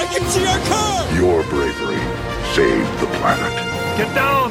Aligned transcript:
Hey, 0.00 0.06
I 0.06 0.08
can 0.14 0.24
see 0.30 0.46
our 0.46 0.58
car! 0.64 1.04
Your 1.14 1.42
bravery 1.50 2.00
saved 2.54 3.00
the 3.00 3.06
planet. 3.18 3.52
Get 3.98 4.08
down! 4.14 4.50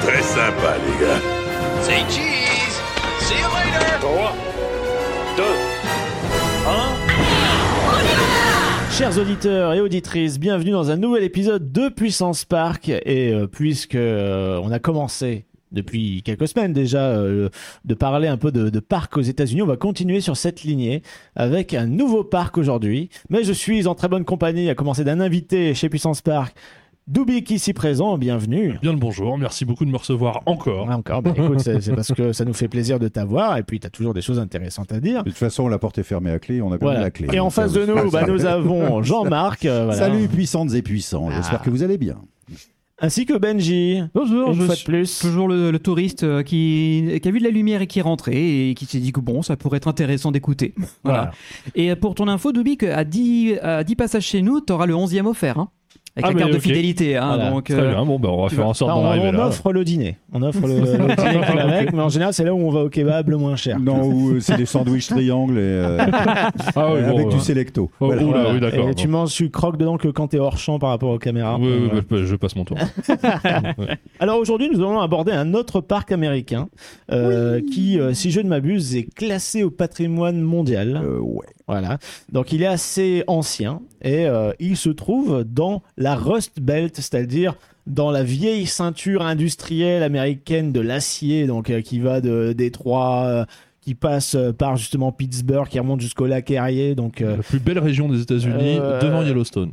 Très 0.00 0.22
sympa, 0.22 0.78
les 0.78 0.96
gars. 0.98 1.20
Say 1.82 2.00
cheese! 2.08 2.80
See 3.20 3.36
you 3.36 3.48
later! 3.52 3.98
3, 4.00 4.32
2, 5.36 5.42
1. 8.88 8.92
Chers 8.92 9.18
auditeurs 9.18 9.74
et 9.74 9.80
auditrices, 9.80 10.38
bienvenue 10.38 10.70
dans 10.70 10.90
un 10.90 10.96
nouvel 10.96 11.24
épisode 11.24 11.70
de 11.70 11.90
Puissance 11.90 12.46
Park. 12.46 12.88
Et 12.88 13.30
euh, 13.30 13.46
puisque 13.46 13.94
euh, 13.94 14.58
on 14.64 14.72
a 14.72 14.78
commencé 14.78 15.44
depuis 15.74 16.22
quelques 16.22 16.48
semaines 16.48 16.72
déjà 16.72 17.02
euh, 17.10 17.48
de 17.84 17.94
parler 17.94 18.28
un 18.28 18.36
peu 18.38 18.50
de, 18.52 18.70
de 18.70 18.80
parcs 18.80 19.16
aux 19.16 19.20
États-Unis, 19.22 19.62
on 19.62 19.66
va 19.66 19.76
continuer 19.76 20.20
sur 20.20 20.36
cette 20.36 20.62
lignée 20.62 21.02
avec 21.36 21.74
un 21.74 21.86
nouveau 21.86 22.24
parc 22.24 22.56
aujourd'hui. 22.56 23.10
Mais 23.28 23.44
je 23.44 23.52
suis 23.52 23.86
en 23.86 23.94
très 23.94 24.08
bonne 24.08 24.24
compagnie, 24.24 24.70
à 24.70 24.74
commencer 24.74 25.04
d'un 25.04 25.20
invité 25.20 25.74
chez 25.74 25.88
Puissance 25.88 26.22
Park. 26.22 26.54
Dubik 27.06 27.50
ici 27.50 27.74
présent, 27.74 28.16
bienvenue. 28.16 28.78
Bien 28.80 28.92
le 28.92 28.98
bonjour, 28.98 29.36
merci 29.36 29.66
beaucoup 29.66 29.84
de 29.84 29.90
me 29.90 29.96
recevoir 29.98 30.40
encore. 30.46 30.88
Ouais, 30.88 30.94
encore, 30.94 31.20
bah, 31.20 31.34
écoute, 31.36 31.60
c'est 31.60 31.94
parce 31.94 32.12
que 32.14 32.32
ça 32.32 32.46
nous 32.46 32.54
fait 32.54 32.66
plaisir 32.68 32.98
de 32.98 33.08
t'avoir 33.08 33.58
et 33.58 33.62
puis 33.62 33.78
tu 33.78 33.86
as 33.86 33.90
toujours 33.90 34.14
des 34.14 34.22
choses 34.22 34.38
intéressantes 34.38 34.90
à 34.90 35.00
dire. 35.00 35.22
De 35.22 35.28
toute 35.28 35.38
façon, 35.38 35.68
la 35.68 35.78
porte 35.78 35.98
est 35.98 36.02
fermée 36.02 36.30
à 36.30 36.38
clé, 36.38 36.62
on 36.62 36.68
a 36.68 36.78
perdu 36.78 36.84
Voilà. 36.84 37.00
la 37.00 37.10
clé. 37.10 37.28
Et 37.30 37.40
en 37.40 37.50
face 37.50 37.74
de 37.74 37.84
nous, 37.84 38.10
bah, 38.10 38.24
nous 38.26 38.46
avons 38.46 39.02
Jean-Marc. 39.02 39.66
euh, 39.66 39.84
voilà. 39.84 39.98
Salut 39.98 40.28
puissantes 40.28 40.72
et 40.72 40.80
puissants, 40.80 41.28
j'espère 41.30 41.58
Ah. 41.60 41.64
que 41.64 41.68
vous 41.68 41.82
allez 41.82 41.98
bien. 41.98 42.16
Ainsi 43.04 43.26
que 43.26 43.36
Benji. 43.36 44.00
Bonjour, 44.14 44.48
Une 44.52 44.60
je 44.60 44.64
fois 44.64 44.76
de 44.76 44.82
plus. 44.82 45.18
toujours 45.18 45.46
le, 45.46 45.70
le 45.70 45.78
touriste 45.78 46.22
euh, 46.22 46.42
qui, 46.42 47.18
qui 47.22 47.28
a 47.28 47.30
vu 47.30 47.38
de 47.38 47.44
la 47.44 47.50
lumière 47.50 47.82
et 47.82 47.86
qui 47.86 47.98
est 47.98 48.02
rentré 48.02 48.70
et 48.70 48.74
qui 48.74 48.86
s'est 48.86 48.98
dit 48.98 49.12
que 49.12 49.20
bon, 49.20 49.42
ça 49.42 49.58
pourrait 49.58 49.76
être 49.76 49.88
intéressant 49.88 50.32
d'écouter. 50.32 50.72
Voilà. 51.04 51.18
Voilà. 51.18 51.30
Et 51.74 51.90
euh, 51.90 51.96
pour 51.96 52.14
ton 52.14 52.28
info, 52.28 52.50
à 52.90 53.04
10, 53.04 53.58
à 53.60 53.84
10 53.84 53.96
passages 53.96 54.24
chez 54.24 54.40
nous, 54.40 54.62
tu 54.62 54.72
auras 54.72 54.86
le 54.86 54.94
11e 54.94 55.26
offert. 55.26 55.58
Hein, 55.58 55.68
avec 56.16 56.26
Ah, 56.26 56.32
la 56.32 56.38
carte 56.38 56.52
de 56.52 56.58
fidélité. 56.60 57.16
Hein, 57.16 57.26
Voilà. 57.34 57.50
donc, 57.50 57.64
Très 57.64 57.74
euh, 57.74 57.90
bien, 57.90 58.04
bon, 58.04 58.20
bah, 58.20 58.28
on 58.30 58.42
va 58.44 58.48
faire 58.48 58.66
en 58.68 58.72
sorte 58.74 58.90
d'en 58.92 59.02
on, 59.02 59.06
arriver 59.06 59.28
on 59.30 59.32
là. 59.32 59.46
offre 59.48 59.72
le 59.72 59.82
dîner. 59.84 60.16
On 60.32 60.42
offre 60.42 60.60
le, 60.66 60.74
le 60.80 61.14
dîner 61.16 61.60
avec, 61.60 61.92
mais 61.92 62.02
en 62.02 62.08
général, 62.08 62.32
c'est 62.32 62.44
là 62.44 62.54
où 62.54 62.58
on 62.58 62.70
va 62.70 62.80
au 62.84 62.88
kebab 62.88 63.28
le 63.30 63.36
moins 63.36 63.56
cher. 63.56 63.80
Non, 63.80 64.02
ou, 64.04 64.34
euh, 64.34 64.40
c'est 64.40 64.56
des 64.56 64.64
sandwichs 64.66 65.08
triangles 65.08 65.58
et, 65.58 65.60
euh, 65.60 65.98
Ah 66.76 66.92
oui, 66.94 67.00
bon, 67.02 67.14
avec 67.16 67.26
ouais. 67.26 67.34
du 67.34 67.40
selecto. 67.40 67.90
Oh, 67.98 68.06
Voilà. 68.06 68.22
oula, 68.24 68.52
oui, 68.52 68.60
d'accord. 68.60 68.88
Et 68.90 68.94
tu 68.94 69.08
manges, 69.08 69.32
tu 69.32 69.50
croques 69.50 69.76
dedans 69.76 69.96
que 69.96 70.06
quand 70.08 70.28
t'es 70.28 70.38
hors 70.38 70.56
champ 70.58 70.78
par 70.78 70.90
rapport 70.90 71.10
aux 71.10 71.18
caméras. 71.18 71.56
Oui, 71.58 71.66
oui, 71.68 71.88
Voilà. 71.88 72.02
bah, 72.08 72.16
je 72.24 72.36
passe 72.36 72.54
mon 72.54 72.64
tour. 72.64 72.78
Alors 74.20 74.38
aujourd'hui, 74.38 74.68
nous 74.72 74.78
allons 74.80 75.00
aborder 75.00 75.32
un 75.32 75.54
autre 75.54 75.80
parc 75.80 76.12
américain 76.12 76.68
euh, 77.10 77.60
qui, 77.72 77.98
euh, 77.98 78.14
si 78.14 78.30
je 78.30 78.40
ne 78.40 78.48
m'abuse, 78.48 78.94
est 78.96 79.12
classé 79.14 79.62
au 79.64 79.70
patrimoine 79.70 80.40
mondial. 80.40 81.00
Euh, 81.02 81.18
ouais. 81.18 81.46
Voilà. 81.66 81.98
Donc 82.30 82.52
il 82.52 82.62
est 82.62 82.66
assez 82.66 83.24
ancien 83.26 83.80
et 84.04 84.26
euh, 84.26 84.52
il 84.60 84.76
se 84.76 84.90
trouve 84.90 85.44
dans 85.44 85.82
la 85.96 86.14
Rust 86.14 86.60
Belt, 86.60 86.94
c'est-à-dire 86.94 87.54
dans 87.86 88.10
la 88.10 88.22
vieille 88.22 88.66
ceinture 88.66 89.22
industrielle 89.22 90.02
américaine 90.02 90.72
de 90.72 90.80
l'acier, 90.80 91.46
donc 91.46 91.70
euh, 91.70 91.80
qui 91.80 92.00
va 92.00 92.20
de 92.20 92.52
Détroit, 92.52 93.24
euh, 93.24 93.44
qui 93.80 93.94
passe 93.94 94.36
par 94.58 94.76
justement 94.76 95.10
Pittsburgh, 95.10 95.68
qui 95.68 95.78
remonte 95.78 96.00
jusqu'au 96.00 96.26
lac 96.26 96.50
Erie. 96.50 96.94
Donc 96.94 97.20
La 97.20 97.36
plus 97.36 97.58
belle 97.58 97.78
région 97.78 98.08
des 98.08 98.20
États-Unis, 98.20 98.76
devant 99.02 99.22
Yellowstone. 99.22 99.72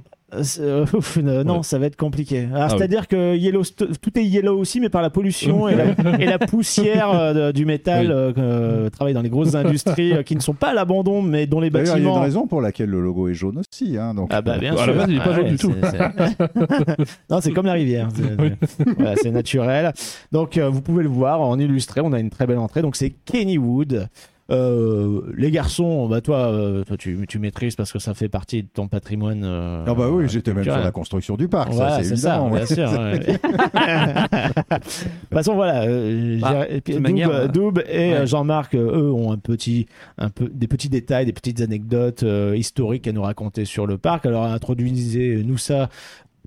Euh, 0.59 0.85
ouf, 0.93 1.17
euh, 1.17 1.43
non, 1.43 1.57
Ouais. 1.57 1.63
ça 1.63 1.77
va 1.79 1.85
être 1.87 1.95
compliqué. 1.97 2.47
Ah 2.53 2.67
oui. 2.69 2.75
c'est-à-dire 2.77 3.07
que 3.07 3.35
Yellowstone, 3.35 3.89
tout 4.01 4.17
est 4.17 4.23
yellow 4.23 4.57
aussi, 4.57 4.79
mais 4.79 4.89
par 4.89 5.01
la 5.01 5.09
pollution 5.09 5.67
et, 5.67 5.75
la, 5.75 6.19
et 6.19 6.25
la 6.25 6.39
poussière 6.39 7.09
euh, 7.11 7.51
du 7.51 7.65
métal 7.65 8.07
Oui. 8.07 8.11
euh, 8.13 8.33
euh, 8.37 8.89
travaille 8.89 9.13
dans 9.13 9.21
les 9.21 9.29
grosses 9.29 9.55
industries 9.55 10.13
euh, 10.13 10.23
qui 10.23 10.35
ne 10.35 10.41
sont 10.41 10.53
pas 10.53 10.69
à 10.69 10.73
l'abandon, 10.73 11.21
mais 11.21 11.47
dont 11.47 11.59
les 11.59 11.69
D'ailleurs, 11.69 11.87
il 11.87 11.89
y 11.89 11.93
a 11.93 11.97
une 11.99 12.03
bâtiments. 12.05 12.21
raison 12.23 12.47
pour 12.47 12.61
laquelle 12.61 12.89
le 12.89 13.01
logo 13.01 13.27
est 13.27 13.33
jaune 13.33 13.59
aussi. 13.59 13.97
Hein, 13.97 14.13
donc, 14.13 14.29
Ah 14.31 14.41
bah 14.41 14.57
bien 14.57 14.73
À 14.73 14.77
sûr. 14.77 14.87
la 14.87 14.93
base, 14.93 15.05
il 15.09 15.15
est 15.15 15.19
pas 15.19 15.23
Ah 15.27 15.33
jaune 15.33 15.43
ouais, 15.45 15.51
du 15.51 15.57
tout. 15.57 15.73
non, 17.29 17.41
c'est 17.41 17.51
comme 17.51 17.65
la 17.65 17.73
rivière. 17.73 18.07
C'est 18.13 18.93
voilà, 18.97 19.15
naturel. 19.31 19.93
Donc 20.31 20.57
euh, 20.57 20.69
vous 20.69 20.81
pouvez 20.81 21.03
le 21.03 21.09
voir 21.09 21.41
en 21.41 21.59
illustré. 21.59 22.01
On 22.01 22.13
a 22.13 22.19
une 22.19 22.29
très 22.29 22.47
belle 22.47 22.57
entrée. 22.57 22.81
Donc 22.81 22.95
c'est 22.95 23.09
Kennywood. 23.09 24.07
Euh, 24.51 25.21
les 25.37 25.49
garçons, 25.49 26.07
bah 26.09 26.19
toi, 26.21 26.51
euh, 26.51 26.83
toi 26.83 26.97
tu, 26.97 27.25
tu 27.27 27.39
maîtrises 27.39 27.75
parce 27.77 27.91
que 27.93 27.99
ça 27.99 28.13
fait 28.13 28.27
partie 28.27 28.63
de 28.63 28.67
ton 28.67 28.87
patrimoine. 28.89 29.43
euh, 29.45 29.85
Ah 29.87 29.93
bah 29.93 30.09
oui, 30.11 30.25
j'étais 30.27 30.53
même 30.53 30.63
sur 30.63 30.75
la 30.77 30.91
construction 30.91 31.37
du 31.37 31.47
parc, 31.47 31.71
Voilà, 31.71 31.97
ça 31.97 32.03
c'est 32.03 32.09
c'est 32.09 32.15
ça, 32.17 32.35
évident. 32.35 32.49
bien 32.49 32.59
ouais. 32.59 32.65
sûr. 32.65 32.91
ouais. 32.91 33.19
de 33.19 34.79
toute 34.79 35.33
façon, 35.33 35.55
voilà. 35.55 35.83
euh, 35.83 36.39
Bah, 36.39 36.65
et 36.69 36.81
Doub, 36.81 37.05
euh, 37.07 37.29
euh, 37.31 37.47
Doub 37.47 37.77
ouais. 37.77 38.13
euh, 38.13 38.25
Jean-Marc, 38.25 38.75
euh, 38.75 38.97
eux, 39.03 39.11
ont 39.11 39.31
un 39.31 39.37
petit, 39.37 39.85
un 40.17 40.29
peu, 40.29 40.49
des 40.53 40.67
petits 40.67 40.89
détails, 40.89 41.25
des 41.25 41.33
petites 41.33 41.61
anecdotes 41.61 42.23
euh, 42.23 42.55
historiques 42.57 43.07
à 43.07 43.11
nous 43.13 43.21
raconter 43.21 43.65
sur 43.65 43.87
le 43.87 43.97
parc. 43.97 44.25
Alors, 44.25 44.43
introduisez-nous 44.45 45.57
ça 45.57 45.89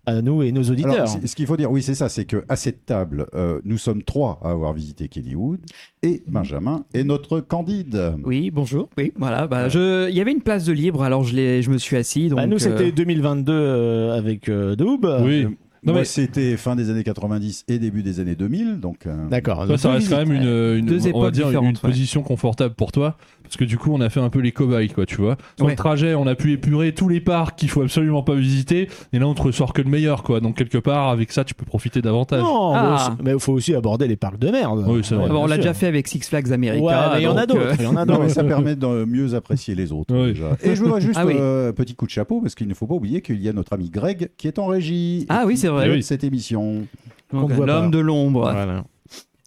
à 0.06 0.22
nous 0.22 0.42
et 0.42 0.52
nos 0.52 0.62
auditeurs. 0.62 0.92
Alors, 0.92 1.18
ce 1.24 1.34
qu'il 1.34 1.46
faut 1.46 1.56
dire, 1.56 1.70
oui, 1.70 1.82
c'est 1.82 1.94
ça, 1.94 2.08
c'est 2.08 2.24
que 2.24 2.44
à 2.48 2.56
cette 2.56 2.84
table, 2.86 3.26
euh, 3.34 3.60
nous 3.64 3.78
sommes 3.78 4.02
trois 4.02 4.38
à 4.42 4.50
avoir 4.50 4.72
visité 4.72 5.08
Kennywood, 5.08 5.60
et 6.02 6.22
Benjamin 6.26 6.84
et 6.94 7.04
notre 7.04 7.40
Candide. 7.40 8.14
Oui, 8.24 8.50
bonjour. 8.50 8.88
Oui, 8.98 9.12
voilà. 9.16 9.46
Bah, 9.46 9.68
je, 9.68 10.08
il 10.10 10.14
y 10.16 10.20
avait 10.20 10.32
une 10.32 10.42
place 10.42 10.64
de 10.64 10.72
libre, 10.72 11.02
alors 11.02 11.24
je, 11.24 11.70
me 11.70 11.78
suis 11.78 11.96
assis. 11.96 12.28
Donc, 12.28 12.38
Bah, 12.38 12.46
nous, 12.46 12.56
euh, 12.56 12.58
c'était 12.58 12.92
2022 12.92 13.52
euh, 13.52 14.18
avec 14.18 14.48
euh, 14.48 14.76
Doub. 14.76 15.06
Oui. 15.22 15.46
Non, 15.86 15.92
Moi, 15.92 16.00
mais 16.00 16.04
c'était 16.06 16.56
fin 16.56 16.76
des 16.76 16.88
années 16.88 17.04
90 17.04 17.66
et 17.68 17.78
début 17.78 18.02
des 18.02 18.18
années 18.18 18.36
2000, 18.36 18.80
donc. 18.80 19.06
euh, 19.06 19.28
D'accord. 19.28 19.66
Donc, 19.66 19.78
ça 19.78 19.92
reste 19.92 20.08
quand 20.08 20.16
même 20.16 20.32
une, 20.32 21.12
on 21.12 21.20
va 21.20 21.30
dire 21.30 21.50
une 21.50 21.66
ouais. 21.66 21.72
position 21.74 22.22
confortable 22.22 22.74
pour 22.74 22.90
toi. 22.90 23.18
Parce 23.44 23.56
que 23.56 23.64
du 23.64 23.78
coup, 23.78 23.90
on 23.92 24.00
a 24.00 24.08
fait 24.10 24.20
un 24.20 24.30
peu 24.30 24.40
les 24.40 24.50
cobayes, 24.52 24.88
quoi, 24.88 25.06
tu 25.06 25.16
vois. 25.16 25.36
Sur 25.56 25.66
Ouais. 25.66 25.72
le 25.72 25.76
trajet, 25.76 26.14
on 26.14 26.26
a 26.26 26.34
pu 26.34 26.52
épurer 26.52 26.92
tous 26.92 27.08
les 27.08 27.20
parcs 27.20 27.56
qu'il 27.56 27.68
faut 27.68 27.82
absolument 27.82 28.22
pas 28.22 28.34
visiter. 28.34 28.88
Et 29.12 29.18
là, 29.18 29.28
on 29.28 29.34
te 29.34 29.42
ressort 29.42 29.72
que 29.72 29.82
le 29.82 29.90
meilleur, 29.90 30.22
quoi. 30.22 30.40
Donc, 30.40 30.56
quelque 30.56 30.78
part, 30.78 31.08
avec 31.10 31.30
ça, 31.30 31.44
tu 31.44 31.54
peux 31.54 31.64
profiter 31.64 32.02
davantage. 32.02 32.42
Non, 32.42 32.72
Ah. 32.74 33.16
mais 33.22 33.32
il 33.32 33.38
faut 33.38 33.52
aussi 33.52 33.74
aborder 33.74 34.08
les 34.08 34.16
parcs 34.16 34.38
de 34.38 34.50
merde. 34.50 34.84
Oui, 34.88 35.00
c'est 35.04 35.14
vrai. 35.14 35.26
ah 35.30 35.34
on 35.34 35.42
l'a 35.46 35.54
sûr. 35.54 35.62
déjà 35.62 35.74
fait 35.74 35.86
avec 35.86 36.08
Six 36.08 36.20
Flags 36.28 36.52
America. 36.52 36.84
Ouais, 36.84 36.92
mais 37.14 37.20
il 37.20 37.24
y 37.24 37.26
en 37.28 37.36
a 37.36 37.46
d'autres. 37.46 37.60
euh, 37.60 37.74
Il 37.78 37.84
y 37.84 37.86
en 37.86 37.96
a 37.96 38.04
Non, 38.04 38.14
mais 38.14 38.18
d'autres. 38.24 38.30
ça 38.34 38.44
permet 38.44 38.74
de 38.76 39.04
mieux 39.04 39.34
apprécier 39.34 39.74
les 39.74 39.92
autres. 39.92 40.14
Oui. 40.14 40.32
déjà. 40.32 40.56
Et 40.62 40.74
je 40.74 40.82
voudrais 40.82 41.00
juste 41.00 41.18
Ah 41.20 41.26
oui. 41.26 41.34
euh, 41.38 41.70
petit 41.72 41.94
coup 41.94 42.06
de 42.06 42.10
chapeau 42.10 42.40
parce 42.40 42.54
qu'il 42.54 42.66
ne 42.66 42.74
faut 42.74 42.86
pas 42.86 42.94
oublier 42.94 43.20
qu'il 43.20 43.40
y 43.42 43.48
a 43.48 43.52
notre 43.52 43.72
ami 43.74 43.90
Greg 43.90 44.30
qui 44.36 44.48
est 44.48 44.58
en 44.58 44.66
régie. 44.66 45.26
Ah 45.28 45.44
oui, 45.46 45.56
c'est 45.56 45.68
vrai. 45.68 46.00
Cette 46.02 46.24
émission. 46.24 46.86
L'homme 47.32 47.48
pas. 47.66 47.86
de 47.88 47.98
l'ombre. 47.98 48.50
Voilà. 48.50 48.84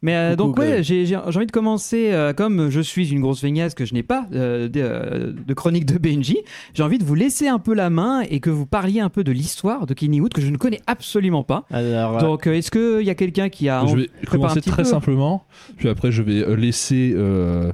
Mais 0.04 0.16
euh, 0.16 0.36
donc 0.36 0.58
ouais, 0.60 0.84
j'ai 0.84 1.06
j'ai- 1.08 1.18
j'ai 1.28 1.38
envie 1.38 1.48
de 1.48 1.52
commencer 1.52 2.12
euh, 2.12 2.32
comme 2.32 2.70
je 2.70 2.82
suis 2.82 3.10
une 3.12 3.20
grosse 3.20 3.42
feignasse 3.42 3.74
que 3.74 3.84
je 3.84 3.96
n'ai 3.96 4.04
pas 4.04 4.28
euh, 4.34 4.68
de, 4.68 4.80
euh, 4.80 5.34
de 5.34 5.54
chronique 5.56 5.86
de 5.86 5.98
Benji. 5.98 6.38
J'ai 6.76 6.84
envie 6.84 7.00
de 7.00 7.04
vous 7.04 7.16
laisser 7.16 7.48
un 7.48 7.58
peu 7.58 7.74
la 7.74 7.90
main 7.90 8.22
et 8.30 8.40
que 8.40 8.52
vous 8.52 8.68
parliez 8.68 9.00
un 9.00 9.10
peu 9.10 9.24
de 9.24 9.32
l'histoire 9.32 9.88
de 9.88 9.96
Kennywood 9.96 10.34
que 10.34 10.42
je 10.42 10.50
ne 10.52 10.58
connais 10.58 10.82
absolument 10.86 11.44
pas. 11.44 11.66
Alors, 11.72 12.18
Donc 12.20 12.46
euh, 12.46 12.54
est-ce 12.54 12.70
qu'il 12.70 13.08
y 13.08 13.10
a 13.10 13.16
quelqu'un 13.16 13.50
qui 13.50 13.70
a 13.70 13.86
Je 13.88 13.96
vais 13.96 14.10
commencer 14.30 14.62
très 14.62 14.84
peu? 14.84 14.90
simplement. 14.90 15.46
Puis 15.78 15.90
après, 15.90 16.12
je 16.12 16.22
vais 16.22 16.44
euh, 16.44 16.56
laisser 16.56 17.14
euh, 17.16 17.72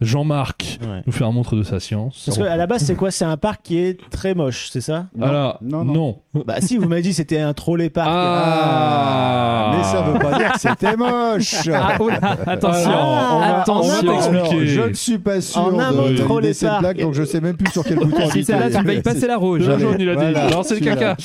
Jean-Marc 0.00 0.78
ouais. 0.82 1.02
nous 1.06 1.12
faire 1.12 1.32
montre 1.32 1.56
de 1.56 1.62
sa 1.62 1.80
science. 1.80 2.22
Parce 2.26 2.36
qu'à 2.36 2.56
la 2.56 2.66
base, 2.66 2.82
c'est 2.84 2.94
quoi? 2.96 3.10
C'est 3.10 3.24
un 3.24 3.36
parc 3.38 3.62
qui 3.62 3.78
est 3.78 3.98
très 4.10 4.34
moche, 4.34 4.68
c'est 4.70 4.82
ça? 4.82 5.06
Alors, 5.20 5.58
non, 5.62 5.84
non. 5.84 5.94
non. 6.34 6.42
Bah 6.46 6.56
si, 6.60 6.76
vous 6.76 6.86
m'avez 6.86 7.00
dit 7.00 7.08
que 7.10 7.14
c'était 7.16 7.40
un 7.40 7.54
trolley 7.54 7.88
parc. 7.88 8.08
Ah, 8.10 9.74
Mais 9.76 9.82
ça 9.84 10.02
veut 10.02 10.18
pas 10.18 10.36
dire 10.38 10.52
que 10.52 10.60
c'était 10.60 10.96
moche. 10.96 11.66
Ah, 11.78 11.96
oh 12.00 12.08
là, 12.08 12.36
attention, 12.46 12.90
Ah, 12.92 13.30
on 13.32 13.38
va- 13.38 13.60
attention. 13.62 14.08
on 14.10 14.18
va 14.18 14.22
t'expliquer. 14.42 14.66
je 14.66 14.80
ne 14.82 14.92
suis 14.94 15.18
pas 15.18 15.40
sûr 15.40 15.60
En 15.62 15.78
un 15.78 15.92
de, 15.92 16.40
de 16.46 16.52
cette 16.52 16.78
blague, 16.78 17.00
donc 17.00 17.14
je 17.14 17.24
sais 17.24 17.40
même 17.40 17.56
plus 17.56 17.70
sur 17.72 17.82
quel 17.84 17.98
bouton 17.98 18.28
Si 18.30 18.44
celle-là, 18.44 18.70
tu 18.70 18.84
vas 18.84 18.92
y 18.94 19.02
passer 19.02 19.26
la 19.26 19.36
rouge. 19.36 19.66
Le 19.66 19.74
Allez, 19.74 19.82
jaune, 19.82 19.96
il 19.98 20.08
a 20.10 20.14
dit. 20.14 20.20
voilà, 20.22 20.44
Alors, 20.46 20.64
c'est 20.64 20.78
le 20.78 20.84
caca. 20.84 21.16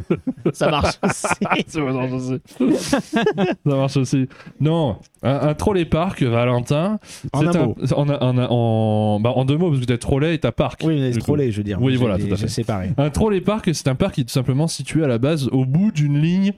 Ça 0.52 0.70
marche 0.70 0.98
aussi. 1.02 1.26
Ça 3.66 3.76
marche 3.76 3.96
aussi. 3.96 4.28
Non, 4.60 4.96
un, 5.22 5.48
un 5.48 5.54
trolley 5.54 5.84
parc, 5.84 6.22
Valentin. 6.22 6.98
En 7.32 7.46
un 7.46 7.52
mot. 7.52 7.76
En, 7.94 8.08
en, 8.08 8.38
en, 8.38 9.20
bah, 9.20 9.32
en 9.36 9.44
deux 9.44 9.56
mots, 9.58 9.68
parce 9.70 9.80
que 9.80 9.86
t'as 9.86 9.98
trolley 9.98 10.34
et 10.34 10.38
t'as 10.38 10.52
parc. 10.52 10.82
Oui, 10.84 11.00
mais 11.00 11.12
trolley, 11.12 11.50
je 11.50 11.58
veux 11.58 11.64
dire. 11.64 11.78
Oui, 11.80 11.96
voilà, 11.96 12.18
tout 12.18 12.32
à 12.32 12.36
fait. 12.36 12.48
Séparé. 12.48 12.90
Un 12.96 13.10
trolley 13.10 13.40
parc, 13.40 13.70
c'est 13.74 13.88
un 13.88 13.94
parc 13.94 14.14
qui 14.14 14.20
est 14.22 14.24
tout 14.24 14.30
simplement 14.32 14.66
situé 14.68 15.04
à 15.04 15.08
la 15.08 15.18
base 15.18 15.48
au 15.52 15.64
bout 15.64 15.92
d'une 15.92 16.18
ligne 16.18 16.52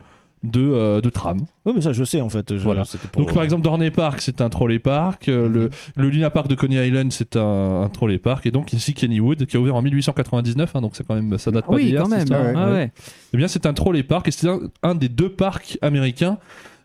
de, 0.44 0.60
euh, 0.60 1.00
de 1.00 1.08
tram. 1.08 1.38
Oui, 1.64 1.72
mais 1.76 1.80
ça, 1.82 1.92
je 1.92 2.02
sais 2.02 2.20
en 2.20 2.28
fait. 2.28 2.56
Je- 2.56 2.62
Voilà. 2.64 2.82
pour- 3.12 3.24
Donc 3.24 3.32
par 3.32 3.44
exemple 3.44 3.62
Dorney 3.62 3.92
Park 3.92 4.20
c'est 4.20 4.40
un 4.40 4.48
trolley 4.48 4.80
park, 4.80 5.28
euh, 5.28 5.48
le, 5.48 5.70
le 5.94 6.08
Luna 6.08 6.30
Park 6.30 6.48
de 6.48 6.56
Coney 6.56 6.84
Island 6.88 7.12
c'est 7.12 7.36
un, 7.36 7.82
un 7.82 7.88
trolley 7.88 8.18
park 8.18 8.44
et 8.46 8.50
donc 8.50 8.72
ici 8.72 8.92
Kennywood 8.92 9.46
qui 9.46 9.56
a 9.56 9.60
ouvert 9.60 9.76
en 9.76 9.82
1899 9.82 10.74
hein, 10.74 10.80
donc 10.80 10.96
c'est 10.96 11.06
quand 11.06 11.14
même 11.14 11.38
ça 11.38 11.52
date 11.52 11.66
pas 11.66 11.74
oui, 11.74 11.84
d'hier, 11.84 12.02
quand 12.02 12.10
cette 12.18 12.28
même. 12.30 12.54
Ah 12.56 12.66
Ouais. 12.66 12.72
ouais. 12.72 12.92
Eh 13.32 13.36
bien 13.36 13.46
c'est 13.46 13.66
un 13.66 13.72
trolley 13.72 14.02
park 14.02 14.26
et 14.26 14.30
c'est 14.32 14.48
un, 14.48 14.58
un 14.82 14.96
des 14.96 15.08
deux 15.08 15.28
parcs 15.28 15.78
américains 15.80 16.38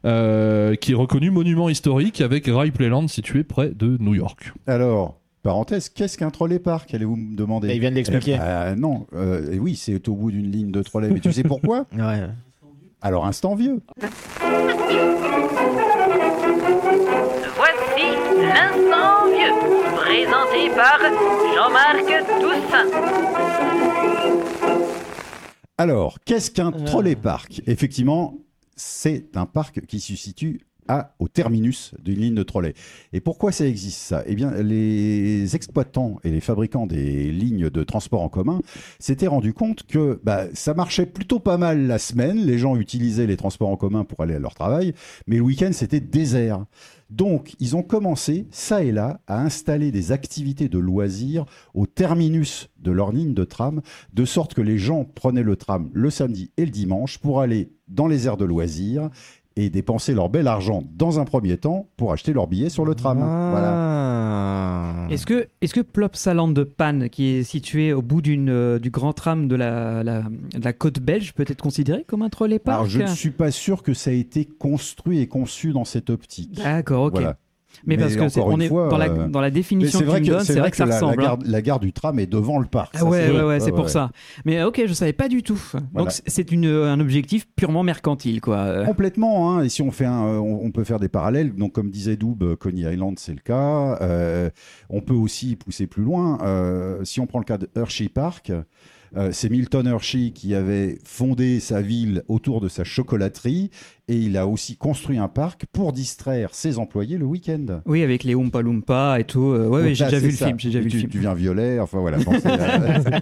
euh, 0.07 0.75
qui 0.75 0.93
est 0.93 0.95
reconnu 0.95 1.29
monument 1.31 1.69
historique 1.69 2.21
avec 2.21 2.45
Ripley 2.47 2.87
Land 2.89 3.07
situé 3.09 3.43
près 3.43 3.69
de 3.69 3.97
New 3.99 4.15
York. 4.15 4.53
Alors, 4.65 5.19
parenthèse, 5.43 5.89
qu'est-ce 5.89 6.17
qu'un 6.17 6.29
trolley 6.31 6.59
park 6.59 6.93
Allez-vous 6.93 7.15
me 7.15 7.35
demander? 7.35 7.69
Et 7.69 7.75
il 7.75 7.79
vient 7.81 7.91
de 7.91 7.95
l'expliquer. 7.95 8.37
Euh, 8.41 8.75
non, 8.75 9.05
euh, 9.13 9.57
oui, 9.59 9.75
c'est 9.75 10.07
au 10.07 10.15
bout 10.15 10.31
d'une 10.31 10.51
ligne 10.51 10.71
de 10.71 10.81
trolley. 10.81 11.09
Mais 11.09 11.19
tu 11.19 11.31
sais 11.31 11.43
pourquoi? 11.43 11.85
Ouais. 11.97 12.23
Alors, 13.01 13.25
instant 13.27 13.53
vieux. 13.55 13.79
Voici 17.55 18.07
l'instant 18.41 19.27
vieux, 19.27 19.53
présenté 19.95 20.69
par 20.75 20.99
Jean-Marc 21.55 22.07
Toussaint. 22.41 22.89
Alors, 25.77 26.17
qu'est-ce 26.25 26.49
qu'un 26.51 26.69
Euh. 26.71 26.85
trolley 26.85 27.15
park? 27.15 27.61
Effectivement, 27.67 28.33
c'est 28.77 29.35
un 29.35 29.45
parc 29.45 29.85
qui 29.85 29.99
se 29.99 30.15
situe 30.15 30.61
à, 30.87 31.13
au 31.19 31.27
terminus 31.27 31.93
d'une 32.01 32.19
ligne 32.19 32.35
de 32.35 32.43
trolley. 32.43 32.73
Et 33.13 33.19
pourquoi 33.19 33.51
ça 33.51 33.65
existe 33.67 33.99
ça? 33.99 34.23
Eh 34.25 34.35
bien, 34.35 34.51
les 34.51 35.55
exploitants 35.55 36.19
et 36.23 36.31
les 36.31 36.39
fabricants 36.39 36.87
des 36.87 37.31
lignes 37.31 37.69
de 37.69 37.83
transport 37.83 38.21
en 38.21 38.29
commun 38.29 38.61
s'étaient 38.99 39.27
rendus 39.27 39.53
compte 39.53 39.83
que 39.83 40.19
bah, 40.23 40.45
ça 40.53 40.73
marchait 40.73 41.05
plutôt 41.05 41.39
pas 41.39 41.57
mal 41.57 41.87
la 41.87 41.99
semaine. 41.99 42.37
Les 42.37 42.57
gens 42.57 42.77
utilisaient 42.77 43.27
les 43.27 43.37
transports 43.37 43.69
en 43.69 43.77
commun 43.77 44.05
pour 44.05 44.21
aller 44.21 44.35
à 44.35 44.39
leur 44.39 44.55
travail, 44.55 44.93
mais 45.27 45.37
le 45.37 45.41
week-end 45.41 45.71
c'était 45.73 45.99
désert. 45.99 46.65
Donc, 47.09 47.55
ils 47.59 47.75
ont 47.75 47.83
commencé, 47.83 48.47
ça 48.51 48.83
et 48.83 48.91
là, 48.91 49.21
à 49.27 49.41
installer 49.41 49.91
des 49.91 50.11
activités 50.11 50.67
de 50.67 50.77
loisirs 50.77 51.45
au 51.73 51.85
terminus 51.85 52.69
de 52.79 52.91
leur 52.91 53.11
ligne 53.11 53.33
de 53.33 53.43
tram, 53.43 53.81
de 54.13 54.25
sorte 54.25 54.53
que 54.53 54.61
les 54.61 54.77
gens 54.77 55.05
prenaient 55.05 55.43
le 55.43 55.55
tram 55.55 55.89
le 55.93 56.09
samedi 56.09 56.51
et 56.57 56.65
le 56.65 56.71
dimanche 56.71 57.17
pour 57.17 57.41
aller 57.41 57.71
dans 57.87 58.07
les 58.07 58.27
aires 58.27 58.37
de 58.37 58.45
loisirs 58.45 59.09
et 59.57 59.69
dépenser 59.69 60.13
leur 60.13 60.29
bel 60.29 60.47
argent 60.47 60.83
dans 60.95 61.19
un 61.19 61.25
premier 61.25 61.57
temps 61.57 61.89
pour 61.97 62.13
acheter 62.13 62.31
leur 62.31 62.47
billet 62.47 62.69
sur 62.69 62.85
le 62.85 62.93
tram. 62.93 63.17
Voilà. 63.17 63.73
Ah. 63.73 65.07
Est-ce 65.09 65.25
que, 65.25 65.47
est-ce 65.61 65.73
que 65.73 65.81
Plopsaland 65.81 66.49
de 66.49 66.63
Panne, 66.63 67.09
qui 67.09 67.29
est 67.29 67.43
situé 67.43 67.91
au 67.91 68.01
bout 68.01 68.21
d'une, 68.21 68.49
euh, 68.49 68.77
du 68.77 68.91
grand 68.91 69.13
tram 69.13 69.47
de 69.47 69.55
la, 69.55 70.03
la, 70.03 70.21
de 70.21 70.63
la 70.63 70.73
côte 70.73 70.99
belge, 70.99 71.33
peut 71.33 71.45
être 71.47 71.61
considéré 71.61 72.03
comme 72.07 72.21
un 72.21 72.29
trolley 72.29 72.59
park 72.59 72.77
Alors, 72.77 72.89
je 72.89 73.01
ne 73.01 73.07
suis 73.07 73.31
pas 73.31 73.51
sûr 73.51 73.81
que 73.81 73.93
ça 73.93 74.11
a 74.11 74.13
été 74.13 74.45
construit 74.45 75.19
et 75.19 75.27
conçu 75.27 75.71
dans 75.71 75.85
cette 75.85 76.09
optique. 76.09 76.55
D'accord, 76.55 77.05
ok. 77.05 77.13
Voilà. 77.13 77.37
Mais, 77.85 77.97
parce 77.97 78.15
que 78.15 78.27
c'est, 78.29 78.39
on 78.41 78.59
est 78.59 78.67
fois, 78.67 78.89
dans, 78.89 78.97
la, 78.97 79.09
euh, 79.09 79.27
dans 79.27 79.41
la 79.41 79.51
définition 79.51 79.99
que, 79.99 80.05
me 80.05 80.39
c'est 80.39 80.59
vrai 80.59 80.71
que 80.71 80.77
ça 80.77 80.85
la, 80.85 80.89
la 80.91 80.95
ressemble. 80.95 81.21
hein. 81.21 81.25
gare, 81.25 81.37
la 81.45 81.61
gare 81.61 81.79
du 81.79 81.93
tram 81.93 82.19
est 82.19 82.25
devant 82.27 82.59
le 82.59 82.65
parc. 82.65 82.93
Ah 82.95 82.99
ça, 82.99 83.05
ouais, 83.05 83.29
ouais, 83.31 83.43
ouais, 83.43 83.59
c'est 83.59 83.71
pour 83.71 83.85
ouais. 83.85 83.89
ça. 83.89 84.11
Mais 84.45 84.63
ok, 84.63 84.81
je 84.87 84.93
savais 84.93 85.13
pas 85.13 85.27
du 85.29 85.43
tout. 85.43 85.61
Voilà. 85.93 86.09
Donc 86.09 86.11
c'est- 86.25 86.51
une, 86.51 86.65
un 86.65 86.99
objectif 86.99 87.47
purement 87.55 87.83
mercantile, 87.83 88.41
quoi. 88.41 88.85
Complètement, 88.85 89.51
hein. 89.57 89.63
et 89.63 89.69
si 89.69 89.81
on 89.81 89.91
fait 89.91 90.05
un, 90.05 90.25
euh, 90.25 90.37
on, 90.37 90.65
on 90.65 90.71
peut 90.71 90.83
faire 90.83 90.99
des 90.99 91.09
parallèles. 91.09 91.53
Donc, 91.53 91.73
comme 91.73 91.89
disait 91.91 92.15
Doub, 92.15 92.37
euh, 92.41 92.55
Coney 92.55 92.81
Island, 92.91 93.19
c'est 93.19 93.33
le 93.33 93.39
cas. 93.39 93.97
Euh, 94.01 94.49
on 94.89 95.01
peut 95.01 95.13
aussi 95.13 95.55
pousser 95.55 95.87
plus 95.87 96.03
loin. 96.03 96.37
Euh, 96.43 97.03
si 97.03 97.19
on 97.19 97.27
prend 97.27 97.39
le 97.39 97.45
cas 97.45 97.57
de 97.57 97.69
Hershey 97.75 98.09
Park, 98.09 98.51
euh, 99.15 99.29
c'est 99.31 99.49
Milton 99.49 99.87
Hershey 99.87 100.31
qui 100.31 100.53
avait 100.53 100.99
fondé 101.05 101.59
sa 101.59 101.81
ville 101.81 102.23
autour 102.27 102.59
de 102.61 102.67
sa 102.69 102.83
chocolaterie, 102.83 103.71
et 104.09 104.15
il 104.15 104.37
a 104.37 104.47
aussi 104.47 104.77
construit 104.77 105.17
un 105.17 105.27
parc 105.27 105.65
pour 105.73 105.91
distraire 105.91 106.49
ses 106.53 106.79
employés 106.79 107.17
le 107.17 107.25
week-end. 107.25 107.81
Oui, 107.85 108.03
avec 108.03 108.23
les 108.23 108.35
Oompa 108.35 108.61
Loompa 108.61 109.19
et 109.19 109.25
tout. 109.25 109.51
euh, 109.51 109.67
ouais, 109.67 109.93
j'ai 109.93 110.05
déjà 110.05 110.19
vu 110.19 110.27
le 110.29 110.33
ça. 110.33 110.45
film. 110.47 110.57
J'ai 110.59 110.69
déjà 110.69 110.79
vu 110.79 110.87
tu, 110.89 110.95
le 110.95 110.99
film. 111.01 111.11
tu 111.11 111.19
viens 111.19 111.33
violet, 111.33 111.79
enfin 111.81 111.99
voilà. 111.99 112.17
Euh, 112.19 112.23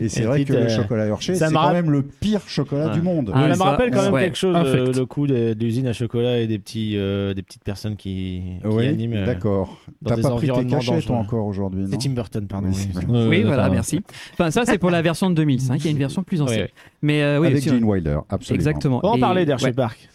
et 0.00 0.08
c'est 0.08 0.22
vrai 0.22 0.44
que 0.44 0.52
le 0.52 0.58
euh, 0.60 0.68
chocolat 0.68 1.06
Hershey, 1.06 1.34
c'est 1.34 1.52
quand 1.52 1.72
même 1.72 1.90
le 1.90 2.02
pire 2.02 2.40
chocolat 2.46 2.86
Ouais. 2.86 2.92
du 2.94 3.02
monde. 3.02 3.30
Ah, 3.34 3.52
ça 3.52 3.56
me 3.56 3.62
rappelle 3.70 3.90
quand 3.90 4.02
même 4.02 4.12
ouais. 4.14 4.24
quelque 4.24 4.38
chose, 4.38 4.56
euh, 4.56 4.92
le 4.92 5.06
coup 5.06 5.26
de, 5.26 5.52
de 5.52 5.64
l'usine 5.64 5.86
à 5.86 5.92
chocolat 5.92 6.38
et 6.38 6.46
des, 6.46 6.58
petits, 6.58 6.94
euh, 6.96 7.34
des 7.34 7.42
petites 7.42 7.64
personnes 7.64 7.96
qui, 7.96 8.42
qui 8.62 8.68
Oui, 8.68 8.86
animent. 8.86 9.24
d'accord. 9.26 9.78
dans 10.00 10.10
T'as 10.10 10.16
des 10.16 10.22
pas 10.22 10.30
pris 10.30 10.46
tes 10.46 10.52
environnements 10.52 10.76
cachets, 10.78 10.90
toi, 11.02 11.16
dangereux. 11.16 11.18
encore 11.18 11.46
aujourd'hui, 11.46 11.84
C'est 11.90 11.98
Tim 11.98 12.10
Burton, 12.10 12.46
pardon. 12.46 12.68
Oui, 13.28 13.42
voilà, 13.42 13.68
merci. 13.68 14.00
Enfin, 14.32 14.50
ça, 14.50 14.64
c'est 14.64 14.78
pour 14.78 14.90
la 14.90 15.02
version 15.02 15.28
de 15.28 15.34
2005. 15.34 15.76
Il 15.80 15.84
y 15.84 15.88
a 15.88 15.90
une 15.90 15.98
version 15.98 16.22
plus 16.22 16.40
ancienne. 16.40 16.68
Mais 17.02 17.36
oui, 17.38 17.48
Avec 17.48 17.64
Gene 17.64 17.84
Wilder, 17.84 18.18
absolument. 18.28 18.60
Exactement. 18.60 19.00
On 19.02 19.18
parler 19.18 19.44
d'Hershey 19.50 19.66
ouais. 19.66 19.72
Park. 19.72 20.08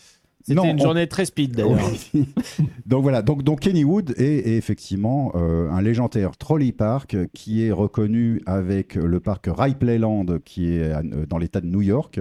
C'était 0.47 0.53
Non, 0.61 0.65
une 0.65 0.79
on- 0.79 0.83
journée 0.83 1.07
très 1.07 1.25
speed 1.25 1.55
d'ailleurs. 1.55 1.79
Donc 2.85 3.01
voilà, 3.01 3.23
donc, 3.23 3.41
donc 3.41 3.61
Kennywood 3.61 4.13
est, 4.17 4.47
est 4.47 4.57
effectivement 4.57 5.31
euh, 5.33 5.71
un 5.71 5.81
légendaire 5.81 6.37
trolley 6.37 6.71
park 6.71 7.17
qui 7.33 7.63
est 7.65 7.71
reconnu 7.71 8.41
avec 8.45 8.93
le 8.93 9.19
parc 9.19 9.47
Ripley 9.51 9.97
Land 9.97 10.25
qui 10.45 10.71
est 10.75 10.91
à- 10.91 10.99
euh, 10.99 11.25
dans 11.25 11.39
l'état 11.39 11.61
de 11.61 11.65
New 11.65 11.81
York, 11.81 12.19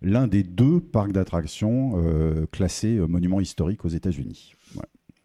l'un 0.00 0.26
des 0.26 0.42
deux 0.42 0.80
parcs 0.80 1.12
d'attractions 1.12 1.92
euh, 2.02 2.46
classés 2.50 2.96
monument 3.06 3.40
historique 3.40 3.84
aux 3.84 3.88
États-Unis. 3.90 4.54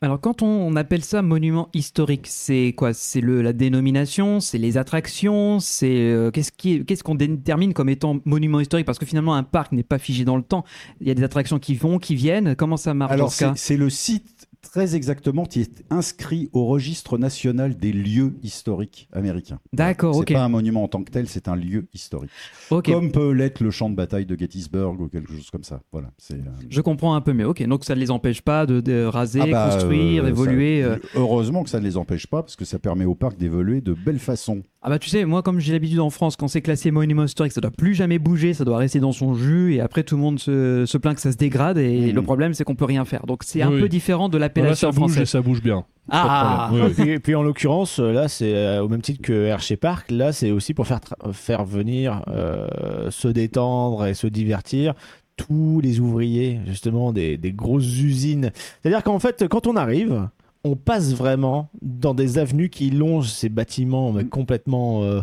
Alors, 0.04 0.20
quand 0.20 0.42
on 0.42 0.76
appelle 0.76 1.04
ça 1.04 1.22
monument 1.22 1.70
historique, 1.76 2.26
c'est 2.28 2.74
quoi? 2.76 2.92
C'est 2.92 3.22
le 3.22 3.44
la 3.44 3.54
dénomination, 3.54 4.40
c'est 4.40 4.58
les 4.58 4.80
attractions, 4.80 5.60
c'est 5.60 5.96
euh, 5.96 6.32
qu'est-ce 6.32 7.04
qu'on 7.04 7.14
détermine 7.14 7.72
comme 7.76 7.88
étant 7.88 8.20
monument 8.26 8.60
historique? 8.60 8.88
Parce 8.88 8.98
que 8.98 9.06
finalement, 9.06 9.36
un 9.36 9.44
parc 9.44 9.74
n'est 9.74 9.84
pas 9.84 10.00
figé 10.00 10.26
dans 10.26 10.38
le 10.38 10.42
temps. 10.42 10.66
Il 11.02 11.08
y 11.08 11.12
a 11.12 11.14
des 11.14 11.24
attractions 11.24 11.60
qui 11.60 11.76
vont, 11.76 12.00
qui 12.00 12.16
viennent. 12.16 12.56
Comment 12.56 12.78
ça 12.78 12.96
marche 12.96 13.12
Alors 13.12 13.32
c'est 13.32 13.78
le 13.78 13.90
site 13.92 14.41
très 14.62 14.96
exactement 14.96 15.46
qui 15.46 15.62
est 15.62 15.84
inscrit 15.90 16.50
au 16.54 16.66
registre 16.66 17.18
national 17.18 17.76
des 17.76 17.92
lieux 17.92 18.34
historiques 18.44 19.10
américains. 19.12 19.60
D'accord, 19.74 20.16
C'est 20.16 20.22
ok. 20.22 20.34
pas 20.34 20.44
un 20.44 20.50
monument 20.50 20.84
en 20.84 20.88
tant 20.88 21.04
que 21.04 21.12
tel, 21.12 21.28
c'est 21.28 21.48
un 21.48 21.56
lieu 21.56 21.88
historique. 21.94 22.32
Comme 22.70 23.12
peut 23.12 23.32
l'être 23.32 23.62
le 23.62 23.72
champ 23.72 23.90
de 23.90 23.96
bataille 23.96 24.26
de 24.26 24.38
Gettysburg 24.38 25.00
ou 25.02 25.08
quelque 25.08 25.34
chose 25.34 25.50
comme 25.50 25.64
ça. 25.64 25.82
Voilà. 25.92 26.12
C'est. 26.18 26.36
euh, 26.36 26.52
Je 26.70 26.82
comprends 26.82 27.16
un 27.16 27.22
peu 27.22 27.34
mieux. 27.34 27.48
Ok, 27.48 27.62
donc 27.68 27.84
ça 27.86 27.96
ne 27.96 28.00
les 28.00 28.12
empêche 28.12 28.42
pas 28.42 28.66
de, 28.66 28.80
de 28.82 29.04
raser, 29.04 29.42
Ah 29.42 29.48
bah, 29.48 29.70
construire, 29.72 30.24
euh, 30.26 30.30
évoluer. 30.30 30.82
ça- 30.84 30.88
euh. 30.90 30.98
Heureusement 31.16 31.64
que 31.64 31.70
ça 31.70 31.80
ne 31.80 31.86
les 31.86 31.98
empêche 31.98 32.28
pas, 32.28 32.42
parce 32.44 32.56
que 32.56 32.66
ça 32.66 32.80
permet 32.80 33.06
au 33.06 33.16
parc 33.16 33.38
d'évoluer 33.38 33.82
de 33.82 33.94
belle 33.94 34.20
façon. 34.20 34.64
Ah 34.84 34.90
bah 34.90 34.98
tu 34.98 35.10
sais, 35.10 35.26
moi 35.26 35.44
comme 35.44 35.60
j'ai 35.60 35.74
l'habitude 35.74 36.00
en 36.00 36.10
France, 36.10 36.36
quand 36.36 36.48
c'est 36.48 36.62
classé 36.64 36.90
monument 36.90 37.24
historique, 37.26 37.54
ça 37.54 37.62
doit 37.62 37.70
plus 37.70 37.94
jamais 37.94 38.18
bouger, 38.18 38.56
ça 38.56 38.66
doit 38.66 38.78
rester 38.80 39.00
dans 39.00 39.12
son 39.12 39.36
jus, 39.36 39.76
et 39.76 39.80
après 39.80 40.02
tout 40.02 40.16
le 40.16 40.22
monde 40.22 40.40
se, 40.40 40.88
se 40.88 40.98
plaint 40.98 41.14
que 41.14 41.22
ça 41.22 41.32
se 41.32 41.38
dégrade, 41.38 41.78
et 41.78 42.08
Mhm. 42.08 42.16
le 42.16 42.22
problème 42.24 42.54
c'est 42.56 42.64
qu'on 42.64 42.74
peut 42.74 42.86
rien 42.86 43.06
faire. 43.06 43.28
Donc 43.28 43.44
c'est 43.44 43.62
un 43.62 43.70
Oui. 43.72 43.80
peu 43.82 43.88
différent 43.90 44.28
de 44.28 44.40
Là, 44.40 44.46
ça 44.46 44.46
l'appellation 44.48 44.90
bouge 44.90 44.96
française. 44.98 45.22
et 45.22 45.26
ça 45.28 45.42
bouge 45.42 45.62
bien. 45.62 45.86
Ah. 46.10 46.72
Oui, 46.74 46.82
oui. 46.98 47.10
Et 47.12 47.20
puis, 47.20 47.36
en 47.36 47.44
l'occurrence, 47.44 48.00
là, 48.00 48.28
c'est 48.28 48.56
euh, 48.56 48.82
au 48.84 48.90
même 48.90 49.02
titre 49.04 49.22
que 49.22 49.46
Hershey 49.46 49.78
Park. 49.78 50.10
Là, 50.10 50.32
c'est 50.34 50.50
aussi 50.50 50.74
pour 50.74 50.88
faire, 50.88 51.00
faire 51.32 51.64
venir 51.64 52.24
euh, 52.28 52.68
se 53.12 53.28
détendre 53.28 54.08
et 54.08 54.16
se 54.16 54.26
divertir 54.26 54.96
tous 55.38 55.80
les 55.82 56.00
ouvriers, 56.00 56.60
justement, 56.66 57.14
des, 57.14 57.38
des 57.38 57.52
grosses 57.52 58.00
usines. 58.02 58.50
C'est-à-dire 58.82 59.04
qu'en 59.04 59.20
fait, 59.20 59.46
quand 59.48 59.68
on 59.68 59.76
arrive, 59.76 60.28
on 60.64 60.76
passe 60.76 61.14
vraiment 61.14 61.70
dans 61.82 62.14
des 62.14 62.38
avenues 62.38 62.70
qui 62.70 62.90
longent 62.92 63.30
ces 63.32 63.50
bâtiments 63.50 64.12
mais 64.12 64.26
complètement. 64.26 65.04
euh, 65.04 65.22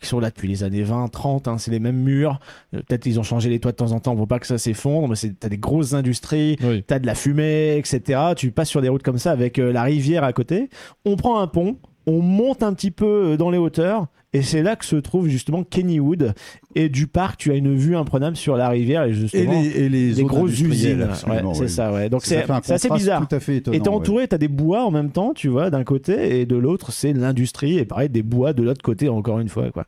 qui 0.00 0.08
sont 0.10 0.20
là 0.20 0.28
depuis 0.28 0.48
les 0.48 0.62
années 0.64 0.82
20, 0.82 1.08
30, 1.08 1.48
hein, 1.48 1.56
c'est 1.56 1.70
les 1.70 1.78
mêmes 1.78 1.96
murs. 1.96 2.38
Euh, 2.74 2.82
Peut-être 2.86 3.06
ils 3.06 3.18
ont 3.18 3.22
changé 3.22 3.48
les 3.48 3.58
toits 3.58 3.70
de 3.72 3.76
temps 3.76 3.92
en 3.92 4.00
temps 4.00 4.14
pour 4.14 4.28
pas 4.28 4.38
que 4.38 4.46
ça 4.46 4.58
s'effondre, 4.58 5.08
mais 5.08 5.30
t'as 5.40 5.48
des 5.48 5.56
grosses 5.56 5.94
industries, 5.94 6.56
Oui. 6.62 6.82
t'as 6.86 6.98
de 6.98 7.06
la 7.06 7.14
fumée, 7.14 7.78
etc. 7.78 8.20
Tu 8.36 8.50
passes 8.50 8.68
sur 8.68 8.82
des 8.82 8.90
routes 8.90 9.02
comme 9.04 9.16
ça 9.16 9.30
avec 9.30 9.58
euh, 9.58 9.72
la 9.72 9.82
rivière 9.82 10.22
à 10.22 10.34
côté. 10.34 10.68
On 11.06 11.16
prend 11.16 11.38
un 11.40 11.46
pont, 11.46 11.78
on 12.06 12.20
monte 12.20 12.62
un 12.62 12.72
petit 12.74 12.90
peu 12.90 13.32
euh, 13.32 13.36
dans 13.36 13.50
les 13.50 13.58
hauteurs, 13.58 14.06
et 14.32 14.42
c'est 14.42 14.62
là 14.62 14.74
que 14.74 14.84
se 14.84 14.96
trouve 14.96 15.28
justement 15.28 15.62
Kennywood. 15.62 16.34
Et 16.74 16.88
du 16.88 17.06
parc, 17.06 17.38
tu 17.38 17.52
as 17.52 17.54
une 17.54 17.76
vue 17.76 17.96
imprenable 17.96 18.36
sur 18.36 18.56
la 18.56 18.68
rivière 18.68 19.04
et 19.04 19.10
Et 19.10 19.14
justement 19.14 19.52
les, 19.52 19.68
et 19.68 19.88
les 19.88 20.12
zones 20.14 20.26
grosses 20.26 20.60
usines. 20.60 21.08
Ouais, 21.28 21.42
c'est 21.54 21.68
ça, 21.68 21.92
ouais. 21.92 22.10
Donc 22.10 22.22
c'est 22.24 22.44
assez 22.50 22.90
bizarre. 22.90 23.28
Tout 23.28 23.36
à 23.36 23.40
fait 23.40 23.58
étonnant. 23.58 23.76
Et 23.76 23.80
t'es 23.80 23.88
ouais. 23.88 23.94
entouré, 23.94 24.26
t'as 24.26 24.38
des 24.38 24.48
bois 24.48 24.84
en 24.84 24.90
même 24.90 25.10
temps, 25.10 25.34
tu 25.34 25.48
vois, 25.48 25.70
d'un 25.70 25.84
côté, 25.84 26.40
et 26.40 26.46
de 26.46 26.56
l'autre, 26.56 26.90
c'est 26.90 27.12
l'industrie, 27.12 27.78
et 27.78 27.84
pareil, 27.84 28.08
des 28.08 28.24
bois 28.24 28.52
de 28.52 28.64
l'autre 28.64 28.82
côté, 28.82 29.08
encore 29.08 29.38
une 29.38 29.48
fois, 29.48 29.70
quoi. 29.70 29.84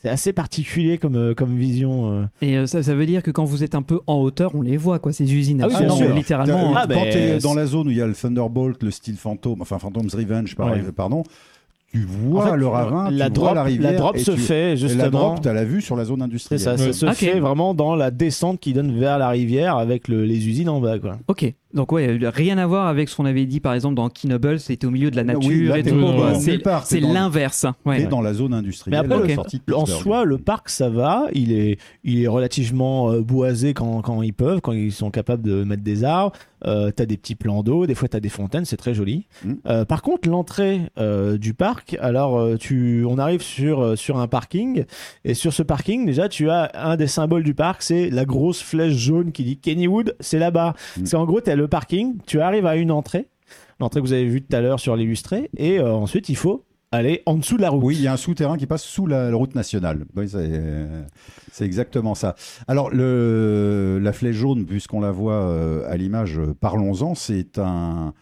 C'est 0.00 0.08
assez 0.10 0.32
particulier 0.32 0.96
comme, 0.98 1.16
euh, 1.16 1.34
comme 1.34 1.56
vision. 1.56 2.12
euh. 2.12 2.24
Et 2.40 2.56
euh, 2.56 2.66
ça, 2.66 2.82
ça 2.84 2.94
veut 2.94 3.04
dire 3.06 3.22
que 3.22 3.32
quand 3.32 3.44
vous 3.44 3.64
êtes 3.64 3.74
un 3.74 3.82
peu 3.82 3.98
en 4.06 4.14
hauteur, 4.20 4.52
on 4.54 4.62
les 4.62 4.76
voit, 4.76 5.00
quoi, 5.00 5.12
ces 5.12 5.34
usines. 5.34 5.60
Ah 5.62 5.66
oui, 5.68 5.74
bien 5.76 5.90
sûr. 5.90 6.10
euh, 6.10 6.14
littéralement. 6.14 6.72
Ah, 6.76 6.82
quand 6.82 6.88
ben, 6.94 7.10
tu 7.10 7.18
es 7.18 7.38
dans 7.38 7.54
la 7.54 7.66
zone 7.66 7.88
où 7.88 7.90
il 7.90 7.96
y 7.96 8.00
a 8.00 8.06
le 8.06 8.14
Thunderbolt, 8.14 8.80
le 8.82 8.92
Steel 8.92 9.16
Phantom, 9.16 9.60
enfin 9.60 9.78
Phantom's 9.80 10.14
Revenge, 10.14 10.54
par- 10.54 10.70
Ouais. 10.70 10.82
pardon, 10.94 11.24
tu 11.90 12.04
vois 12.04 12.44
En 12.46 12.50
fait, 12.52 12.56
le 12.58 12.66
ravin, 12.68 13.10
la 13.10 13.26
tu 13.26 13.32
drop, 13.32 13.46
vois 13.46 13.54
la 13.54 13.62
rivière. 13.64 13.92
la 13.92 13.98
drop 13.98 14.14
et 14.16 14.18
se 14.20 14.30
tu- 14.32 14.38
fait 14.38 14.72
et 14.74 14.76
justement. 14.76 15.02
la 15.02 15.08
drop, 15.10 15.40
tu 15.42 15.48
as 15.48 15.52
la 15.54 15.64
vue 15.64 15.80
sur 15.80 15.96
la 15.96 16.04
zone 16.04 16.18
C'est 16.18 16.24
industrielle. 16.26 16.60
ça, 16.60 16.76
ça 16.76 16.84
Ouais. 16.84 16.92
se 16.92 17.06
Ok. 17.06 17.14
fait 17.14 17.40
vraiment 17.40 17.74
dans 17.74 17.96
la 17.96 18.10
descente 18.12 18.60
qui 18.60 18.74
donne 18.74 18.96
vers 18.98 19.18
la 19.18 19.30
rivière 19.30 19.78
avec 19.78 20.06
le- 20.06 20.24
les 20.24 20.46
usines 20.48 20.68
en 20.68 20.80
bas, 20.80 20.98
quoi. 21.00 21.18
Ok. 21.28 21.52
Donc 21.74 21.92
ouais, 21.92 22.18
rien 22.22 22.56
à 22.56 22.66
voir 22.66 22.86
avec 22.86 23.10
ce 23.10 23.16
qu'on 23.16 23.26
avait 23.26 23.44
dit 23.44 23.60
par 23.60 23.74
exemple 23.74 23.94
dans 23.94 24.08
Kinoble, 24.08 24.58
c'était 24.58 24.86
au 24.86 24.90
milieu 24.90 25.10
de 25.10 25.16
la 25.16 25.24
nature 25.24 25.50
oui, 25.50 25.68
t'es 25.82 25.90
C'est 26.40 26.56
le 26.56 26.62
parc, 26.62 26.88
t'es 26.88 26.94
c'est 26.94 27.00
dans 27.00 27.08
le- 27.08 27.14
l'inverse. 27.14 27.66
Ouais. 27.84 28.02
Et 28.02 28.06
dans 28.06 28.22
la 28.22 28.32
zone 28.32 28.52
Mais 28.52 28.56
industrielle. 28.56 28.98
après, 28.98 29.34
sortie 29.34 29.60
de 29.66 29.74
En 29.74 29.84
soi, 29.84 30.24
le 30.24 30.38
parc, 30.38 30.70
ça 30.70 30.88
va. 30.88 31.26
Il 31.34 31.52
est, 31.52 31.78
il 32.04 32.22
est 32.22 32.26
relativement 32.26 33.10
euh, 33.12 33.20
boisé 33.20 33.74
quand, 33.74 34.00
quand 34.00 34.22
ils 34.22 34.32
peuvent, 34.32 34.62
quand 34.62 34.72
ils 34.72 34.92
sont 34.92 35.10
capables 35.10 35.42
de 35.42 35.62
mettre 35.64 35.82
des 35.82 36.04
arbres. 36.04 36.32
Euh, 36.66 36.90
t'as 36.90 37.06
des 37.06 37.16
petits 37.16 37.36
plans 37.36 37.62
d'eau, 37.62 37.86
des 37.86 37.94
fois 37.94 38.08
t'as 38.08 38.18
des 38.18 38.28
fontaines, 38.28 38.64
c'est 38.64 38.76
très 38.76 38.92
joli. 38.92 39.28
Mm. 39.44 39.52
Euh, 39.68 39.84
par 39.84 40.02
contre, 40.02 40.28
l'entrée 40.28 40.80
euh, 40.98 41.38
du 41.38 41.54
parc, 41.54 41.96
alors 42.00 42.58
tu, 42.58 43.04
on 43.08 43.16
arrive 43.18 43.42
sur 43.42 43.96
sur 43.96 44.18
un 44.18 44.26
parking 44.26 44.84
et 45.24 45.34
sur 45.34 45.52
ce 45.52 45.62
parking, 45.62 46.04
déjà, 46.04 46.28
tu 46.28 46.50
as 46.50 46.72
un 46.74 46.96
des 46.96 47.06
symboles 47.06 47.44
du 47.44 47.54
parc, 47.54 47.82
c'est 47.82 48.10
la 48.10 48.24
grosse 48.24 48.60
flèche 48.60 48.94
jaune 48.94 49.30
qui 49.30 49.44
dit 49.44 49.58
Kennywood, 49.58 50.16
c'est 50.18 50.40
là-bas. 50.40 50.74
Mm. 50.96 51.06
C'est 51.06 51.16
en 51.16 51.26
gros, 51.26 51.40
t'as 51.40 51.54
le 51.58 51.68
parking, 51.68 52.16
tu 52.26 52.40
arrives 52.40 52.66
à 52.66 52.76
une 52.76 52.90
entrée, 52.90 53.28
l'entrée 53.80 54.00
que 54.00 54.06
vous 54.06 54.14
avez 54.14 54.24
vue 54.24 54.42
tout 54.42 54.56
à 54.56 54.60
l'heure 54.60 54.80
sur 54.80 54.96
l'illustré, 54.96 55.50
et 55.56 55.78
euh, 55.78 55.92
ensuite 55.92 56.28
il 56.30 56.36
faut 56.36 56.64
aller 56.90 57.22
en 57.26 57.36
dessous 57.36 57.56
de 57.56 57.62
la 57.62 57.70
route. 57.70 57.84
Oui, 57.84 57.96
il 57.96 58.02
y 58.02 58.06
a 58.06 58.12
un 58.12 58.16
souterrain 58.16 58.56
qui 58.56 58.66
passe 58.66 58.82
sous 58.82 59.06
la, 59.06 59.30
route 59.34 59.54
nationale. 59.54 60.06
Oui, 60.16 60.28
c'est 60.28 60.38
euh, 60.40 61.02
exactement 61.60 62.14
ça. 62.14 62.34
Alors, 62.66 62.90
la 62.90 64.12
flèche 64.12 64.36
jaune, 64.36 64.64
puisqu'on 64.64 65.00
la 65.00 65.10
voit 65.10 65.42
euh, 65.42 65.90
à 65.90 65.96
l'image, 65.98 66.40
parlons-en, 66.60 67.14
c'est 67.14 67.58
un. 67.58 68.14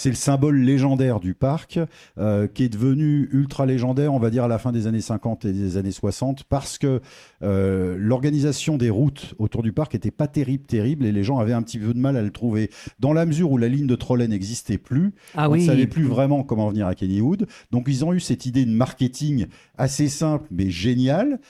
C'est 0.00 0.10
le 0.10 0.14
symbole 0.14 0.60
légendaire 0.60 1.18
du 1.18 1.34
parc 1.34 1.80
euh, 2.18 2.46
qui 2.46 2.62
est 2.62 2.68
devenu 2.68 3.28
ultra 3.32 3.66
légendaire, 3.66 4.14
on 4.14 4.20
va 4.20 4.30
dire, 4.30 4.44
à 4.44 4.48
la 4.48 4.58
fin 4.58 4.70
des 4.70 4.86
années 4.86 5.00
50 5.00 5.44
et 5.44 5.52
des 5.52 5.76
années 5.76 5.90
60, 5.90 6.44
parce 6.44 6.78
que 6.78 7.00
euh, 7.42 7.96
l'organisation 7.98 8.76
des 8.76 8.90
routes 8.90 9.34
autour 9.40 9.64
du 9.64 9.72
parc 9.72 9.96
était 9.96 10.12
pas 10.12 10.28
terrible, 10.28 10.66
terrible, 10.66 11.04
et 11.04 11.10
les 11.10 11.24
gens 11.24 11.40
avaient 11.40 11.52
un 11.52 11.62
petit 11.62 11.80
peu 11.80 11.92
de 11.92 11.98
mal 11.98 12.16
à 12.16 12.22
le 12.22 12.30
trouver. 12.30 12.70
Dans 13.00 13.12
la 13.12 13.26
mesure 13.26 13.50
où 13.50 13.58
la 13.58 13.66
ligne 13.66 13.88
de 13.88 13.96
trolley 13.96 14.28
n'existait 14.28 14.78
plus, 14.78 15.14
Ah 15.34 15.48
on 15.50 15.54
oui. 15.54 15.62
ne 15.62 15.66
savait 15.66 15.88
plus 15.88 16.04
vraiment 16.04 16.44
comment 16.44 16.68
venir 16.68 16.86
à 16.86 16.94
Kennywood. 16.94 17.48
Donc 17.72 17.86
ils 17.88 18.04
ont 18.04 18.12
eu 18.12 18.20
cette 18.20 18.46
idée 18.46 18.64
de 18.64 18.70
marketing 18.70 19.46
assez 19.78 20.06
simple 20.06 20.46
mais 20.52 20.70
géniale. 20.70 21.40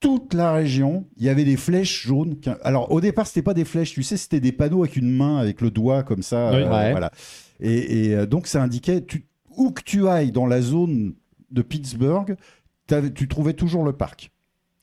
Toute 0.00 0.34
la 0.34 0.52
région, 0.52 1.06
il 1.16 1.26
y 1.26 1.28
avait 1.28 1.44
des 1.44 1.56
flèches 1.56 2.06
jaunes. 2.06 2.38
Alors 2.64 2.90
au 2.90 3.00
départ, 3.00 3.28
c'était 3.28 3.42
pas 3.42 3.54
des 3.54 3.64
flèches, 3.64 3.92
tu 3.92 4.02
sais, 4.02 4.16
c'était 4.16 4.40
des 4.40 4.52
panneaux 4.52 4.82
avec 4.82 4.96
une 4.96 5.10
main, 5.10 5.38
avec 5.38 5.60
le 5.60 5.70
doigt 5.70 6.02
comme 6.02 6.22
ça. 6.22 6.50
Oui. 6.50 6.62
Ouais. 6.64 6.90
Voilà. 6.90 7.12
Et, 7.60 8.14
euh, 8.14 8.26
donc 8.26 8.46
ça 8.46 8.62
indiquait 8.62 9.04
tu- 9.04 9.26
où 9.56 9.70
que 9.70 9.82
tu 9.82 10.06
ailles 10.08 10.32
dans 10.32 10.46
la 10.46 10.60
zone 10.60 11.14
de 11.50 11.62
Pittsburgh, 11.62 12.36
tu 13.14 13.28
trouvais 13.28 13.54
toujours 13.54 13.84
le 13.84 13.92
parc. 13.92 14.30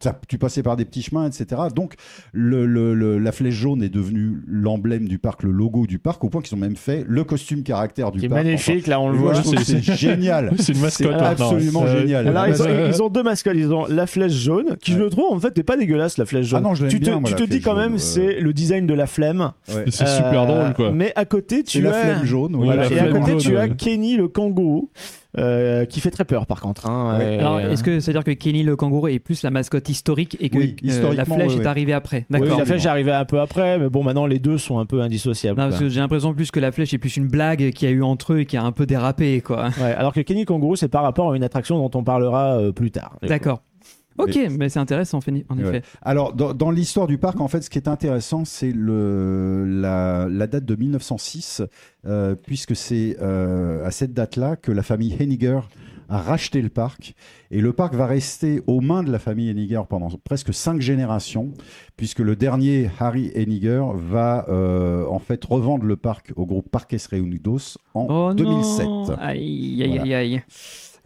Ça, 0.06 0.20
tu 0.28 0.38
passais 0.38 0.62
par 0.62 0.76
des 0.76 0.86
petits 0.86 1.02
chemins, 1.02 1.26
etc. 1.28 1.62
Donc, 1.76 1.96
le, 2.32 2.66
le- 2.68 2.94
le- 2.94 3.18
la 3.18 3.32
flèche 3.32 3.56
jaune 3.56 3.82
est 3.82 3.90
devenue 3.90 4.42
l'emblème 4.48 5.08
du 5.08 5.18
parc, 5.18 5.42
le 5.42 5.50
logo 5.52 5.88
du 5.88 5.98
parc, 5.98 6.24
au 6.24 6.30
point 6.30 6.42
qu'ils 6.44 6.56
ont 6.56 6.60
même 6.60 6.76
fait 6.76 7.04
le 7.08 7.24
costume 7.24 7.64
caractère 7.64 8.12
du 8.12 8.20
Qui 8.20 8.30
parc. 8.30 8.44
magnifique, 8.44 8.86
là 8.88 9.00
on 9.00 9.10
le 9.10 9.18
voit. 9.18 9.34
c'est 9.36 9.82
génial. 9.82 10.52
C'est 10.60 10.74
une 10.74 10.82
mascotte. 10.82 11.16
C'est 11.18 11.26
absolument 11.26 11.82
Ouais. 11.84 12.00
génial. 12.02 12.28
Alors, 12.28 12.48
ils, 12.48 12.62
ont, 12.62 12.66
Ouais. 12.66 12.90
ils 12.90 13.02
ont 13.02 13.10
deux 13.10 13.24
mascottes. 13.24 13.56
Ils 13.56 13.74
ont 13.74 13.86
la 13.88 14.06
flèche 14.06 14.34
jaune, 14.34 14.78
qui 14.82 14.92
je 14.94 15.00
le 15.00 15.10
trouve 15.10 15.34
en 15.34 15.40
fait 15.40 15.58
n'est 15.58 15.64
pas 15.64 15.76
dégueulasse 15.78 16.18
la 16.18 16.26
flèche 16.26 16.46
jaune. 16.46 16.62
Ah 16.64 16.68
non, 16.70 16.76
je 16.76 16.86
tu 16.86 17.00
te, 17.00 17.06
bien, 17.06 17.20
moi, 17.20 17.30
tu 17.30 17.34
la 17.36 17.40
te 17.40 17.46
dis 17.52 17.62
quand 17.62 17.72
jaune, 17.76 17.80
même 17.92 17.98
c'est 17.98 18.40
le 18.40 18.54
design 18.54 18.86
de 18.86 18.94
la 18.94 19.08
flemme. 19.08 19.52
Ouais. 19.74 19.86
C'est 19.88 20.08
super 20.08 20.44
Euh, 20.44 20.46
drôle, 20.46 20.74
quoi. 20.76 20.92
Mais 20.92 21.12
à 21.16 21.26
côté 21.26 21.58
C'est 21.58 21.64
tu 21.64 21.82
la 21.82 21.90
as 21.90 21.94
flemme 22.02 22.26
jaune. 22.26 22.64
La 22.66 22.88
et 22.92 23.00
à 23.00 23.08
côté 23.12 23.38
tu 23.38 23.58
as. 23.58 23.70
Kenny 23.70 24.18
le 24.18 24.28
kangourou. 24.28 24.90
Euh, 25.38 25.86
qui 25.86 26.00
fait 26.00 26.12
très 26.12 26.26
peur 26.26 26.46
par 26.46 26.62
contre. 26.62 26.88
hein. 26.88 27.18
Ouais. 27.18 27.40
Alors, 27.40 27.58
euh, 27.58 27.72
est-ce 27.72 27.84
que 27.84 28.00
c'est 28.00 28.12
à 28.12 28.14
dire 28.14 28.24
que 28.24 28.32
Kenny 28.32 28.64
le 28.64 28.76
kangourou 28.76 29.08
est 29.08 29.20
plus 29.20 29.44
la 29.44 29.50
mascotte 29.52 29.90
historique 29.90 30.38
et 30.40 30.50
que 30.50 30.58
Oui, 30.58 30.76
euh, 30.88 31.14
la 31.14 31.26
flèche 31.26 31.56
est 31.58 31.66
arrivée 31.66 31.94
après 31.94 32.26
D'accord. 32.30 32.58
la 32.60 32.66
flèche 32.66 32.86
est 32.86 32.90
arrivée 32.90 33.12
un 33.12 33.26
peu 33.26 33.40
après, 33.40 33.78
mais 33.80 33.90
bon 33.90 34.04
maintenant 34.04 34.26
les 34.26 34.40
deux 34.40 34.58
sont 34.58 34.80
un 34.80 34.86
peu 34.86 35.02
indissociables. 35.02 35.60
Non, 35.60 35.66
quoi. 35.66 35.70
parce 35.72 35.82
que 35.82 35.90
j'ai 35.90 36.00
l'impression 36.00 36.34
plus 36.34 36.52
que 36.52 36.60
la 36.60 36.72
flèche 36.72 36.94
est 36.94 36.98
plus 36.98 37.18
une 37.18 37.28
blague 37.28 37.72
qu'il 37.72 37.90
y 37.90 37.92
a 37.92 37.96
eu 37.96 38.04
entre 38.04 38.34
eux 38.34 38.40
et 38.40 38.46
qui 38.46 38.58
a 38.58 38.64
un 38.64 38.72
peu 38.72 38.86
dérapé, 38.86 39.42
quoi. 39.42 39.70
Ouais, 39.82 39.94
alors 39.94 40.14
que 40.14 40.22
Kenny 40.22 40.46
Kangourou 40.46 40.76
c'est 40.76 40.88
par 40.88 41.04
rapport 41.04 41.32
à 41.34 41.36
une 41.36 41.44
attraction 41.44 41.78
dont 41.78 41.92
on 42.00 42.04
parlera 42.04 42.58
euh, 42.60 42.72
plus 42.72 42.92
tard. 42.92 43.18
D'accord. 43.22 43.62
Ok, 44.18 44.40
mais, 44.58 44.70
c'est 44.70 44.80
intéressant, 44.80 45.20
en 45.50 45.58
Ouais. 45.58 45.64
effet. 45.68 45.82
Alors, 46.02 46.34
dans, 46.34 46.54
dans 46.54 46.72
l'histoire 46.72 47.08
du 47.08 47.18
parc, 47.18 47.40
en 47.42 47.48
fait, 47.48 47.62
ce 47.62 47.70
qui 47.70 47.78
est 47.78 47.88
intéressant, 47.90 48.46
c'est 48.46 48.72
la, 48.76 50.28
la 50.30 50.48
date 50.48 50.66
de 50.66 50.76
1906, 50.76 51.62
euh, 52.06 52.36
puisque 52.36 52.76
c'est 52.76 53.18
euh, 53.22 53.86
à 53.86 53.92
cette 53.92 54.14
date-là 54.14 54.56
que 54.56 54.72
la 54.72 54.84
famille 54.84 55.16
Henniger 55.20 55.60
a 56.08 56.20
racheté 56.22 56.62
le 56.62 56.70
parc. 56.70 57.16
Et 57.50 57.62
le 57.62 57.74
parc 57.74 57.96
va 57.96 58.06
rester 58.06 58.62
aux 58.68 58.80
mains 58.80 59.02
de 59.04 59.12
la 59.12 59.18
famille 59.20 59.50
Henniger 59.50 59.82
pendant 59.90 60.10
presque 60.24 60.54
cinq 60.54 60.80
générations, 60.80 61.52
puisque 61.98 62.20
le 62.20 62.36
dernier, 62.36 62.90
Harry 63.00 63.32
Henniger, 63.36 63.84
va 63.96 64.46
euh, 64.50 65.06
en 65.10 65.20
fait 65.20 65.44
revendre 65.44 65.84
le 65.84 65.96
parc 65.96 66.32
au 66.36 66.46
groupe 66.46 66.70
Parques 66.70 66.96
Reunidos 67.12 67.78
en 67.96 68.08
Oh 68.10 68.34
2007. 68.36 68.86
non 68.86 69.06
Aïe, 69.20 69.82
aïe, 69.84 69.88
Voilà. 69.98 70.04
aïe, 70.04 70.14
aïe. 70.14 70.44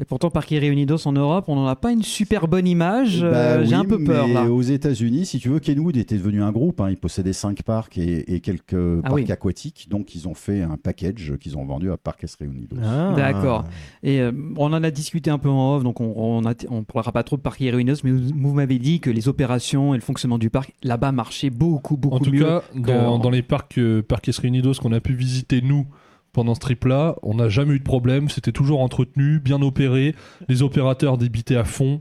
Et 0.02 0.06
pourtant, 0.06 0.30
Parque 0.30 0.50
Reunidos 0.52 1.06
en 1.08 1.12
Europe, 1.12 1.46
on 1.50 1.56
n'en 1.56 1.68
a 1.68 1.76
pas 1.76 1.92
une 1.92 2.04
super 2.04 2.48
bonne 2.48 2.66
image. 2.66 3.20
Bah 3.22 3.28
euh, 3.28 3.64
J'ai 3.66 3.72
oui, 3.76 3.82
un 3.82 3.84
peu 3.84 4.02
peur, 4.02 4.28
mais 4.30 4.34
là. 4.34 4.46
aux 4.50 4.62
États-Unis, 4.62 5.26
si 5.26 5.40
tu 5.40 5.50
veux, 5.50 5.60
Kenwood 5.60 5.98
était 5.98 6.16
devenu 6.16 6.42
un 6.42 6.54
groupe. 6.54 6.80
hein. 6.80 6.90
il 6.90 6.96
possédait 6.96 7.34
cinq 7.34 7.64
parcs 7.64 7.98
et, 7.98 8.34
et 8.34 8.40
quelques 8.40 8.74
Ah 9.04 9.10
parcs 9.10 9.14
oui. 9.16 9.30
aquatiques. 9.30 9.88
Donc, 9.90 10.16
ils 10.16 10.28
ont 10.30 10.34
fait 10.34 10.62
un 10.62 10.78
package 10.78 11.34
qu'ils 11.42 11.58
ont 11.58 11.66
vendu 11.66 11.92
à 11.92 11.98
Parques 11.98 12.26
Reunidos. 12.40 12.78
Ah. 12.82 13.14
D'accord. 13.16 13.66
Et 14.02 14.22
euh, 14.22 14.32
on 14.56 14.72
en 14.72 14.84
a 14.84 14.90
discuté 14.92 15.30
un 15.32 15.38
peu 15.38 15.50
en 15.50 15.76
off, 15.76 15.84
donc 15.84 16.00
on 16.00 16.42
on 16.70 16.84
parlera 16.84 17.12
pas 17.12 17.24
trop 17.24 17.36
de 17.36 17.42
Parque 17.42 17.60
Reunidos, 17.60 17.98
mais 18.06 18.12
vous, 18.12 18.30
vous 18.34 18.54
m'avez 18.54 18.80
dit 18.80 19.02
que 19.02 19.10
les 19.10 19.28
opérations 19.28 19.94
et 19.94 19.98
le 19.98 20.02
fonctionnement 20.04 20.38
du 20.38 20.50
parc 20.50 20.72
là-bas 20.82 21.12
marchaient 21.12 21.50
beaucoup, 21.50 21.98
beaucoup 21.98 22.16
En 22.16 22.20
tout 22.20 22.32
mieux. 22.32 22.46
cas, 22.46 22.62
dans, 22.74 23.20
dans 23.20 23.30
les 23.30 23.42
parcs 23.42 23.78
euh, 23.78 24.02
Parques 24.02 24.30
Reunidos 24.42 24.76
qu'on 24.82 24.94
a 24.94 25.02
pu 25.02 25.14
visiter 25.14 25.62
nous 25.62 25.86
pendant 26.34 26.56
ce 26.56 26.60
trip-là, 26.60 27.16
on 27.24 27.36
n'a 27.36 27.50
jamais 27.50 27.74
eu 27.76 27.80
de 27.80 27.84
problème. 27.84 28.30
C'était 28.30 28.52
toujours 28.52 28.82
entretenu, 28.82 29.40
bien 29.40 29.62
opéré. 29.62 30.16
Les 30.48 30.62
opérateurs 30.64 31.18
débitaient 31.18 31.56
à 31.58 31.64
fond. 31.64 32.00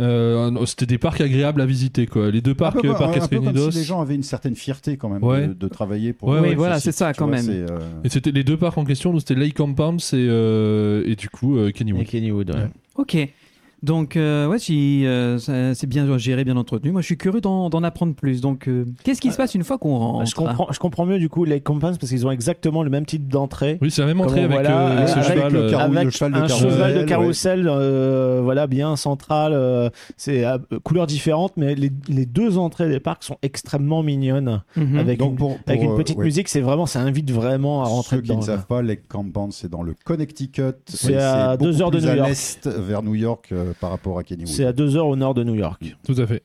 Euh, 0.00 0.64
C'était 0.64 0.86
des 0.86 0.96
parcs 0.96 1.20
agréables 1.20 1.60
à 1.60 1.66
visiter. 1.66 2.06
Quoi. 2.06 2.30
Les 2.30 2.40
deux 2.40 2.52
Un 2.52 2.54
parcs 2.54 2.80
peu, 2.80 2.90
un 2.90 2.94
Parques 2.94 3.20
peu 3.28 3.36
comme 3.36 3.48
Reunidos. 3.48 3.70
si 3.70 3.78
les 3.78 3.84
gens 3.84 4.00
avaient 4.00 4.14
une 4.14 4.22
certaine 4.22 4.54
fierté 4.54 4.96
quand 4.96 5.10
même 5.10 5.22
Ouais. 5.22 5.48
de, 5.48 5.52
de 5.52 5.68
travailler 5.68 6.14
pour. 6.14 6.28
Ouais, 6.30 6.50
ce 6.50 6.54
voilà, 6.56 6.80
c'est 6.80 6.92
ça, 6.92 7.12
quand 7.12 7.26
vois, 7.26 7.36
même. 7.36 7.46
euh, 7.50 7.78
Et 8.02 8.08
c'était 8.08 8.30
les 8.30 8.42
deux 8.44 8.56
parcs 8.56 8.78
en 8.78 8.84
question, 8.84 9.12
donc 9.12 9.20
c'était 9.20 9.34
Lake 9.38 9.54
Compounds 9.56 9.98
et, 10.14 10.16
euh, 10.16 11.02
et 11.06 11.16
du 11.16 11.28
coup 11.28 11.58
euh, 11.58 11.68
Et 11.68 11.72
Kennywood. 11.74 12.06
Kennywood, 12.06 12.50
ouais. 12.54 12.68
Ok. 12.96 13.16
Donc, 13.82 14.16
euh, 14.16 14.46
ouais, 14.46 14.58
euh, 14.70 15.38
c'est 15.74 15.86
bien 15.86 16.18
géré, 16.18 16.44
bien 16.44 16.56
entretenu. 16.56 16.90
Moi, 16.92 17.00
je 17.00 17.06
suis 17.06 17.16
curieux 17.16 17.40
d'en 17.40 17.70
apprendre 17.82 18.14
plus. 18.14 18.40
Donc, 18.40 18.68
euh, 18.68 18.84
qu'est-ce 19.04 19.20
qui 19.20 19.30
se 19.30 19.36
passe 19.36 19.54
une 19.54 19.64
fois 19.64 19.78
qu'on 19.78 19.96
rentre 19.96 20.28
Je 20.30 20.34
comprends, 20.34 20.68
je 20.70 20.78
comprends 20.78 21.06
mieux 21.06 21.18
du 21.18 21.28
coup 21.28 21.44
les 21.44 21.60
Compounds 21.60 21.98
parce 21.98 22.10
qu'ils 22.10 22.26
ont 22.26 22.30
exactement 22.30 22.82
le 22.82 22.90
même 22.90 23.06
type 23.06 23.28
d'entrée. 23.28 23.78
Oui, 23.80 23.90
c'est 23.90 24.02
la 24.02 24.08
même 24.08 24.20
entrée 24.20 24.40
avec, 24.40 24.50
voilà, 24.52 24.88
euh, 24.88 24.96
avec 24.98 25.08
ce 25.08 25.14
avec 25.18 25.28
cheval. 25.28 25.52
le 25.52 25.58
euh, 25.74 25.78
avec 25.78 26.04
le 26.04 26.10
cheval 26.10 26.32
de 26.32 26.36
un 26.38 26.46
carrousel, 26.46 26.70
cheval 26.70 26.94
de 26.94 26.98
ouais. 27.00 27.06
carrousel, 27.06 27.68
euh, 27.68 28.40
voilà, 28.42 28.66
bien 28.66 28.96
central. 28.96 29.52
euh, 29.54 29.88
c'est 30.16 30.44
à 30.44 30.58
couleurs 30.84 31.06
différentes, 31.06 31.52
mais 31.56 31.74
les, 31.74 31.90
les 32.08 32.26
deux 32.26 32.58
entrées 32.58 32.88
des 32.88 33.00
parcs 33.00 33.24
sont 33.24 33.36
extrêmement 33.42 34.02
mignonnes. 34.02 34.62
Mhm. 34.76 34.98
Avec, 34.98 35.18
Donc 35.18 35.30
une, 35.32 35.36
pour- 35.36 35.56
pour, 35.56 35.60
avec 35.66 35.82
une 35.82 35.92
euh, 35.92 35.96
petite 35.96 36.18
ouais. 36.18 36.24
musique, 36.24 36.48
c'est 36.48 36.60
vraiment, 36.60 36.86
ça 36.86 37.00
invite 37.00 37.30
vraiment 37.30 37.82
à 37.82 37.86
rentrer 37.86 38.16
Ceux 38.16 38.22
qui 38.22 38.28
dedans. 38.28 38.40
ne 38.40 38.44
savent 38.44 38.66
pas, 38.66 38.82
Lake 38.82 39.08
Compound, 39.08 39.52
c'est 39.52 39.70
dans 39.70 39.82
le 39.82 39.94
Connecticut. 40.04 40.62
C'est 40.86 41.16
à 41.16 41.56
deux 41.56 41.80
heures 41.82 41.90
de 41.90 42.00
New 42.00 42.08
à 42.08 42.16
York. 42.16 42.28
l'est, 42.28 42.66
vers 42.68 43.02
New 43.02 43.14
York, 43.14 43.48
euh, 43.52 43.69
par 43.80 43.90
rapport 43.90 44.18
à 44.18 44.24
Kennywood. 44.24 44.48
C'est 44.48 44.64
à 44.64 44.72
deux 44.72 44.96
heures 44.96 45.06
au 45.08 45.16
nord 45.16 45.34
de 45.34 45.44
New 45.44 45.54
York. 45.54 45.96
Tout 46.06 46.14
à 46.20 46.26
fait. 46.26 46.42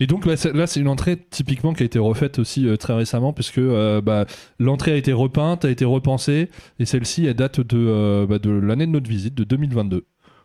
Et 0.00 0.06
donc 0.06 0.26
là, 0.26 0.36
c'est- 0.36 0.52
là, 0.52 0.66
c'est 0.66 0.80
une 0.80 0.88
entrée 0.88 1.16
typiquement 1.30 1.72
qui 1.72 1.82
a 1.82 1.86
été 1.86 1.98
refaite 1.98 2.38
aussi 2.38 2.66
euh, 2.68 2.76
très 2.76 2.92
récemment, 2.94 3.32
puisque 3.32 3.56
euh, 3.58 4.00
bah, 4.02 4.26
l'entrée 4.58 4.92
a 4.92 4.96
été 4.96 5.12
repeinte, 5.14 5.64
a 5.64 5.70
été 5.70 5.84
repensée, 5.86 6.50
et 6.78 6.84
celle-ci, 6.84 7.24
elle 7.26 7.34
date 7.34 7.60
de, 7.60 7.78
euh, 7.78 8.26
bah, 8.26 8.38
de 8.38 8.50
l'année 8.50 8.86
de 8.86 8.92
notre 8.92 9.08
visite, 9.08 9.34
de 9.34 9.44
2022. 9.44 10.04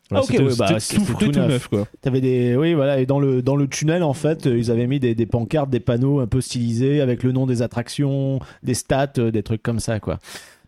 Ah, 0.09 0.21
ok, 0.21 0.27
c'était 0.29 0.43
ouais, 0.43 0.53
bah, 0.57 0.67
tout 0.69 0.75
c'est 0.79 0.99
frais, 1.01 1.13
tout 1.19 1.25
tout 1.25 1.31
neuf. 1.37 1.49
neuf. 1.49 1.67
quoi. 1.67 1.85
T'avais 1.99 2.21
des, 2.21 2.55
oui, 2.55 2.73
voilà, 2.73 3.01
et 3.01 3.05
dans 3.05 3.19
le 3.19 3.41
dans 3.41 3.57
le 3.57 3.67
tunnel 3.67 4.03
en 4.03 4.13
fait, 4.13 4.47
euh, 4.47 4.57
ils 4.57 4.71
avaient 4.71 4.87
mis 4.87 5.01
des, 5.01 5.13
des 5.15 5.25
pancartes, 5.25 5.69
des 5.69 5.81
panneaux 5.81 6.21
un 6.21 6.27
peu 6.27 6.39
stylisés 6.39 7.01
avec 7.01 7.23
le 7.23 7.33
nom 7.33 7.45
des 7.45 7.61
attractions, 7.61 8.39
des 8.63 8.73
stats, 8.75 9.11
euh, 9.17 9.31
des 9.31 9.43
trucs 9.43 9.61
comme 9.61 9.81
ça, 9.81 9.99
quoi. 9.99 10.19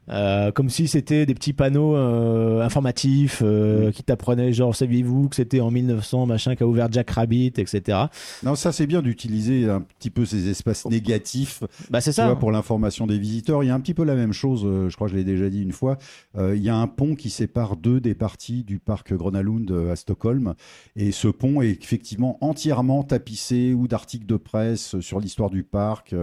Euh, 0.10 0.52
comme 0.52 0.70
si 0.70 0.88
c'était 0.88 1.26
des 1.26 1.34
petits 1.34 1.54
panneaux 1.54 1.96
euh, 1.96 2.62
informatifs 2.62 3.42
euh, 3.44 3.92
qui 3.92 4.04
t'apprenaient 4.04 4.54
genre 4.54 4.76
saviez-vous 4.76 5.30
que 5.30 5.36
c'était 5.36 5.60
en 5.60 5.72
1900 5.72 6.26
machin 6.26 6.56
qu'a 6.56 6.66
ouvert 6.66 6.92
Jack 6.92 7.12
Rabbit 7.12 7.54
etc 7.58 8.06
Non, 8.44 8.56
ça 8.56 8.72
c'est 8.72 8.88
bien 8.88 9.02
d'utiliser 9.02 9.70
un 9.70 9.82
petit 9.82 10.10
peu 10.10 10.26
ces 10.26 10.50
espaces 10.50 10.86
négatifs 10.86 11.64
bah 11.90 12.02
c'est 12.02 12.12
tu 12.12 12.16
ça 12.16 12.26
vois, 12.26 12.40
pour 12.40 12.52
l'information 12.52 13.08
des 13.08 13.20
visiteurs. 13.20 13.64
Il 13.64 13.68
y 13.68 13.70
a 13.70 13.76
un 13.76 13.80
petit 13.80 13.94
peu 13.94 14.04
la 14.04 14.16
même 14.16 14.34
chose, 14.34 14.62
je 14.64 14.96
crois 14.96 15.08
que 15.08 15.14
je 15.14 15.18
l'ai 15.18 15.24
déjà 15.24 15.50
dit 15.50 15.62
une 15.62 15.72
fois. 15.72 15.98
Il 16.38 16.62
y 16.62 16.70
a 16.70 16.76
un 16.76 16.88
pont 16.88 17.16
qui 17.16 17.30
sépare 17.30 17.76
deux 17.76 18.00
des 18.00 18.16
parties 18.16 18.64
du 18.64 18.80
parc 18.80 19.14
Grönalund 19.14 19.70
euh, 19.72 19.92
à 19.92 19.96
Stockholm. 19.96 20.56
Et 20.96 21.12
ce 21.12 21.28
pont 21.28 21.62
est 21.62 21.72
effectivement 21.72 22.38
entièrement 22.42 23.04
tapissé 23.04 23.74
ou 23.74 23.88
d'articles 23.88 24.26
de 24.26 24.38
presse 24.38 25.00
sur 25.00 25.20
l'histoire 25.20 25.50
du 25.50 25.64
parc 25.64 26.16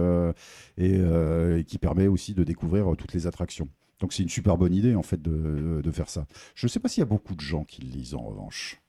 et, 0.77 1.63
qui 1.67 1.77
permet 1.77 2.07
aussi 2.07 2.33
de 2.33 2.43
découvrir 2.43 2.93
toutes 2.97 3.13
les 3.13 3.27
attractions. 3.27 3.67
Donc 3.99 4.13
c'est 4.13 4.23
une 4.23 4.29
super 4.29 4.57
bonne 4.57 4.73
idée 4.73 4.95
en 4.95 5.03
fait 5.03 5.21
de, 5.21 5.91
faire 5.91 6.09
ça. 6.09 6.27
Je 6.55 6.65
ne 6.65 6.69
sais 6.69 6.79
pas 6.79 6.89
s'il 6.89 7.01
y 7.01 7.03
a 7.03 7.07
beaucoup 7.07 7.35
de 7.35 7.41
gens 7.41 7.63
qui 7.63 7.81
le 7.81 7.89
lisent 7.89 8.13
en 8.13 8.21
revanche. 8.21 8.81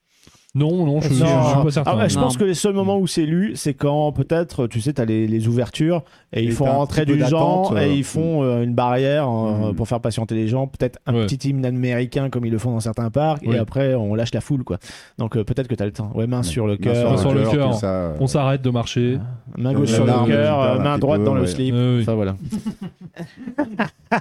Non, 0.59 0.85
non, 0.87 1.01
je, 1.01 1.09
je- 1.09 1.15
je 1.15 1.25
Non. 1.25 1.45
suis 1.55 1.63
pas 1.65 1.71
certain. 1.71 1.91
Ah 1.93 1.97
ouais, 1.97 2.09
je 2.09 2.17
Non. 2.17 2.23
pense 2.23 2.37
que 2.37 2.45
les 2.45 2.55
seuls 2.55 2.75
moments 2.75 2.99
où 2.99 3.07
c'est 3.07 3.25
lu, 3.27 3.53
c'est 3.55 3.75
quand 3.75 4.13
peut-être, 4.13 4.67
tu 4.67 4.81
sais, 4.81 4.93
t'as 4.95 5.05
les, 5.05 5.27
les 5.27 5.47
ouvertures 5.49 6.03
et 6.33 6.43
ils 6.43 6.53
font 6.53 6.65
rentrer 6.67 7.05
du 7.07 7.19
gens 7.25 7.75
et 7.77 7.79
euh, 7.79 7.87
ils 7.87 8.05
font 8.05 8.43
euh, 8.43 8.63
une 8.65 8.75
barrière 8.75 9.29
euh, 9.29 9.69
Mhm. 9.71 9.75
pour 9.77 9.87
faire 9.89 10.01
patienter 10.01 10.35
les 10.35 10.49
gens. 10.49 10.67
Peut-être 10.67 10.99
un 11.07 11.15
Ouais. 11.15 11.27
petit 11.27 11.49
hymne 11.51 11.65
américain 11.65 12.29
comme 12.31 12.45
ils 12.45 12.51
le 12.53 12.59
font 12.59 12.73
dans 12.73 12.81
certains 12.81 13.11
parcs 13.11 13.43
et 13.45 13.57
après 13.59 13.95
on 13.95 14.15
lâche 14.15 14.33
la 14.35 14.41
foule, 14.41 14.65
quoi. 14.65 14.79
Donc 15.19 15.37
euh, 15.37 15.45
peut-être 15.45 15.69
que 15.69 15.75
t'as 15.75 15.85
le 15.87 15.93
temps. 15.93 16.11
Ouais, 16.15 16.27
main 16.27 16.39
Ouais. 16.39 16.43
sur 16.43 16.67
le 16.67 16.73
Main 16.73 16.79
cœur, 16.79 17.19
sur 17.19 17.33
le 17.33 17.45
tout 17.45 17.51
cœur. 17.51 17.75
ça, 17.75 17.87
euh, 17.87 18.15
On 18.21 18.27
s'arrête 18.27 18.63
de 18.63 18.71
marcher. 18.71 19.19
main 19.57 19.73
gauche 19.73 19.91
sur 19.93 20.05
le 20.07 20.27
cœur, 20.27 20.81
main 20.81 20.99
droite 20.99 21.21
peu, 21.21 21.25
dans 21.27 21.35
le 21.35 21.47
slip. 21.47 21.75
Oui, 21.75 21.81
oui. 21.97 22.03
Enfin 22.03 22.15
voilà. 22.15 22.37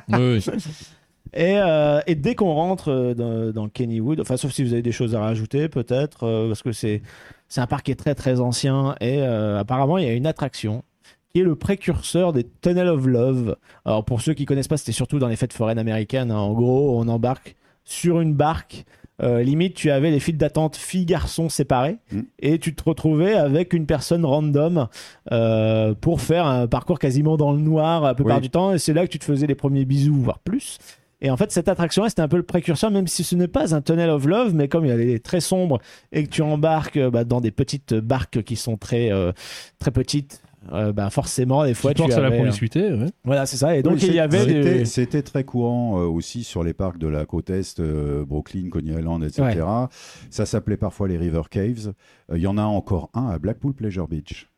Oui, 0.09 0.39
oui. 0.45 0.45
Et, 1.33 1.57
euh, 1.57 1.99
et 2.07 2.15
dès 2.15 2.35
qu'on 2.35 2.53
rentre 2.53 2.89
euh, 2.91 3.13
dans, 3.13 3.51
dans 3.51 3.69
Kennywood, 3.69 4.19
enfin 4.21 4.37
sauf 4.37 4.51
si 4.51 4.63
vous 4.63 4.73
avez 4.73 4.81
des 4.81 4.91
choses 4.91 5.15
à 5.15 5.19
rajouter 5.19 5.67
peut-être, 5.69 6.23
euh, 6.23 6.47
parce 6.47 6.63
que 6.63 6.71
c'est 6.71 7.01
c'est 7.49 7.61
un 7.61 7.67
parc 7.67 7.85
qui 7.85 7.91
est 7.91 7.95
très 7.95 8.15
très 8.15 8.39
ancien 8.39 8.95
et 9.01 9.19
euh, 9.21 9.57
apparemment 9.59 9.97
il 9.97 10.05
y 10.05 10.09
a 10.09 10.13
une 10.13 10.27
attraction 10.27 10.83
qui 11.33 11.39
est 11.41 11.43
le 11.43 11.55
précurseur 11.55 12.33
des 12.33 12.45
Tunnel 12.61 12.87
of 12.87 13.05
Love. 13.05 13.55
Alors 13.85 14.03
pour 14.05 14.21
ceux 14.21 14.33
qui 14.33 14.45
connaissent 14.45 14.67
pas, 14.67 14.77
c'était 14.77 14.91
surtout 14.91 15.19
dans 15.19 15.27
les 15.27 15.35
fêtes 15.35 15.53
foraines 15.53 15.79
américaines. 15.79 16.31
hein. 16.31 16.37
En 16.37 16.53
gros, 16.53 16.99
on 16.99 17.07
embarque 17.07 17.55
sur 17.83 18.19
une 18.21 18.33
barque. 18.33 18.85
limite, 19.21 19.73
tu 19.73 19.89
avais 19.91 20.11
les 20.11 20.19
files 20.19 20.37
d'attente 20.37 20.75
filles-garçons 20.75 21.49
séparés 21.49 21.97
Mm. 22.11 22.21
et 22.39 22.59
tu 22.59 22.75
te 22.75 22.83
retrouvais 22.83 23.33
avec 23.33 23.73
une 23.73 23.85
personne 23.87 24.23
random 24.25 24.87
pour 26.01 26.21
faire 26.21 26.45
un 26.45 26.67
parcours 26.67 26.99
quasiment 26.99 27.35
dans 27.37 27.51
le 27.51 27.59
noir 27.59 28.01
la 28.03 28.13
plupart 28.13 28.37
Oui. 28.37 28.41
du 28.43 28.49
temps. 28.49 28.73
Et 28.73 28.77
c'est 28.79 28.93
là 28.93 29.05
que 29.05 29.11
tu 29.11 29.19
te 29.19 29.25
faisais 29.25 29.47
les 29.47 29.55
premiers 29.55 29.85
bisous, 29.85 30.15
voire 30.21 30.39
plus. 30.39 30.77
Et 31.21 31.31
en 31.31 31.37
fait, 31.37 31.51
cette 31.51 31.67
attraction-là, 31.67 32.09
c'était 32.09 32.21
un 32.21 32.27
peu 32.27 32.37
le 32.37 32.43
précurseur, 32.43 32.91
même 32.91 33.07
si 33.07 33.23
ce 33.23 33.35
n'est 33.35 33.47
pas 33.47 33.73
un 33.73 33.81
tunnel 33.81 34.09
of 34.09 34.25
love, 34.25 34.53
mais 34.53 34.67
comme 34.67 34.85
elle 34.85 35.01
est 35.01 35.23
très 35.23 35.39
sombre 35.39 35.79
et 36.11 36.23
que 36.23 36.29
tu 36.29 36.41
embarques 36.43 36.97
euh, 36.97 37.09
bah, 37.09 37.23
dans 37.23 37.41
des 37.41 37.51
petites 37.51 37.95
barques 37.95 38.43
qui 38.43 38.55
sont 38.55 38.77
très, 38.77 39.11
euh, 39.11 39.31
très 39.79 39.91
petites, 39.91 40.41
euh, 40.73 40.91
bah, 40.91 41.09
forcément, 41.09 41.65
des 41.65 41.73
fois, 41.73 41.91
Tu 41.93 42.01
tu 42.01 42.07
penses 42.07 42.17
à 42.17 42.21
la 42.21 42.27
euh, 42.29 42.35
promiscuité, 42.35 42.91
ouais. 42.91 43.07
Voilà, 43.23 43.45
c'est 43.45 43.57
ça. 43.57 43.75
Et 43.75 43.81
donc, 43.81 43.93
Oui, 43.93 44.03
il 44.07 44.13
y 44.13 44.19
avait 44.19 44.39
c'était, 44.39 44.61
des... 44.61 44.85
c'était 44.85 45.21
très 45.21 45.43
courant 45.43 45.99
euh, 45.99 46.05
aussi 46.05 46.43
sur 46.43 46.63
les 46.63 46.73
parcs 46.73 46.97
de 46.97 47.07
la 47.07 47.25
côte 47.25 47.49
est, 47.49 47.79
euh, 47.79 48.25
Brooklyn, 48.25 48.69
Coney 48.69 48.91
Island, 48.91 49.23
etc. 49.23 49.65
Ça 50.29 50.45
s'appelait 50.45 50.77
parfois 50.77 51.07
les 51.07 51.17
River 51.17 51.43
Caves. 51.49 51.93
Euh, 52.31 52.37
Il 52.37 52.43
y 52.43 52.47
en 52.47 52.57
a 52.57 52.63
encore 52.63 53.09
un 53.13 53.27
à 53.29 53.39
Blackpool 53.39 53.73
Pleasure 53.73 54.07
Beach. 54.07 54.49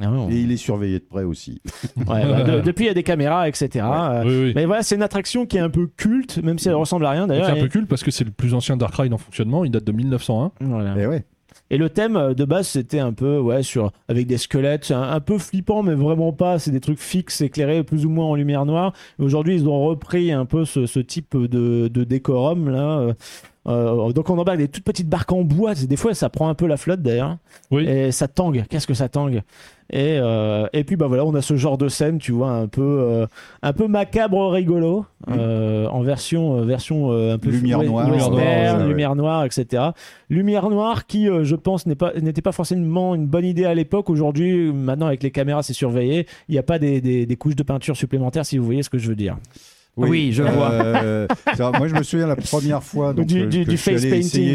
Ah 0.00 0.06
bon. 0.06 0.30
Et 0.30 0.36
il 0.40 0.50
est 0.50 0.56
surveillé 0.56 0.98
de 1.00 1.04
près 1.04 1.24
aussi. 1.24 1.60
Ouais, 1.96 2.24
bah, 2.26 2.42
de- 2.44 2.60
depuis, 2.62 2.84
il 2.84 2.88
y 2.88 2.90
a 2.90 2.94
des 2.94 3.02
caméras, 3.02 3.48
etc. 3.48 3.68
Euh, 3.84 4.22
Oui, 4.24 4.44
oui. 4.46 4.52
Mais 4.54 4.64
voilà, 4.64 4.82
c'est 4.82 4.94
une 4.94 5.02
attraction 5.02 5.44
qui 5.46 5.58
est 5.58 5.60
un 5.60 5.68
peu 5.70 5.86
culte, 5.86 6.38
même 6.42 6.58
si 6.58 6.68
elle 6.68 6.74
ressemble 6.74 7.04
à 7.06 7.10
rien 7.10 7.22
C'est 7.22 7.28
d'ailleurs. 7.28 7.50
un 7.50 7.60
peu 7.60 7.68
culte 7.68 7.88
parce 7.88 8.02
que 8.02 8.10
c'est 8.10 8.24
le 8.24 8.30
plus 8.30 8.54
ancien 8.54 8.76
Dark 8.76 8.94
Ride 8.94 9.12
en 9.12 9.18
fonctionnement. 9.18 9.64
Il 9.64 9.70
date 9.70 9.84
de 9.84 9.92
1901. 9.92 10.52
Voilà. 10.60 10.98
Et 10.98 11.06
ouais. 11.06 11.24
Et 11.70 11.78
le 11.78 11.88
thème 11.90 12.16
euh, 12.16 12.34
de 12.34 12.44
base, 12.44 12.68
c'était 12.68 12.98
un 12.98 13.12
peu, 13.14 13.38
ouais, 13.38 13.62
sur, 13.62 13.92
avec 14.08 14.26
des 14.26 14.36
squelettes, 14.38 14.84
c'est 14.86 14.94
un, 14.94 15.02
un 15.02 15.20
peu 15.20 15.38
flippant, 15.38 15.82
mais 15.82 15.94
vraiment 15.94 16.32
pas. 16.32 16.58
C'est 16.58 16.70
des 16.70 16.80
trucs 16.80 16.98
fixes, 17.00 17.40
éclairés 17.42 17.82
plus 17.82 18.04
ou 18.06 18.10
moins 18.10 18.26
en 18.26 18.34
lumière 18.34 18.64
noire. 18.66 18.92
Aujourd'hui, 19.18 19.54
ils 19.56 19.66
ont 19.68 19.82
repris 19.84 20.32
un 20.32 20.44
peu 20.46 20.64
ce, 20.64 20.84
ce 20.86 21.00
type 21.00 21.36
de, 21.36 21.88
de 21.88 22.04
décorum, 22.04 22.68
là. 22.70 23.14
Euh, 23.68 24.12
donc, 24.12 24.28
on 24.28 24.36
embarque 24.38 24.58
des 24.58 24.68
toutes 24.68 24.84
petites 24.84 25.08
barques 25.08 25.32
en 25.32 25.42
bois. 25.42 25.74
Des 25.74 25.96
fois, 25.96 26.14
ça 26.14 26.28
prend 26.28 26.48
un 26.48 26.54
peu 26.54 26.66
la 26.66 26.76
flotte, 26.76 27.00
d'ailleurs. 27.00 27.38
Oui. 27.70 27.86
Et 27.86 28.10
ça 28.12 28.28
tangue. 28.28 28.64
Qu'est-ce 28.68 28.86
que 28.86 28.94
ça 28.94 29.08
tangue? 29.08 29.42
Et, 29.92 30.18
euh, 30.18 30.66
et 30.72 30.84
puis, 30.84 30.96
bah 30.96 31.06
voilà, 31.06 31.24
on 31.24 31.34
a 31.34 31.42
ce 31.42 31.54
genre 31.56 31.76
de 31.78 31.88
scène, 31.88 32.18
tu 32.18 32.32
vois, 32.32 32.50
un 32.50 32.66
peu, 32.66 32.80
euh, 32.82 33.26
un 33.62 33.72
peu 33.72 33.86
macabre, 33.88 34.50
rigolo, 34.50 35.04
euh, 35.30 35.86
en 35.88 36.00
version, 36.02 36.62
version 36.62 37.12
un 37.12 37.38
peu 37.38 37.50
Lumière 37.50 37.82
noire, 37.82 38.08
western, 38.10 38.82
ouais. 38.82 38.88
lumière 38.88 39.14
noire, 39.14 39.44
etc. 39.44 39.82
Lumière 40.30 40.70
noire 40.70 41.06
qui, 41.06 41.26
je 41.42 41.54
pense, 41.56 41.86
n'est 41.86 41.94
pas, 41.94 42.12
n'était 42.20 42.42
pas 42.42 42.52
forcément 42.52 43.14
une 43.14 43.26
bonne 43.26 43.44
idée 43.44 43.64
à 43.66 43.74
l'époque. 43.74 44.08
Aujourd'hui, 44.10 44.72
maintenant, 44.72 45.06
avec 45.06 45.22
les 45.22 45.30
caméras, 45.30 45.62
c'est 45.62 45.72
surveillé. 45.74 46.26
Il 46.48 46.52
n'y 46.52 46.58
a 46.58 46.62
pas 46.62 46.78
des, 46.78 47.00
des- 47.00 47.26
des 47.26 47.36
couches 47.36 47.56
de 47.56 47.62
peinture 47.62 47.96
supplémentaires, 47.96 48.46
si 48.46 48.58
vous 48.58 48.64
voyez 48.64 48.82
ce 48.82 48.90
que 48.90 48.98
je 48.98 49.08
veux 49.08 49.16
dire. 49.16 49.36
Oui, 49.96 50.32
je 50.32 50.42
vois. 50.42 50.70
Euh, 50.72 51.26
moi, 51.78 51.86
je 51.88 51.94
me 51.94 52.02
souviens 52.02 52.26
la 52.26 52.36
première 52.36 52.82
fois 52.82 53.12
donc, 53.12 53.26
Du- 53.26 53.42
euh, 53.42 53.46
du- 53.46 53.64
que 53.64 53.70
du 53.72 53.76
je 53.76 53.82
face 53.82 54.02
painting, 54.10 54.48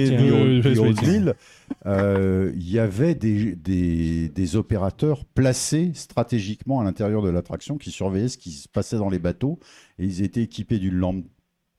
euh, 1.86 2.52
il 2.56 2.72
y 2.72 2.80
avait 2.80 3.14
des, 3.14 3.56
des, 3.56 4.30
des 4.30 4.56
opérateurs 4.56 5.26
placés 5.26 5.92
stratégiquement 5.94 6.80
à 6.82 6.84
l'intérieur 6.84 7.22
de 7.22 7.30
l'attraction 7.30 7.78
qui 7.78 7.92
surveillaient 7.92 8.30
ce 8.30 8.38
qui 8.38 8.52
se 8.52 8.68
passait 8.68 8.98
dans 8.98 9.10
les 9.10 9.20
bateaux 9.20 9.60
et 10.00 10.06
ils 10.06 10.24
étaient 10.24 10.42
équipés 10.44 10.80
d'une 10.80 10.96
lampe 10.96 11.26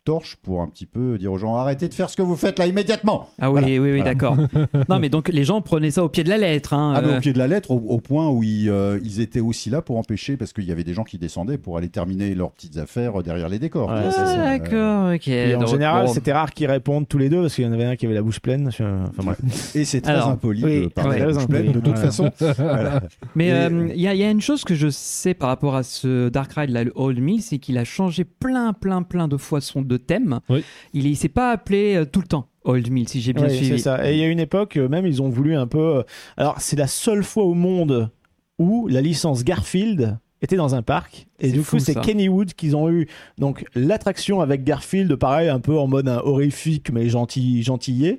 torche 0.08 0.36
pour 0.42 0.62
un 0.62 0.68
petit 0.68 0.86
peu 0.86 1.18
dire 1.18 1.30
aux 1.30 1.36
gens 1.36 1.56
arrêtez 1.56 1.86
de 1.86 1.92
faire 1.92 2.08
ce 2.08 2.16
que 2.16 2.22
vous 2.22 2.34
faites 2.34 2.58
là 2.58 2.66
immédiatement. 2.66 3.28
Ah 3.38 3.50
oui, 3.52 3.60
oui, 3.62 3.78
oui, 3.78 3.88
Voilà. 3.98 4.04
d'accord. 4.14 4.36
non, 4.88 4.98
mais 4.98 5.10
donc 5.10 5.28
les 5.28 5.44
gens 5.44 5.60
prenaient 5.60 5.90
ça 5.90 6.02
au 6.02 6.08
pied 6.08 6.24
de 6.24 6.30
la 6.30 6.38
lettre. 6.38 6.72
Hein, 6.72 6.94
Ah, 6.96 7.02
mais 7.02 7.12
euh, 7.12 7.18
au 7.18 7.20
pied 7.20 7.34
de 7.34 7.38
la 7.38 7.46
lettre, 7.46 7.70
au, 7.70 7.76
au 7.76 7.98
point 8.00 8.30
où 8.30 8.42
ils, 8.42 8.70
euh, 8.70 8.98
ils 9.04 9.20
étaient 9.20 9.40
aussi 9.40 9.68
là 9.68 9.82
pour 9.82 9.98
empêcher, 9.98 10.38
parce 10.38 10.54
qu'il 10.54 10.64
y 10.64 10.72
avait 10.72 10.82
des 10.82 10.94
gens 10.94 11.04
qui 11.04 11.18
descendaient 11.18 11.58
pour 11.58 11.76
aller 11.76 11.90
terminer 11.90 12.34
leurs 12.34 12.52
petites 12.52 12.78
affaires 12.78 13.22
derrière 13.22 13.50
les 13.50 13.58
décors. 13.58 13.90
Ouais, 13.90 14.00
Ah, 14.16 14.28
euh, 14.30 14.58
d'accord, 14.58 15.14
ok. 15.14 15.28
Et 15.28 15.54
en 15.54 15.66
général, 15.66 16.06
bon, 16.06 16.12
c'était 16.14 16.32
rare 16.32 16.52
qu'ils 16.52 16.68
répondent 16.70 17.06
tous 17.06 17.18
les 17.18 17.28
deux 17.28 17.42
parce 17.42 17.54
qu'il 17.54 17.64
y 17.64 17.68
en 17.68 17.72
avait 17.72 17.84
un 17.84 17.96
qui 17.96 18.06
avait 18.06 18.14
la 18.14 18.22
bouche 18.22 18.40
pleine. 18.40 18.70
Je- 18.72 18.84
Enfin, 19.10 19.22
bref. 19.24 19.76
Et 19.76 19.84
c'est 19.84 20.00
très 20.00 20.12
Alors, 20.14 20.28
impoli 20.28 20.64
oui, 20.64 20.80
de 20.84 20.86
parler 20.88 21.16
ouais, 21.16 21.22
à 21.22 21.26
la 21.26 21.32
très 21.32 21.34
bouche 21.34 21.48
pleine, 21.48 21.68
impoli. 21.68 21.82
de 21.82 21.86
toute 21.86 21.98
façon. 21.98 22.30
Voilà. 22.58 23.02
Mais 23.34 23.48
Et- 23.48 23.52
euh, 23.52 23.88
il 23.94 24.00
y, 24.00 24.08
a- 24.08 24.14
il 24.14 24.20
y 24.20 24.24
a 24.24 24.30
une 24.30 24.40
chose 24.40 24.64
que 24.64 24.74
je 24.74 24.88
sais 24.88 25.34
par 25.34 25.50
rapport 25.50 25.76
à 25.76 25.82
ce 25.82 26.30
Dark 26.30 26.50
Ride, 26.54 26.70
là, 26.70 26.82
le 26.84 26.92
Old 26.94 27.18
Mill, 27.18 27.42
c'est 27.42 27.58
qu'il 27.58 27.76
a 27.76 27.84
changé 27.84 28.24
plein, 28.24 28.72
plein, 28.72 29.02
plein 29.02 29.28
de 29.28 29.36
fois 29.36 29.60
son 29.60 29.82
de 29.82 29.97
thème. 29.98 30.40
Oui. 30.48 30.64
Il 30.94 31.08
ne 31.10 31.14
s'est 31.14 31.28
pas 31.28 31.50
appelé 31.50 31.96
euh, 31.96 32.04
tout 32.04 32.20
le 32.20 32.26
temps 32.26 32.48
Old 32.64 32.90
Mill, 32.90 33.08
si 33.08 33.20
j'ai 33.20 33.32
bien 33.32 33.48
suivi. 33.48 33.78
ça. 33.80 34.08
Et 34.08 34.14
il 34.14 34.18
y 34.18 34.22
a 34.22 34.26
une 34.28 34.40
époque, 34.40 34.76
euh, 34.76 34.88
même, 34.88 35.06
ils 35.06 35.22
ont 35.22 35.28
voulu 35.30 35.54
un 35.56 35.66
peu. 35.66 35.78
euh, 35.98 36.02
Alors, 36.36 36.60
c'est 36.60 36.76
la 36.76 36.86
seule 36.86 37.22
fois 37.24 37.44
au 37.44 37.54
monde 37.54 38.10
où 38.58 38.88
la 38.88 39.00
licence 39.00 39.44
Garfield 39.44 40.18
était 40.42 40.56
dans 40.56 40.74
un 40.74 40.82
parc. 40.82 41.26
Et 41.40 41.50
du 41.52 41.62
coup, 41.62 41.78
c'est. 41.78 41.94
Kennywood 42.00 42.54
qu'ils 42.54 42.74
ont 42.76 42.90
eu. 42.90 43.06
Donc, 43.38 43.64
l'attraction 43.74 44.40
avec 44.40 44.64
Garfield, 44.64 45.14
pareil, 45.16 45.48
un 45.48 45.60
peu 45.60 45.78
en 45.78 45.86
mode 45.86 46.08
un 46.08 46.18
horrifique, 46.18 46.90
mais 46.92 47.08
gentil, 47.08 47.62
gentillé. 47.62 48.18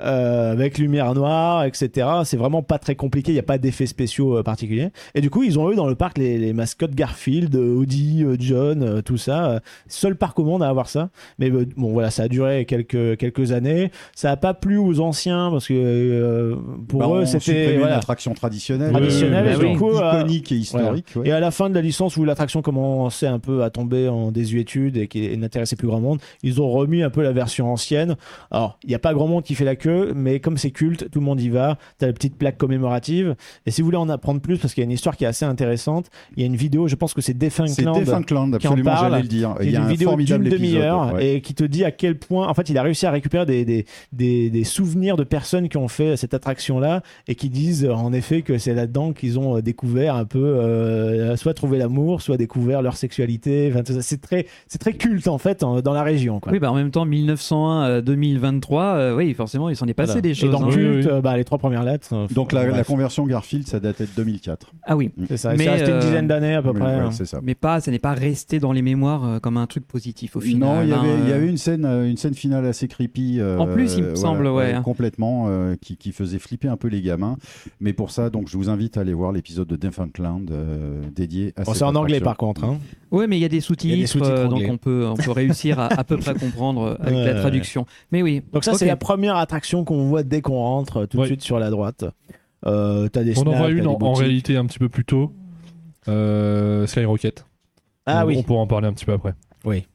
euh, 0.00 0.50
avec 0.52 0.78
lumière 0.78 1.14
noire, 1.14 1.64
etc. 1.64 2.08
C'est 2.24 2.36
vraiment 2.36 2.62
pas 2.62 2.78
très 2.78 2.96
compliqué. 2.96 3.30
Il 3.30 3.34
n'y 3.34 3.40
a 3.40 3.44
pas 3.44 3.58
d'effets 3.58 3.86
spéciaux 3.86 4.38
euh, 4.38 4.42
particuliers. 4.42 4.88
Et 5.14 5.20
du 5.20 5.30
coup, 5.30 5.44
ils 5.44 5.56
ont 5.58 5.70
eu 5.70 5.76
dans 5.76 5.86
le 5.86 5.94
parc 5.94 6.18
les, 6.18 6.36
les 6.38 6.52
mascottes 6.52 6.94
Garfield, 6.96 7.54
Audi, 7.54 8.24
euh, 8.24 8.34
John, 8.40 9.02
tout 9.02 9.18
ça. 9.18 9.60
Seul 9.86 10.16
parc 10.16 10.38
au 10.40 10.44
monde 10.44 10.62
à 10.64 10.68
avoir 10.68 10.88
ça. 10.88 11.10
Mais 11.38 11.50
bon, 11.50 11.92
voilà, 11.92 12.10
ça 12.10 12.24
a 12.24 12.28
duré 12.28 12.64
quelques, 12.64 13.16
quelques 13.18 13.52
années. 13.52 13.92
Ça 14.16 14.30
n'a 14.30 14.36
pas 14.36 14.52
plu 14.54 14.78
aux 14.78 14.98
anciens 15.00 15.50
parce 15.52 15.68
que 15.68 15.74
euh, 15.74 16.56
pour 16.88 17.00
Bah, 17.00 17.20
eux, 17.20 17.26
c'était 17.26 17.76
voilà, 17.76 17.92
une 17.92 17.98
attraction 17.98 18.34
traditionnelle, 18.34 18.90
traditionnelle. 18.90 19.54
et 19.62 19.64
du 19.72 19.78
coup, 19.78 19.92
iconique 19.94 20.50
et 20.50 20.56
historique. 20.56 21.08
ouais. 21.14 21.28
et 21.28 21.32
à 21.32 21.38
la 21.40 21.50
fin 21.54 21.70
de 21.70 21.74
la 21.74 21.80
licence 21.80 22.18
où 22.18 22.24
l'attraction 22.24 22.60
commençait 22.60 23.26
un 23.26 23.38
peu 23.38 23.62
à 23.62 23.70
tomber 23.70 24.08
en 24.08 24.30
désuétude 24.30 24.98
et 24.98 25.08
qui 25.08 25.34
n'intéressait 25.38 25.76
plus 25.76 25.88
grand 25.88 26.00
monde, 26.00 26.20
ils 26.42 26.60
ont 26.60 26.70
remis 26.70 27.02
un 27.02 27.10
peu 27.10 27.22
la 27.22 27.32
version 27.32 27.72
ancienne. 27.72 28.16
Alors, 28.50 28.78
il 28.82 28.90
n'y 28.90 28.94
a 28.94 28.98
pas 28.98 29.14
grand 29.14 29.26
monde 29.26 29.44
qui 29.44 29.54
fait 29.54 29.64
la 29.64 29.76
queue, 29.76 30.12
mais 30.14 30.40
comme 30.40 30.58
c'est 30.58 30.70
culte, 30.70 31.10
tout 31.10 31.20
le 31.20 31.24
monde 31.24 31.40
y 31.40 31.48
va. 31.48 31.78
T'as 31.98 32.08
la 32.08 32.12
petite 32.12 32.36
plaque 32.36 32.58
commémorative. 32.58 33.36
Et 33.64 33.70
si 33.70 33.80
vous 33.80 33.86
voulez 33.86 33.96
en 33.96 34.10
apprendre 34.10 34.40
plus, 34.40 34.58
parce 34.58 34.74
qu'il 34.74 34.82
y 34.82 34.84
a 34.84 34.88
une 34.88 34.92
histoire 34.92 35.16
qui 35.16 35.24
est 35.24 35.28
assez 35.28 35.46
intéressante, 35.46 36.10
il 36.36 36.40
y 36.40 36.42
a 36.42 36.46
une 36.46 36.56
vidéo, 36.56 36.88
je 36.88 36.96
pense 36.96 37.14
que 37.14 37.22
c'est 37.22 37.32
C'est 37.32 37.38
Defunctland. 37.38 38.00
Defunctland, 38.00 38.58
qui 38.58 38.68
en 38.68 38.76
parle. 38.76 39.10
j'allais 39.10 39.22
le 39.22 39.28
dire. 39.28 39.54
Il 39.62 39.70
y 39.70 39.76
a 39.76 39.80
une 39.80 39.86
un 39.86 39.88
vidéo 39.88 40.16
d'une 40.16 40.44
demi-heure 40.44 41.14
ouais. 41.14 41.36
et 41.36 41.40
qui 41.40 41.54
te 41.54 41.64
dit 41.64 41.84
à 41.84 41.90
quel 41.90 42.18
point, 42.18 42.48
en 42.48 42.54
fait, 42.54 42.68
il 42.68 42.76
a 42.76 42.82
réussi 42.82 43.06
à 43.06 43.10
récupérer 43.10 43.46
des, 43.46 43.64
des, 43.64 43.86
des, 44.12 44.50
des 44.50 44.64
souvenirs 44.64 45.16
de 45.16 45.24
personnes 45.24 45.68
qui 45.68 45.76
ont 45.76 45.88
fait 45.88 46.16
cette 46.16 46.34
attraction-là 46.34 47.02
et 47.28 47.34
qui 47.34 47.48
disent 47.48 47.84
euh, 47.84 47.92
en 47.92 48.12
effet 48.12 48.42
que 48.42 48.58
c'est 48.58 48.74
là-dedans 48.74 49.12
qu'ils 49.12 49.38
ont 49.38 49.56
euh, 49.56 49.62
découvert 49.62 50.16
un 50.16 50.24
peu, 50.24 50.38
euh, 50.42 51.36
soit 51.44 51.54
trouvé 51.54 51.76
l'amour, 51.78 52.22
soit 52.22 52.36
découvert 52.38 52.80
leur 52.82 52.96
sexualité. 52.96 53.70
Enfin, 53.72 53.82
c'est 54.00 54.20
très, 54.20 54.46
c'est 54.66 54.78
très 54.78 54.94
culte 54.94 55.28
en 55.28 55.36
fait 55.38 55.62
en- 55.62 55.80
dans 55.82 55.92
la 55.92 56.02
région. 56.02 56.40
Quoi. 56.40 56.52
Oui, 56.52 56.58
bah 56.58 56.72
en 56.72 56.74
même 56.74 56.90
temps, 56.90 57.04
1901 57.04 57.84
euh, 57.84 58.00
2023, 58.00 58.82
euh, 58.84 59.14
oui, 59.16 59.34
forcément, 59.34 59.68
il 59.68 59.76
s'en 59.76 59.86
est 59.86 59.92
passé 59.94 60.12
Voilà. 60.12 60.20
des 60.22 60.30
Et 60.30 60.34
choses. 60.34 60.50
dans 60.50 60.64
hein. 60.64 60.70
culte, 60.70 61.06
Oui, 61.06 61.12
oui. 61.14 61.20
bah, 61.22 61.36
les 61.36 61.44
trois 61.44 61.58
premières 61.58 61.84
lettres. 61.84 62.08
euh, 62.12 62.26
Donc 62.34 62.52
la, 62.52 62.82
conversion 62.84 63.26
Garfield, 63.26 63.66
ça 63.66 63.78
datait 63.78 64.04
de 64.04 64.10
2004. 64.16 64.72
Ah 64.84 64.96
oui, 64.96 65.10
c'est 65.28 65.36
ça. 65.36 65.54
Et 65.54 65.58
Mais, 65.58 65.64
c'est 65.64 65.70
resté 65.70 65.90
une 65.92 65.98
dizaine 65.98 66.26
d'années 66.26 66.54
à 66.54 66.62
peu 66.62 66.70
Oui, 66.70 66.78
près. 66.80 66.94
ouais, 66.96 67.00
hein. 67.02 67.10
c'est 67.10 67.26
ça. 67.26 67.40
mais 67.42 67.54
pas, 67.54 67.80
ça 67.80 67.90
n'est 67.90 67.98
pas 67.98 68.14
resté 68.14 68.58
dans 68.58 68.72
les 68.72 68.82
mémoires 68.82 69.24
euh, 69.26 69.38
comme 69.38 69.58
un 69.58 69.66
truc 69.66 69.86
positif 69.86 70.36
au 70.36 70.40
final. 70.40 70.60
non, 70.68 70.82
il 70.82 70.88
y 70.88 70.92
hein, 70.92 71.00
avait, 71.00 71.22
il 71.24 71.28
y 71.28 71.32
avait 71.32 71.48
une 71.48 71.58
scène, 71.58 71.84
une 71.84 72.16
scène 72.16 72.34
finale 72.34 72.64
assez 72.64 72.88
creepy. 72.88 73.38
euh, 73.40 73.58
En 73.58 73.66
plus, 73.66 73.96
il 73.96 74.02
me 74.04 74.14
voilà, 74.14 74.16
semble, 74.16 74.46
ouais. 74.46 74.74
complètement, 74.82 75.46
euh, 75.48 75.74
qui, 75.80 75.98
qui 75.98 76.12
faisait 76.12 76.38
flipper 76.38 76.68
un 76.68 76.76
peu 76.78 76.88
les 76.88 77.02
gamins. 77.02 77.36
Mais 77.80 77.92
pour 77.92 78.10
ça, 78.10 78.30
donc, 78.30 78.48
je 78.48 78.56
vous 78.56 78.70
invite 78.70 78.96
à 78.96 79.02
aller 79.02 79.12
voir 79.12 79.30
l'épisode 79.32 79.68
de 79.68 79.76
Defunctland 79.76 80.50
euh, 80.50 81.02
dédié 81.14 81.33
à 81.56 81.62
Bon, 81.62 81.72
cette 81.72 81.78
c'est 81.78 81.84
en 81.84 81.94
anglais 81.94 82.20
par 82.20 82.36
contre. 82.36 82.64
hein. 82.64 82.78
Ouais, 83.10 83.26
mais 83.26 83.36
il 83.36 83.40
y 83.40 83.44
a 83.44 83.48
des 83.48 83.60
sous-titres, 83.60 84.16
euh, 84.22 84.48
donc 84.48 84.62
on 84.68 84.76
peut, 84.76 85.06
on 85.06 85.14
peut 85.14 85.30
réussir 85.42 85.78
à 85.78 85.86
à 85.86 86.04
peu 86.04 86.16
près 86.16 86.34
comprendre 86.34 86.82
euh, 86.82 86.94
avec 87.00 87.14
Ouais, 87.14 87.24
la 87.26 87.32
ouais. 87.34 87.40
traduction. 87.40 87.86
Mais 88.12 88.22
oui. 88.22 88.42
Donc 88.52 88.64
ça, 88.64 88.74
c'est 88.74 88.86
la 88.86 88.96
première 88.96 89.36
attraction 89.36 89.84
qu'on 89.84 90.04
voit 90.04 90.22
dès 90.22 90.40
qu'on 90.40 90.56
rentre, 90.56 90.98
euh, 91.02 91.06
tout 91.06 91.18
de 91.20 91.26
suite 91.26 91.42
sur 91.42 91.58
la 91.58 91.70
droite. 91.70 92.04
Euh, 92.66 93.08
des 93.08 93.38
On 93.38 93.46
en 93.46 93.56
voit 93.56 93.68
une 93.70 93.86
en, 93.86 94.12
réalité 94.14 94.56
un 94.56 94.64
petit 94.66 94.78
peu 94.78 94.88
plus 94.88 95.04
tôt. 95.04 95.32
Euh, 96.08 96.86
Skyrocket. 96.86 97.44
Ah 98.06 98.24
on, 98.24 98.28
oui. 98.28 98.36
On 98.38 98.42
pourra 98.42 98.60
en 98.60 98.66
parler 98.66 98.86
un 98.88 98.92
petit 98.92 99.04
peu 99.04 99.12
après. 99.12 99.34
Oui. 99.64 99.86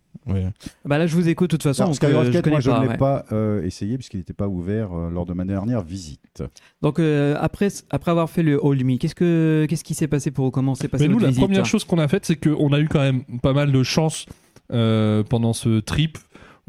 Bah 0.85 0.97
là, 0.97 1.07
je 1.07 1.15
vous 1.15 1.27
écoute 1.27 1.51
de 1.51 1.55
toute 1.57 1.63
façon. 1.63 1.83
Alors, 1.83 1.93
donc, 1.93 2.03
euh, 2.03 2.31
je 2.31 2.39
connais 2.39 2.51
moi, 2.51 2.59
je 2.59 2.69
ne 2.69 2.75
pas, 2.75 2.81
l'ai 2.81 2.87
ouais. 2.89 2.97
pas 2.97 3.25
euh, 3.31 3.63
essayé 3.63 3.97
puisqu'il 3.97 4.17
n'était 4.17 4.33
pas 4.33 4.47
ouvert 4.47 4.93
euh, 4.93 5.09
lors 5.09 5.25
de 5.25 5.33
ma 5.33 5.45
dernière 5.45 5.81
visite. 5.81 6.43
Donc 6.81 6.99
euh, 6.99 7.35
après, 7.39 7.69
après 7.89 8.11
avoir 8.11 8.29
fait 8.29 8.43
le 8.43 8.59
Hold 8.63 8.83
Me, 8.85 8.97
qu'est-ce 8.97 9.15
que 9.15 9.65
qu'est-ce 9.69 9.83
qui 9.83 9.93
s'est 9.93 10.07
passé 10.07 10.31
pour 10.31 10.51
comment 10.51 10.75
s'est 10.75 10.87
passé 10.87 11.07
Mais 11.07 11.13
nous, 11.13 11.19
la 11.19 11.29
visite 11.29 11.43
première 11.43 11.65
chose 11.65 11.83
qu'on 11.83 11.99
a 11.99 12.07
faite, 12.07 12.25
c'est 12.25 12.35
qu'on 12.35 12.71
a 12.73 12.79
eu 12.79 12.87
quand 12.87 12.99
même 12.99 13.23
pas 13.41 13.53
mal 13.53 13.71
de 13.71 13.83
chance 13.83 14.25
euh, 14.71 15.23
pendant 15.23 15.53
ce 15.53 15.79
trip. 15.79 16.17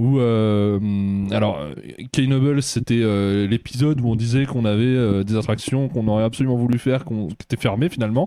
Où, 0.00 0.18
euh, 0.18 0.78
alors, 1.30 1.58
euh, 1.58 1.74
Kay 2.10 2.26
Noble, 2.26 2.62
c'était 2.62 3.02
euh, 3.02 3.46
l'épisode 3.46 4.00
où 4.00 4.08
on 4.08 4.16
disait 4.16 4.46
qu'on 4.46 4.64
avait 4.64 4.86
euh, 4.86 5.24
des 5.24 5.36
attractions 5.36 5.90
qu'on 5.90 6.08
aurait 6.08 6.24
absolument 6.24 6.56
voulu 6.56 6.78
faire, 6.78 7.04
qu'on, 7.04 7.26
qui 7.26 7.34
étaient 7.42 7.60
fermées 7.60 7.90
finalement, 7.90 8.26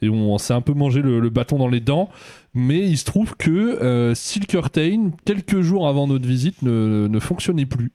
et 0.00 0.08
on, 0.08 0.38
s'est 0.38 0.54
un 0.54 0.62
peu 0.62 0.72
mangé 0.72 1.02
le, 1.02 1.20
le 1.20 1.28
bâton 1.28 1.58
dans 1.58 1.68
les 1.68 1.80
dents. 1.80 2.08
Mais 2.54 2.78
il 2.88 2.96
se 2.96 3.04
trouve 3.04 3.36
que 3.36 3.50
euh, 3.50 4.14
Steel 4.14 4.46
Curtain, 4.46 5.10
quelques 5.26 5.60
jours 5.60 5.86
avant 5.86 6.06
notre 6.06 6.26
visite, 6.26 6.62
ne, 6.62 7.06
ne 7.06 7.18
fonctionnait 7.18 7.66
plus. 7.66 7.92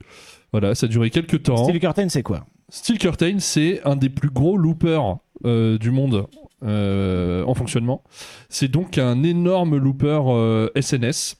Voilà, 0.52 0.76
ça 0.76 0.86
a 0.86 0.90
duré 0.90 1.10
quelques 1.10 1.42
temps. 1.42 1.64
Steel 1.64 1.80
Curtain, 1.80 2.10
c'est 2.10 2.22
quoi? 2.22 2.46
Steel 2.70 3.00
Curtain, 3.00 3.38
c'est 3.40 3.82
un 3.86 3.96
des 3.96 4.10
plus 4.10 4.30
gros 4.30 4.56
loopers 4.56 5.18
du 5.44 5.90
monde 5.90 6.28
euh, 6.64 7.44
en 7.44 7.56
fonctionnement. 7.56 8.04
C'est 8.50 8.70
donc 8.70 9.00
un 9.00 9.24
énorme 9.24 9.78
looper 9.78 10.70
SNS 10.76 11.38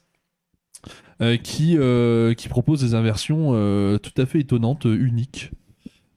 qui, 1.42 1.76
euh, 1.78 2.34
qui 2.34 2.48
propose 2.48 2.80
des 2.82 2.94
inversions 2.94 3.52
euh, 3.54 3.98
tout 3.98 4.12
à 4.20 4.26
fait 4.26 4.40
étonnantes, 4.40 4.86
euh, 4.86 4.94
uniques. 4.96 5.50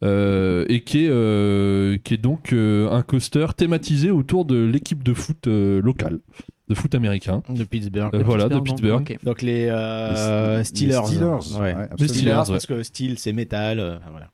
Euh, 0.02 0.66
et 0.70 0.82
qui 0.86 1.06
est, 1.06 1.10
euh, 1.10 1.98
qui 2.02 2.14
est 2.14 2.18
donc 2.18 2.54
euh, 2.54 2.90
un 2.90 3.02
coaster 3.02 3.48
thématisé 3.58 4.12
autour 4.12 4.46
de 4.46 4.56
l'équipe 4.64 5.04
de 5.04 5.14
foot 5.14 5.48
euh, 5.48 5.82
locale, 5.82 6.20
de 6.70 6.74
foot 6.74 6.96
américain. 6.96 7.44
De 7.50 7.66
Pittsburgh. 7.66 8.16
Euh, 8.16 8.24
voilà, 8.24 8.48
de 8.48 8.60
Pittsburgh, 8.62 9.18
donc, 9.24 9.42
les, 9.42 9.68
euh, 9.70 10.60
Les- 10.60 10.64
Steelers. 10.64 11.00
les 11.02 11.06
Steelers, 11.08 11.26
Ouais. 11.26 11.60
ouais, 11.60 11.74
les 11.76 11.82
absolument. 11.82 12.14
Steelers, 12.14 12.32
ouais. 12.38 12.46
parce 12.48 12.66
que 12.66 12.84
steel 12.84 13.20
c'est 13.20 13.34
métal. 13.34 13.80
euh, 13.82 13.98
voilà. 14.10 14.30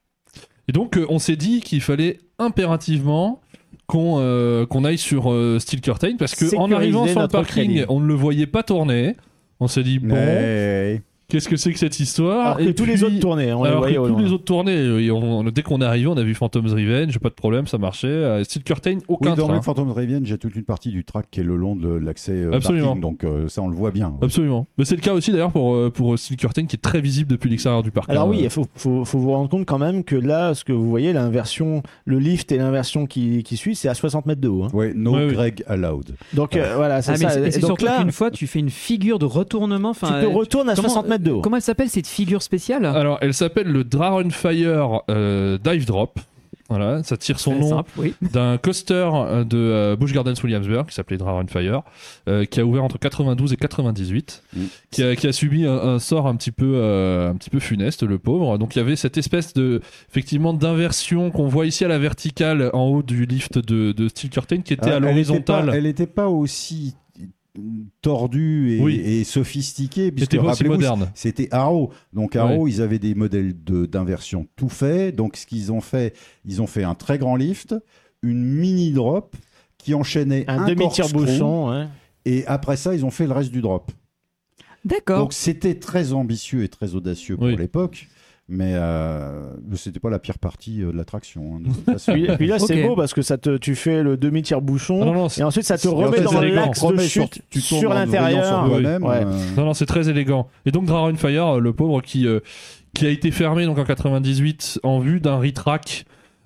Et 0.68 0.72
donc, 0.72 0.98
euh, 0.98 1.06
on 1.10 1.18
s'est 1.18 1.36
dit 1.36 1.62
qu'il 1.62 1.82
fallait 1.82 2.20
impérativement 2.38 3.42
qu'on 3.88 4.18
euh, 4.20 4.68
qu'on 4.68 4.84
aille 4.84 4.98
sur 5.00 5.32
euh, 5.32 5.58
Steel 5.60 5.82
Curtain 5.82 6.16
parce 6.18 6.36
que 6.36 6.56
en 6.58 6.72
arrivant 6.72 7.08
sur 7.08 7.22
le 7.22 7.28
parking, 7.28 7.66
crédit. 7.66 7.86
on 7.90 8.00
ne 8.00 8.06
le 8.06 8.14
voyait 8.14 8.48
pas 8.48 8.62
tourner. 8.62 9.16
On 9.60 9.68
s'est 9.68 9.84
dit, 9.84 10.00
bon, 10.00 10.16
qu'est-ce 11.28 11.50
que 11.50 11.56
c'est 11.58 11.72
que 11.74 11.80
cette 11.80 12.00
histoire 12.00 12.46
Alors 12.46 12.58
que 12.58 12.64
Et 12.64 12.74
tous 12.76 12.86
les 12.86 13.04
autres 13.04 13.20
tournaient, 13.20 13.52
on 13.54 13.64
les 13.64 13.70
alors 13.70 13.82
voyait 13.82 13.98
que 13.98 14.08
tous 14.08 14.18
les 14.20 14.32
autres 14.32 14.44
tournaient. 14.46 15.10
On- 15.12 15.44
dès 15.44 15.62
qu'on 15.64 15.82
est 15.82 15.86
arrivé, 15.86 16.08
on 16.08 16.18
a 16.18 16.24
vu 16.24 16.34
Phantom's 16.36 16.72
Revenge, 16.74 17.18
pas 17.20 17.30
de 17.30 17.34
problème, 17.36 17.68
ça 17.68 17.78
marchait. 17.78 18.08
Euh, 18.08 18.44
Steel 18.44 18.64
Curtain, 18.64 18.98
aucun 19.08 19.32
Oui, 19.32 19.38
dans 19.38 19.46
train. 19.48 19.56
le 19.56 19.62
Phantom 19.62 19.92
Revenge, 19.92 20.26
j'ai 20.26 20.38
toute 20.38 20.56
une 20.56 20.64
partie 20.64 20.90
du 20.90 21.04
track 21.04 21.28
qui 21.32 21.40
est 21.40 21.44
le 21.44 21.56
long 21.56 21.76
de 21.76 21.90
l'accès 21.90 22.32
euh, 22.34 22.52
Absolument. 22.54 22.88
parking, 22.88 23.02
donc 23.02 23.24
euh, 23.24 23.48
ça 23.48 23.62
on 23.62 23.68
le 23.68 23.76
voit 23.76 23.92
bien. 23.92 24.14
Absolument. 24.22 24.68
Mais 24.78 24.86
c'est 24.86 24.96
le 24.96 25.02
cas 25.02 25.14
aussi 25.14 25.32
d'ailleurs 25.32 25.52
pour, 25.52 25.76
euh, 25.76 25.90
pour 25.90 26.18
Steel 26.18 26.38
Curtain 26.38 26.66
qui 26.66 26.76
est 26.76 26.80
très 26.82 27.02
visible 27.02 27.30
depuis 27.32 27.50
l'extérieur 27.50 27.84
du 27.84 27.92
parc. 27.92 28.10
Alors 28.10 28.28
oui, 28.28 28.40
il 28.44 28.50
faut, 28.50 28.66
faut, 28.76 29.06
faut 29.06 29.20
vous 29.20 29.32
rendre 29.32 29.50
compte 29.50 29.66
quand 29.66 29.80
même 29.80 30.04
que 30.04 30.16
là, 30.16 30.54
ce 30.54 30.64
que 30.64 30.74
vous 30.74 30.90
voyez, 30.90 31.14
l'inversion, 31.14 31.82
le 32.06 32.20
lift 32.20 32.52
et 32.52 32.58
l'inversion 32.58 33.06
qui, 33.06 33.44
qui 33.44 33.58
suit, 33.58 33.76
c'est 33.76 33.88
à 33.90 33.94
60 33.94 34.26
mètres 34.26 34.42
de 34.42 34.48
haut. 34.48 34.64
hein. 34.64 34.70
Ouais, 34.74 34.94
no 34.96 35.16
Ouais, 35.16 35.26
oui. 35.28 35.34
Greg 35.34 35.64
allowed. 35.68 36.12
Donc 36.34 36.56
euh, 36.56 36.74
voilà, 36.76 37.02
c'est 37.02 37.12
Ah, 37.12 37.16
mais 37.18 37.24
ça. 37.26 37.30
c'est- 37.32 37.48
Et 37.48 37.52
c'est 37.52 37.60
donc 37.62 37.82
là, 37.82 38.00
qu'une 38.02 38.12
fois, 38.12 38.32
tu 38.32 38.48
fais 38.48 38.60
une 38.60 38.70
figure 38.70 39.20
de 39.20 39.26
retournement. 39.26 39.94
tu 39.94 40.00
te 40.02 40.26
retournes 40.26 40.70
à 40.70 40.76
comment- 40.76 40.88
60 40.90 41.08
mètres 41.08 41.15
de 41.24 41.32
haut. 41.32 41.42
Comment 41.42 41.58
elle 41.58 41.62
s'appelle 41.62 41.90
cette 41.90 42.08
figure 42.08 42.42
spéciale? 42.42 42.86
Alors, 42.86 43.18
elle 43.22 43.34
s'appelle 43.34 43.68
le 43.68 43.84
Dragon 43.84 44.30
Fire 44.30 45.02
euh, 45.10 45.58
Dive 45.64 45.86
Drop. 45.86 46.20
Voilà, 46.68 47.04
ça 47.04 47.16
tire 47.16 47.40
son 47.40 47.54
nom 47.54 47.84
oui. 47.96 48.16
d'un 48.34 48.58
coaster 48.58 49.08
euh, 49.14 49.44
de 49.44 49.56
euh, 49.56 49.96
Busch 49.96 50.14
Gardens 50.14 50.34
Williamsburg 50.44 50.88
qui 50.88 50.96
s'appelait 50.96 51.18
Dragon 51.18 51.46
Fire, 51.48 51.84
euh, 52.28 52.46
qui 52.46 52.60
a 52.60 52.66
ouvert 52.66 52.84
entre 52.84 52.98
92 52.98 53.54
et 53.54 53.56
98, 53.56 54.42
Mm. 54.56 54.60
qui, 54.90 55.04
a, 55.04 55.16
qui 55.16 55.28
a 55.28 55.32
subi 55.32 55.68
un, 55.68 55.76
un 55.78 56.00
sort 56.00 56.26
un 56.26 56.36
petit 56.36 56.50
peu 56.52 56.74
euh, 56.78 57.30
un 57.30 57.36
petit 57.36 57.52
peu 57.52 57.60
funeste, 57.60 58.02
le 58.02 58.18
pauvre. 58.18 58.58
Donc 58.58 58.76
il 58.76 58.80
y 58.80 58.82
avait 58.82 58.96
cette 58.96 59.16
espèce 59.20 59.54
de 59.54 59.80
effectivement 60.10 60.54
d'inversion 60.54 61.30
qu'on 61.30 61.48
voit 61.48 61.68
ici 61.68 61.86
à 61.86 61.88
la 61.88 62.00
verticale 62.00 62.72
en 62.74 62.86
haut 62.88 63.04
du 63.04 63.28
lift 63.28 63.60
de, 63.60 63.92
de 63.92 64.08
Steel 64.08 64.32
Curtain 64.32 64.62
qui 64.62 64.74
était 64.74 64.90
Ah, 64.90 64.96
à 64.96 65.00
l'horizontale. 65.00 65.72
Elle 65.72 65.84
n'était 65.84 66.08
pas 66.08 66.30
aussi 66.30 66.96
tordue 68.02 68.78
et, 68.78 68.82
Oui. 68.82 68.96
et 68.96 69.24
sophistiquée, 69.24 70.12
puisque 70.12 70.32
C'était 70.32 70.44
pas 70.44 70.52
aussi 70.54 70.64
moderne. 70.66 71.12
C'était 71.16 71.48
Arrow. 71.52 71.92
Donc 72.14 72.36
Arrow, 72.36 72.68
ils 72.68 72.82
avaient 72.82 73.00
des 73.00 73.16
modèles 73.16 73.54
de- 73.64 73.86
d'inversion 73.86 74.48
tout 74.56 74.70
faits. 74.70 75.16
Donc 75.16 75.38
ce 75.38 75.46
qu'ils 75.46 75.72
ont 75.72 75.82
fait, 75.82 76.16
ils 76.46 76.62
ont 76.62 76.68
fait 76.68 76.84
un 76.84 76.96
très 76.96 77.18
grand 77.18 77.36
lift, 77.36 77.76
une 78.22 78.44
mini 78.44 78.92
drop 78.92 79.36
qui 79.78 79.94
enchaînait 79.94 80.46
Un 80.48 80.64
un, 80.64 80.68
demi-tire 80.68 81.06
corkscrew, 81.12 81.26
bouchon. 81.26 81.70
ouais. 81.72 81.86
Et 82.26 82.46
après 82.48 82.76
ça, 82.78 82.96
ils 82.96 83.06
ont 83.06 83.12
fait 83.12 83.28
le 83.28 83.34
reste 83.34 83.52
du 83.52 83.62
drop. 83.62 83.92
D'accord. 84.84 85.20
Donc 85.20 85.34
c'était 85.34 85.76
très 85.76 86.14
ambitieux 86.14 86.64
et 86.64 86.70
très 86.70 86.94
audacieux 86.96 87.36
pour 87.38 87.46
Oui. 87.48 87.56
l'époque. 87.56 88.08
Mais 88.48 88.74
euh, 88.76 89.50
c'était 89.74 90.00
pas 90.00 90.12
la 90.12 90.20
pire 90.20 90.38
partie 90.38 90.84
euh, 90.84 90.92
de 90.92 90.98
l'attraction. 90.98 91.60
hein. 91.88 91.94
Puis, 92.14 92.28
puis 92.38 92.46
là, 92.48 92.60
c'est 92.60 92.84
beau 92.84 92.96
parce 92.96 93.14
que 93.16 93.24
ça 93.24 93.40
te, 93.40 93.58
tu 93.58 93.74
fais 93.74 94.04
le 94.04 94.18
demi-tire 94.18 94.62
bouchon 94.62 95.04
non, 95.04 95.14
non, 95.14 95.28
et 95.30 95.42
ensuite 95.42 95.64
ça 95.66 95.80
te 95.80 95.88
remet 95.88 96.22
dans 96.22 96.40
l'axe 96.42 96.84
de 96.86 96.98
sur- 96.98 97.28
chute 97.28 97.42
sur 97.60 97.90
l'intérieur. 97.92 98.46
sur 98.68 98.72
Ouais. 98.76 98.86
euh, 98.86 99.24
Non, 99.58 99.66
non, 99.66 99.74
c'est 99.74 99.88
très 99.88 100.10
élégant. 100.10 100.48
Et 100.68 100.72
donc 100.72 100.86
Dragon 100.86 101.16
Fire, 101.18 101.60
le 101.60 101.74
pauvre 101.74 102.02
qui, 102.02 102.28
euh, 102.28 102.40
qui 102.94 103.08
a 103.08 103.10
été 103.10 103.32
fermé 103.32 103.66
donc 103.66 103.80
en 103.80 103.84
98 103.84 104.80
en 104.84 105.00
vue 105.00 105.20
d'un 105.20 105.38
retrack 105.38 106.06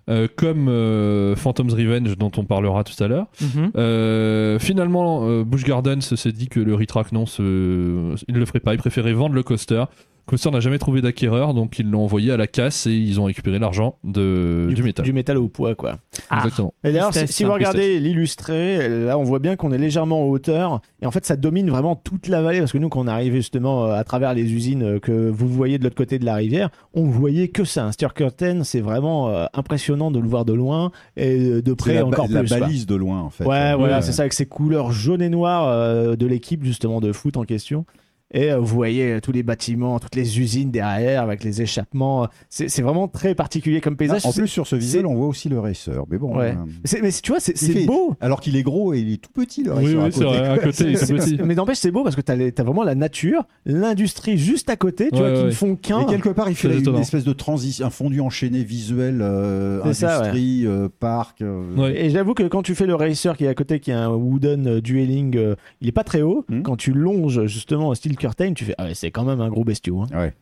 euh, 0.09 0.27
comme 0.35 0.67
euh, 0.69 1.35
Phantom's 1.35 1.73
Revenge 1.73 2.17
dont 2.17 2.31
on 2.37 2.45
parlera 2.45 2.83
tout 2.85 3.03
à 3.03 3.07
l'heure. 3.09 3.27
Mhm. 3.41 3.71
Euh, 3.75 4.57
finalement, 4.57 5.27
euh, 5.27 5.43
Busch 5.43 5.65
Gardens 5.65 5.99
s'est 6.01 6.31
dit 6.31 6.47
que 6.47 6.59
le 6.61 6.73
retrack, 6.75 7.11
non, 7.11 7.25
ce... 7.25 8.15
il 8.27 8.33
ne 8.33 8.39
le 8.39 8.45
ferait 8.45 8.61
pas. 8.61 8.73
Il 8.73 8.77
préférait 8.79 9.13
vendre 9.13 9.35
le 9.35 9.43
coaster. 9.43 9.83
Coaster 10.29 10.51
n'a 10.51 10.59
jamais 10.59 10.77
trouvé 10.77 11.01
d'acquéreur, 11.01 11.53
donc 11.53 11.79
ils 11.79 11.89
l'ont 11.89 12.03
envoyé 12.03 12.31
à 12.31 12.37
la 12.37 12.47
casse 12.47 12.85
et 12.85 12.93
ils 12.93 13.19
ont 13.19 13.25
récupéré 13.25 13.59
l'argent 13.59 13.97
de... 14.03 14.69
du, 14.73 14.83
métal. 14.83 15.03
Du 15.03 15.11
métal 15.11 15.37
au 15.37 15.47
poids, 15.47 15.75
quoi. 15.75 15.97
Exactement. 16.31 16.73
Et 16.83 16.91
d'ailleurs, 16.91 17.13
si, 17.13 17.43
vous 17.43 17.51
hein. 17.51 17.55
regardez 17.55 17.99
l'illustré, 17.99 18.87
là, 19.05 19.17
on 19.17 19.23
voit 19.23 19.39
bien 19.39 19.55
qu'on 19.55 19.71
est 19.71 19.77
légèrement 19.77 20.23
en 20.23 20.27
hauteur. 20.27 20.81
Et 21.01 21.05
en 21.05 21.11
fait, 21.11 21.25
ça 21.25 21.35
domine 21.35 21.69
vraiment 21.69 21.95
toute 21.95 22.27
la 22.27 22.41
vallée. 22.41 22.59
Parce 22.59 22.71
que 22.71 22.77
nous, 22.77 22.89
quand 22.89 23.01
on 23.01 23.07
arrive 23.07 23.33
justement 23.33 23.85
euh, 23.85 23.93
à 23.93 24.03
travers 24.03 24.33
les 24.33 24.53
usines 24.53 24.83
euh, 24.83 24.99
que 24.99 25.29
vous 25.29 25.47
voyez 25.47 25.79
de 25.79 25.83
l'autre 25.83 25.95
côté 25.95 26.19
de 26.19 26.25
la 26.25 26.35
rivière, 26.35 26.69
on 26.93 27.05
voyait 27.05 27.47
que 27.47 27.63
ça. 27.63 27.85
Un 27.85 27.91
Steer 27.91 28.13
Curtain, 28.13 28.63
c'est 28.63 28.81
vraiment 28.81 29.29
euh, 29.29 29.45
impressionnant 29.53 30.11
de 30.11 30.19
le 30.19 30.27
voir 30.27 30.45
de 30.45 30.53
loin. 30.53 30.91
Et 31.17 31.61
de 31.61 31.73
près 31.73 31.95
la, 31.95 32.05
encore 32.05 32.27
la 32.29 32.41
plus. 32.41 32.49
quoi. 32.49 32.59
balise 32.59 32.85
de 32.85 32.95
loin, 32.95 33.21
en 33.21 33.29
fait. 33.29 33.45
Ouais, 33.45 33.75
voilà, 33.75 33.97
ouais. 33.97 34.01
c'est 34.03 34.11
ça, 34.11 34.23
avec 34.23 34.33
ces 34.33 34.45
couleurs 34.45 34.91
jaune 34.91 35.21
et 35.21 35.29
noires 35.29 35.67
euh, 35.67 36.15
de 36.15 36.25
l'équipe 36.27 36.63
justement 36.63 37.01
de 37.01 37.11
foot 37.11 37.37
en 37.37 37.43
question. 37.43 37.85
Et 38.31 38.51
euh, 38.51 38.59
vous 38.59 38.67
voyez 38.67 39.13
euh, 39.13 39.19
tous 39.19 39.31
les 39.31 39.41
bâtiments, 39.43 39.99
toutes 39.99 40.15
les 40.15 40.39
usines 40.39 40.69
derrière 40.69 41.23
avec 41.23 41.43
les 41.43 41.61
échappements. 41.63 42.27
C'est 42.49 42.69
c'est 42.69 42.81
vraiment 42.83 43.07
très 43.07 43.33
particulier 43.33 43.81
comme 43.81 43.95
paysage. 43.97 44.21
Ah, 44.23 44.27
en 44.29 44.31
plus, 44.33 44.47
sur 44.47 44.67
ce 44.67 44.75
visuel, 44.75 45.05
on 45.07 45.15
voit 45.15 45.27
aussi 45.27 45.49
le 45.49 45.59
racer. 45.59 46.03
Mais 46.11 46.17
bon. 46.19 46.37
Ouais. 46.37 46.51
euh, 46.51 46.65
c'est- 46.83 47.01
mais 47.01 47.11
tu 47.11 47.31
vois, 47.31 47.39
c'est 47.39 47.85
beau. 47.85 48.15
Alors 48.21 48.39
qu'il 48.41 48.55
est 48.55 48.61
gros 48.63 48.93
et 48.93 48.99
il 48.99 49.13
est 49.13 49.17
tout 49.17 49.31
petit, 49.33 49.63
le 49.63 49.73
Oui, 49.73 49.95
racer. 49.95 49.97
oui, 49.97 50.05
à 50.05 50.11
c'est 50.11 50.19
côté. 50.23 50.37
vrai. 50.37 50.47
À 50.49 50.57
côté. 50.59 51.39
Mais 51.43 51.55
n'empêche, 51.55 51.77
c'est 51.79 51.91
beau 51.91 52.03
parce 52.03 52.15
que 52.15 52.31
les- 52.33 52.51
t'as 52.51 52.63
vraiment 52.63 52.83
la 52.83 52.95
nature, 52.95 53.45
l'industrie 53.65 54.37
juste 54.37 54.69
à 54.69 54.75
côté, 54.75 55.09
tu 55.11 55.21
Ouais, 55.21 55.29
vois, 55.31 55.39
qui 55.39 55.45
ne 55.45 55.51
font 55.51 55.73
Et 55.73 55.77
qu'un. 55.77 56.05
quelque 56.05 56.29
part, 56.29 56.49
il 56.49 56.55
fait 56.55 56.67
une 56.71 56.79
étonnant. 56.81 56.99
espèce 56.99 57.23
de 57.23 57.33
transition, 57.33 57.85
un 57.85 57.89
fondu 57.89 58.19
enchaîné 58.21 58.63
visuel, 58.63 59.21
euh, 59.21 59.91
ça, 59.93 60.19
industrie, 60.19 60.65
euh, 60.67 60.87
parc. 60.99 61.41
euh, 61.41 61.63
Ouais. 61.75 62.05
Et 62.05 62.09
j'avoue 62.09 62.33
que 62.33 62.43
quand 62.43 62.61
tu 62.61 62.75
fais 62.75 62.85
le 62.85 62.95
racer 62.95 63.35
qui 63.37 63.45
est 63.45 63.47
à 63.47 63.55
côté, 63.55 63.79
qui 63.79 63.91
est 63.91 63.95
un 63.95 64.09
wooden 64.09 64.67
euh, 64.67 64.81
dueling, 64.81 65.35
euh, 65.37 65.55
il 65.81 65.87
est 65.87 65.91
pas 65.93 66.03
très 66.03 66.21
haut. 66.21 66.45
Hmm. 66.49 66.61
Quand 66.61 66.75
tu 66.75 66.91
longes 66.91 67.45
justement 67.45 67.93
style 67.95 68.17
curtain, 68.19 68.53
tu 68.53 68.65
fais 68.65 68.75
ah 68.77 68.85
ouais, 68.85 68.93
c'est 68.93 69.09
quand 69.11 69.25
même 69.25 69.41
un 69.41 69.49
gros 69.49 69.63
bestiau. 69.63 70.01
hein. 70.01 70.07
Ouais. 70.13 70.33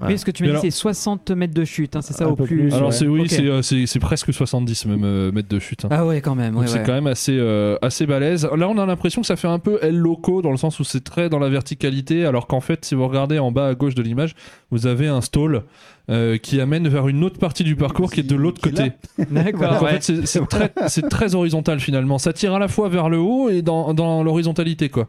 Oui, 0.00 0.16
ce 0.16 0.24
que 0.24 0.30
tu 0.30 0.44
m'as 0.44 0.52
dit, 0.52 0.58
c'est 0.60 0.70
60 0.70 1.32
mètres 1.32 1.54
de 1.54 1.64
chute, 1.64 1.96
hein, 1.96 2.02
c'est 2.02 2.12
ça 2.12 2.28
au 2.28 2.36
plus. 2.36 2.46
plus, 2.46 2.72
Alors 2.72 2.90
ouais. 2.90 2.94
c'est 2.94 3.08
oui, 3.08 3.28
c'est, 3.28 3.42
euh, 3.44 3.62
c'est, 3.62 3.98
presque 3.98 4.32
70 4.32 4.86
même 4.86 5.02
euh, 5.02 5.32
mètres 5.32 5.48
de 5.48 5.58
chute. 5.58 5.84
hein. 5.84 5.88
Ah 5.90 6.06
ouais, 6.06 6.20
quand 6.20 6.36
même. 6.36 6.56
Ouais, 6.56 6.68
c'est 6.68 6.78
ouais. 6.78 6.84
quand 6.86 6.92
même 6.92 7.08
assez, 7.08 7.36
euh, 7.36 7.76
assez 7.82 8.06
balèze. 8.06 8.48
Là, 8.56 8.68
on 8.68 8.78
a 8.78 8.86
l'impression 8.86 9.22
que 9.22 9.26
ça 9.26 9.34
fait 9.34 9.48
un 9.48 9.58
peu 9.58 9.80
El 9.82 9.96
Loco 9.96 10.40
dans 10.40 10.52
le 10.52 10.56
sens 10.56 10.78
où 10.78 10.84
c'est 10.84 11.02
très 11.02 11.28
dans 11.28 11.40
la 11.40 11.48
verticalité, 11.48 12.24
alors 12.26 12.46
qu'en 12.46 12.60
fait, 12.60 12.84
si 12.84 12.94
vous 12.94 13.08
regardez 13.08 13.40
en 13.40 13.50
bas 13.50 13.66
à 13.66 13.74
gauche 13.74 13.96
de 13.96 14.02
l'image, 14.02 14.36
vous 14.70 14.86
avez 14.86 15.08
un 15.08 15.20
stall 15.20 15.64
euh, 16.10 16.36
qui 16.38 16.60
amène 16.60 16.86
vers 16.86 17.08
une 17.08 17.24
autre 17.24 17.40
partie 17.40 17.64
du 17.64 17.74
parcours 17.74 18.12
qui 18.12 18.20
est 18.20 18.22
de 18.22 18.36
l'autre 18.36 18.60
côté. 18.60 18.92
D'accord. 19.32 19.62
Donc, 19.72 19.82
en 19.82 19.84
ouais. 19.84 19.90
fait, 19.94 20.02
c'est, 20.04 20.26
c'est 20.26 20.46
très, 20.46 20.72
c'est 20.86 21.08
très 21.08 21.34
horizontal 21.34 21.80
finalement. 21.80 22.18
Ça 22.18 22.32
tire 22.32 22.54
à 22.54 22.60
la 22.60 22.68
fois 22.68 22.88
vers 22.88 23.08
le 23.08 23.18
haut 23.18 23.48
et 23.48 23.62
dans, 23.62 23.92
dans 23.94 24.22
l'horizontalité, 24.22 24.90
quoi. 24.90 25.08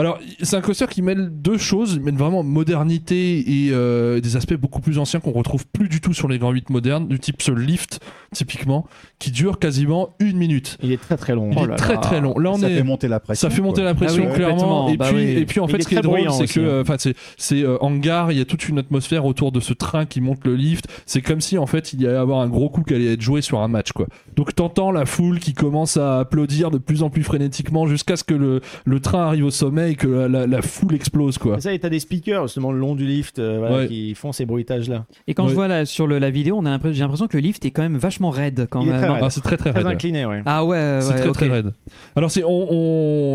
Alors, 0.00 0.18
c'est 0.42 0.56
un 0.56 0.60
coaster 0.60 0.86
qui 0.86 1.02
mêle 1.02 1.28
deux 1.30 1.58
choses, 1.58 1.94
il 1.94 2.00
mêle 2.00 2.16
vraiment 2.16 2.42
modernité 2.42 3.66
et 3.66 3.70
euh, 3.72 4.20
des 4.20 4.36
aspects 4.36 4.54
beaucoup 4.54 4.80
plus 4.80 4.98
anciens 4.98 5.20
qu'on 5.20 5.32
retrouve 5.32 5.66
plus 5.66 5.88
du 5.88 6.00
tout 6.00 6.14
sur 6.14 6.28
les 6.28 6.38
grands 6.38 6.52
8 6.52 6.70
modernes, 6.70 7.08
du 7.08 7.18
type 7.18 7.42
ce 7.42 7.52
lift, 7.52 8.00
typiquement, 8.34 8.86
qui 9.18 9.30
dure 9.30 9.58
quasiment 9.58 10.10
une 10.20 10.36
minute. 10.36 10.78
Il 10.82 10.92
est 10.92 11.00
très 11.00 11.16
très 11.16 11.34
long. 11.34 11.50
Il 11.52 11.58
Oh 11.60 11.66
là 11.66 11.74
très 11.76 11.94
là. 11.94 11.98
très 12.00 12.20
long. 12.20 12.38
Là, 12.38 12.50
on 12.52 12.58
ça 12.58 12.70
est. 12.70 12.76
fait 12.76 12.82
monter 12.82 13.08
la 13.08 13.20
pression. 13.20 13.48
Ça 13.48 13.54
fait 13.54 13.60
monter 13.62 13.80
quoi. 13.82 13.84
la 13.84 13.94
pression 13.94 14.22
Ah 14.26 14.28
oui, 14.30 14.34
clairement. 14.34 14.88
Et 14.88 14.96
Bah 14.96 15.06
puis, 15.08 15.16
oui. 15.16 15.22
et 15.32 15.46
puis 15.46 15.60
en 15.60 15.66
fait, 15.68 15.82
ce 15.82 15.88
qui 15.88 15.94
est 15.94 15.98
très 16.00 16.02
drôle, 16.08 16.30
c'est 16.32 16.46
que, 16.46 16.60
euh, 16.60 16.82
enfin, 16.82 16.96
c'est, 16.98 17.14
c'est 17.36 17.62
euh, 17.62 17.76
en 17.80 17.96
gare, 17.96 18.30
il 18.32 18.38
y 18.38 18.40
a 18.40 18.44
toute 18.44 18.68
une 18.68 18.78
atmosphère 18.78 19.24
autour 19.24 19.52
de 19.52 19.60
ce 19.60 19.72
train 19.72 20.06
qui 20.06 20.20
monte 20.20 20.44
le 20.44 20.54
lift. 20.54 20.86
C'est 21.06 21.22
comme 21.22 21.40
si 21.40 21.58
en 21.58 21.66
fait, 21.66 21.92
il 21.92 22.00
y 22.02 22.06
allait 22.06 22.16
avoir 22.16 22.40
un 22.40 22.48
gros 22.48 22.68
coup 22.70 22.82
qui 22.82 22.94
allait 22.94 23.12
être 23.14 23.20
joué 23.22 23.40
sur 23.42 23.60
un 23.60 23.68
match, 23.68 23.92
quoi. 23.92 24.06
Donc, 24.36 24.54
t'entends 24.54 24.92
la 24.92 25.06
foule 25.06 25.38
qui 25.40 25.52
commence 25.52 25.96
à 25.96 26.20
applaudir 26.20 26.70
de 26.70 26.78
plus 26.78 27.02
en 27.02 27.10
plus 27.10 27.22
frénétiquement 27.24 27.86
jusqu'à 27.86 28.16
ce 28.16 28.24
que 28.24 28.34
le, 28.34 28.60
le 28.84 29.00
train 29.00 29.26
arrive 29.26 29.44
au 29.46 29.50
sommet 29.50 29.92
et 29.92 29.94
que 29.96 30.06
la, 30.06 30.28
la- 30.28 30.46
la 30.46 30.62
foule 30.62 30.94
explose 30.94 31.38
quoi. 31.38 31.56
Et 31.58 31.60
ça, 31.60 31.72
et 31.72 31.78
t'as 31.78 31.88
des 31.88 32.00
speakers 32.00 32.46
justement 32.46 32.72
le 32.72 32.78
long 32.78 32.94
du 32.94 33.06
lift 33.06 33.38
euh, 33.38 33.56
voilà, 33.58 33.76
Ouais. 33.78 33.86
qui 33.88 34.14
font 34.14 34.32
ces 34.32 34.44
bruitages-là. 34.46 35.04
Et 35.26 35.34
quand 35.34 35.44
Ouais. 35.44 35.50
je 35.50 35.54
vois 35.54 35.68
là, 35.68 35.84
sur 35.84 36.06
le- 36.06 36.18
la 36.18 36.30
vidéo, 36.30 36.56
on 36.58 36.66
a 36.66 36.70
l'impression- 36.70 36.94
j'ai 36.94 37.00
l'impression 37.02 37.26
que 37.26 37.36
le 37.36 37.42
lift 37.42 37.64
est 37.64 37.70
quand 37.70 37.82
même 37.82 37.96
vachement 37.96 38.19
raide 38.28 38.68
quand 38.70 38.84
même. 38.84 38.98
très 38.98 39.06
hein. 39.08 39.12
raide. 39.14 39.22
Ah, 39.24 39.30
c'est 39.30 39.40
très 39.40 39.56
très 39.56 39.70
Très 39.70 39.78
raide. 39.78 39.86
ouais. 39.86 39.94
incliné, 39.94 40.26
ouais. 40.26 40.42
Ah 40.44 40.66
ouais, 40.66 40.98
C'est 41.00 41.14
ouais, 41.14 41.20
très 41.20 41.32
très 41.32 41.48
raide. 41.48 41.72
Alors 42.14 42.30
c'est 42.30 42.44
on, 42.44 42.66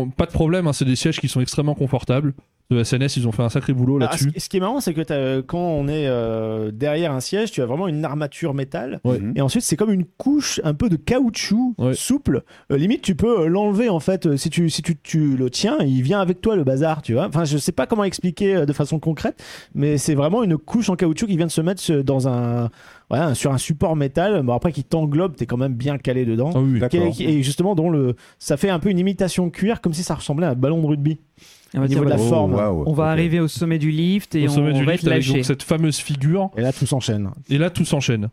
on- 0.02 0.10
pas 0.10 0.26
de 0.26 0.30
problème, 0.32 0.68
hein, 0.68 0.72
c'est 0.72 0.84
des 0.84 0.94
sièges 0.96 1.18
qui 1.18 1.26
sont 1.28 1.40
extrêmement 1.40 1.74
confortables. 1.74 2.32
De 2.68 2.82
SNS, 2.82 3.16
ils 3.18 3.28
ont 3.28 3.32
fait 3.32 3.44
un 3.44 3.48
sacré 3.48 3.72
boulot 3.72 3.98
Ah, 4.00 4.06
là-dessus. 4.06 4.32
ce, 4.34 4.40
ce 4.40 4.48
qui 4.48 4.56
est 4.56 4.60
marrant, 4.60 4.80
c'est 4.80 4.92
que 4.92 5.40
quand 5.42 5.56
on 5.60 5.86
est 5.86 6.08
euh, 6.08 6.72
derrière 6.72 7.12
un 7.12 7.20
siège, 7.20 7.52
tu 7.52 7.62
as 7.62 7.66
vraiment 7.66 7.86
une 7.86 8.04
armature 8.04 8.54
métal. 8.54 8.98
Ouais. 9.04 9.20
Et 9.36 9.40
ensuite, 9.40 9.62
c'est 9.62 9.76
comme 9.76 9.92
une 9.92 10.04
couche 10.04 10.60
un 10.64 10.74
peu 10.74 10.88
de 10.88 10.96
caoutchouc 10.96 11.74
Ouais. 11.78 11.94
souple. 11.94 12.42
Euh, 12.72 12.76
limite, 12.76 13.02
tu 13.02 13.14
peux 13.14 13.42
euh, 13.42 13.46
l'enlever 13.46 13.88
en 13.88 14.00
fait. 14.00 14.36
Si 14.36 14.50
tu, 14.50 14.68
si 14.68 14.82
tu, 14.82 14.96
tu 15.00 15.36
le 15.36 15.48
tiens, 15.48 15.76
il 15.78 16.02
vient 16.02 16.20
avec 16.20 16.40
toi 16.40 16.56
le 16.56 16.64
bazar, 16.64 17.02
tu 17.02 17.12
vois. 17.12 17.26
Enfin, 17.28 17.44
je 17.44 17.56
sais 17.56 17.70
pas 17.70 17.86
comment 17.86 18.02
expliquer 18.02 18.66
de 18.66 18.72
façon 18.72 18.98
concrète, 18.98 19.40
mais 19.76 19.96
c'est 19.96 20.16
vraiment 20.16 20.42
une 20.42 20.58
couche 20.58 20.90
en 20.90 20.96
caoutchouc 20.96 21.28
qui 21.28 21.36
vient 21.36 21.46
de 21.46 21.52
se 21.52 21.60
mettre 21.60 21.92
dans 22.02 22.26
un, 22.26 22.70
sur 23.34 23.52
un 23.52 23.58
support 23.58 23.96
métal. 23.96 24.42
Bon, 24.42 24.52
après, 24.54 24.72
qui 24.72 24.82
t'englobe, 24.84 25.36
t'es 25.36 25.46
quand 25.46 25.56
même 25.56 25.74
bien 25.74 25.98
calé 25.98 26.24
dedans. 26.24 26.50
Ah 26.54 26.58
oui, 26.60 26.70
Qui 26.70 26.76
est- 26.76 26.80
D'accord. 26.80 27.10
qui- 27.12 27.24
et 27.24 27.42
justement, 27.42 27.74
dont 27.74 27.90
le, 27.90 28.16
ça 28.38 28.56
fait 28.56 28.70
un 28.70 28.78
peu 28.78 28.90
une 28.90 28.98
imitation 28.98 29.48
cuir, 29.50 29.80
comme 29.80 29.92
si 29.94 30.02
ça 30.02 30.14
ressemblait 30.14 30.46
à 30.46 30.50
un 30.50 30.54
ballon 30.54 30.80
de 30.82 30.86
rugby. 30.86 31.18
On 31.74 31.78
va 31.80 31.84
Au 31.84 31.88
niveau 31.88 32.04
dire, 32.04 32.10
de 32.10 32.16
la 32.16 32.22
Oh, 32.24 32.28
forme. 32.28 32.54
On 32.86 32.92
va 32.92 33.06
arriver 33.06 33.38
au 33.40 33.48
sommet 33.48 33.78
du 33.78 33.90
lift 33.90 34.34
et 34.34 34.46
au 34.46 34.50
on 34.50 34.54
sommet 34.54 34.72
du 34.72 34.84
va 34.84 34.92
lift 34.92 35.04
être 35.04 35.10
avec 35.12 35.24
lâché. 35.26 35.34
donc 35.34 35.44
cette 35.44 35.62
fameuse 35.62 35.98
figure. 35.98 36.50
Et 36.56 36.62
là, 36.62 36.72
tout 36.72 36.86
s'enchaîne. 36.86 37.30
Et 37.50 37.58
là, 37.58 37.70
tout 37.70 37.84
s'enchaîne. 37.84 38.28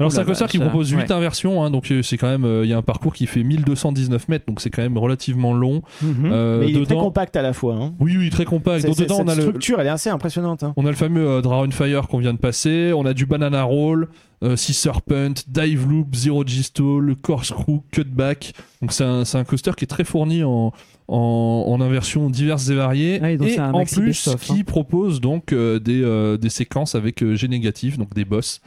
Alors, 0.00 0.12
c'est 0.12 0.18
un 0.20 0.24
coaster 0.24 0.46
qui 0.46 0.58
propose 0.58 0.90
8 0.90 0.96
ouais. 0.96 1.12
inversions, 1.12 1.62
hein, 1.62 1.70
donc 1.70 1.90
euh, 1.92 2.02
c'est 2.02 2.16
quand 2.16 2.28
même, 2.28 2.44
euh, 2.44 2.64
il 2.64 2.68
y 2.70 2.72
a 2.72 2.78
un 2.78 2.82
parcours 2.82 3.12
qui 3.12 3.26
fait 3.26 3.42
1219 3.42 4.28
mètres, 4.28 4.46
donc 4.48 4.60
c'est 4.60 4.70
quand 4.70 4.82
même 4.82 4.98
relativement 4.98 5.52
long. 5.52 5.82
Mhm. 6.02 6.30
Euh, 6.32 6.60
Mais 6.60 6.70
il 6.70 6.78
est 6.78 6.84
très 6.86 6.94
compact 6.94 7.36
à 7.36 7.42
la 7.42 7.52
fois. 7.52 7.74
hein. 7.74 7.92
Oui, 8.00 8.16
oui, 8.18 8.30
très 8.30 8.44
compact. 8.44 8.84
Donc 8.86 8.96
dedans, 8.96 9.18
on 9.20 9.28
a 9.28 9.34
le, 9.34 9.42
structure, 9.42 9.80
elle 9.80 9.86
est 9.86 9.90
assez 9.90 10.10
impressionnante. 10.10 10.62
hein. 10.62 10.72
on 10.76 10.86
a 10.86 10.90
le 10.90 10.96
fameux 10.96 11.28
euh, 11.28 11.40
Dragon 11.42 11.70
Fire 11.70 12.08
qu'on 12.08 12.18
vient 12.18 12.32
de 12.34 12.38
passer, 12.38 12.92
on 12.96 13.04
a 13.06 13.12
du 13.14 13.26
Banana 13.26 13.62
Roll, 13.62 14.08
euh, 14.42 14.56
Sea 14.56 14.72
Serpent, 14.72 15.34
Dive 15.48 15.86
Loop, 15.88 16.14
Zero 16.14 16.44
G 16.46 16.62
Stall, 16.62 17.14
Corkscrew, 17.20 17.82
Cutback. 17.92 18.54
Donc 18.80 18.92
c'est 18.92 19.04
un, 19.04 19.24
c'est 19.26 19.36
un 19.36 19.44
coaster 19.44 19.72
qui 19.76 19.84
est 19.84 19.88
très 19.88 20.04
fourni 20.04 20.42
en, 20.42 20.72
en, 21.08 21.64
en 21.68 21.80
inversions 21.82 22.30
diverses 22.30 22.70
et 22.70 22.74
variées. 22.74 23.20
Ouais, 23.20 23.36
donc 23.36 23.48
et 23.48 23.60
en 23.60 23.84
plus, 23.84 24.22
qui 24.40 24.52
hein. 24.52 24.62
propose 24.66 24.66
propose 24.66 25.20
donc 25.20 25.52
euh, 25.52 25.78
des, 25.78 26.02
euh, 26.02 26.38
des 26.38 26.48
séquences 26.48 26.94
avec 26.94 27.22
euh, 27.22 27.34
G 27.34 27.48
négatif, 27.48 27.98
donc 27.98 28.14
des 28.14 28.24
boss. 28.24 28.62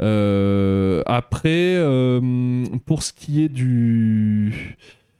Euh, 0.00 1.02
après, 1.06 1.48
euh, 1.76 2.64
pour 2.86 3.02
ce 3.02 3.12
qui 3.12 3.44
est 3.44 3.48
du 3.48 4.76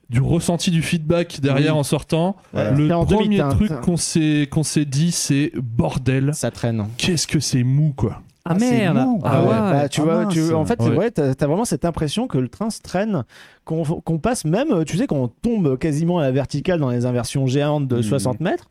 du 0.09 0.21
ressenti 0.21 0.73
du 0.73 0.83
feedback 0.83 1.39
derrière 1.41 1.75
Oui. 1.75 1.81
en 1.81 1.85
sortant, 1.85 2.35
Ouais, 2.53 2.75
le 2.75 2.93
en 2.93 3.05
premier 3.07 3.25
demi-teinte. 3.25 3.51
truc 3.55 3.81
qu'on 3.81 3.97
s'est 3.97 4.49
qu'on 4.51 4.65
s'est 4.65 4.85
dit 4.85 5.13
c'est 5.13 5.53
bordel, 5.57 6.31
Ça 6.35 6.51
traîne. 6.51 6.87
qu'est-ce 6.97 7.27
que 7.29 7.39
c'est 7.39 7.63
mou 7.63 7.93
quoi. 7.97 8.21
Ah, 8.45 8.55
Ah, 8.55 8.59
c'est 8.59 8.71
merde 8.79 8.97
mou. 9.07 9.21
Ah 9.23 9.31
Ah 9.33 9.43
ouais, 9.43 9.49
ouais. 9.49 9.55
bah, 9.83 9.89
tu 9.89 10.01
Ah 10.01 10.05
vois, 10.05 10.25
mince. 10.25 10.33
tu, 10.35 10.53
en 10.55 10.65
fait, 10.65 10.81
Ouais. 10.83 10.97
ouais, 10.97 11.11
t'as 11.11 11.29
as 11.39 11.47
vraiment 11.47 11.67
cette 11.67 11.85
impression 11.85 12.27
que 12.27 12.39
le 12.39 12.49
train 12.49 12.71
se 12.71 12.81
traîne, 12.81 13.25
qu'on 13.65 13.85
qu'on 13.85 14.19
passe 14.19 14.45
même, 14.47 14.85
tu 14.85 14.97
sais, 14.97 15.07
quand 15.07 15.17
on 15.19 15.29
tombe 15.29 15.79
quasiment 15.79 16.19
à 16.19 16.23
la 16.23 16.31
verticale 16.33 16.81
dans 16.81 16.91
les 16.91 17.05
inversions 17.07 17.47
géantes 17.47 17.87
de 17.87 17.97
Mhm. 17.97 18.03
60 18.03 18.41
mètres, 18.41 18.69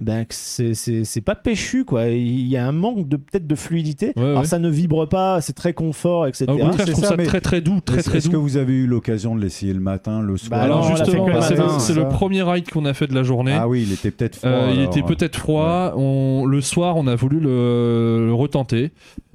ben 0.00 0.24
que 0.24 0.34
c'est 0.34 0.74
c'est- 0.74 1.04
c'est 1.04 1.20
pas 1.20 1.34
péchu 1.34 1.84
quoi. 1.84 2.06
Il 2.08 2.46
y 2.46 2.56
a 2.56 2.66
un 2.66 2.72
manque 2.72 3.08
de 3.08 3.16
peut-être 3.16 3.46
de 3.46 3.54
fluidité. 3.54 4.12
Ouais, 4.16 4.22
Alors 4.24 4.40
ouais. 4.40 4.46
ça 4.46 4.58
ne 4.58 4.68
vibre 4.68 5.08
pas, 5.08 5.40
c'est 5.40 5.52
très 5.52 5.72
confort, 5.74 6.26
etc. 6.26 6.46
Ah, 6.48 6.52
au 6.54 6.58
contraire, 6.58 6.74
c'est 6.80 6.86
je 6.86 6.92
trouve 6.92 7.04
ça, 7.04 7.10
ça, 7.10 7.16
mais- 7.16 7.24
très 7.24 7.40
très 7.40 7.60
doux, 7.60 7.80
très 7.80 7.98
Est-ce 7.98 8.08
très 8.08 8.18
est-ce 8.18 8.28
que 8.28 8.36
vous 8.36 8.56
avez 8.56 8.72
eu 8.74 8.86
l'occasion 8.86 9.34
de 9.34 9.40
l'essayer 9.40 9.72
le 9.72 9.80
matin, 9.80 10.20
le 10.22 10.36
soir 10.36 10.58
Bah 10.58 10.64
Alors 10.64 10.84
justement, 10.84 11.24
que 11.24 11.30
le 11.30 11.36
bah, 11.36 11.42
c'est 11.42 11.56
c'est 11.80 11.94
le 11.94 12.08
premier 12.08 12.42
ride 12.42 12.68
qu'on 12.70 12.84
a 12.84 12.94
fait 12.94 13.06
de 13.06 13.14
la 13.14 13.22
journée. 13.22 13.52
Ah 13.58 13.68
oui, 13.68 13.84
il 13.86 13.92
était 13.92 14.10
peut-être 14.10 14.36
froid. 14.36 14.48
Euh, 14.50 14.70
il 14.72 14.80
alors. 14.80 14.90
était 14.96 15.02
peut-être 15.02 15.36
froid. 15.36 15.92
On, 15.96 16.46
le 16.46 16.60
soir, 16.60 16.96
on 16.96 17.06
a 17.06 17.14
voulu 17.14 17.40
le, 17.40 18.26
le 18.26 18.34
retenter. 18.34 18.92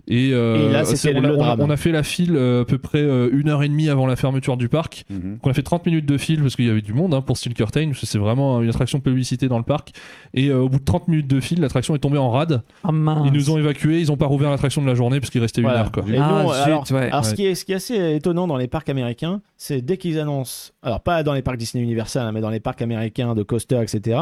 Et, 0.07 0.31
euh, 0.33 0.69
Et 0.69 0.71
là, 0.73 0.83
on, 0.83 0.91
a, 1.07 1.11
le 1.21 1.29
on 1.29 1.33
a- 1.33 1.37
drame. 1.37 1.61
on 1.61 1.69
a 1.69 1.77
fait 1.77 1.91
la 1.93 2.03
file 2.03 2.35
euh, 2.35 2.63
à 2.63 2.65
peu 2.65 2.77
près 2.77 3.01
euh, 3.01 3.29
une 3.31 3.47
heure 3.47 3.63
et 3.63 3.69
demie 3.69 3.87
avant 3.89 4.05
la 4.05 4.17
fermeture 4.17 4.57
du 4.57 4.67
parc. 4.67 5.05
Mhm. 5.09 5.33
Donc 5.35 5.47
on 5.47 5.49
a 5.49 5.53
fait 5.53 5.63
30 5.63 5.85
minutes 5.85 6.05
de 6.05 6.17
file 6.17 6.41
parce 6.41 6.57
qu'il 6.57 6.65
y 6.65 6.69
avait 6.69 6.81
du 6.81 6.93
monde 6.93 7.13
hein, 7.13 7.21
pour 7.21 7.37
Steel 7.37 7.53
Curtain, 7.53 7.87
parce 7.87 8.01
que 8.01 8.05
c'est 8.05 8.17
vraiment 8.17 8.61
une 8.61 8.67
attraction 8.69 8.99
publicité 8.99 9.47
dans 9.47 9.57
le 9.57 9.63
parc. 9.63 9.91
Et 10.33 10.49
euh, 10.49 10.59
au 10.59 10.67
bout 10.69 10.79
de 10.79 10.83
30 10.83 11.07
minutes 11.07 11.27
de 11.27 11.39
file, 11.39 11.61
l'attraction 11.61 11.95
est 11.95 11.99
tombée 11.99 12.17
en 12.17 12.29
rade. 12.31 12.63
Ah. 12.83 12.89
Ils 13.25 13.31
nous 13.31 13.49
ont 13.49 13.57
évacués, 13.57 14.01
ils 14.01 14.11
ont 14.11 14.17
pas 14.17 14.25
rouvert 14.25 14.49
l'attraction 14.49 14.81
de 14.81 14.87
la 14.87 14.95
journée 14.95 15.21
parce 15.21 15.29
qu'il 15.29 15.39
restait 15.41 15.61
Voilà. 15.61 15.77
une 15.79 15.83
heure. 15.85 15.91
Quoi. 15.93 16.03
Et 16.09 16.17
Ah, 16.17 16.41
nous, 16.43 16.49
zut, 16.53 16.61
alors, 16.65 16.91
ouais. 16.91 17.09
alors 17.09 17.23
ce, 17.25 17.29
Ouais. 17.31 17.35
qui 17.37 17.45
est, 17.45 17.55
ce 17.55 17.63
qui 17.63 17.71
est 17.71 17.75
assez 17.75 18.15
étonnant 18.15 18.45
dans 18.47 18.57
les 18.57 18.67
parcs 18.67 18.89
américains, 18.89 19.41
c'est 19.55 19.81
dès 19.81 19.95
qu'ils 19.95 20.19
annoncent, 20.19 20.71
alors 20.83 20.99
pas 21.01 21.23
dans 21.23 21.33
les 21.33 21.41
parcs 21.41 21.57
Disney 21.57 21.81
Universal, 21.83 22.27
hein, 22.27 22.31
mais 22.33 22.41
dans 22.41 22.49
les 22.49 22.59
parcs 22.59 22.81
américains 22.81 23.35
de 23.35 23.43
coaster, 23.43 23.81
etc. 23.81 24.19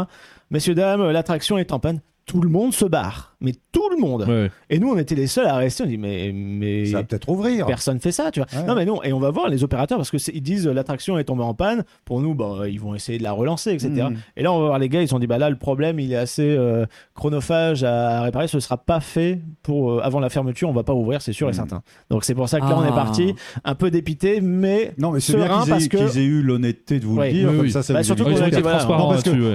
Messieurs, 0.51 0.75
dames, 0.75 1.09
l'attraction 1.09 1.57
est 1.57 1.71
en 1.71 1.79
panne. 1.79 2.01
Tout 2.31 2.39
le 2.41 2.47
monde 2.49 2.73
se 2.73 2.85
barre. 2.85 3.35
Mais 3.41 3.53
tout 3.71 3.89
le 3.89 3.99
monde. 3.99 4.23
Ouais. 4.27 4.51
Et 4.69 4.77
nous, 4.79 4.89
on 4.89 4.97
était 4.97 5.15
les 5.15 5.25
seuls 5.27 5.47
à 5.47 5.55
rester. 5.55 5.83
On 5.83 5.87
dit, 5.87 5.97
mais, 5.97 6.31
mais 6.31 6.85
Ça 6.85 6.97
va 6.97 7.03
peut-être 7.03 7.27
ouvrir. 7.27 7.65
personne 7.65 7.99
fait 7.99 8.11
ça, 8.11 8.29
tu 8.31 8.39
vois. 8.39 8.47
Ouais. 8.57 8.65
Non, 8.67 8.75
mais 8.75 8.85
non. 8.85 9.01
Et 9.03 9.11
on 9.13 9.19
va 9.19 9.31
voir 9.31 9.49
les 9.49 9.63
opérateurs 9.63 9.97
parce 9.97 10.11
que 10.11 10.19
c'est- 10.19 10.31
ils 10.33 10.41
disent 10.43 10.67
l'attraction 10.67 11.17
est 11.17 11.23
tombée 11.23 11.43
en 11.43 11.53
panne. 11.55 11.83
Pour 12.05 12.21
nous, 12.21 12.35
bah, 12.35 12.67
ils 12.69 12.79
vont 12.79 12.93
essayer 12.95 13.17
de 13.17 13.23
la 13.23 13.31
relancer, 13.31 13.71
etc. 13.71 13.89
Mhm. 14.11 14.15
Et 14.37 14.43
là, 14.43 14.53
on 14.53 14.59
va 14.59 14.65
voir 14.67 14.79
les 14.79 14.87
gars. 14.89 15.01
Ils 15.01 15.07
se 15.07 15.11
sont 15.11 15.19
dit, 15.19 15.25
bah 15.27 15.39
là, 15.39 15.49
le 15.49 15.57
problème, 15.57 15.99
il 15.99 16.13
est 16.13 16.17
assez 16.17 16.55
euh, 16.55 16.85
chronophage 17.15 17.83
à 17.83 18.21
réparer. 18.21 18.47
Ce 18.47 18.59
sera 18.59 18.77
pas 18.77 18.99
fait 18.99 19.41
pour 19.63 19.91
euh, 19.93 19.99
avant 20.03 20.19
la 20.19 20.29
fermeture. 20.29 20.69
On 20.69 20.73
va 20.73 20.83
pas 20.83 20.93
ouvrir, 20.93 21.21
c'est 21.21 21.33
sûr 21.33 21.47
et 21.47 21.51
Mhm. 21.51 21.55
certain. 21.55 21.81
Donc 22.09 22.23
c'est 22.23 22.35
pour 22.35 22.47
ça 22.47 22.59
que 22.59 22.65
là, 22.65 22.77
on 22.77 22.83
est 22.83 22.89
Ah. 22.91 22.95
parti 22.95 23.33
un 23.63 23.75
peu 23.75 23.91
dépité, 23.91 24.39
mais 24.41 24.93
Non, 24.97 25.11
mais 25.11 25.19
c'est 25.19 25.35
bien 25.35 25.47
qu'ils 25.47 25.67
aient, 25.67 25.69
parce 25.71 25.87
que 25.87 25.97
qu'ils 25.97 26.19
aient 26.19 26.25
eu 26.25 26.41
l'honnêteté 26.41 26.99
de 26.99 27.05
vous 27.05 27.17
Ouais. 27.17 27.31
le 27.31 27.33
dire. 27.33 27.49
Oui, 27.49 27.55
comme 27.57 27.65
oui. 27.65 27.71
ça, 27.71 27.83
ça 27.83 27.93
Bah, 27.93 28.03
surtout 28.03 28.23
qu'on 28.23 28.31
ont 28.31 28.35
a 28.35 28.47
été 28.47 28.57
été, 28.57 28.61
voilà, 28.61 28.85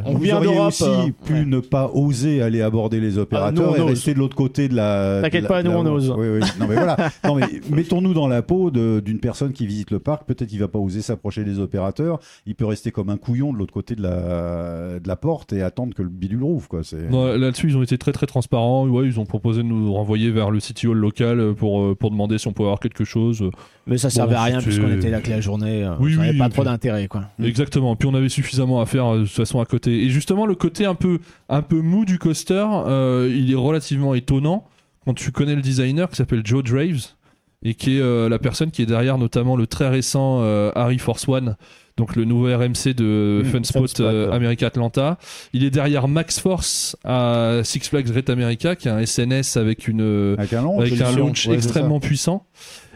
on 0.04 0.12
vous 0.12 0.18
vient 0.18 0.40
d'Europe, 0.40 0.68
aussi 0.68 0.84
euh, 0.84 1.10
pu 1.24 1.46
ne 1.46 1.60
pas 1.60 1.90
oser 1.94 2.42
aller 2.42 2.62
aborder 2.66 3.00
les 3.00 3.18
opérateurs 3.18 3.72
nous, 3.76 3.82
on 3.82 3.86
et 3.86 3.90
rester 3.90 4.12
de 4.14 4.18
l'autre 4.18 4.36
côté 4.36 4.68
de 4.68 4.74
la. 4.74 5.20
T'inquiète 5.22 5.48
pas, 5.48 5.62
nous, 5.62 5.70
la- 5.70 5.78
on 5.78 5.86
ose. 5.86 6.10
Oui, 6.16 6.26
oui. 6.28 6.40
Non, 6.60 6.66
mais 6.68 6.74
voilà. 6.74 6.96
Non, 7.24 7.34
mais 7.36 7.46
mettons-nous 7.70 8.12
dans 8.14 8.28
la 8.28 8.42
peau 8.42 8.70
de- 8.70 9.00
d'une 9.04 9.18
personne 9.20 9.52
qui 9.52 9.66
visite 9.66 9.90
le 9.90 9.98
parc. 9.98 10.26
Peut-être 10.26 10.48
qu'il 10.48 10.58
va 10.60 10.68
pas 10.68 10.78
oser 10.78 11.00
s'approcher 11.02 11.44
des 11.44 11.58
opérateurs. 11.58 12.20
Il 12.46 12.54
peut 12.54 12.66
rester 12.66 12.90
comme 12.90 13.08
un 13.10 13.16
couillon 13.16 13.52
de 13.52 13.58
l'autre 13.58 13.72
côté 13.72 13.94
de 13.94 14.02
la, 14.02 14.98
de 15.00 15.08
la 15.08 15.16
porte 15.16 15.52
et 15.52 15.62
attendre 15.62 15.94
que 15.94 16.02
le 16.02 16.08
bidule 16.08 16.42
rouvre, 16.42 16.68
quoi. 16.68 16.80
C'est. 16.84 17.08
Non, 17.10 17.26
Là-dessus, 17.36 17.68
ils 17.68 17.76
ont 17.76 17.82
été 17.82 17.96
très 17.98 18.12
très 18.12 18.26
transparents. 18.26 18.86
Ouais, 18.86 19.06
ils 19.06 19.18
ont 19.20 19.26
proposé 19.26 19.62
de 19.62 19.68
nous 19.68 19.92
renvoyer 19.92 20.30
vers 20.30 20.50
le 20.50 20.60
City 20.60 20.86
Hall 20.86 20.98
local 20.98 21.54
pour, 21.56 21.80
euh, 21.82 21.94
pour 21.94 22.10
demander 22.10 22.38
si 22.38 22.46
on 22.48 22.52
pouvait 22.52 22.68
avoir 22.68 22.80
quelque 22.80 23.04
chose. 23.04 23.42
mais 23.86 23.98
ça 23.98 24.10
servait 24.10 24.34
Bon, 24.34 24.40
à 24.40 24.44
rien 24.44 24.60
puisqu'on 24.60 24.90
était 24.92 25.10
là 25.10 25.20
que 25.20 25.30
la 25.30 25.40
journée. 25.40 25.84
euh, 25.84 25.94
Oui, 26.00 26.14
ça 26.14 26.20
oui, 26.20 26.36
pas 26.38 26.48
trop 26.48 26.64
d'intérêt, 26.64 27.06
quoi. 27.08 27.22
Exactement. 27.42 27.96
Puis 27.96 28.08
on 28.08 28.14
avait 28.14 28.28
suffisamment 28.28 28.80
à 28.80 28.86
faire 28.86 29.06
euh, 29.06 29.18
de 29.20 29.24
toute 29.24 29.32
façon 29.32 29.60
à 29.60 29.64
côté. 29.66 30.04
Et 30.04 30.08
justement, 30.10 30.46
le 30.46 30.54
côté 30.54 30.84
un 30.84 30.94
peu, 30.94 31.18
un 31.48 31.62
peu 31.62 31.80
mou 31.80 32.04
du 32.04 32.18
euh, 32.54 33.32
il 33.34 33.50
est 33.52 33.56
relativement 33.56 34.14
étonnant 34.14 34.66
quand 35.04 35.14
tu 35.14 35.32
connais 35.32 35.54
le 35.54 35.62
designer 35.62 36.08
qui 36.08 36.16
s'appelle 36.16 36.42
Joe 36.44 36.62
Draves 36.64 37.14
et 37.62 37.74
qui 37.74 37.96
est 37.96 38.00
euh, 38.00 38.28
la 38.28 38.38
personne 38.38 38.70
qui 38.70 38.82
est 38.82 38.86
derrière 38.86 39.18
notamment 39.18 39.56
le 39.56 39.66
très 39.66 39.88
récent 39.88 40.40
euh, 40.42 40.70
Harry 40.74 40.98
Force 40.98 41.26
One. 41.28 41.56
Donc 41.96 42.14
le 42.14 42.24
nouveau 42.24 42.46
RMC 42.54 42.92
de 42.94 43.42
Mm, 43.44 43.48
Funspot 43.48 44.00
euh. 44.00 44.30
America 44.30 44.66
Atlanta. 44.66 45.16
Il 45.54 45.64
est 45.64 45.70
derrière 45.70 46.08
Max 46.08 46.38
Force 46.38 46.96
à 47.04 47.60
Six 47.64 47.88
Flags 47.88 48.06
Great 48.06 48.28
America, 48.28 48.76
qui 48.76 48.88
est 48.88 48.90
un 48.90 49.04
SNS 49.04 49.56
avec 49.56 49.88
une, 49.88 50.34
Avec 50.38 50.52
un 50.52 50.62
launch. 50.62 50.80
avec 50.80 50.92
un 50.92 50.96
solution. 51.06 51.24
launch 51.26 51.46
Ouais, 51.46 51.52
c'est 51.52 51.64
extrêmement 51.64 51.98
puissant. 52.00 52.46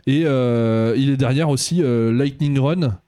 Et 0.06 0.20
il 0.20 1.10
est 1.10 1.16
derrière 1.16 1.48
aussi 1.48 1.82
Lightning 1.82 2.58
Run, 2.58 2.98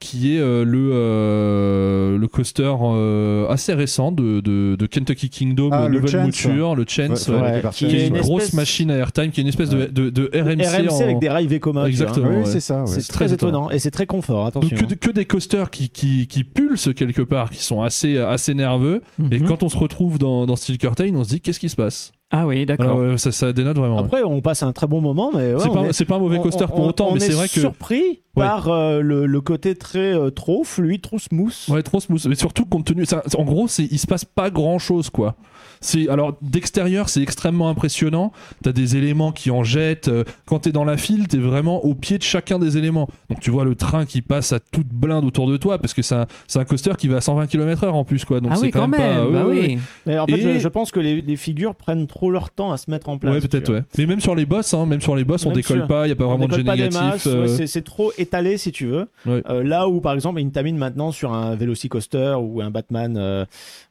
qui 0.00 0.34
est 0.36 0.40
euh, 0.40 0.64
le, 0.64 0.90
euh, 0.92 2.18
le 2.18 2.28
coaster 2.28 2.72
euh, 2.82 3.46
assez 3.48 3.74
récent 3.74 4.12
de, 4.12 4.40
de, 4.40 4.76
de 4.76 4.86
Kentucky 4.86 5.28
Kingdom, 5.30 5.68
Ah, 5.72 5.88
le 5.88 5.96
nouvelle 6.00 6.10
Chance. 6.10 6.26
mouture, 6.26 6.74
le 6.74 6.84
Chance, 6.88 7.28
Ouais, 7.28 7.34
ouais, 7.40 7.62
qui 7.72 7.84
est 7.86 8.08
une, 8.08 8.16
une 8.16 8.20
grosse 8.22 8.44
espèce- 8.44 8.54
machine 8.54 8.90
à 8.90 8.96
airtime, 8.96 9.30
qui 9.30 9.40
est 9.40 9.42
une 9.42 9.48
espèce 9.48 9.68
de, 9.70 9.86
de, 9.86 10.10
de 10.10 10.30
RMC, 10.34 10.66
RMC 10.66 10.90
en- 10.90 11.00
avec 11.00 11.18
des 11.18 11.28
rails 11.28 11.46
Vekoma. 11.46 11.86
Exactement. 11.86 12.28
Oui, 12.30 12.42
c'est 12.46 12.60
ça. 12.60 12.80
ouais. 12.80 12.86
C'est 12.86 13.06
très 13.08 13.26
très 13.26 13.34
étonnant 13.34 13.70
et 13.70 13.78
c'est 13.78 13.90
très 13.90 14.06
confort. 14.06 14.50
Donc 14.52 14.64
Attention. 14.64 14.86
que, 14.88 14.94
que 14.94 15.10
des 15.10 15.24
coasters 15.26 15.70
qui, 15.70 15.90
qui, 15.90 16.26
qui 16.26 16.44
pulsent 16.44 16.90
quelque 16.96 17.22
part, 17.22 17.50
qui 17.50 17.62
sont 17.62 17.82
assez, 17.82 18.18
assez 18.18 18.54
nerveux. 18.54 19.02
Et 19.30 19.38
Mhm. 19.38 19.46
quand 19.48 19.62
on 19.62 19.68
se 19.68 19.76
retrouve 19.76 20.18
dans, 20.18 20.46
dans 20.46 20.56
Steel 20.56 20.78
Curtain, 20.78 21.12
on 21.14 21.24
se 21.24 21.28
dit 21.30 21.40
qu'est-ce 21.40 21.60
qui 21.60 21.68
se 21.68 21.76
passe? 21.76 22.12
Ah 22.32 22.46
oui, 22.46 22.64
d'accord. 22.64 23.18
Ça, 23.18 23.32
ça 23.32 23.52
dénote 23.52 23.76
vraiment. 23.76 23.98
Après, 23.98 24.22
on 24.22 24.40
passe 24.40 24.62
un 24.62 24.72
très 24.72 24.86
bon 24.86 25.00
moment, 25.00 25.32
mais 25.34 25.52
ouais, 25.52 25.58
c'est 25.60 25.68
pas, 25.68 25.82
est- 25.88 26.04
pas 26.04 26.14
un 26.14 26.18
mauvais 26.20 26.38
coaster 26.38 26.64
on- 26.64 26.68
pour 26.68 26.86
autant, 26.86 27.08
on 27.10 27.14
mais 27.14 27.16
est 27.18 27.26
c'est 27.26 27.32
vrai 27.32 27.48
que. 27.48 27.58
surpris 27.60 28.20
par 28.34 28.68
euh, 28.68 29.00
le, 29.00 29.26
le 29.26 29.40
côté 29.40 29.74
très 29.74 30.14
euh, 30.14 30.30
trop 30.30 30.64
fluide, 30.64 31.00
trop 31.02 31.18
smooth. 31.18 31.54
Ouais, 31.68 31.82
trop 31.82 32.00
smooth. 32.00 32.24
Mais 32.26 32.34
surtout 32.36 32.64
compte 32.64 32.86
tenu. 32.86 33.04
ça- 33.04 33.22
en 33.36 33.44
gros, 33.44 33.68
c'est, 33.68 33.84
il 33.90 33.98
se 33.98 34.06
passe 34.06 34.24
pas 34.24 34.50
grand 34.50 34.78
chose, 34.78 35.10
quoi. 35.10 35.34
C'est, 35.82 36.08
alors, 36.10 36.36
d'extérieur, 36.42 37.08
c'est 37.08 37.22
extrêmement 37.22 37.70
impressionnant. 37.70 38.32
T'as 38.62 38.72
des 38.72 38.96
éléments 38.96 39.32
qui 39.32 39.50
en 39.50 39.64
jettent. 39.64 40.08
Euh, 40.08 40.24
Quand 40.44 40.58
t'es 40.60 40.72
dans 40.72 40.84
la 40.84 40.96
file, 40.98 41.26
t'es 41.26 41.38
vraiment 41.38 41.82
au 41.84 41.94
pied 41.94 42.18
de 42.18 42.22
chacun 42.22 42.58
des 42.58 42.76
éléments. 42.76 43.08
Donc, 43.30 43.40
tu 43.40 43.50
vois 43.50 43.64
le 43.64 43.74
train 43.74 44.04
qui 44.04 44.20
passe 44.20 44.52
à 44.52 44.60
toute 44.60 44.88
blinde 44.88 45.24
autour 45.24 45.48
de 45.48 45.56
toi, 45.56 45.78
parce 45.78 45.94
que 45.94 46.02
c'est 46.02 46.14
un, 46.14 46.64
coaster 46.64 46.92
qui 46.98 47.08
va 47.08 47.16
à 47.16 47.20
120 47.22 47.46
km/h 47.46 47.88
en 47.90 48.04
plus, 48.04 48.24
quoi. 48.26 48.40
Donc, 48.40 48.52
ah 48.52 48.56
c'est 48.56 48.66
oui, 48.66 48.70
quand 48.70 48.86
même, 48.88 49.00
même. 49.00 49.26
pas. 49.26 49.30
bah 49.40 49.46
ouais, 49.46 49.60
oui. 49.60 49.78
Mais 50.06 50.18
en 50.18 50.26
fait, 50.26 50.32
Et- 50.38 50.54
je, 50.54 50.58
je 50.58 50.68
pense 50.68 50.90
que 50.90 51.00
les, 51.00 51.22
les 51.22 51.36
figures 51.36 51.74
prennent 51.74 52.06
trop 52.06 52.30
leur 52.30 52.50
temps 52.50 52.72
à 52.72 52.76
se 52.76 52.90
mettre 52.90 53.08
en 53.08 53.16
place. 53.16 53.32
Ouais, 53.34 53.40
peut-être, 53.40 53.72
ouais. 53.72 53.82
Mais 53.96 54.04
même 54.06 54.20
sur 54.20 54.34
les 54.34 54.44
boss, 54.44 54.74
hein, 54.74 54.84
même 54.84 55.00
sur 55.00 55.16
les 55.16 55.24
boss, 55.24 55.46
on 55.46 55.52
décolle 55.52 55.86
pas, 55.86 56.06
il 56.06 56.10
y 56.10 56.12
a 56.12 56.16
pas 56.16 56.26
vraiment 56.26 56.46
de 56.46 56.62
masses, 56.92 57.26
euh, 57.26 57.42
ouais, 57.42 57.48
c'est- 57.48 57.66
c'est 57.66 57.82
trop 57.82 58.12
étalé 58.20 58.58
si 58.58 58.72
tu 58.72 58.86
veux. 58.86 59.08
Euh, 59.26 59.62
là 59.62 59.88
où 59.88 60.00
par 60.00 60.14
exemple 60.14 60.40
Intamin 60.40 60.74
maintenant 60.74 61.12
sur 61.12 61.32
un 61.32 61.54
Velocicoaster 61.56 62.36
ou 62.40 62.60
un 62.60 62.70
Batman 62.70 63.16
euh, 63.16 63.44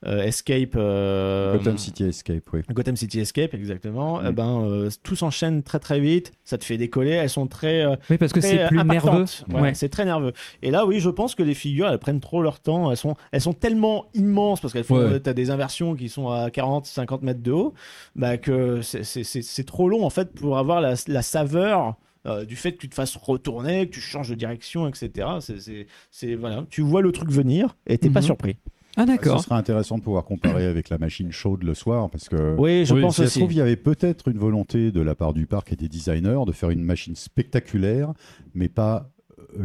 euh, 0.06 0.24
Escape. 0.24 0.76
euh, 0.76 1.58
Gotham 1.58 1.78
City 1.78 2.04
Escape, 2.06 2.44
oui. 2.54 2.62
Gotham 2.72 2.96
City 2.96 3.20
Escape, 3.20 3.54
exactement. 3.54 4.22
Eh 4.28 4.32
ben, 4.32 4.62
euh, 4.64 4.90
tout 5.04 5.16
s'enchaîne 5.16 5.64
très 5.64 5.80
très 5.80 6.00
vite, 6.00 6.32
ça 6.44 6.58
te 6.58 6.66
fait 6.66 6.78
décoller, 6.78 7.12
elles 7.12 7.30
sont 7.30 7.48
très. 7.48 7.86
euh, 7.86 7.96
Oui, 8.10 8.18
parce 8.18 8.34
que 8.34 8.42
c'est 8.42 8.68
plus 8.68 8.78
nerveux. 8.84 9.26
Ouais, 9.54 9.62
Ouais. 9.62 9.74
C'est 9.74 9.90
très 9.90 10.06
nerveux. 10.06 10.34
Et 10.62 10.72
là, 10.72 10.86
oui, 10.86 11.00
je 11.00 11.10
pense 11.10 11.36
que 11.36 11.44
les 11.44 11.54
figures, 11.54 11.90
elles 11.90 12.00
prennent 12.00 12.20
trop 12.22 12.42
leur 12.42 12.60
temps. 12.60 12.92
Elles 12.92 12.98
sont, 12.98 13.16
elles 13.32 13.42
sont 13.42 13.54
tellement 13.54 14.06
immenses 14.14 14.60
parce 14.62 14.74
qu'elles 14.74 14.84
font. 14.84 14.98
Ouais. 15.00 15.20
T'as 15.20 15.34
des 15.34 15.52
inversions 15.52 15.96
qui 15.96 16.10
sont 16.10 16.30
à 16.30 16.50
40, 16.50 16.86
50 16.86 17.22
mètres 17.24 17.42
de 17.44 17.52
haut, 17.52 17.74
bah, 18.16 18.38
que 18.38 18.82
c'est- 18.82 19.04
c'est 19.04 19.24
c'est- 19.24 19.42
c'est 19.42 19.64
trop 19.66 19.90
long 19.90 20.04
en 20.06 20.10
fait 20.10 20.34
pour 20.34 20.58
avoir 20.58 20.82
la, 20.82 20.94
la 21.08 21.22
saveur. 21.22 21.96
Euh, 22.26 22.46
du 22.46 22.56
fait 22.56 22.74
que 22.74 22.78
tu 22.78 22.90
te 22.90 22.96
fasses 22.96 23.16
retourner, 23.16 23.88
que 23.88 23.94
tu 23.94 24.02
changes 24.02 24.30
de 24.30 24.36
direction, 24.36 24.88
etc. 24.88 25.28
C'est- 25.42 25.60
c'est- 25.60 25.88
C'est 26.12 26.36
voilà, 26.36 26.66
tu 26.70 26.82
vois 26.82 27.02
le 27.02 27.12
truc 27.12 27.30
venir 27.32 27.76
et 27.88 27.98
t'es 27.98 28.10
pas 28.10 28.20
Mhm. 28.20 28.26
surpris. 28.26 28.58
Ah 28.98 29.04
Ce 29.04 29.08
d'accord. 29.08 29.42
serait 29.44 29.56
intéressant 29.56 29.98
de 29.98 30.04
pouvoir 30.04 30.26
comparer 30.26 30.66
avec 30.66 30.90
la 30.90 30.98
machine 30.98 31.32
chaude 31.32 31.64
le 31.64 31.74
soir 31.74 32.10
parce 32.10 32.28
que 32.28 32.56
Oui, 32.58 32.86
je 32.86 32.94
Oui, 32.94 33.02
pense 33.02 33.16
si 33.16 33.22
aussi. 33.22 33.40
trouve, 33.40 33.54
il 33.54 33.58
y 33.58 33.62
avait 33.62 33.78
peut-être 33.78 34.28
une 34.28 34.38
volonté 34.40 34.92
de 34.92 35.00
la 35.00 35.16
part 35.16 35.34
du 35.34 35.46
parc 35.46 35.72
et 35.72 35.76
des 35.78 35.88
designers 35.88 36.40
de 36.46 36.52
faire 36.52 36.72
une 36.72 36.84
machine 36.84 37.16
spectaculaire, 37.16 38.12
mais 38.54 38.68
pas 38.68 39.10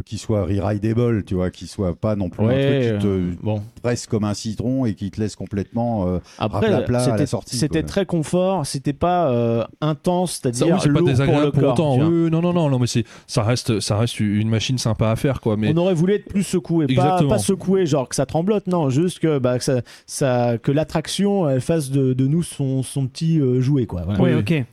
qui 0.05 0.17
soit 0.17 0.43
re-rideable, 0.45 1.23
tu 1.25 1.35
vois, 1.35 1.49
qui 1.51 1.67
soit 1.67 1.95
pas 1.95 2.15
non 2.15 2.29
plus 2.29 2.43
un 2.43 2.47
Ouais, 2.47 2.87
truc 2.89 2.99
qui 2.99 3.03
te 3.03 3.07
euh, 3.07 3.31
bon. 3.41 3.61
presse 3.81 4.07
comme 4.07 4.23
un 4.23 4.33
citron 4.33 4.85
et 4.85 4.93
qui 4.95 5.11
te 5.11 5.19
laisse 5.21 5.35
complètement 5.35 6.07
euh, 6.07 6.19
Après, 6.37 6.67
à 6.73 6.85
la 6.87 7.25
sortie. 7.27 7.55
c'était 7.57 7.83
très 7.83 8.05
confort, 8.05 8.65
c'était 8.65 8.93
pas 8.93 9.29
euh, 9.31 9.63
intense, 9.81 10.39
c'est-à-dire 10.41 10.67
oui, 10.67 10.73
c'est 10.81 10.87
pas 10.87 10.93
lourd 10.93 10.99
pour 10.99 11.07
désagréable 11.07 11.45
le 11.45 11.51
pour 11.51 11.61
corps. 11.61 11.73
autant. 11.73 11.97
Oui, 11.97 12.23
oui, 12.25 12.31
non, 12.31 12.41
non, 12.41 12.53
non, 12.53 12.69
non, 12.69 12.79
mais 12.79 12.87
c'est, 12.87 13.03
ça 13.27 13.43
reste, 13.43 13.79
ça 13.79 13.97
reste 13.97 14.19
une 14.19 14.49
machine 14.49 14.77
sympa 14.77 15.09
à 15.11 15.15
faire, 15.15 15.41
quoi. 15.41 15.55
Mais 15.57 15.71
On 15.73 15.77
aurait 15.77 15.93
voulu 15.93 16.13
être 16.13 16.25
plus 16.27 16.43
secoué, 16.43 16.87
pas, 16.95 17.21
pas 17.23 17.37
secoué, 17.39 17.85
genre 17.85 18.09
que 18.09 18.15
ça 18.15 18.25
tremblote, 18.25 18.67
non, 18.67 18.89
juste 18.89 19.19
que, 19.19 19.39
bah, 19.39 19.57
que, 19.57 19.63
ça, 19.63 19.81
ça- 20.07 20.57
que 20.61 20.71
l'attraction 20.71 21.47
elle 21.49 21.61
fasse 21.61 21.89
de, 21.91 22.13
de 22.13 22.27
nous 22.27 22.43
son, 22.43 22.83
son 22.83 23.07
petit 23.07 23.39
euh, 23.39 23.61
jouet, 23.61 23.85
quoi. 23.85 24.03
voilà. 24.03 24.21
Oui, 24.21 24.31
Oui. 24.33 24.39
ok. 24.39 24.65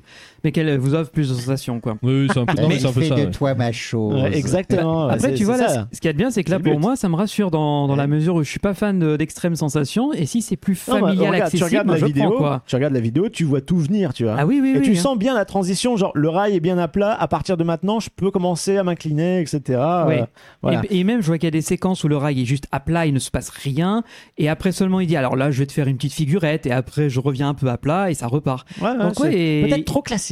Mais 0.45 0.53
qu'elle 0.53 0.77
vous 0.79 0.95
offre 0.95 1.11
plus 1.11 1.29
de 1.29 1.35
sensations, 1.35 1.81
quoi. 1.81 1.97
oui, 2.03 2.23
oui, 2.23 2.29
c'est 2.33 2.39
un 2.41 2.47
peu, 2.47 2.61
non, 2.61 2.69
mais 2.69 2.79
c'est 2.79 2.87
un 2.87 2.93
peu 2.93 3.03
ça. 3.05 3.15
ouais. 3.15 3.31
toi 3.31 3.55
ma 3.55 3.71
chose. 3.73 4.15
Ouais, 4.23 4.37
exactement. 4.37 5.05
Après, 5.09 5.19
c'est- 5.31 5.35
tu 5.35 5.45
vois, 5.45 5.57
là, 5.57 5.87
ce 5.93 6.01
qu'il 6.01 6.09
y 6.09 6.11
a 6.11 6.13
de 6.13 6.19
bien, 6.19 6.31
c'est 6.31 6.43
que 6.45 6.51
là, 6.51 6.59
pour 6.59 6.79
moi, 6.81 6.97
ça 6.97 7.09
me 7.09 7.15
rassure 7.17 7.51
dans, 7.51 7.87
dans 7.89 7.97
la 7.97 8.07
mesure 8.07 8.35
où 8.37 8.43
je 8.43 8.51
suis 8.51 8.59
pas 8.59 8.75
fan 8.75 8.99
de- 8.99 9.17
d'extrême 9.17 9.55
sensation. 9.57 10.13
Et 10.13 10.27
si 10.27 10.43
c'est 10.43 10.57
plus 10.57 10.81
Non, 10.89 10.95
bah, 10.95 11.01
familial, 11.09 11.17
regarde, 11.33 11.35
tu 11.37 11.43
accessible, 11.43 11.65
regardes 11.65 11.87
moi, 11.87 11.95
la 11.97 12.01
je 12.01 12.07
vidéo, 12.07 12.31
prends, 12.31 12.39
quoi. 12.39 12.63
tu 12.67 12.75
regardes 12.77 12.95
la 12.95 13.01
vidéo, 13.01 13.29
tu 13.29 13.45
vois 13.45 13.61
tout 13.61 13.79
venir, 13.79 14.13
tu 14.15 14.25
vois. 14.25 14.37
Ah 14.39 14.47
oui, 14.47 14.59
oui, 14.63 14.73
Et 14.75 14.79
oui. 14.79 14.83
tu 14.85 14.93
hein. 14.93 15.01
sens 15.01 15.19
bien 15.19 15.35
la 15.35 15.45
transition, 15.45 15.97
genre 15.97 16.13
le 16.15 16.29
rail 16.29 16.57
est 16.57 16.61
bien 16.61 16.79
à 16.79 16.89
plat, 16.89 17.13
à 17.15 17.29
partir 17.29 17.57
de 17.57 17.65
maintenant, 17.65 18.01
je 18.01 18.11
peux 18.15 18.31
commencer 18.31 18.77
à 18.77 18.85
m'incliner, 18.85 19.41
etc. 19.41 19.61
Oui. 20.07 20.15
Euh, 20.19 20.25
voilà. 20.63 20.83
Et, 20.91 21.01
et 21.01 21.05
même, 21.05 21.21
je 21.21 21.27
vois 21.27 21.39
qu'il 21.39 21.47
y 21.47 21.49
a 21.49 21.51
des 21.53 21.61
séquences 21.63 22.03
où 22.05 22.09
le 22.09 22.17
rail 22.17 22.43
est 22.43 22.45
juste 22.47 22.67
à 22.73 22.81
plat, 22.81 23.07
il 23.07 23.15
ne 23.15 23.19
se 23.19 23.31
passe 23.31 23.49
rien. 23.51 24.03
Et 24.39 24.49
après 24.49 24.73
seulement, 24.73 25.01
il 25.01 25.07
dit 25.07 25.17
alors 25.17 25.37
là, 25.37 25.51
je 25.51 25.59
vais 25.61 25.67
te 25.67 25.73
faire 25.73 25.87
une 25.87 25.97
petite 25.97 26.13
figurette. 26.15 26.67
Et 26.67 26.73
après, 26.73 27.09
je 27.11 27.21
reviens 27.21 27.49
un 27.51 27.55
peu 27.55 27.69
à 27.69 27.77
plat 27.79 28.11
et 28.11 28.15
ça 28.15 28.27
repart. 28.27 28.67
Peut-être 28.81 29.85
trop 29.85 30.03
classique, 30.03 30.32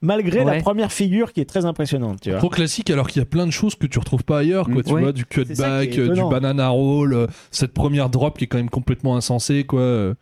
malgré 0.00 0.40
Ouais. 0.40 0.56
la 0.56 0.62
première 0.62 0.92
figure 0.92 1.32
qui 1.32 1.40
est 1.40 1.44
très 1.44 1.64
impressionnante, 1.66 2.20
tu 2.22 2.30
vois. 2.30 2.38
Trop 2.38 2.48
classique 2.48 2.90
alors 2.90 3.08
qu'il 3.08 3.20
y 3.20 3.22
a 3.22 3.26
plein 3.26 3.46
de 3.46 3.50
choses 3.50 3.74
que 3.74 3.86
tu 3.86 3.98
retrouves 3.98 4.24
pas 4.24 4.38
ailleurs 4.38 4.66
quoi 4.66 4.76
Mm. 4.76 4.82
tu 4.84 4.92
Ouais. 4.94 5.00
vois 5.02 5.12
du 5.12 5.24
cutback 5.24 5.98
euh, 5.98 6.08
du 6.14 6.20
banana 6.30 6.68
roll 6.68 7.14
euh, 7.14 7.26
cette 7.50 7.72
première 7.72 8.08
drop 8.10 8.38
qui 8.38 8.44
est 8.44 8.46
quand 8.46 8.58
même 8.58 8.70
complètement 8.70 9.16
insensée 9.16 9.64
quoi 9.64 9.80
euh. 9.80 10.14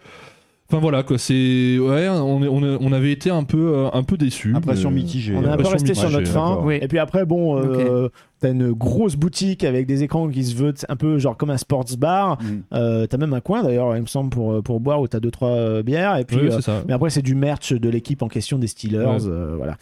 Enfin 0.70 0.80
voilà 0.80 1.02
quoi 1.02 1.16
c'est 1.16 1.78
ouais 1.78 2.08
on, 2.08 2.42
est- 2.42 2.48
on, 2.48 2.62
est- 2.62 2.76
on 2.80 2.92
avait 2.92 3.10
été 3.12 3.30
un 3.30 3.44
peu 3.44 3.72
euh, 3.74 3.88
un 3.92 4.02
peu 4.02 4.16
déçus 4.18 4.54
Impression 4.54 4.90
mais- 4.90 4.96
mitigée. 4.96 5.34
On 5.34 5.42
est 5.42 5.48
un 5.48 5.56
peu 5.56 5.66
resté 5.66 5.94
sur 5.94 6.10
notre 6.10 6.28
fin. 6.30 6.58
Oui. 6.62 6.78
Et 6.82 6.88
puis 6.88 6.98
après, 6.98 7.24
bon, 7.24 7.56
euh, 7.58 8.08
t'as 8.40 8.50
une 8.50 8.72
grosse 8.72 9.16
boutique 9.16 9.64
avec 9.64 9.86
des 9.86 10.02
écrans 10.02 10.28
qui 10.28 10.44
se 10.44 10.54
veulent 10.54 10.74
un 10.88 10.96
peu 10.96 11.18
genre 11.18 11.36
comme 11.36 11.50
un 11.50 11.56
sports 11.56 11.86
bar. 11.98 12.38
Mm. 12.42 12.46
Euh, 12.74 13.06
t'as 13.06 13.16
même 13.16 13.32
un 13.32 13.40
coin 13.40 13.62
d'ailleurs, 13.62 13.96
il 13.96 14.02
me 14.02 14.06
semble, 14.06 14.28
pour, 14.30 14.62
pour 14.62 14.80
boire 14.80 15.00
où 15.00 15.08
t'as 15.08 15.20
deux 15.20 15.30
trois 15.30 15.50
euh, 15.50 15.82
bières. 15.82 16.16
Et 16.18 16.24
puis, 16.24 16.36
Oui, 16.36 16.46
euh, 16.48 16.50
c'est 16.56 16.62
ça 16.62 16.82
mais 16.86 16.92
après, 16.92 17.10
c'est 17.10 17.22
du 17.22 17.34
merch 17.34 17.72
de 17.72 17.88
l'équipe 17.88 18.22
en 18.22 18.28
question 18.28 18.58
des 18.58 18.66
Steelers. 18.66 18.98
Ouais. 19.06 19.26
euh, 19.26 19.54
voilà. 19.56 19.76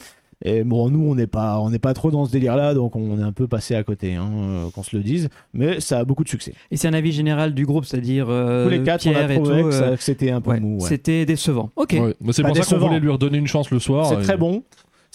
Et 0.44 0.64
bon, 0.64 0.90
nous, 0.90 1.02
on 1.10 1.14
n'est 1.14 1.26
pas, 1.26 1.58
on 1.60 1.70
n'est 1.70 1.78
pas 1.78 1.94
trop 1.94 2.10
dans 2.10 2.26
ce 2.26 2.30
délire-là, 2.30 2.74
donc 2.74 2.94
on 2.94 3.18
est 3.18 3.22
un 3.22 3.32
peu 3.32 3.46
passé 3.48 3.74
à 3.74 3.82
côté, 3.82 4.14
hein, 4.16 4.28
euh, 4.34 4.70
qu'on 4.70 4.82
se 4.82 4.94
le 4.94 5.02
dise. 5.02 5.28
Mais 5.54 5.80
ça 5.80 5.98
a 6.00 6.04
beaucoup 6.04 6.24
de 6.24 6.28
succès. 6.28 6.52
Et 6.70 6.76
c'est 6.76 6.88
un 6.88 6.92
avis 6.92 7.10
général 7.10 7.54
du 7.54 7.64
groupe, 7.64 7.86
c'est-à-dire 7.86 8.26
euh, 8.28 8.64
Tous 8.64 8.70
les 8.70 8.82
quatre, 8.82 9.06
on 9.06 9.10
Pierre 9.12 9.30
a 9.30 9.32
et 9.32 9.36
tout. 9.38 9.44
trouvé 9.44 9.62
que, 9.62 9.70
ça- 9.70 9.84
euh, 9.84 9.96
que 9.96 10.02
c'était 10.02 10.30
un 10.30 10.42
peu 10.42 10.50
ouais, 10.50 10.60
mou. 10.60 10.78
ouais. 10.80 10.88
C'était 10.88 11.24
décevant. 11.24 11.70
Ok. 11.76 11.92
Ouais. 11.98 12.14
Mais 12.20 12.32
c'est 12.34 12.42
Pas 12.42 12.48
pour 12.48 12.56
ça 12.58 12.62
qu'on 12.64 12.70
décevant. 12.72 12.86
voulait 12.88 13.00
lui 13.00 13.08
redonner 13.10 13.38
une 13.38 13.46
chance 13.46 13.70
le 13.70 13.78
soir 13.78 14.06
C'est 14.06 14.16
et- 14.16 14.22
très 14.22 14.36
bon. 14.36 14.62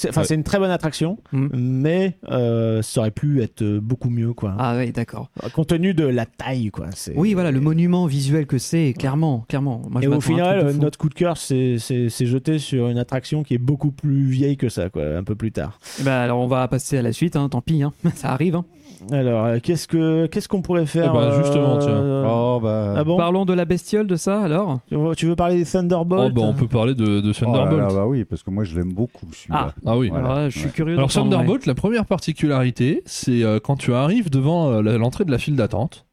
C'est, 0.02 0.10
enfin, 0.10 0.22
Ouais. 0.22 0.28
c'est 0.28 0.34
une 0.34 0.44
très 0.44 0.58
bonne 0.58 0.72
attraction, 0.72 1.20
Mm. 1.32 1.48
mais 1.54 2.18
euh, 2.32 2.82
ça 2.82 3.02
aurait 3.02 3.12
pu 3.12 3.44
être 3.44 3.64
beaucoup 3.64 4.10
mieux, 4.10 4.34
quoi. 4.34 4.56
Ah 4.58 4.76
oui, 4.76 4.92
d'accord. 4.92 5.30
Compte 5.54 5.68
tenu 5.68 5.94
de 5.94 6.06
la 6.06 6.26
taille, 6.26 6.72
quoi. 6.72 6.88
C'est... 6.96 7.16
Oui, 7.16 7.36
voilà, 7.36 7.52
le 7.52 7.60
monument 7.60 8.08
visuel 8.08 8.48
que 8.48 8.58
c'est, 8.58 8.94
clairement, 8.98 9.46
clairement. 9.48 9.84
Moi, 9.92 10.02
je 10.02 10.08
Et 10.08 10.12
au 10.12 10.20
final, 10.20 10.74
notre 10.78 10.98
coup 10.98 11.08
de 11.10 11.14
cœur, 11.14 11.38
c'est, 11.38 11.76
c'est, 11.78 12.10
c'est 12.10 12.26
jeté 12.26 12.58
sur 12.58 12.88
une 12.90 12.98
attraction 12.98 13.44
qui 13.44 13.54
est 13.54 13.60
beaucoup 13.60 13.92
plus 13.92 14.24
vieille 14.26 14.58
que 14.58 14.70
ça, 14.70 14.90
quoi, 14.90 15.04
un 15.18 15.24
peu 15.24 15.36
plus 15.36 15.52
tard. 15.52 15.78
Ben, 16.04 16.12
alors, 16.14 16.40
on 16.40 16.48
va 16.48 16.68
passer 16.68 16.98
à 16.98 17.04
la 17.04 17.14
suite, 17.14 17.36
hein, 17.36 17.48
tant 17.48 17.62
pis, 17.62 17.84
hein. 17.84 17.94
ça 18.16 18.32
arrive. 18.32 18.56
hein. 18.56 18.66
Alors, 19.12 19.46
euh, 19.46 19.58
qu'est-ce, 19.64 19.88
que, 19.88 20.28
qu'est-ce 20.28 20.48
qu'on 20.48 20.62
pourrait 20.62 20.86
faire 20.86 21.12
Eh 21.16 21.18
ben, 21.18 21.32
justement, 21.42 21.78
tiens. 21.80 21.90
euh, 21.90 22.26
Oh, 22.28 22.60
bah. 22.62 22.94
Ah 22.98 23.04
bon 23.04 23.18
Parlons 23.18 23.46
de 23.46 23.54
la 23.54 23.66
bestiole 23.66 24.06
de 24.06 24.16
ça, 24.16 24.42
alors 24.42 24.80
tu, 24.88 24.96
veux, 24.96 25.16
tu 25.16 25.26
veux 25.26 25.36
parler 25.36 25.56
des 25.56 25.64
Oh, 25.68 25.72
Thunderbolts 25.80 26.34
bah, 26.34 26.42
on 26.44 26.54
peut 26.54 26.68
parler 26.68 26.94
de, 26.94 27.04
de 27.06 27.22
Oh 27.22 27.28
là 27.28 27.34
Thunderbolt 27.34 27.82
là, 27.82 27.88
bah 27.94 28.06
oui, 28.06 28.26
parce 28.26 28.44
que 28.44 28.52
moi 28.52 28.64
je 28.64 28.76
l'aime 28.76 28.94
beaucoup 28.94 29.26
celui-là. 29.34 29.74
ah 29.86 29.98
oui 29.98 30.10
Voilà. 30.10 30.26
Alors 30.26 30.38
là, 30.38 30.50
je 30.50 30.58
suis 30.60 30.68
Ouais. 30.68 30.72
curieux. 30.74 30.96
Alors 30.98 31.08
d'entendre, 31.08 31.32
Thunderbolt, 31.32 31.66
la 31.66 31.74
première 31.74 32.06
particularité, 32.06 33.02
c'est 33.06 33.44
euh, 33.44 33.60
quand 33.60 33.76
tu 33.76 33.94
arrives 33.94 34.30
devant 34.30 34.70
euh, 34.70 34.82
la- 34.84 34.98
l'entrée 34.98 35.26
de 35.26 35.32
la 35.32 35.38
file 35.40 35.56
d'attente, 35.56 36.06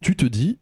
tu 0.00 0.16
te 0.16 0.26
dis 0.26 0.58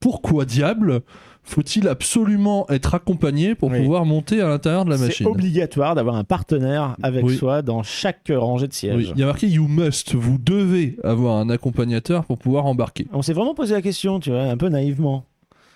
pourquoi 0.00 0.44
diable 0.46 1.00
faut-il 1.48 1.88
absolument 1.88 2.66
être 2.68 2.94
accompagné 2.94 3.54
pour 3.54 3.70
Oui. 3.70 3.80
pouvoir 3.80 4.04
monter 4.04 4.40
à 4.40 4.48
l'intérieur 4.48 4.84
de 4.84 4.90
la 4.90 4.98
C'est 4.98 5.04
machine 5.06 5.26
obligatoire 5.26 5.94
d'avoir 5.94 6.16
un 6.16 6.24
partenaire 6.24 6.96
avec 7.02 7.24
Oui. 7.24 7.36
soi 7.36 7.62
dans 7.62 7.82
chaque 7.82 8.30
rangée 8.30 8.66
de 8.66 8.72
Oui, 8.72 8.76
sièges. 8.78 9.12
il 9.14 9.20
y 9.20 9.22
a 9.22 9.26
marqué 9.26 9.48
You 9.48 9.66
must, 9.66 10.14
vous 10.14 10.38
devez 10.38 10.96
avoir 11.04 11.36
un 11.36 11.48
accompagnateur 11.50 12.24
pour 12.24 12.38
pouvoir 12.38 12.66
embarquer. 12.66 13.06
On 13.12 13.22
s'est 13.22 13.32
vraiment 13.32 13.54
posé 13.54 13.74
la 13.74 13.82
question, 13.82 14.20
tu 14.20 14.30
vois, 14.30 14.42
un 14.42 14.56
peu 14.56 14.68
naïvement. 14.68 15.24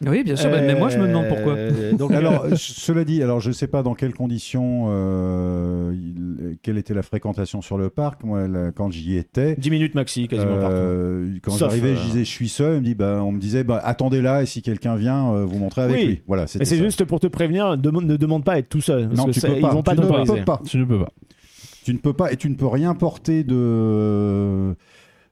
Oui, 0.06 0.24
bien 0.24 0.36
sûr, 0.36 0.50
mais- 0.50 0.62
mais 0.66 0.74
moi, 0.74 0.88
je 0.88 0.98
me 0.98 1.06
demande 1.06 1.28
pourquoi. 1.28 1.54
Euh, 1.54 1.92
Donc, 1.92 2.10
Alors, 2.12 2.46
cela 2.56 3.04
dit, 3.04 3.22
alors 3.22 3.40
je 3.40 3.52
sais 3.52 3.66
pas 3.66 3.82
dans 3.82 3.94
quelles 3.94 4.14
conditions, 4.14 4.86
euh, 4.88 5.92
il- 5.94 6.56
quelle 6.62 6.78
était 6.78 6.94
la 6.94 7.02
fréquentation 7.02 7.62
sur 7.62 7.78
le 7.78 7.88
parc. 7.90 8.24
Moi, 8.24 8.48
là, 8.48 8.70
quand 8.74 8.90
j'y 8.90 9.16
étais, 9.16 9.54
10 9.56 9.70
minutes 9.70 9.94
maxi, 9.94 10.28
quasiment 10.28 10.58
partout. 10.58 10.74
euh, 10.76 11.34
quand 11.42 11.52
Sauf, 11.52 11.60
j'arrivais, 11.70 11.90
euh, 11.90 11.96
je 11.96 12.02
disais 12.06 12.20
je 12.24 12.30
suis 12.30 12.48
seul. 12.48 12.76
On 12.76 12.80
me, 12.80 12.84
dit, 12.84 12.94
bah, 12.94 13.20
on 13.22 13.32
me 13.32 13.38
disait 13.40 13.64
bah, 13.64 13.80
attendez 13.84 14.20
là 14.22 14.42
et 14.42 14.46
si 14.46 14.62
quelqu'un 14.62 14.96
vient, 14.96 15.32
euh, 15.34 15.44
vous 15.44 15.58
montrez 15.58 15.82
avec 15.82 15.96
Oui. 15.96 16.06
lui. 16.06 16.22
Voilà, 16.26 16.46
Mais 16.58 16.64
c'est 16.64 16.76
juste 16.78 17.04
pour 17.04 17.20
te 17.20 17.26
prévenir, 17.26 17.76
demande- 17.78 18.06
ne 18.06 18.16
demande 18.16 18.44
pas 18.44 18.52
à 18.54 18.58
être 18.58 18.68
tout 18.68 18.80
seul. 18.80 19.06
Parce 19.08 19.18
Non, 19.18 19.26
que 19.26 19.30
tu 19.32 19.40
peux 19.40 19.48
pas. 19.48 19.54
Ils 19.56 19.74
vont 19.74 19.82
pas 19.82 19.92
tu 19.94 20.00
ne 20.00 20.02
t'autoriser. 20.06 20.34
peux 20.38 20.44
pas. 20.44 20.60
Tu 20.66 20.78
ne 20.78 20.84
peux 20.84 20.98
pas. 20.98 21.12
Tu 21.84 21.92
ne 21.94 21.98
peux 21.98 22.12
pas 22.12 22.32
et 22.32 22.36
tu 22.36 22.48
ne 22.48 22.54
peux 22.54 22.66
rien 22.68 22.94
porter 22.94 23.42
de 23.44 24.74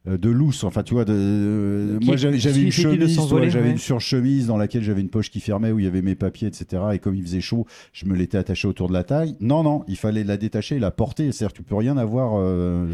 de 0.07 0.31
loose 0.31 0.65
enfin 0.65 0.83
tu 0.83 0.95
vois 0.95 1.05
de 1.05 1.99
Qui- 2.01 2.07
moi 2.07 2.17
j'avais 2.17 2.63
une 2.63 2.73
chemise 2.73 3.15
s'envoler, 3.17 3.51
j'avais 3.51 3.67
ouais. 3.67 3.73
une 3.73 3.79
surchemise 3.79 4.47
dans 4.47 4.57
laquelle 4.57 4.83
j'avais 4.83 5.03
une 5.03 5.11
poche 5.11 5.31
qui 5.31 5.41
fermait 5.41 5.73
où 5.73 5.79
il 5.79 5.85
y 5.85 5.89
avait 5.89 6.01
mes 6.01 6.15
papiers 6.15 6.49
etc 6.49 6.83
et 6.95 6.99
comme 6.99 7.15
il 7.15 7.23
faisait 7.23 7.43
chaud 7.43 7.67
je 7.93 8.07
me 8.07 8.15
l'étais 8.17 8.39
attaché 8.39 8.67
autour 8.67 8.89
de 8.89 8.95
la 8.95 9.05
taille 9.05 9.37
non 9.41 9.63
non 9.63 9.85
il 9.89 9.97
fallait 9.97 10.25
la 10.25 10.39
détacher 10.39 10.77
et 10.77 10.79
la 10.79 10.91
porter 10.91 11.31
c'est-à-dire 11.33 11.53
que 11.53 11.59
tu 11.59 11.63
peux 11.65 11.75
rien 11.77 11.99
avoir 11.99 12.33
euh, 12.39 12.87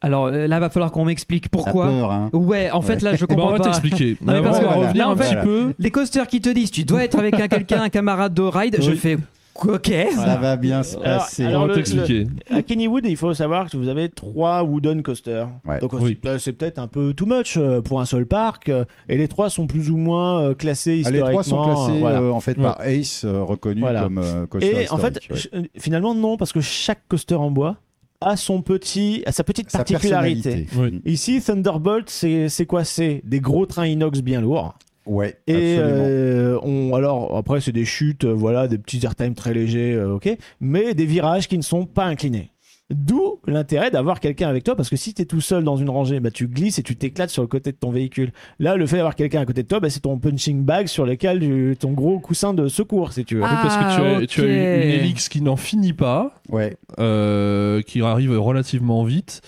Alors 0.00 0.26
euh, 0.26 0.46
là, 0.46 0.60
va 0.60 0.70
falloir 0.70 0.92
qu'on 0.92 1.06
m'explique 1.06 1.48
pourquoi. 1.48 1.86
peur 1.86 2.12
hein. 2.12 2.30
Ouais, 2.34 2.70
en 2.70 2.82
fait, 2.82 3.00
là, 3.02 3.14
je 3.16 3.24
Eh 3.24 3.26
ben, 3.26 3.34
on 3.34 3.36
comprends 3.36 3.52
va 3.52 3.58
pas. 3.58 3.64
t'expliquer. 3.64 4.16
On 4.20 4.26
va 4.26 4.74
revenir 4.74 5.08
un 5.08 5.16
petit 5.16 5.34
peu. 5.42 5.72
Les 5.78 5.90
coasters 5.90 6.26
qui 6.28 6.40
te 6.42 6.50
disent 6.50 6.70
tu 6.70 6.84
dois 6.84 7.02
être 7.04 7.18
avec 7.18 7.34
un 7.40 7.48
quelqu'un, 7.54 7.80
un 7.82 7.88
camarade 7.88 8.34
de 8.34 8.42
ride, 8.42 8.76
je 8.80 8.92
fais 8.92 9.16
ok. 9.56 9.92
ça 10.14 10.36
va 10.36 10.56
bien 10.56 10.82
se 10.82 10.96
passer 10.96 11.44
alors, 11.44 11.62
On 11.62 11.66
va 11.66 11.68
le- 11.68 11.74
t'expliquer. 11.74 12.26
À 12.50 12.62
Kennywood, 12.62 13.06
il 13.06 13.16
faut 13.16 13.32
savoir 13.34 13.70
que 13.70 13.76
vous 13.76 13.88
avez 13.88 14.08
trois 14.08 14.62
wooden 14.62 15.02
coasters. 15.02 15.48
Ouais. 15.64 15.78
Donc 15.80 15.92
Oui. 15.94 16.18
c'est- 16.38 16.52
peut-être 16.52 16.78
un 16.78 16.86
peu 16.88 17.14
too 17.14 17.26
much 17.26 17.56
euh, 17.56 17.80
pour 17.80 18.00
un 18.00 18.04
seul 18.06 18.26
parc. 18.26 18.68
euh, 18.68 18.84
Et 19.08 19.16
les 19.16 19.28
trois 19.28 19.50
sont 19.50 19.66
plus 19.66 19.90
ou 19.90 19.96
moins 19.96 20.40
euh, 20.42 20.54
classés 20.54 21.02
Ah, 21.04 21.10
les 21.10 21.18
historiquement. 21.18 21.42
trois 21.42 21.44
sont 21.44 21.64
classés 21.86 22.00
voilà. 22.00 22.20
euh, 22.20 22.30
en 22.30 22.40
fait 22.40 22.54
par 22.54 22.80
Ace 22.80 23.24
reconnu 23.24 23.80
Voilà. 23.80 24.02
comme 24.02 24.18
euh, 24.18 24.46
coaster 24.46 24.82
Et 24.84 24.90
en 24.90 24.98
fait, 24.98 25.20
ouais. 25.30 25.70
finalement 25.78 26.14
non, 26.14 26.36
parce 26.36 26.52
que 26.52 26.60
chaque 26.60 27.06
coaster 27.08 27.34
en 27.36 27.50
bois 27.50 27.76
a 28.20 28.36
son 28.36 28.62
petit, 28.62 29.22
a 29.26 29.32
sa 29.32 29.44
petite 29.44 29.70
particularité. 29.70 30.66
Oui. 30.78 31.02
Ici, 31.04 31.42
Thunderbolt, 31.42 32.08
c'est 32.08 32.66
quoi? 32.66 32.82
C'est 32.84 33.20
des 33.24 33.40
gros 33.40 33.66
trains 33.66 33.86
inox 33.86 34.20
bien 34.22 34.40
lourds. 34.40 34.74
Ouais 35.06 35.38
Et 35.46 35.76
absolument 35.78 36.04
euh, 36.06 36.58
on, 36.62 36.94
alors 36.94 37.36
après 37.36 37.60
c'est 37.60 37.72
des 37.72 37.84
chutes, 37.84 38.24
euh, 38.24 38.32
voilà, 38.32 38.68
des 38.68 38.78
petits 38.78 39.00
airtime 39.04 39.34
très 39.34 39.54
légers, 39.54 39.94
euh, 39.94 40.14
ok, 40.14 40.28
mais 40.60 40.94
des 40.94 41.06
virages 41.06 41.48
qui 41.48 41.56
ne 41.58 41.62
sont 41.62 41.86
pas 41.86 42.04
inclinés. 42.04 42.50
D'où 42.90 43.40
l'intérêt 43.46 43.90
d'avoir 43.90 44.20
quelqu'un 44.20 44.46
avec 44.48 44.62
toi, 44.62 44.76
parce 44.76 44.90
que 44.90 44.96
si 44.96 45.14
tu 45.14 45.22
es 45.22 45.24
tout 45.24 45.40
seul 45.40 45.64
dans 45.64 45.76
une 45.76 45.88
rangée, 45.88 46.20
bah, 46.20 46.30
tu 46.30 46.46
glisses 46.48 46.78
et 46.78 46.82
tu 46.82 46.96
t'éclates 46.96 47.30
sur 47.30 47.40
le 47.40 47.48
côté 47.48 47.72
de 47.72 47.76
ton 47.78 47.90
véhicule. 47.90 48.30
Là, 48.58 48.76
le 48.76 48.84
fait 48.86 48.96
d'avoir 48.96 49.14
quelqu'un 49.14 49.40
à 49.40 49.46
côté 49.46 49.62
de 49.62 49.68
toi, 49.68 49.80
bah, 49.80 49.88
c'est 49.88 50.00
ton 50.00 50.18
punching 50.18 50.62
bag 50.64 50.86
sur 50.86 51.06
lequel 51.06 51.40
tu- 51.40 51.76
ton 51.80 51.92
gros 51.92 52.18
coussin 52.20 52.52
de 52.52 52.68
secours, 52.68 53.14
si 53.14 53.24
tu 53.24 53.36
veux. 53.36 53.42
Ah, 53.42 53.58
parce 53.62 53.76
que 53.78 53.82
tu 54.18 54.22
as, 54.24 54.26
tu 54.26 54.40
as 54.42 54.44
une, 54.44 54.50
une 54.82 54.90
Helix 55.00 55.30
qui 55.30 55.40
n'en 55.40 55.56
finit 55.56 55.94
pas, 55.94 56.34
ouais 56.50 56.76
euh, 56.98 57.80
qui 57.80 58.02
arrive 58.02 58.38
relativement 58.38 59.02
vite, 59.04 59.40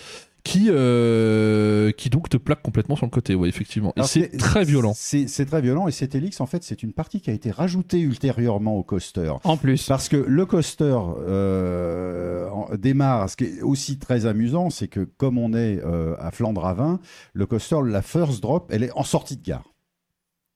qui, 0.47 0.67
euh, 0.71 1.91
qui 1.91 2.09
donc 2.09 2.29
te 2.29 2.37
plaque 2.37 2.63
complètement 2.63 2.95
sur 2.95 3.05
le 3.05 3.11
côté, 3.11 3.35
ouais, 3.35 3.49
effectivement. 3.49 3.93
Et 3.97 4.03
c'est 4.05 4.37
très 4.39 4.65
violent. 4.65 4.93
C'est 4.95 5.27
c'est 5.27 5.45
très 5.45 5.61
violent 5.61 5.89
et 5.89 5.91
cet 5.91 6.15
Helix, 6.15 6.41
en 6.41 6.47
fait, 6.47 6.63
c'est 6.63 6.85
une 6.85 6.93
partie 6.93 7.21
qui 7.21 7.31
a 7.31 7.33
été 7.33 7.51
rajoutée 7.51 8.01
ultérieurement 8.01 8.77
au 8.77 8.85
coaster. 8.85 9.33
En 9.43 9.57
plus. 9.57 9.87
Parce 9.89 10.09
que 10.09 10.17
le 10.17 10.47
coaster 10.47 10.97
euh, 11.27 12.49
démarre. 12.77 13.29
Ce 13.29 13.37
qui 13.37 13.45
est 13.45 13.63
aussi 13.63 13.99
très 13.99 14.27
amusant, 14.27 14.71
c'est 14.71 14.89
que 14.89 15.01
comme 15.01 15.37
on 15.37 15.53
est 15.53 15.81
euh, 15.85 16.15
à 16.21 16.31
Flandre 16.31 16.65
à 16.65 16.75
20, 16.75 17.01
le 17.33 17.47
coaster, 17.47 17.79
la 17.85 18.03
first 18.03 18.41
drop, 18.41 18.71
elle 18.73 18.85
est 18.85 18.93
en 18.93 19.03
sortie 19.03 19.37
de 19.37 19.43
gare. 19.43 19.76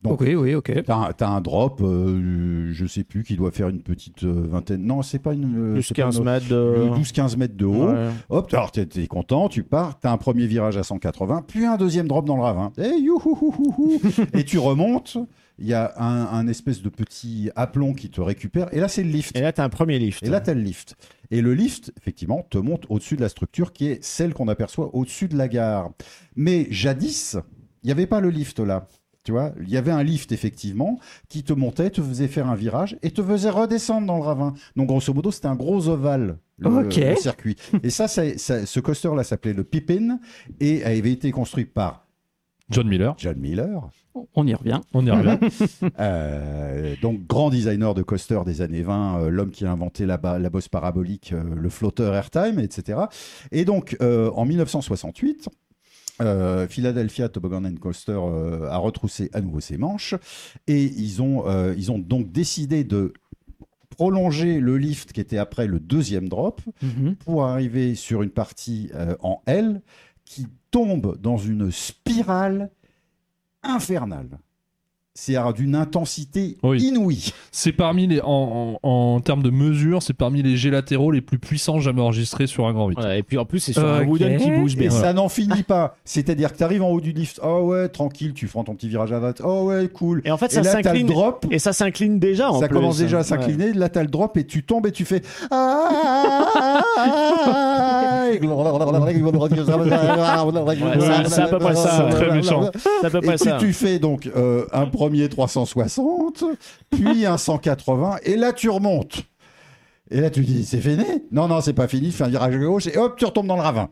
Donc, 0.02 0.22
Ok, 0.22 0.28
oui, 0.34 0.54
ok. 0.54 0.82
T'as 0.86 0.96
un, 0.96 1.12
t'as 1.12 1.28
un 1.28 1.42
drop, 1.42 1.82
euh, 1.82 2.70
je 2.72 2.86
sais 2.86 3.04
plus, 3.04 3.22
qui 3.22 3.36
doit 3.36 3.50
faire 3.50 3.68
une 3.68 3.82
petite 3.82 4.24
euh, 4.24 4.46
vingtaine. 4.48 4.82
Non, 4.82 5.02
c'est 5.02 5.18
pas 5.18 5.34
une. 5.34 5.74
Plus 5.74 5.82
c'est 5.82 5.94
pas 5.94 6.04
15 6.04 6.18
une- 6.18 6.24
mètres 6.24 6.48
de. 6.48 6.88
12-15 6.96 7.36
mètres 7.36 7.56
de 7.56 7.66
haut. 7.66 7.90
Ouais. 7.90 8.08
Hop, 8.30 8.48
alors 8.54 8.72
t'es 8.72 8.86
content, 9.08 9.50
tu 9.50 9.62
pars, 9.62 9.98
t'as 10.00 10.10
un 10.10 10.16
premier 10.16 10.46
virage 10.46 10.78
à 10.78 10.84
180, 10.84 11.44
puis 11.46 11.66
un 11.66 11.76
deuxième 11.76 12.08
drop 12.08 12.24
dans 12.24 12.36
le 12.36 12.42
ravin. 12.42 12.72
Et, 12.78 12.98
youhouhouhou. 12.98 14.00
et 14.32 14.44
tu 14.44 14.56
remontes, 14.58 15.18
il 15.58 15.66
y 15.66 15.74
a 15.74 15.92
un, 15.98 16.26
un 16.38 16.48
espèce 16.48 16.80
de 16.80 16.88
petit 16.88 17.50
aplomb 17.54 17.92
qui 17.92 18.08
te 18.08 18.22
récupère, 18.22 18.72
et 18.72 18.80
là 18.80 18.88
c'est 18.88 19.02
le 19.04 19.10
lift. 19.10 19.36
Et 19.36 19.42
là, 19.42 19.52
t'as 19.52 19.64
un 19.64 19.68
premier 19.68 19.98
lift. 19.98 20.22
Et 20.22 20.30
là, 20.30 20.40
tu 20.40 20.48
as 20.48 20.54
le 20.54 20.62
lift. 20.62 20.96
Et 21.30 21.42
le 21.42 21.52
lift, 21.52 21.92
effectivement, 22.00 22.46
te 22.48 22.56
monte 22.56 22.86
au-dessus 22.88 23.16
de 23.16 23.20
la 23.20 23.28
structure 23.28 23.74
qui 23.74 23.88
est 23.88 24.02
celle 24.02 24.32
qu'on 24.32 24.48
aperçoit 24.48 24.94
au-dessus 24.94 25.28
de 25.28 25.36
la 25.36 25.46
gare. 25.48 25.90
Mais 26.36 26.66
jadis, 26.70 27.36
il 27.82 27.86
n'y 27.86 27.92
avait 27.92 28.06
pas 28.06 28.20
le 28.20 28.30
lift 28.30 28.60
là. 28.60 28.88
Tu 29.30 29.34
vois, 29.34 29.52
il 29.62 29.68
y 29.70 29.76
avait 29.76 29.92
un 29.92 30.02
lift 30.02 30.32
effectivement 30.32 30.98
qui 31.28 31.44
te 31.44 31.52
montait, 31.52 31.88
te 31.90 32.02
faisait 32.02 32.26
faire 32.26 32.48
un 32.48 32.56
virage 32.56 32.98
et 33.00 33.12
te 33.12 33.22
faisait 33.22 33.50
redescendre 33.50 34.08
dans 34.08 34.16
le 34.16 34.24
ravin. 34.24 34.54
Donc 34.74 34.88
grosso 34.88 35.14
modo, 35.14 35.30
c'était 35.30 35.46
un 35.46 35.54
gros 35.54 35.86
ovale 35.86 36.38
le, 36.58 36.90
circuit. 37.14 37.54
Et 37.84 37.90
ça, 37.90 38.08
ça- 38.08 38.36
ça- 38.38 38.66
ce 38.66 38.80
coaster 38.80 39.14
là 39.14 39.22
s'appelait 39.22 39.52
le 39.52 39.62
Pippin 39.62 40.18
et 40.58 40.82
avait 40.82 41.12
été 41.12 41.30
construit 41.30 41.64
par 41.64 42.08
John 42.70 42.88
Miller, 42.88 43.14
John 43.18 43.38
Miller, 43.38 43.88
On 44.34 44.44
y 44.48 44.54
revient. 44.54 44.80
on 44.94 45.06
y 45.06 45.10
revient. 45.12 45.38
euh, 46.00 46.96
donc 47.00 47.24
grand 47.28 47.50
designer 47.50 47.94
de 47.94 48.02
coaster 48.02 48.40
des 48.44 48.62
années 48.62 48.82
20, 48.82 49.20
euh, 49.20 49.28
l'homme 49.28 49.50
qui 49.50 49.64
a 49.64 49.70
inventé 49.70 50.06
la, 50.06 50.16
bosse 50.16 50.68
parabolique, 50.68 51.32
euh, 51.34 51.44
le 51.54 51.68
flotteur 51.68 52.16
airtime, 52.16 52.58
etc. 52.58 52.98
Et 53.52 53.64
donc 53.64 53.96
euh, 54.02 54.28
en 54.34 54.44
1968, 54.44 55.48
euh, 56.20 56.66
Philadelphia 56.68 57.28
Toboggan 57.28 57.64
and 57.64 57.76
Coaster 57.80 58.12
euh, 58.18 58.68
a 58.68 58.76
retroussé 58.78 59.30
à 59.32 59.40
nouveau 59.40 59.60
ses 59.60 59.78
manches 59.78 60.14
et 60.66 60.84
ils 60.84 61.22
ont, 61.22 61.46
euh, 61.48 61.74
ils 61.76 61.90
ont 61.90 61.98
donc 61.98 62.30
décidé 62.32 62.84
de 62.84 63.12
prolonger 63.90 64.60
le 64.60 64.76
lift 64.78 65.12
qui 65.12 65.20
était 65.20 65.38
après 65.38 65.66
le 65.66 65.80
deuxième 65.80 66.28
drop 66.28 66.60
Mhm. 66.82 67.16
pour 67.16 67.44
arriver 67.44 67.94
sur 67.94 68.22
une 68.22 68.30
partie 68.30 68.90
en 69.20 69.42
L 69.46 69.82
qui 70.24 70.46
tombe 70.70 71.18
dans 71.20 71.36
une 71.36 71.70
spirale 71.70 72.70
infernale. 73.62 74.38
C'est 75.14 75.34
d'une 75.56 75.74
intensité 75.74 76.56
Oui. 76.62 76.80
inouïe. 76.82 77.32
C'est 77.50 77.72
parmi 77.72 78.06
les, 78.06 78.20
en, 78.22 78.78
en, 78.82 78.88
en 78.88 79.20
termes 79.20 79.42
de 79.42 79.50
mesure, 79.50 80.02
c'est 80.04 80.14
parmi 80.14 80.40
les 80.42 80.56
jets 80.56 80.70
latéraux 80.70 81.10
les 81.10 81.20
plus 81.20 81.38
puissants 81.38 81.80
jamais 81.80 82.00
enregistrés 82.00 82.46
sur 82.46 82.66
un 82.66 82.72
grand 82.72 82.88
8. 82.88 82.98
Ouais, 82.98 83.18
et 83.18 83.22
puis 83.24 83.36
en 83.36 83.44
plus, 83.44 83.58
c'est 83.58 83.72
sur 83.72 83.84
un 83.84 84.04
wooden 84.06 84.38
qui 84.38 84.50
bouge 84.52 84.74
Et 84.74 84.78
bien. 84.78 84.90
ça 84.90 85.12
n'en 85.12 85.28
finit 85.28 85.64
pas. 85.64 85.96
C'est-à-dire 86.04 86.52
que 86.52 86.58
tu 86.58 86.62
arrives 86.64 86.82
en 86.84 86.90
haut 86.90 87.00
du 87.00 87.10
lift, 87.12 87.40
oh 87.44 87.62
ouais, 87.64 87.88
tranquille, 87.88 88.32
tu 88.34 88.46
prends 88.46 88.62
ton 88.62 88.74
petit 88.76 88.88
virage 88.88 89.12
à 89.12 89.18
droite, 89.18 89.42
oh 89.44 89.64
ouais, 89.64 89.88
cool. 89.88 90.22
Et 90.24 90.30
en 90.30 90.36
fait, 90.38 90.46
Et 90.46 90.62
ça 90.62 90.62
s'incline. 90.62 91.06
drop, 91.08 91.44
Et 91.50 91.58
ça 91.58 91.72
s'incline 91.72 92.20
déjà 92.20 92.50
en 92.52 92.60
ça 92.60 92.68
plus. 92.68 92.76
commence 92.76 92.98
déjà 92.98 93.16
à 93.18 93.20
Ouais. 93.20 93.26
s'incliner, 93.26 93.72
là 93.72 93.88
t'as 93.88 94.02
le 94.02 94.08
drop 94.08 94.36
et 94.36 94.44
tu 94.44 94.62
tombes 94.62 94.86
et 94.86 94.92
tu 94.92 95.04
fais. 95.04 95.22
Ah, 95.50 96.80
ça- 101.00 101.24
c'est 101.28 101.42
à 101.42 101.46
peu 101.48 101.58
près 101.58 101.74
ça, 101.74 102.04
ouais. 102.06 102.10
Très 102.12 102.30
méchant. 102.30 102.70
C'est 103.00 103.06
à 103.06 103.10
peu 103.10 103.18
Et 103.18 103.20
près 103.22 103.34
puis 103.36 103.44
ça. 103.44 103.56
tu 103.58 103.72
fais 103.72 103.98
donc 103.98 104.30
euh, 104.36 104.64
un 104.72 104.86
premier 105.00 105.30
360, 105.30 106.44
puis 106.90 107.24
un 107.24 107.38
180, 107.38 108.18
et 108.22 108.36
là 108.36 108.52
tu 108.52 108.68
remontes. 108.68 109.22
Et 110.10 110.20
là 110.20 110.28
tu 110.28 110.42
dis, 110.42 110.66
c'est 110.66 110.82
fini? 110.82 111.06
Non, 111.32 111.48
non, 111.48 111.62
c'est 111.62 111.72
pas 111.72 111.88
fini, 111.88 112.08
tu 112.08 112.12
fais 112.12 112.24
un 112.24 112.28
virage 112.28 112.54
à 112.54 112.58
gauche, 112.58 112.86
et 112.86 112.98
hop, 112.98 113.16
tu 113.16 113.24
retombes 113.24 113.46
dans 113.46 113.56
le 113.56 113.62
ravin. 113.62 113.88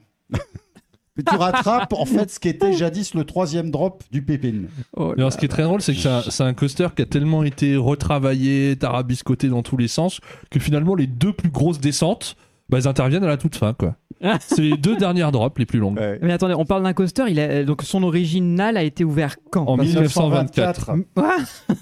Puis 1.15 1.25
tu 1.27 1.35
rattrapes 1.35 1.95
en 1.95 2.05
fait 2.05 2.31
ce 2.31 2.39
qui 2.39 2.51
était 2.51 2.75
jadis 2.75 3.15
le 3.15 3.25
troisième 3.25 3.71
drop 3.71 4.05
du 4.13 4.21
pépine. 4.21 4.69
Oh 4.99 5.15
alors, 5.17 5.33
ce 5.33 5.39
qui 5.39 5.47
est 5.47 5.49
très 5.49 5.63
drôle, 5.63 5.81
c'est 5.81 5.95
que 5.95 6.01
c'est 6.01 6.11
un, 6.11 6.21
c'est 6.21 6.43
un 6.43 6.53
coaster 6.53 6.89
qui 6.95 7.01
a 7.01 7.07
tellement 7.07 7.43
été 7.43 7.77
retravaillé, 7.77 8.77
tarabiscoté 8.77 9.49
dans 9.49 9.63
tous 9.63 9.79
les 9.79 9.89
sens, 9.89 10.21
que 10.51 10.61
finalement, 10.61 10.95
les 10.95 11.07
deux 11.07 11.33
plus 11.33 11.49
grosses 11.49 11.81
descentes, 11.81 12.37
bah, 12.69 12.77
elles 12.77 12.87
interviennent 12.87 13.25
à 13.25 13.29
la 13.29 13.39
toute 13.39 13.57
fin, 13.57 13.73
quoi. 13.73 13.97
c'est 14.41 14.61
les 14.63 14.77
deux 14.77 14.97
dernières 14.97 15.33
drops 15.33 15.59
les 15.59 15.67
plus 15.67 15.79
longues. 15.79 16.01
Mais 16.23 16.33
attendez, 16.33 16.55
on 16.55 16.65
parle 16.65 16.83
d'un 16.83 16.93
coaster, 16.93 17.25
il 17.29 17.39
a, 17.41 17.65
donc 17.65 17.83
son 17.83 18.03
original 18.03 18.77
a 18.77 18.83
été 18.83 19.05
ouvert 19.05 19.37
quand? 19.51 19.65
En 19.67 19.77
1924. 19.77 20.91
Ah 21.17 21.37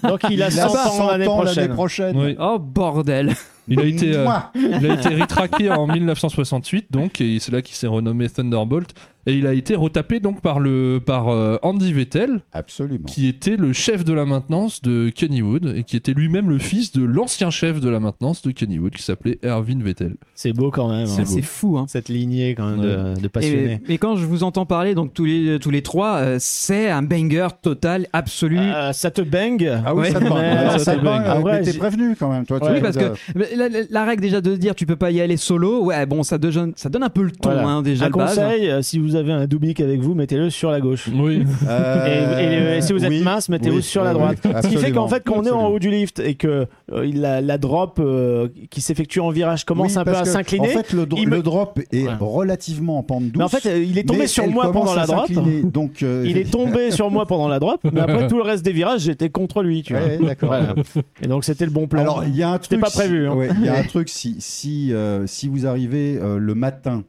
Donc 0.07 0.21
il 0.29 0.41
a 0.43 0.51
100 0.51 1.01
ans 1.01 1.07
l'année 1.11 1.25
prochaine. 1.25 1.73
prochaine. 1.73 2.17
Oui. 2.17 2.35
Oh 2.39 2.59
bordel 2.59 3.33
Il 3.67 3.79
a 3.79 3.83
été, 3.85 4.15
euh, 4.15 4.25
il 4.55 4.85
a 4.89 4.93
été 4.93 5.09
retraqué 5.09 5.69
en 5.69 5.87
1968, 5.87 6.87
donc, 6.91 7.19
et 7.21 7.39
c'est 7.39 7.51
là 7.51 7.61
qu'il 7.61 7.75
s'est 7.75 7.87
renommé 7.87 8.29
Thunderbolt. 8.29 8.93
Et 9.27 9.33
il 9.33 9.45
a 9.45 9.53
été 9.53 9.75
retapé 9.75 10.19
donc 10.19 10.41
par, 10.41 10.59
le, 10.59 10.99
par 11.05 11.27
euh, 11.27 11.57
Andy 11.61 11.91
Vettel, 11.93 12.39
Absolument. 12.53 13.05
qui 13.05 13.27
était 13.27 13.57
le 13.57 13.73
chef 13.73 14.03
de 14.05 14.13
la 14.13 14.25
maintenance 14.25 14.81
de 14.81 15.09
Kennywood, 15.09 15.73
et 15.75 15.83
qui 15.83 15.95
était 15.97 16.13
lui-même 16.13 16.49
le 16.49 16.57
fils 16.59 16.91
de 16.93 17.03
l'ancien 17.03 17.49
chef 17.49 17.79
de 17.81 17.89
la 17.89 17.99
maintenance 17.99 18.41
de 18.41 18.51
Kennywood, 18.51 18.93
qui 18.93 19.03
s'appelait 19.03 19.37
Erwin 19.43 19.83
Vettel. 19.83 20.15
C'est 20.33 20.53
beau 20.53 20.71
quand 20.71 20.89
même. 20.89 21.05
C'est 21.07 21.21
hein. 21.21 21.25
c'est 21.25 21.41
fou, 21.41 21.77
hein. 21.77 21.85
Cette 21.89 22.07
lignée 22.09 22.55
quand 22.55 22.69
même 22.69 22.81
de, 22.81 23.19
de 23.19 23.25
Et, 23.25 23.29
passionnés. 23.29 23.81
et 23.89 23.97
quand 23.97 24.15
je 24.15 24.25
vous 24.25 24.43
entends 24.43 24.65
parler, 24.65 24.95
donc 24.95 25.13
tous 25.13 25.25
les, 25.25 25.59
tous 25.59 25.71
les 25.71 25.81
trois, 25.81 26.15
euh, 26.19 26.37
c'est 26.39 26.89
un 26.89 27.01
banger 27.01 27.47
total, 27.61 28.07
absolu. 28.13 28.57
Euh, 28.59 28.93
ça 28.93 29.11
te 29.11 29.21
bang? 29.21 29.81
Ah 29.85 29.93
oui, 29.93 30.03
Ouais. 30.03 30.11
ça 30.11 30.19
te 30.21 30.23
bang. 30.29 30.37
Alors, 30.37 30.79
ça 30.79 30.95
te. 30.95 31.05
Ah 31.05 31.41
ouais, 31.41 31.61
t'es 31.63 31.73
prévenu 31.73 32.15
quand 32.17 32.31
même, 32.31 32.45
toi. 32.45 32.63
Ouais, 32.63 32.75
oui, 32.75 32.81
parce 32.81 32.95
que 32.95 33.11
la, 33.35 33.67
la- 33.67 33.79
la 33.89 34.05
règle 34.05 34.21
déjà 34.21 34.39
de 34.39 34.55
dire 34.55 34.73
tu 34.73 34.85
peux 34.85 34.95
pas 34.95 35.11
y 35.11 35.19
aller 35.19 35.35
solo, 35.37 35.83
ouais, 35.83 36.05
bon, 36.05 36.23
ça 36.23 36.37
donne, 36.37 36.71
ça 36.77 36.87
donne 36.89 37.03
un 37.03 37.09
peu 37.09 37.23
le 37.23 37.31
ton, 37.31 37.49
Voilà. 37.49 37.67
hein, 37.67 37.81
déjà 37.81 38.05
Un 38.05 38.09
conseil, 38.11 38.71
si 38.83 38.99
vous 38.99 39.16
avez 39.17 39.33
un 39.33 39.45
Dubik 39.47 39.81
avec 39.81 39.99
vous, 39.99 40.13
mettez-le 40.15 40.49
sur 40.49 40.71
la 40.71 40.79
gauche. 40.79 41.09
Oui. 41.13 41.43
euh, 41.67 42.73
Et, 42.73 42.77
et, 42.77 42.81
si 42.81 42.93
vous 42.93 43.03
êtes 43.03 43.09
oui, 43.09 43.21
mince, 43.21 43.49
mettez-vous 43.49 43.77
oui, 43.77 43.83
sur 43.83 44.03
la 44.05 44.13
droite. 44.13 44.37
oui, 44.45 44.51
Ce 44.63 44.67
qui 44.69 44.77
fait 44.77 44.91
qu'en 44.91 45.09
fait, 45.09 45.23
quand 45.25 45.39
on 45.39 45.43
est 45.43 45.49
en 45.51 45.67
haut 45.67 45.79
du 45.79 45.89
lift 45.91 46.19
et 46.19 46.35
que 46.35 46.67
euh, 46.93 47.11
la, 47.13 47.41
la 47.41 47.57
drop 47.57 47.99
euh, 47.99 48.47
qui 48.69 48.79
s'effectue 48.81 49.19
en 49.19 49.29
virage 49.31 49.65
commence 49.65 49.93
Oui, 49.93 49.97
un 49.99 50.05
peu 50.05 50.15
à 50.15 50.23
s'incliner. 50.23 50.69
En 50.69 50.71
fait, 50.83 50.93
le, 50.93 51.05
dro- 51.05 51.19
il 51.21 51.27
me- 51.27 51.35
le 51.35 51.41
drop 51.43 51.79
est 51.91 52.05
Ouais. 52.07 52.13
relativement 52.19 52.99
en 52.99 53.03
pente 53.03 53.23
douce. 53.25 53.33
mais 53.37 53.43
en 53.43 53.49
fait, 53.49 53.65
il 53.83 53.97
est 53.97 54.03
tombé 54.07 54.27
sur 54.27 54.47
moi 54.47 54.71
pendant 54.71 54.93
la 54.95 55.05
drop. 55.05 55.29
Donc, 55.63 56.03
euh, 56.03 56.23
Il 56.25 56.37
est 56.37 56.49
tombé 56.49 56.91
sur 56.91 57.11
moi 57.11 57.25
pendant 57.25 57.47
la 57.47 57.59
drop, 57.59 57.81
mais 57.91 57.99
après 58.01 58.27
tout 58.27 58.37
le 58.37 58.43
reste 58.43 58.63
des 58.63 58.71
virages, 58.71 59.01
j'étais 59.01 59.29
contre 59.29 59.63
lui. 59.63 59.83
Tu 59.83 59.93
vois. 59.93 60.03
Ouais, 60.03 60.17
d'accord. 60.17 60.49
Voilà. 60.49 60.75
Et 61.21 61.27
donc 61.27 61.43
c'était 61.43 61.65
le 61.65 61.71
bon 61.71 61.87
plan. 61.87 62.01
Alors, 62.01 62.23
il 62.25 62.35
y 62.35 62.43
a 62.43 62.49
un 62.51 62.57
truc. 62.59 62.79
pas 62.79 62.89
prévu, 62.89 63.23
si- 63.25 63.27
hein. 63.27 63.33
ouais, 63.35 63.49
Il 63.59 63.65
y 63.65 63.69
a 63.69 63.77
un 63.77 63.83
truc, 63.83 64.09
si, 64.09 64.35
si, 64.39 64.93
euh, 64.93 65.25
si 65.27 65.47
vous 65.47 65.65
arrivez 65.65 66.17
euh, 66.21 66.37
le 66.37 66.55
matin 66.55 67.03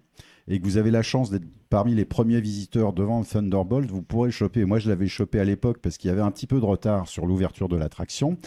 et 0.49 0.59
que 0.59 0.65
vous 0.65 0.77
avez 0.79 0.91
la 0.91 1.03
chance 1.03 1.31
d'être 1.31 1.45
parmi 1.71 1.95
les 1.95 2.05
premiers 2.05 2.41
visiteurs 2.41 2.93
devant 2.93 3.23
Thunderbolt, 3.23 3.91
vous 3.91 4.03
pourrez 4.03 4.31
choper. 4.31 4.65
Moi, 4.65 4.79
je 4.79 4.89
l'avais 4.89 5.09
chopé 5.09 5.41
à 5.41 5.45
l'époque 5.45 5.79
parce 5.83 5.99
qu'il 5.99 6.09
y 6.09 6.13
avait 6.13 6.23
un 6.23 6.31
petit 6.31 6.47
peu 6.47 6.61
de 6.61 6.65
retard 6.65 7.09
sur 7.09 7.27
l'ouverture 7.27 7.69
de 7.69 7.77
l'attraction. 7.77 8.39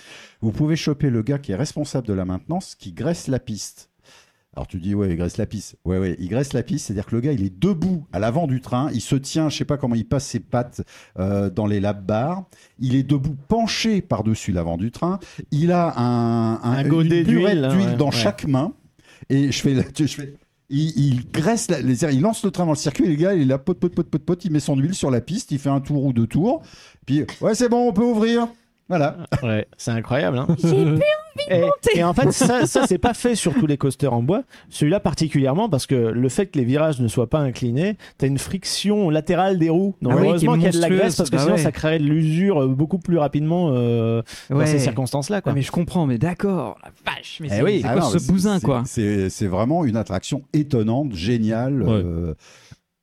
Vous 0.41 0.51
pouvez 0.51 0.75
choper 0.75 1.09
le 1.09 1.21
gars 1.21 1.39
qui 1.39 1.51
est 1.51 1.55
responsable 1.55 2.07
de 2.07 2.13
la 2.13 2.25
maintenance, 2.25 2.75
qui 2.75 2.93
graisse 2.93 3.27
la 3.27 3.39
piste. 3.39 3.89
Alors 4.53 4.67
tu 4.67 4.79
dis 4.79 4.93
ouais 4.93 5.09
il 5.09 5.15
graisse 5.15 5.37
la 5.37 5.45
piste. 5.45 5.77
Ouais 5.85 5.97
ouais 5.97 6.17
il 6.19 6.27
graisse 6.27 6.51
la 6.51 6.61
piste, 6.61 6.87
c'est-à-dire 6.87 7.05
que 7.05 7.15
le 7.15 7.21
gars 7.21 7.31
il 7.31 7.41
est 7.41 7.57
debout 7.57 8.05
à 8.11 8.19
l'avant 8.19 8.47
du 8.47 8.59
train, 8.59 8.89
il 8.93 8.99
se 8.99 9.15
tient, 9.15 9.47
je 9.47 9.57
sais 9.57 9.65
pas 9.65 9.77
comment 9.77 9.95
il 9.95 10.05
passe 10.05 10.25
ses 10.25 10.41
pattes 10.41 10.81
euh, 11.19 11.49
dans 11.49 11.65
les 11.65 11.79
lap 11.79 12.05
bars, 12.05 12.43
il 12.77 12.95
est 12.95 13.03
debout 13.03 13.37
penché 13.47 14.01
par-dessus 14.01 14.51
l'avant 14.51 14.75
du 14.75 14.91
train, 14.91 15.19
il 15.51 15.71
a 15.71 15.97
un, 15.97 16.55
Un 16.61 16.83
godet 16.83 17.23
d'huile, 17.23 17.63
hein, 17.63 17.77
ouais, 17.77 17.95
dans 17.95 18.07
ouais. 18.07 18.11
chaque 18.11 18.45
main 18.45 18.73
et 19.29 19.53
je 19.53 19.61
fais 19.61 19.73
je 19.97 20.05
fais 20.07 20.33
il, 20.79 21.31
graisse, 21.31 21.69
la- 21.69 21.81
les, 21.81 22.03
il 22.05 22.21
lance 22.21 22.43
le 22.45 22.51
train 22.51 22.65
dans 22.65 22.71
le 22.71 22.77
circuit, 22.77 23.05
et 23.05 23.09
le 23.09 23.15
gars, 23.15 23.33
il 23.33 23.41
est 23.41 23.45
là, 23.45 23.57
pot, 23.57 23.73
pot, 23.77 23.89
pot, 23.93 24.03
pot, 24.09 24.19
pot, 24.23 24.45
il 24.45 24.51
met 24.51 24.59
son 24.59 24.75
huile 24.77 24.93
sur 24.95 25.11
la 25.11 25.21
piste, 25.21 25.51
il 25.51 25.59
fait 25.59 25.69
un 25.69 25.81
tour 25.81 26.03
ou 26.05 26.13
deux 26.13 26.27
tours, 26.27 26.61
puis 27.05 27.25
ouais, 27.41 27.55
c'est 27.55 27.69
bon, 27.69 27.89
on 27.89 27.93
peut 27.93 28.03
ouvrir. 28.03 28.47
Voilà. 28.91 29.15
Ouais, 29.41 29.67
c'est 29.77 29.91
incroyable. 29.91 30.37
Hein. 30.37 30.47
et, 31.49 31.63
et 31.95 32.03
en 32.03 32.13
fait, 32.13 32.31
ça, 32.31 32.65
ça 32.67 32.85
c'est 32.87 32.97
pas 32.97 33.13
fait 33.13 33.35
sur 33.35 33.53
tous 33.53 33.65
les 33.65 33.77
coasters 33.77 34.11
en 34.13 34.21
bois. 34.21 34.43
Celui-là 34.69 34.99
particulièrement 34.99 35.69
parce 35.69 35.85
que 35.87 35.95
le 35.95 36.29
fait 36.29 36.47
que 36.47 36.57
les 36.59 36.65
virages 36.65 36.99
ne 36.99 37.07
soient 37.07 37.29
pas 37.29 37.39
inclinés, 37.39 37.95
t'as 38.17 38.27
une 38.27 38.37
friction 38.37 39.09
latérale 39.09 39.57
des 39.57 39.69
roues. 39.69 39.95
Donc 40.01 40.13
Ah 40.15 40.19
oui, 40.19 40.27
heureusement 40.27 40.53
qui 40.53 40.59
qu'il 40.59 40.65
y 40.65 40.69
a 40.69 40.71
de 40.73 40.81
la 40.81 40.89
graisse 40.89 41.15
parce 41.15 41.29
que 41.29 41.35
Bah 41.37 41.41
sinon 41.43 41.55
ouais. 41.55 41.61
ça 41.61 41.71
créerait 41.71 41.99
de 41.99 42.03
l'usure 42.03 42.63
euh, 42.63 42.67
beaucoup 42.67 42.97
plus 42.99 43.17
rapidement 43.17 43.69
euh, 43.71 44.21
dans 44.49 44.65
ces 44.65 44.79
circonstances-là. 44.79 45.41
Quoi. 45.41 45.53
Ah, 45.53 45.55
mais 45.55 45.61
je 45.61 45.71
comprends, 45.71 46.05
mais 46.05 46.17
d'accord, 46.17 46.77
la 46.83 46.89
vache, 47.13 47.37
mais 47.39 47.47
Eh 47.49 47.55
c'est 47.55 47.61
oui. 47.63 47.79
c'est 47.81 47.87
Ah 47.87 47.93
quoi 47.93 48.01
non, 48.01 48.09
ce 48.09 48.27
bousin, 48.27 48.59
quoi 48.59 48.83
C'est 48.85 49.29
c'est 49.29 49.47
vraiment 49.47 49.85
une 49.85 49.95
attraction 49.95 50.43
étonnante, 50.53 51.13
géniale, 51.15 51.81
Ouais. 51.83 51.89
euh, 51.91 52.33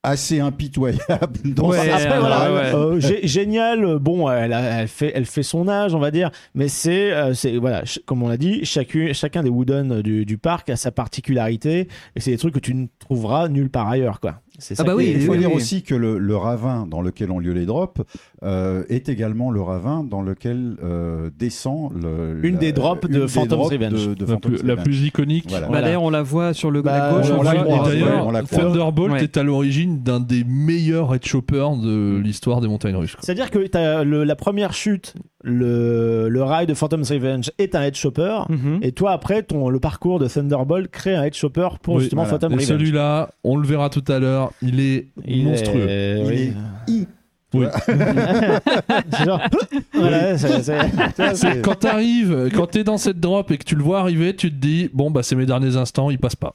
assez 0.08 0.40
impitoyable. 0.40 1.38
Dans 1.54 1.68
Ouais, 1.68 1.76
sa- 1.86 1.94
Après, 1.96 2.12
euh, 2.16 2.20
voilà, 2.20 2.52
ouais, 2.52 2.58
ouais. 2.58 2.74
euh, 2.74 2.98
gé- 3.00 3.26
génial. 3.26 3.84
euh, 3.84 3.98
Bon, 3.98 4.28
elle, 4.30 4.52
a- 4.52 4.80
elle 4.82 4.88
fait, 4.88 5.12
elle 5.14 5.24
fait 5.26 5.42
son 5.42 5.68
âge, 5.68 5.94
on 5.94 5.98
va 5.98 6.10
dire, 6.10 6.30
mais 6.54 6.68
c'est, 6.68 7.12
euh, 7.12 7.34
c'est 7.34 7.56
voilà, 7.56 7.82
comme 8.06 8.22
on 8.22 8.28
l'a 8.28 8.36
dit, 8.36 8.64
chacun, 8.64 9.12
chacun 9.12 9.42
des 9.42 9.48
wooden 9.50 10.02
du, 10.02 10.24
du 10.24 10.38
parc 10.38 10.70
a 10.70 10.76
sa 10.76 10.90
particularité, 10.90 11.88
et 12.16 12.20
c'est 12.20 12.30
des 12.30 12.38
trucs 12.38 12.54
que 12.54 12.60
tu 12.60 12.74
ne 12.74 12.86
trouveras 12.98 13.48
nulle 13.48 13.70
part 13.70 13.88
ailleurs, 13.88 14.20
quoi. 14.20 14.40
C'est 14.60 14.80
Ah 14.80 14.84
bah 14.84 14.94
oui, 14.96 15.12
il 15.14 15.20
faut 15.22 15.32
oui, 15.32 15.38
dire 15.38 15.50
oui. 15.50 15.56
aussi 15.56 15.82
que 15.82 15.94
le, 15.94 16.18
le 16.18 16.36
ravin 16.36 16.86
dans 16.86 17.00
lequel 17.00 17.30
ont 17.30 17.38
lieu 17.38 17.52
les 17.52 17.64
drops 17.64 18.00
euh, 18.42 18.82
est 18.88 19.08
également 19.08 19.50
le 19.52 19.60
ravin 19.62 20.02
dans 20.02 20.20
lequel 20.20 20.76
euh, 20.82 21.30
descend 21.38 21.92
le, 21.94 22.40
Une 22.44 22.54
la- 22.54 22.60
des 22.60 22.72
drops 22.72 23.06
une 23.06 23.14
de 23.14 23.20
des 23.20 23.28
Phantom's 23.28 23.48
drops 23.50 23.72
Revenge. 23.72 24.08
de- 24.08 24.14
de 24.14 24.20
La, 24.24 24.32
Phantom's 24.32 24.58
plus, 24.60 24.66
la 24.66 24.76
plus 24.76 25.02
iconique. 25.06 25.46
Voilà. 25.48 25.68
Bah, 25.68 25.80
D'ailleurs, 25.80 26.02
on 26.02 26.10
la 26.10 26.22
voit 26.22 26.54
sur 26.54 26.70
le 26.72 26.82
Bah, 26.82 26.98
la 26.98 27.14
gauche. 27.20 27.30
on 27.30 27.38
on 27.38 27.42
la 27.42 27.54
voit- 27.54 27.94
et 27.94 28.02
on 28.02 28.30
la. 28.32 28.42
Thunderbolt 28.42 29.12
Ouais. 29.12 29.22
est 29.22 29.36
à 29.36 29.42
l'origine 29.44 30.02
d'un 30.02 30.20
des 30.20 30.42
meilleurs 30.44 31.14
head 31.14 31.24
choppers 31.24 31.76
de 31.76 32.18
l'histoire 32.18 32.60
des 32.60 32.68
montagnes 32.68 32.96
russes. 32.96 33.14
quoi. 33.14 33.20
C'est-à-dire 33.22 33.50
que 33.50 33.58
le- 33.58 34.24
la 34.24 34.36
première 34.36 34.72
chute, 34.72 35.14
le, 35.44 36.28
le 36.28 36.42
rail 36.42 36.66
de 36.66 36.74
Phantom's 36.74 37.10
Revenge 37.12 37.50
est 37.58 37.74
un 37.74 37.82
head 37.82 37.94
chopper. 37.94 38.40
Mhm. 38.48 38.80
Et 38.82 38.92
toi, 38.92 39.12
après, 39.12 39.42
ton, 39.42 39.68
le 39.68 39.78
parcours 39.80 40.18
de 40.18 40.26
Thunderbolt 40.26 40.90
crée 40.90 41.14
un 41.14 41.22
head 41.24 41.34
chopper 41.34 41.68
pour 41.82 41.94
Oui, 41.94 42.00
justement 42.02 42.22
voilà. 42.24 42.38
Phantom 42.38 42.52
Et 42.52 42.54
Revenge. 42.56 42.68
celui-là, 42.68 43.30
on 43.44 43.56
le 43.56 43.66
verra 43.66 43.88
tout 43.90 44.04
à 44.08 44.18
l'heure, 44.18 44.52
il 44.62 44.80
est 44.80 45.06
Il 45.26 45.44
monstrueux. 45.44 45.86
est- 45.88 46.18
Il 46.18 46.26
oui. 46.26 47.02
est 47.02 47.06
Oui. 47.54 47.64
Genre- 49.24 49.40
voilà, 49.94 50.36
C'est 50.36 50.62
c'est- 50.62 51.62
quand 51.62 51.76
t'arrives, 51.76 52.50
quand 52.54 52.66
t'es 52.66 52.84
dans 52.84 52.98
cette 52.98 53.20
drop 53.20 53.50
et 53.50 53.56
que 53.58 53.64
tu 53.64 53.74
le 53.74 53.82
vois 53.82 54.00
arriver, 54.00 54.34
tu 54.36 54.50
te 54.50 54.56
dis 54.56 54.90
bon 54.92 55.10
bah 55.10 55.22
c'est 55.22 55.34
mes 55.36 55.46
derniers 55.46 55.76
instants, 55.76 56.10
il 56.10 56.18
passe 56.18 56.36
pas. 56.36 56.54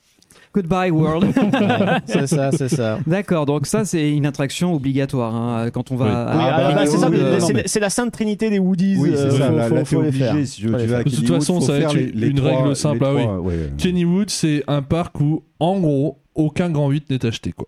Goodbye 0.53 0.91
World. 0.91 1.23
Ouais, 1.25 1.31
c'est 2.05 2.27
ça, 2.27 2.51
c'est 2.51 2.69
ça. 2.69 2.99
D'accord, 3.07 3.45
donc 3.45 3.65
ça 3.65 3.85
c'est 3.85 4.11
une 4.11 4.25
attraction 4.25 4.73
obligatoire 4.73 5.33
hein, 5.35 5.69
quand 5.71 5.91
on 5.91 5.95
va. 5.95 6.05
Oui. 6.05 6.11
ah, 6.13 6.73
bah, 6.75 6.85
c'est 6.85 7.77
euh, 7.79 7.81
la 7.81 7.89
sainte 7.89 8.11
trinité 8.11 8.49
des 8.49 8.59
Woodies. 8.59 8.97
Oui, 8.99 9.11
euh, 9.13 9.31
c'est 9.31 9.37
ça. 9.37 9.47
faut- 9.49 9.55
Là, 9.55 9.67
faut- 9.69 9.75
là, 9.75 9.79
t'es 9.81 9.85
faut 9.95 10.01
les 10.03 10.11
faire. 10.11 10.31
obligé. 10.31 10.45
Si 10.45 10.61
tu 10.61 10.67
veux, 10.67 10.71
Faut 10.73 10.77
tu 10.77 10.81
les 10.83 10.87
vas 10.87 10.97
à 10.97 11.03
faire. 11.03 11.05
De 11.05 11.09
toute 11.09 11.19
Kennywood, 11.25 11.39
façon, 11.41 11.61
ça 11.61 11.71
va 11.73 11.79
être 11.79 11.95
une 11.97 12.35
trois- 12.35 12.57
règle 12.57 12.75
simple, 12.75 13.03
ah 13.05 13.13
oui. 13.15 13.21
trois, 13.23 13.39
ouais. 13.39 13.55
Kennywood, 13.77 14.29
c'est 14.29 14.63
un 14.67 14.81
parc 14.83 15.19
où 15.21 15.43
en 15.59 15.79
gros 15.79 16.19
aucun 16.35 16.69
grand 16.69 16.89
8 16.89 17.09
n'est 17.09 17.25
acheté 17.25 17.51
quoi. 17.51 17.67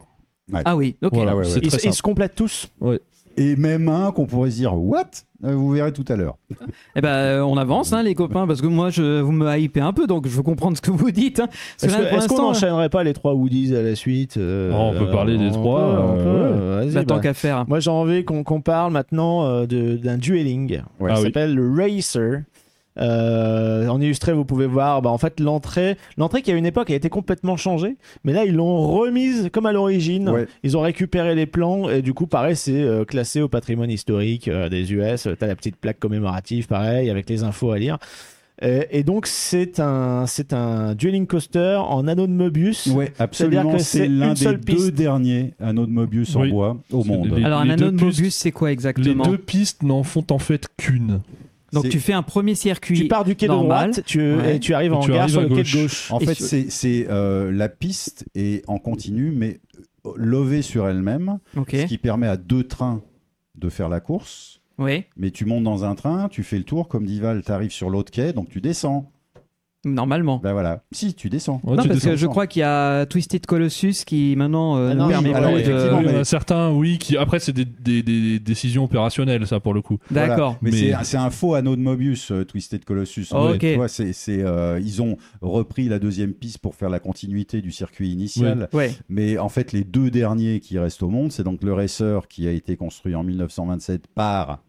Ah 0.64 0.76
oui, 0.76 0.96
ok. 1.02 1.12
Voilà, 1.14 1.36
ouais, 1.36 1.44
ouais. 1.44 1.50
c'est 1.50 1.60
Ils, 1.66 1.90
ils 1.90 1.94
se 1.94 2.02
complètent 2.04 2.36
tous. 2.36 2.68
Et 3.38 3.56
même 3.58 3.90
un 3.90 4.12
qu'on 4.12 4.26
pourrait 4.26 4.52
se 4.52 4.56
dire 4.58 4.76
What? 4.76 5.04
Euh, 5.44 5.54
Vous 5.54 5.70
verrez 5.72 5.92
tout 5.92 6.06
à 6.08 6.16
l'heure. 6.16 6.38
Eh 6.96 7.02
ben, 7.02 7.10
euh, 7.10 7.42
on 7.42 7.58
avance, 7.58 7.92
hein, 7.92 8.02
les 8.02 8.16
copains, 8.16 8.48
parce 8.48 8.62
que 8.62 8.68
moi, 8.68 8.90
je, 8.90 9.20
vous 9.20 9.34
me 9.34 9.58
hypez 9.58 9.82
un 9.82 9.92
peu, 9.92 10.08
donc 10.08 10.26
je 10.28 10.36
veux 10.36 10.42
comprendre 10.44 10.78
ce 10.78 10.82
que 10.82 10.92
vous 10.92 11.12
dites. 11.12 11.42
hein. 11.42 11.48
Parce 11.82 11.94
que 11.94 12.02
Est-ce 12.02 12.16
est-ce 12.16 12.28
qu'on 12.30 12.42
n'enchaînerait 12.42 12.90
pas 12.90 13.04
les 13.04 13.14
trois 13.14 13.34
Woodies 13.34 13.76
à 13.76 13.82
la 13.82 13.96
suite 13.96 14.38
euh, 14.38 14.72
Oh, 14.74 14.92
on 14.96 14.98
peut 14.98 15.12
parler 15.12 15.38
des 15.38 15.50
on 15.50 15.52
trois, 15.52 15.82
euh, 15.82 16.82
euh, 16.86 16.92
bah, 16.94 17.04
tant 17.04 17.16
bah. 17.16 17.22
qu'à 17.22 17.34
faire. 17.34 17.66
Moi, 17.68 17.80
j'ai 17.82 17.90
envie 17.92 18.24
qu'on 18.24 18.62
parle 18.62 18.94
maintenant 18.94 19.44
euh, 19.46 19.66
de- 19.66 19.98
d'un 19.98 20.18
dueling. 20.18 20.80
Ouais. 21.02 21.10
Ah 21.12 21.16
Ça 21.16 21.22
oui. 21.22 21.28
s'appelle 21.28 21.54
le 21.54 21.70
Racer. 21.70 22.42
Euh, 22.98 23.88
en 23.88 24.00
illustré, 24.00 24.34
vous 24.34 24.46
pouvez 24.46 24.68
voir, 24.68 25.02
bah, 25.02 25.10
en 25.10 25.18
fait, 25.18 25.40
l'entrée, 25.40 25.98
l'entrée 26.18 26.42
qui 26.42 26.52
à 26.52 26.56
une 26.56 26.66
époque 26.66 26.90
a 26.92 26.96
été 26.96 27.10
complètement 27.10 27.58
changée, 27.58 27.98
mais 28.24 28.32
là, 28.34 28.46
ils 28.46 28.54
l'ont 28.56 28.88
remise 28.88 29.50
comme 29.52 29.66
à 29.66 29.72
l'origine. 29.74 30.30
Ouais. 30.30 30.48
Ils 30.64 30.78
ont 30.78 30.82
récupéré 30.82 31.36
les 31.36 31.46
plans 31.46 31.90
et 31.90 32.02
du 32.02 32.14
coup, 32.14 32.26
pareil, 32.28 32.56
c'est 32.56 32.72
euh, 32.82 33.04
classé 33.06 33.42
au 33.42 33.48
patrimoine 33.50 33.92
historique 33.92 34.48
euh, 34.48 34.70
des 34.70 34.94
US. 34.94 35.28
T'as 35.38 35.48
la 35.48 35.56
petite 35.56 35.76
plaque 35.76 36.00
commémorative, 36.00 36.68
pareil, 36.68 37.10
avec 37.10 37.30
les 37.30 37.44
infos 37.44 37.72
à 37.72 37.78
lire. 37.80 37.98
Et 38.62 39.04
donc, 39.04 39.28
c'est 39.28 39.82
un, 39.82 40.26
c'est 40.28 40.54
un 40.54 40.96
dueling 40.96 41.28
coaster 41.28 41.76
en 41.90 42.08
anneau 42.08 42.26
de 42.26 42.32
Möbius. 42.32 42.86
Ouais, 42.88 43.12
absolument. 43.20 43.74
que 43.74 43.80
C'est 43.80 43.98
c'est 44.04 44.08
l'un 44.08 44.34
des 44.34 44.46
deux 44.46 44.58
piste. 44.58 44.92
derniers 44.94 45.52
anneaux 45.60 45.86
de 45.86 45.92
Mobius 45.92 46.34
en 46.38 46.42
Oui. 46.44 46.52
bois 46.52 46.78
au 46.94 47.04
C'est 47.04 47.10
monde. 47.10 47.34
les- 47.36 47.44
Alors, 47.44 47.60
un 47.60 47.66
les 47.66 47.72
anneau 47.74 47.92
de 47.92 48.02
Mobius, 48.02 48.34
c'est 48.34 48.54
quoi 48.54 48.70
Les 48.70 48.74
exactement? 48.74 49.26
deux 49.26 49.38
pistes 49.38 49.84
n'en 49.84 50.04
font 50.04 50.24
en 50.32 50.40
fait 50.40 50.68
qu'une. 50.78 51.20
Donc, 51.76 51.90
tu 51.90 52.00
fais 52.00 52.14
un 52.14 52.24
premier 52.24 52.56
circuit. 52.56 52.98
Tu 53.00 53.08
pars 53.08 53.24
du 53.26 53.36
quai 53.36 53.48
normal. 53.48 53.90
de 53.90 53.94
droite, 53.94 54.06
tu, 54.06 54.36
Ouais. 54.36 54.56
et 54.56 54.60
tu 54.60 54.74
arrives 54.74 54.92
Et 54.94 54.96
en 54.96 55.00
tu 55.02 55.12
gare 55.12 55.22
arrives 55.22 55.32
sur 55.34 55.42
le 55.42 55.48
quai 55.50 55.56
gauche. 55.58 55.74
de 55.76 55.82
gauche. 55.84 56.12
En 56.12 56.20
Et 56.20 56.26
fait, 56.26 56.34
sur- 56.36 56.66
c'est 56.70 57.08
euh, 57.10 57.52
la 57.52 57.70
piste 57.70 58.26
est 58.36 58.64
en 58.68 58.80
continu, 58.80 59.32
mais 59.32 59.60
euh, 60.06 60.12
levée 60.16 60.62
sur 60.62 60.88
elle-même, 60.88 61.40
ce 61.56 61.86
qui 61.86 61.98
permet 61.98 62.28
à 62.28 62.38
deux 62.38 62.64
trains 62.64 63.02
de 63.56 63.70
faire 63.70 63.90
la 63.90 64.00
course. 64.00 64.62
Oui. 64.78 65.04
Mais 65.16 65.32
tu 65.32 65.46
montes 65.46 65.64
dans 65.64 65.86
un 65.86 65.96
train, 65.96 66.28
tu 66.30 66.44
fais 66.44 66.58
le 66.58 66.64
tour, 66.66 66.88
comme 66.90 67.06
dit 67.06 67.20
Val, 67.22 67.44
tu 67.46 67.52
arrives 67.52 67.72
sur 67.72 67.90
l'autre 67.90 68.12
quai, 68.12 68.34
donc 68.34 68.50
tu 68.50 68.60
descends. 68.60 69.12
Normalement. 69.86 70.40
Ben 70.44 70.52
voilà. 70.54 70.84
Si, 70.92 71.14
tu 71.14 71.30
descends. 71.30 71.62
Ouais, 71.64 71.76
non, 71.78 71.84
tu 71.84 71.90
parce 71.90 72.04
que 72.04 72.16
je 72.16 72.28
crois 72.28 72.48
qu'il 72.48 72.62
y 72.62 72.64
a 72.64 73.06
Twisted 73.06 73.46
Colossus 73.46 74.04
qui 74.06 74.36
maintenant 74.36 74.78
euh, 74.78 74.90
Ah 74.92 74.96
nous 74.96 75.02
non, 75.04 75.08
permet 75.10 75.30
oui, 75.30 75.36
alors, 75.36 75.52
de. 75.54 75.90
En 75.94 76.02
mais- 76.02 76.16
a 76.16 76.24
certains, 76.26 76.72
oui, 76.72 76.98
qui 76.98 77.16
après 77.18 77.40
c'est 77.40 77.54
des, 77.54 77.66
des- 77.66 78.04
des 78.04 78.40
décisions 78.40 78.84
opérationnelles, 78.86 79.46
ça 79.48 79.60
pour 79.60 79.74
le 79.74 79.82
coup. 79.82 79.98
Voilà. 80.10 80.28
D'accord. 80.30 80.58
Mais, 80.62 80.72
Mais- 80.72 80.94
c'est- 81.04 81.18
un 81.18 81.30
faux 81.30 81.54
anneau 81.54 81.76
de 81.76 81.82
Mobius, 81.82 82.32
euh, 82.32 82.44
Twisted 82.44 82.84
Colossus. 82.84 83.28
Oh, 83.32 83.52
ok. 83.54 83.60
Tu 83.60 83.76
vois, 83.76 83.88
c'est, 83.88 84.12
euh, 84.30 84.80
ils 84.84 85.02
ont 85.02 85.18
repris 85.42 85.88
la 85.88 86.00
deuxième 86.00 86.34
piste 86.34 86.58
pour 86.58 86.76
faire 86.76 86.90
la 86.90 87.00
continuité 87.00 87.62
du 87.62 87.72
circuit 87.72 88.10
initial. 88.10 88.68
Ouais. 88.74 88.92
Mais 89.08 89.38
en 89.38 89.50
fait, 89.50 89.72
les 89.72 89.84
deux 89.84 90.10
derniers 90.12 90.60
qui 90.60 90.80
restent 90.80 91.04
au 91.04 91.10
monde, 91.10 91.32
c'est 91.32 91.44
donc 91.44 91.64
le 91.64 91.74
Racer 91.74 92.28
qui 92.28 92.48
a 92.48 92.52
été 92.52 92.76
construit 92.76 93.14
en 93.16 93.24
1927 93.24 94.08
par 94.16 94.60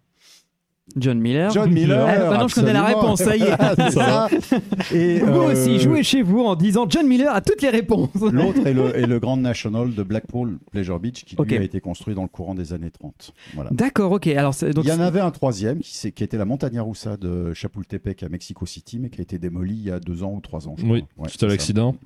John 0.95 1.19
Miller. 1.19 1.51
John 1.51 1.71
Miller. 1.73 2.07
Ah, 2.07 2.31
maintenant, 2.31 2.49
je 2.49 2.55
connais 2.55 2.73
la 2.73 2.85
réponse, 2.85 3.21
ça 3.21 3.37
y 3.37 3.43
est. 3.43 3.91
ça. 3.91 4.29
Et 4.95 5.19
Vous 5.19 5.27
euh, 5.43 5.53
aussi, 5.53 5.81
jouez 5.81 6.03
chez 6.05 6.23
vous 6.23 6.41
en 6.41 6.55
disant 6.55 6.87
John 6.89 7.07
Miller 7.07 7.35
a 7.35 7.41
toutes 7.41 7.61
les 7.61 7.71
réponses. 7.71 8.11
L'autre 8.15 8.65
est 8.67 8.73
le, 8.73 8.97
est 8.97 9.07
le 9.07 9.19
Grand 9.19 9.37
National 9.37 9.93
de 9.95 10.03
Blackpool 10.03 10.59
Pleasure 10.71 11.01
Beach 11.01 11.25
qui 11.25 11.37
lui 11.37 11.57
a 11.57 11.63
été 11.63 11.81
construit 11.81 12.15
dans 12.15 12.23
le 12.23 12.29
courant 12.29 12.55
des 12.55 12.73
années 12.73 12.91
30. 12.91 13.33
Voilà. 13.55 13.71
D'accord, 13.73 14.13
ok. 14.13 14.29
Alors, 14.29 14.55
donc, 14.75 14.85
il 14.85 14.89
y 14.89 14.93
en 14.93 15.01
avait 15.01 15.21
un 15.21 15.31
troisième 15.33 15.81
qui, 15.81 16.25
était 16.25 16.39
la 16.39 16.45
Montagne 16.45 16.81
Russa 16.81 17.17
de 17.17 17.53
Chapultepec 17.53 18.23
à 18.23 18.29
Mexico 18.29 18.65
City, 18.65 18.99
mais 19.01 19.11
qui 19.11 19.21
a 19.21 19.23
été 19.23 19.39
démoli 19.39 19.75
il 19.75 19.85
y 19.87 19.91
a 19.91 19.99
deux 19.99 20.23
ans 20.23 20.35
ou 20.37 20.41
trois 20.41 20.69
ans. 20.69 20.77
Je 20.79 20.87
Oui. 20.87 21.05
Ouais, 21.17 21.29
suite 21.29 21.43
à 21.43 21.47
c'est 21.47 21.53
l'accident. 21.53 21.97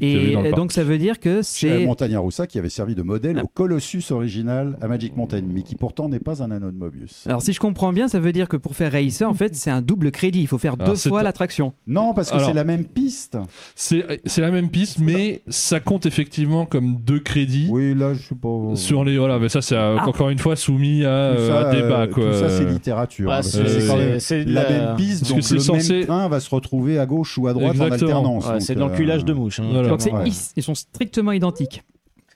y 0.00 0.36
avait 0.36 0.48
et 0.48 0.52
donc 0.52 0.72
ça 0.72 0.82
veut 0.82 0.98
dire 0.98 1.20
que 1.20 1.42
c'est 1.42 1.84
Montagne 1.84 2.16
Russa 2.16 2.46
qui 2.46 2.58
avait 2.58 2.68
servi 2.70 2.94
de 2.94 3.02
modèle 3.02 3.36
Ah. 3.38 3.44
au 3.44 3.48
Colossus 3.48 4.10
original 4.10 4.76
à 4.80 4.88
Magic 4.88 5.16
Mountain, 5.16 5.42
mais 5.46 5.62
qui 5.62 5.74
pourtant 5.76 6.08
n'est 6.08 6.20
pas 6.20 6.42
un 6.42 6.50
anneau 6.50 6.70
de 6.70 6.76
Mobius. 6.76 7.26
alors 7.26 7.42
si 7.42 7.52
je 7.52 7.60
comprends 7.60 7.92
bien, 7.92 8.08
ça 8.08 8.18
veut 8.18 8.29
dire 8.32 8.48
que 8.48 8.56
pour 8.56 8.74
faire 8.76 8.92
Racer, 8.92 9.28
en 9.28 9.34
fait, 9.34 9.54
c'est 9.54 9.70
un 9.70 9.82
double 9.82 10.10
crédit. 10.10 10.40
Il 10.40 10.46
faut 10.46 10.58
faire 10.58 10.74
Alors, 10.78 10.88
deux 10.94 10.96
fois 11.08 11.22
l'attraction. 11.22 11.72
Non, 11.86 12.14
parce 12.14 12.30
que 12.30 12.36
Alors- 12.36 12.48
c'est 12.48 12.54
la 12.54 12.64
même 12.64 12.84
piste. 12.84 13.38
C'est 13.74 14.20
c'est 14.24 14.40
la 14.40 14.50
même 14.50 14.70
piste, 14.70 14.98
mais 14.98 15.42
ça 15.48 15.80
compte 15.80 16.06
effectivement 16.06 16.66
comme 16.66 16.96
deux 16.96 17.20
crédits. 17.20 17.68
Oui, 17.70 17.94
là, 17.94 18.14
je 18.14 18.22
suis 18.22 18.34
pas. 18.34 18.48
Sur 18.74 19.04
les 19.04 19.18
voilà, 19.18 19.38
mais 19.38 19.48
ça 19.48 19.62
c'est 19.62 19.74
euh, 19.76 19.96
Ah. 19.98 20.08
encore 20.08 20.30
une 20.30 20.38
fois 20.38 20.56
soumis 20.56 21.04
à, 21.04 21.32
Tout 21.34 21.40
euh, 21.42 21.48
ça, 21.48 21.68
à 21.68 21.74
débat 21.74 22.00
euh, 22.02 22.06
quoi. 22.08 22.24
Tout 22.24 22.38
ça, 22.38 22.48
c'est 22.50 22.64
littérature. 22.64 23.28
Ouais, 23.28 23.36
hein, 23.36 23.42
c'est- 23.42 23.60
parce 23.62 23.74
que 23.74 23.80
c'est 23.80 23.86
quand 23.86 23.96
même 23.96 24.20
c'est 24.20 24.44
de 24.44 24.52
la, 24.52 24.62
la- 24.62 24.70
même 24.86 24.96
piste, 24.96 25.20
Parce 25.20 25.30
que 25.30 25.34
donc 25.34 25.42
c'est 25.44 25.54
le 25.54 25.60
censé- 25.60 25.92
même 25.98 26.06
train 26.06 26.28
va 26.28 26.40
se 26.40 26.50
retrouver 26.54 26.98
à 26.98 27.06
gauche 27.06 27.36
ou 27.38 27.46
à 27.48 27.52
droite 27.52 27.72
Exactement. 27.72 27.90
en 27.90 27.94
alternance. 28.16 28.46
Ouais, 28.46 28.52
donc, 28.52 28.62
c'est 28.62 28.74
de 28.74 28.80
euh, 28.80 28.88
l'enculage 28.88 29.24
de 29.24 29.32
mouche. 29.32 29.60
hein. 29.60 29.66
Voilà. 29.72 29.88
Donc 29.88 30.00
c'est- 30.00 30.12
Ouais. 30.12 30.22
ils, 30.26 30.34
ils 30.56 30.62
sont 30.62 30.74
strictement 30.74 31.32
identiques. 31.32 31.82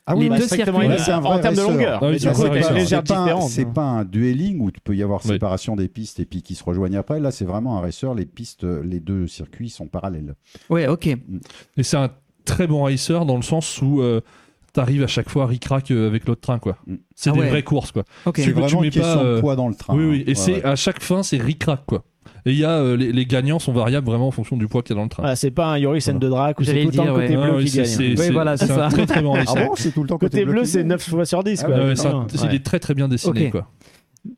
Ah 0.07 0.15
Les 0.15 0.21
oui, 0.21 0.27
deux 0.29 0.33
ouais, 0.35 0.41
strictement 0.43 0.81
circuits. 0.81 0.89
Ouais, 0.97 0.99
c'est 0.99 1.13
un 1.13 1.19
en 1.19 1.21
vrai 1.23 1.41
termes 1.41 1.55
de 1.55 1.61
longueur. 1.63 2.01
Ah 2.03 2.11
c'est 2.19 2.29
pas, 2.29 3.17
un- 3.19 3.25
différence. 3.25 3.53
c'est 3.53 3.65
pas 3.73 3.85
un 3.85 4.05
dueling 4.05 4.61
où 4.61 4.71
tu 4.71 4.81
peux 4.81 4.95
y 4.95 5.03
avoir 5.03 5.21
Oui. 5.25 5.33
séparation 5.33 5.77
des 5.77 5.89
pistes 5.89 6.21
et 6.21 6.27
puis 6.27 6.43
qui 6.43 6.55
se 6.55 6.63
rejoignent 6.65 6.97
après. 6.99 7.21
Là, 7.21 7.31
c'est 7.31 7.47
vraiment 7.47 7.79
un 7.79 7.81
racer. 7.81 8.15
Les 8.15 8.27
pistes, 8.27 8.65
les 8.65 9.01
deux 9.01 9.27
circuits 9.27 9.71
sont 9.71 9.87
parallèles. 9.87 10.35
Ouais, 10.69 10.87
ok. 10.89 11.07
Et 11.07 11.83
c'est 11.83 11.97
un 11.97 12.11
très 12.45 12.67
bon 12.67 12.83
racer 12.85 13.25
dans 13.25 13.37
le 13.37 13.43
sens 13.43 13.81
où 13.81 14.03
euh, 14.03 14.21
t'arrives 14.75 15.03
à 15.05 15.07
chaque 15.07 15.31
fois 15.31 15.47
ric-rac 15.47 15.91
euh, 15.91 16.07
avec 16.07 16.27
l'autre 16.27 16.43
train 16.43 16.59
quoi. 16.59 16.77
Mm. 16.87 16.97
C'est 17.15 17.31
Ah 17.31 17.33
des 17.33 17.41
ouais. 17.41 17.49
vraies 17.49 17.63
courses 17.63 17.91
quoi. 17.93 18.05
Ok. 18.27 18.35
Tu 18.35 18.43
C'est 18.43 18.49
veux- 18.49 18.55
tu 18.57 18.61
vraiment 18.61 18.81
mets 18.83 18.91
pas, 18.91 19.17
euh, 19.25 19.41
poids 19.41 19.57
dans 19.57 19.69
le 19.69 19.75
train. 19.75 19.97
oui 19.97 20.05
oui. 20.05 20.19
hein. 20.19 20.25
Et 20.27 20.29
Ouais, 20.31 20.35
c'est 20.35 20.55
ouais. 20.57 20.65
à 20.65 20.77
chaque 20.77 21.01
fin 21.01 21.23
c'est 21.23 21.39
ric-rac 21.39 21.81
quoi. 21.87 22.05
Et 22.47 22.53
il 22.53 22.59
y 22.59 22.65
a 22.65 22.73
euh, 22.73 22.97
les, 22.97 23.11
les 23.11 23.25
gagnants 23.25 23.59
sont 23.59 23.73
variables 23.73 24.07
vraiment 24.07 24.29
en 24.29 24.31
fonction 24.31 24.57
du 24.59 24.69
poids 24.69 24.83
qu'il 24.83 24.95
y 24.95 24.99
a 24.99 25.01
dans 25.01 25.05
le 25.05 25.09
train. 25.09 25.23
Voilà, 25.23 25.35
c'est 25.37 25.51
pas 25.51 25.67
un 25.69 25.79
Yorisen 25.79 26.19
de 26.19 26.29
Drac 26.29 26.61
où 26.61 26.65
c'est 26.65 26.79
tout 26.83 26.91
le 26.91 26.95
temps 26.97 27.05
le 27.05 27.13
côté. 27.15 27.37
Ah 27.37 27.51
bleu 27.51 27.63
qui 27.63 27.69
c'est- 27.71 27.77
gagne. 27.79 27.87
c'est- 27.87 28.03
Oui, 28.09 28.17
c'est- 28.19 28.31
voilà, 28.33 28.57
c'est 28.59 28.67
c'est 28.67 28.75
ça. 28.75 28.87
un 28.87 28.89
très 28.91 29.07
très 29.07 29.23
bon. 29.23 29.35
Ah 29.35 29.45
bon, 29.55 29.71
c'est 29.77 29.93
tout 29.93 30.03
le 30.03 30.09
temps 30.09 30.19
Côté 30.19 30.45
bleu, 30.45 30.61
qui 30.63 30.67
c'est 30.69 30.79
gagne 30.81 30.89
9 30.89 31.09
fois 31.09 31.25
sur 31.25 31.43
10. 31.43 31.63
Ah 31.63 31.67
quoi. 31.67 31.75
ouais, 31.77 31.85
Ouais, 31.87 31.95
c'est 31.97 32.55
est 32.55 32.65
très 32.65 32.79
très 32.81 32.93
bien 32.95 33.09
dessiné 33.09 33.51
quoi. 33.51 33.69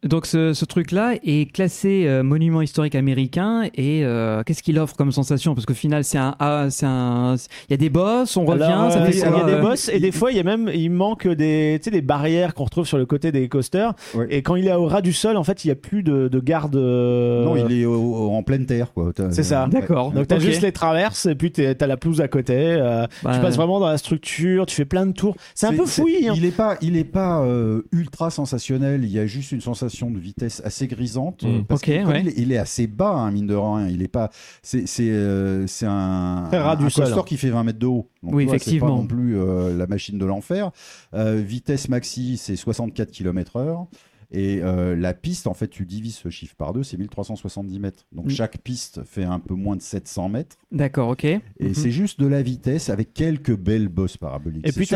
Donc 0.03 0.27
ce, 0.27 0.53
ce 0.53 0.65
truc-là 0.65 1.15
est 1.23 1.53
classé 1.53 2.05
euh, 2.07 2.25
monument 2.25 2.61
historique 2.61 2.97
américain 2.97 3.63
et 3.77 4.05
euh, 4.05 4.43
qu'est-ce 4.45 4.63
qu'il 4.65 4.79
offre 4.81 4.97
comme 4.97 5.13
sensation? 5.13 5.55
Parce 5.55 5.65
qu'au 5.65 5.75
final, 5.75 6.03
c'est 6.03 6.19
un, 6.19 6.35
ah, 6.41 6.67
c'est 6.71 6.87
un, 6.87 7.37
il 7.69 7.71
y 7.71 7.75
a 7.75 7.77
des 7.77 7.89
boss, 7.89 8.37
on 8.37 8.45
revient, 8.45 8.65
Alors, 8.65 8.91
ça 8.91 8.99
euh, 9.03 9.07
fait 9.07 9.13
il 9.13 9.19
y 9.21 9.23
a 9.23 9.45
des 9.45 9.61
boss 9.61 9.89
et 9.89 10.01
des 10.01 10.11
fois 10.11 10.33
il 10.33 10.37
y 10.39 10.41
a 10.41 10.43
même 10.43 10.69
il 10.75 10.91
manque 10.91 11.29
des 11.29 11.79
tu 11.81 11.85
sais 11.85 11.91
des 11.93 12.03
barrières 12.03 12.55
qu'on 12.55 12.65
retrouve 12.65 12.85
sur 12.87 12.99
le 12.99 13.07
côté 13.07 13.31
des 13.31 13.49
coasters 13.49 13.95
Ouais. 14.15 14.27
et 14.31 14.43
quand 14.43 14.57
il 14.57 14.67
est 14.67 14.73
au 14.75 14.87
ras 14.87 15.03
du 15.03 15.13
sol 15.13 15.37
en 15.37 15.45
fait 15.45 15.65
il 15.65 15.69
y 15.69 15.71
a 15.71 15.77
plus 15.77 16.03
de, 16.03 16.27
de 16.29 16.41
garde 16.41 16.75
euh, 16.75 17.45
Non, 17.45 17.57
il 17.57 17.81
est 17.81 17.85
au- 17.85 17.95
au- 17.95 18.31
en 18.35 18.43
pleine 18.43 18.67
terre. 18.67 18.93
quoi. 18.93 19.13
T'as- 19.15 19.31
C'est 19.31 19.45
ça. 19.45 19.69
D'accord. 19.71 20.11
donc 20.11 20.27
t'as 20.27 20.37
Ok. 20.37 20.43
juste 20.43 20.63
les 20.63 20.73
traverses 20.73 21.27
et 21.27 21.37
puis 21.37 21.53
t'es- 21.53 21.75
t'as 21.77 21.87
la 21.87 21.97
pelouse 21.97 22.21
à 22.21 22.27
côté 22.29 22.55
euh, 22.57 23.07
Bah, 23.23 23.33
tu 23.35 23.41
passes 23.41 23.57
vraiment 23.57 23.79
dans 23.79 23.89
la 23.89 23.99
structure 23.99 24.67
tu 24.67 24.75
fais 24.75 24.85
plein 24.85 25.07
de 25.07 25.13
tours 25.13 25.37
c'est 25.55 25.67
un 25.69 25.73
peu 25.75 25.87
fouillis 25.87 26.29
hein. 26.29 26.33
Il 26.37 26.45
est 26.45 26.51
pas, 26.57 26.77
il 26.83 26.97
est 26.97 27.05
pas 27.05 27.41
euh, 27.43 27.83
ultra 27.93 28.31
sensationnel. 28.31 29.05
Il 29.05 29.11
y 29.13 29.19
a 29.21 29.27
juste 29.27 29.53
une 29.53 29.61
sensation 29.61 29.76
de 30.11 30.19
vitesse 30.19 30.63
assez 30.65 30.87
grisante. 30.87 31.45
Mm. 31.45 31.65
parce 31.65 31.81
Ok, 31.81 31.87
que 31.87 32.03
comme 32.03 32.13
ouais. 32.13 32.21
il, 32.21 32.29
est, 32.29 32.35
il 32.37 32.53
est 32.53 32.59
assez 32.59 32.87
bas, 32.87 33.13
hein, 33.13 33.31
mine 33.31 33.47
de 33.47 33.55
rien. 33.55 33.89
Il 33.89 34.03
est 34.03 34.09
pas. 34.09 34.31
C'est, 34.63 34.87
c'est, 34.87 35.11
euh, 35.11 35.67
c'est 35.67 35.87
un, 35.87 36.45
Très 36.49 36.59
un, 36.59 36.77
coaster 36.77 37.03
hein. 37.03 37.23
qui 37.27 37.37
fait 37.37 37.51
20 37.51 37.65
mètres 37.65 37.79
de 37.79 37.87
haut. 37.87 38.09
Donc, 38.23 38.35
Oui, 38.35 38.45
vois, 38.45 38.57
effectivement. 38.57 38.87
C'est 38.87 38.93
pas 38.93 39.01
non 39.01 39.07
plus 39.07 39.39
euh, 39.39 39.77
la 39.77 39.87
machine 39.87 40.19
de 40.19 40.25
l'enfer. 40.25 40.71
Euh, 41.15 41.37
vitesse 41.37 41.89
maxi, 41.89 42.37
c'est 42.37 42.57
64 42.57 43.11
km/h. 43.11 43.87
Et 44.33 44.61
euh, 44.63 44.97
la 44.97 45.15
piste, 45.15 45.47
en 45.47 45.55
fait, 45.55 45.69
tu 45.69 45.85
divises 45.87 46.17
ce 46.17 46.29
chiffre 46.31 46.55
par 46.57 46.73
deux, 46.73 46.83
c'est 46.83 46.97
1370 46.97 47.79
mètres. 47.79 48.05
Donc 48.13 48.27
Mm. 48.27 48.31
chaque 48.31 48.59
piste 48.59 49.03
fait 49.05 49.25
un 49.25 49.39
peu 49.39 49.55
moins 49.55 49.77
de 49.77 49.83
700 49.83 50.29
mètres. 50.29 50.57
D'accord, 50.73 51.11
ok. 51.11 51.25
Et 51.25 51.41
Mhm. 51.61 51.75
c'est 51.75 51.91
juste 51.93 52.19
de 52.21 52.27
la 52.27 52.43
vitesse 52.43 52.89
avec 52.91 53.15
quelques 53.15 53.57
belles 53.57 53.89
bosses 53.89 54.17
paraboliques. 54.17 54.67
Et 54.67 54.73
C'est 54.73 54.81
puis 54.81 54.87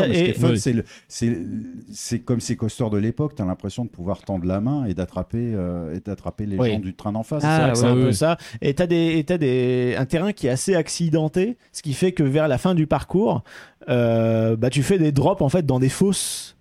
c'est 1.91 2.19
comme 2.19 2.39
ces 2.39 2.55
coasters 2.55 2.89
de 2.89 2.97
l'époque, 2.97 3.35
tu 3.35 3.41
as 3.41 3.45
l'impression 3.45 3.85
de 3.85 3.89
pouvoir 3.89 4.21
tendre 4.23 4.45
la 4.45 4.59
main 4.61 4.85
et 4.85 4.93
d'attraper 4.93 5.53
euh, 5.53 5.97
les 6.39 6.57
Oui. 6.57 6.71
gens 6.73 6.79
du 6.79 6.93
train 6.93 7.11
d'en 7.11 7.23
face. 7.23 7.43
Ah, 7.45 7.57
C'est 7.57 7.61
vrai 7.61 7.71
que 7.71 7.77
c'est 7.77 7.83
ouais, 7.85 7.91
un 7.91 8.05
peu 8.07 8.11
ça. 8.11 8.37
Et 8.61 8.73
t'as 8.73 8.87
des, 8.87 9.17
et 9.17 9.23
t'as 9.23 9.37
des, 9.37 9.95
un 9.97 10.05
terrain 10.05 10.33
qui 10.33 10.47
est 10.47 10.49
assez 10.51 10.75
accidenté, 10.75 11.57
ce 11.71 11.81
qui 11.81 11.93
fait 11.93 12.11
que 12.11 12.23
vers 12.23 12.47
la 12.47 12.57
fin 12.57 12.75
du 12.75 12.87
parcours, 12.87 13.43
euh, 13.89 14.55
bah, 14.55 14.69
tu 14.69 14.83
fais 14.83 14.97
des 14.97 15.11
drops 15.11 15.41
en 15.41 15.49
fait 15.49 15.65
dans 15.65 15.79
des 15.79 15.89
fosses 15.89 16.55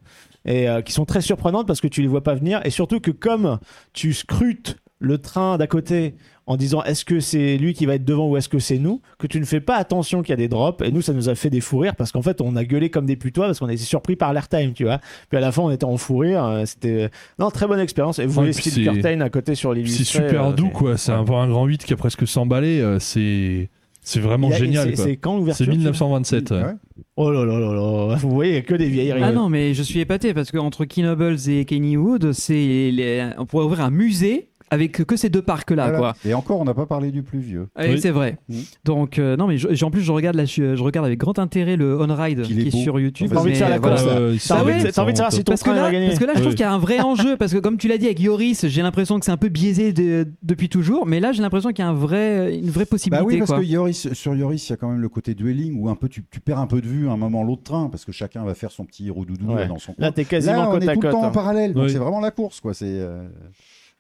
et 0.45 0.69
euh, 0.69 0.81
qui 0.83 0.93
sont 0.93 1.05
très 1.05 1.21
surprenantes 1.21 1.67
parce 1.67 1.81
que 1.81 1.89
tu 1.89 2.03
les 2.03 2.09
vois 2.09 2.23
pas 2.23 2.35
venir 2.35 2.61
et 2.65 2.71
surtout 2.71 3.01
que 3.01 3.11
comme 3.11 3.59
tu 3.93 4.13
scrutes 4.13 4.77
le 5.03 5.17
train 5.19 5.57
d'à 5.57 5.67
côté 5.67 6.15
en 6.47 6.57
disant 6.59 6.83
est-ce 6.83 7.05
que 7.07 7.21
c'est 7.21 7.57
lui 7.57 7.73
qui 7.73 7.87
va 7.87 7.95
être 7.95 8.05
devant 8.05 8.29
ou 8.29 8.37
est-ce 8.37 8.49
que 8.51 8.59
c'est 8.59 8.77
nous 8.79 9.01
que 9.19 9.27
tu 9.27 9.41
ne 9.41 9.47
fais 9.47 9.61
pas 9.61 9.77
attention 9.77 10.21
qu'il 10.21 10.31
y 10.31 10.33
a 10.35 10.37
des 10.37 10.49
drops 10.49 10.83
et 10.87 10.91
nous 10.93 11.01
ça 11.01 11.15
nous 11.15 11.29
a 11.31 11.35
fait 11.35 11.49
des 11.49 11.61
fous 11.63 11.79
rires 11.79 11.97
parce 11.97 12.13
qu'en 12.13 12.21
fait 12.23 12.41
on 12.43 12.55
a 12.57 12.65
gueulé 12.65 12.91
comme 12.91 13.07
des 13.07 13.17
putois 13.17 13.47
parce 13.47 13.59
qu'on 13.61 13.69
a 13.69 13.73
été 13.73 13.83
surpris 13.85 14.17
par 14.17 14.33
l'airtime 14.35 14.73
tu 14.75 14.85
vois 14.85 14.99
puis 15.31 15.39
à 15.39 15.41
la 15.41 15.53
fin 15.53 15.63
on 15.63 15.71
était 15.71 15.85
en 15.85 15.97
fou 15.97 16.19
rire 16.19 16.45
euh, 16.45 16.65
c'était 16.67 17.09
non 17.39 17.51
très 17.51 17.67
bonne 17.67 17.81
expérience 17.81 18.19
et 18.19 18.27
vous 18.27 18.41
Ouais, 18.41 18.51
voyez 18.51 18.53
c'est- 18.53 18.83
Curtain 18.83 19.21
à 19.23 19.31
côté 19.31 19.55
sur 19.55 19.73
l'illustré 19.73 20.05
c'est 20.05 20.13
super 20.29 20.49
euh, 20.49 20.53
doux, 20.53 20.69
quoi. 20.69 20.99
C'est 20.99 21.13
un, 21.13 21.21
un 21.21 21.49
grand 21.49 21.65
8 21.67 21.85
qui 21.85 21.93
a 21.95 21.97
presque 21.97 22.27
100 22.27 22.45
balais. 22.47 22.81
euh, 22.81 22.99
c'est 22.99 23.71
c'est 24.03 24.21
vraiment 24.21 24.49
a- 24.49 24.53
génial, 24.57 24.97
c'est- 24.97 25.17
quand 25.17 25.37
l'ouverture 25.37 25.67
C'est 25.67 25.71
tu- 25.73 25.77
1927. 25.79 26.51
ouais. 26.51 26.63
Ouais. 26.63 26.73
Oh 27.17 27.31
là 27.31 27.45
là 27.45 27.59
là 27.59 27.73
là, 28.09 28.15
vous 28.17 28.31
voyez, 28.31 28.53
il 28.53 28.55
y 28.55 28.59
a 28.59 28.63
que 28.63 28.75
des 28.75 28.89
vieilles 28.89 29.13
Ah 29.13 29.33
non, 29.33 29.49
mais 29.49 29.75
je 29.75 29.83
suis 29.83 30.01
épaté 30.01 30.33
parce 30.35 30.51
qu'entre 30.51 30.85
Keynobles 30.85 31.37
et 31.49 31.65
Kennywood, 31.65 32.33
c'est 32.33 32.91
les- 32.93 33.31
on 33.39 33.47
pourrait 33.47 33.65
ouvrir 33.65 33.85
un 33.85 33.91
musée 33.91 34.50
avec 34.71 34.93
que 35.05 35.17
ces 35.17 35.29
deux 35.31 35.43
parcs-là, 35.43 35.85
Voilà. 35.91 35.99
quoi. 35.99 36.15
Et 36.25 36.33
encore, 36.35 36.61
on 36.61 36.65
n'a 36.65 36.75
pas 36.75 36.87
parlé 36.87 37.11
du 37.11 37.23
plus 37.23 37.41
vieux. 37.41 37.69
Oui. 37.79 38.01
C'est 38.01 38.11
vrai. 38.11 38.39
Mhm. 38.49 38.63
Donc 38.85 39.19
euh, 39.19 39.37
non, 39.37 39.47
mais 39.47 39.59
je- 39.59 39.85
en 39.85 39.91
plus 39.91 40.01
je 40.03 40.13
regarde 40.13 40.37
là, 40.37 40.45
je, 40.45 40.77
je 40.77 40.83
regarde 40.83 41.07
avec 41.07 41.19
grand 41.19 41.39
intérêt 41.39 41.77
le 41.77 42.01
On 42.01 42.15
Ride 42.15 42.43
qui 42.43 42.61
est 42.61 42.71
sur 42.71 42.99
YouTube. 43.01 43.29
T'as 43.33 43.41
envie 43.41 43.53
de 43.53 43.57
faire 43.57 43.69
la 43.69 43.79
course, 43.79 44.05
là. 44.07 44.13
T'as 44.15 44.55
Ah 44.57 44.63
envie, 44.63 44.73
ouais 44.73 44.83
de- 44.85 44.91
t'as 44.91 45.03
envie 45.03 45.13
de 45.13 45.17
savoir 45.19 45.33
si 45.33 45.45
ton 45.45 45.53
Parce 45.53 45.63
que, 45.63 45.71
là, 45.71 45.91
gagner. 45.91 46.07
parce 46.09 46.19
que 46.19 46.25
là, 46.25 46.33
je 46.37 46.41
trouve 46.41 46.53
qu'il 46.53 46.61
y 46.61 46.65
a 46.65 46.73
un 46.73 46.79
vrai 46.79 47.01
enjeu. 47.01 47.37
Parce 47.37 47.53
que 47.53 47.59
comme 47.59 47.77
tu 47.79 47.89
l'as 47.89 47.99
dit 47.99 48.07
avec 48.07 48.21
Yoris, 48.21 48.67
j'ai 48.69 48.83
l'impression 48.83 49.19
que 49.19 49.25
c'est 49.25 49.33
un 49.33 49.37
peu 49.37 49.49
biaisé 49.49 49.93
de- 49.93 50.27
depuis 50.43 50.69
toujours. 50.69 51.07
Mais 51.07 51.21
là, 51.21 51.33
j'ai 51.33 51.43
l'impression 51.43 51.71
qu'il 51.71 51.85
y 51.85 51.87
a 51.87 51.91
un 51.91 51.95
vrai, 51.95 52.57
une 52.57 52.71
vraie 52.71 52.87
possibilité. 52.87 53.23
Bah 53.25 53.27
oui, 53.27 53.39
parce 53.39 53.51
quoi. 53.51 53.61
que 53.61 53.65
Yoris, 53.65 54.13
sur 54.13 54.35
Yoris, 54.35 54.69
il 54.69 54.71
y 54.71 54.75
a 54.75 54.77
quand 54.77 54.89
même 54.91 55.01
le 55.01 55.09
côté 55.09 55.35
dueling 55.35 55.81
où 55.81 55.89
un 55.89 55.95
peu 55.97 56.09
tu, 56.09 56.25
tu 56.31 56.41
perds 56.41 56.59
un 56.59 56.67
peu 56.67 56.81
de 56.81 56.87
vue 56.87 57.09
à 57.09 57.13
un 57.13 57.17
moment 57.17 57.43
l'autre 57.43 57.63
train 57.63 57.89
parce 57.91 58.05
que 58.05 58.13
chacun 58.13 58.45
va 58.45 58.55
faire 58.55 58.71
son 58.71 58.85
petit 58.85 59.11
roudoudou 59.11 59.53
Ouais. 59.55 59.67
dans 59.67 59.79
son 59.79 59.93
coin. 59.95 60.07
Là, 60.07 60.13
t'es 60.13 60.25
quasiment 60.25 60.53
Là, 60.63 60.69
on 60.69 60.73
côte 60.73 60.83
est 60.85 60.89
à 60.89 60.95
tout 60.95 61.01
le 61.03 61.11
temps 61.11 61.21
en 61.23 61.25
hein. 61.27 61.31
parallèle, 61.31 61.73
donc 61.75 61.91
c'est 61.91 61.99
vraiment 61.99 62.21
la 62.21 62.31
course, 62.31 62.61
quoi. 62.61 62.75
C'est 62.75 62.87
euh, 62.87 63.27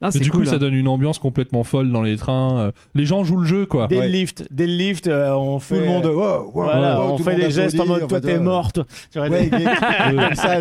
Ah, 0.02 0.08
Mais 0.14 0.20
du 0.20 0.30
cool, 0.30 0.40
coup, 0.44 0.46
ça 0.46 0.54
hein. 0.54 0.58
donne 0.58 0.72
une 0.72 0.88
ambiance 0.88 1.18
complètement 1.18 1.62
folle 1.62 1.92
dans 1.92 2.00
les 2.00 2.16
trains. 2.16 2.58
euh, 2.58 2.70
Les 2.94 3.04
gens 3.04 3.22
jouent 3.22 3.40
le 3.40 3.46
jeu, 3.46 3.66
quoi. 3.66 3.86
Dès 3.86 3.98
Ouais. 3.98 4.06
le 4.06 4.12
lift, 4.12 4.44
dès 4.50 4.66
le 4.66 4.72
lift, 4.72 5.08
euh, 5.08 5.32
on 5.34 5.58
fait. 5.58 5.74
tout 5.76 5.80
le 5.82 5.86
monde. 5.88 6.06
wow, 6.06 6.12
wow, 6.44 6.50
Voilà, 6.54 6.98
wow, 6.98 7.12
on 7.12 7.16
tout 7.18 7.22
fait 7.24 7.36
des 7.36 7.50
gestes 7.50 7.78
en 7.78 7.84
mode 7.86 8.08
toi 8.08 8.18
t'es 8.20 8.38
morte. 8.38 8.80
Ouais, 9.14 9.28
des- 9.28 9.50
comme 9.50 10.34
ça. 10.34 10.58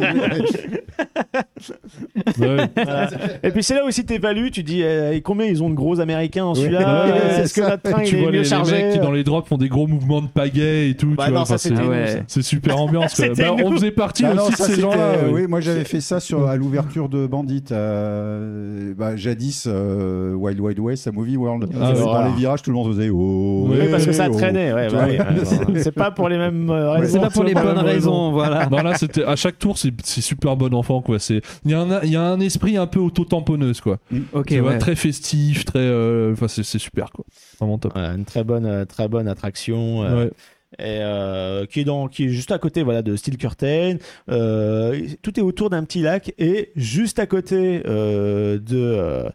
Ouais. 2.40 2.70
voilà. 2.76 3.10
Et 3.44 3.52
puis 3.52 3.64
c'est 3.64 3.76
là 3.76 3.86
aussi 3.86 4.06
t'évalues, 4.06 4.52
tu 4.52 4.64
dis 4.64 4.84
euh, 4.84 5.14
et 5.14 5.22
combien 5.22 5.46
ils 5.46 5.62
ont 5.64 5.70
de 5.70 5.76
gros 5.76 6.00
américains 6.00 6.46
en 6.46 6.56
celui-là 6.56 6.80
Ouais, 7.06 7.12
euh, 7.12 7.30
c'est 7.36 7.42
Est-ce 7.44 7.54
que 7.54 7.62
ça. 7.62 7.70
notre 7.70 7.84
train 7.90 8.04
tu 8.04 8.16
il 8.16 8.20
vois 8.22 8.30
est 8.30 8.32
les, 8.32 8.38
mieux 8.40 8.44
les 8.44 8.50
chargé? 8.50 8.72
mecs 8.84 8.94
qui 8.94 9.00
dans 9.00 9.12
les 9.12 9.24
drops 9.24 9.48
font 9.48 9.58
des 9.58 9.70
gros 9.70 9.88
mouvements 9.88 10.22
de 10.22 10.28
pagaie 10.28 10.90
et 10.90 10.96
tout. 10.96 11.14
Bah 11.16 11.26
tu 11.28 11.32
non, 11.32 11.38
vois, 11.38 11.46
ça, 11.46 11.54
enfin, 11.56 11.58
c'était 11.58 12.24
c'est 12.28 12.38
ouais. 12.40 12.44
super 12.44 12.78
ambiance. 12.82 13.20
Bah, 13.20 13.54
on 13.64 13.72
faisait 13.72 13.92
partie 13.92 14.26
Ah 14.26 14.34
non, 14.34 14.44
aussi 14.44 14.52
de 14.52 14.58
ça, 14.58 14.66
ces 14.66 14.82
gens-là. 14.82 14.98
euh. 14.98 15.30
Oui, 15.32 15.48
moi 15.48 15.62
j'avais 15.62 15.84
fait 15.86 16.02
ça 16.02 16.20
sur, 16.20 16.48
à 16.48 16.56
l'ouverture 16.56 17.10
de 17.10 17.26
Bandit. 17.28 17.64
euh, 17.72 18.94
bah, 18.98 19.16
jadis, 19.30 19.65
euh, 19.67 20.34
Wild 20.34 20.59
Wild 20.59 20.80
West 20.80 21.07
à 21.07 21.11
Movie 21.11 21.38
World. 21.38 21.69
Ah, 21.80 21.93
dans 21.93 22.25
les 22.25 22.34
virages, 22.34 22.61
tout 22.61 22.71
le 22.71 22.75
monde 22.75 22.93
faisait 22.93 23.09
oh. 23.09 23.67
Oui, 23.69 23.77
parce 23.91 24.05
que 24.05 24.11
ça 24.11 24.27
oh. 24.30 24.34
traînait, 24.36 24.73
ouais, 24.73 24.89
bah 24.89 25.05
ouais. 25.05 25.80
C'est 25.82 25.91
pas 25.91 26.11
pour 26.11 26.30
les 26.30 26.38
mêmes 26.38 26.69
euh, 26.69 26.91
raisons. 26.91 27.13
C'est 27.13 27.19
pas 27.21 27.30
pour 27.30 27.43
les 27.43 27.53
bonnes 27.53 27.77
raisons, 27.77 28.32
voilà. 28.32 28.67
Non, 28.69 28.77
là, 28.82 28.95
c'était 28.95 29.23
à 29.23 29.36
chaque 29.36 29.59
tour, 29.59 29.77
c'est 29.77 29.93
super 30.21 30.55
bon 30.57 30.73
enfant, 30.73 31.01
quoi. 31.01 31.19
C'est 31.19 31.41
il 31.65 31.71
y, 31.71 31.73
a 31.73 31.82
un- 31.82 32.01
il 32.03 32.11
y 32.11 32.15
a 32.15 32.21
un 32.23 32.39
esprit 32.39 32.77
un 32.77 32.88
peu 32.88 32.99
auto-tamponneuse, 32.99 33.82
quoi. 33.82 33.97
Ok, 34.34 34.47
Tu 34.47 34.59
vois, 34.59 34.71
ouais. 34.71 34.77
très 34.80 34.95
festif, 34.95 35.65
très. 35.65 35.80
euh, 35.80 36.34
Enfin, 36.34 36.47
c'est 36.47 36.63
c'est 36.63 36.80
super, 36.80 37.11
quoi. 37.11 37.25
Vraiment 37.59 37.77
top. 37.77 37.93
Voilà, 37.93 38.13
une 38.13 38.25
très 38.25 38.43
bonne, 38.43 38.65
euh, 38.65 38.86
très 38.86 39.07
bonne 39.07 39.27
attraction. 39.27 40.03
euh, 40.03 40.25
Ouais. 40.25 40.32
Et, 40.78 40.99
euh, 41.01 41.65
qui 41.65 41.80
est 41.82 41.84
dans 41.84 42.07
qui 42.07 42.26
est 42.26 42.30
juste 42.30 42.51
à 42.51 42.59
côté 42.59 42.84
voilà 42.84 43.01
de 43.01 43.15
Steel 43.15 43.38
Curtain 43.38 43.97
Euh, 44.30 44.99
tout 45.22 45.39
est 45.39 45.43
autour 45.43 45.70
d'un 45.70 45.84
petit 45.84 46.01
lac 46.01 46.34
et 46.38 46.72
juste 46.76 47.17
à 47.20 47.26
côté 47.26 47.82
euh, 47.88 48.59
de 48.59 49.26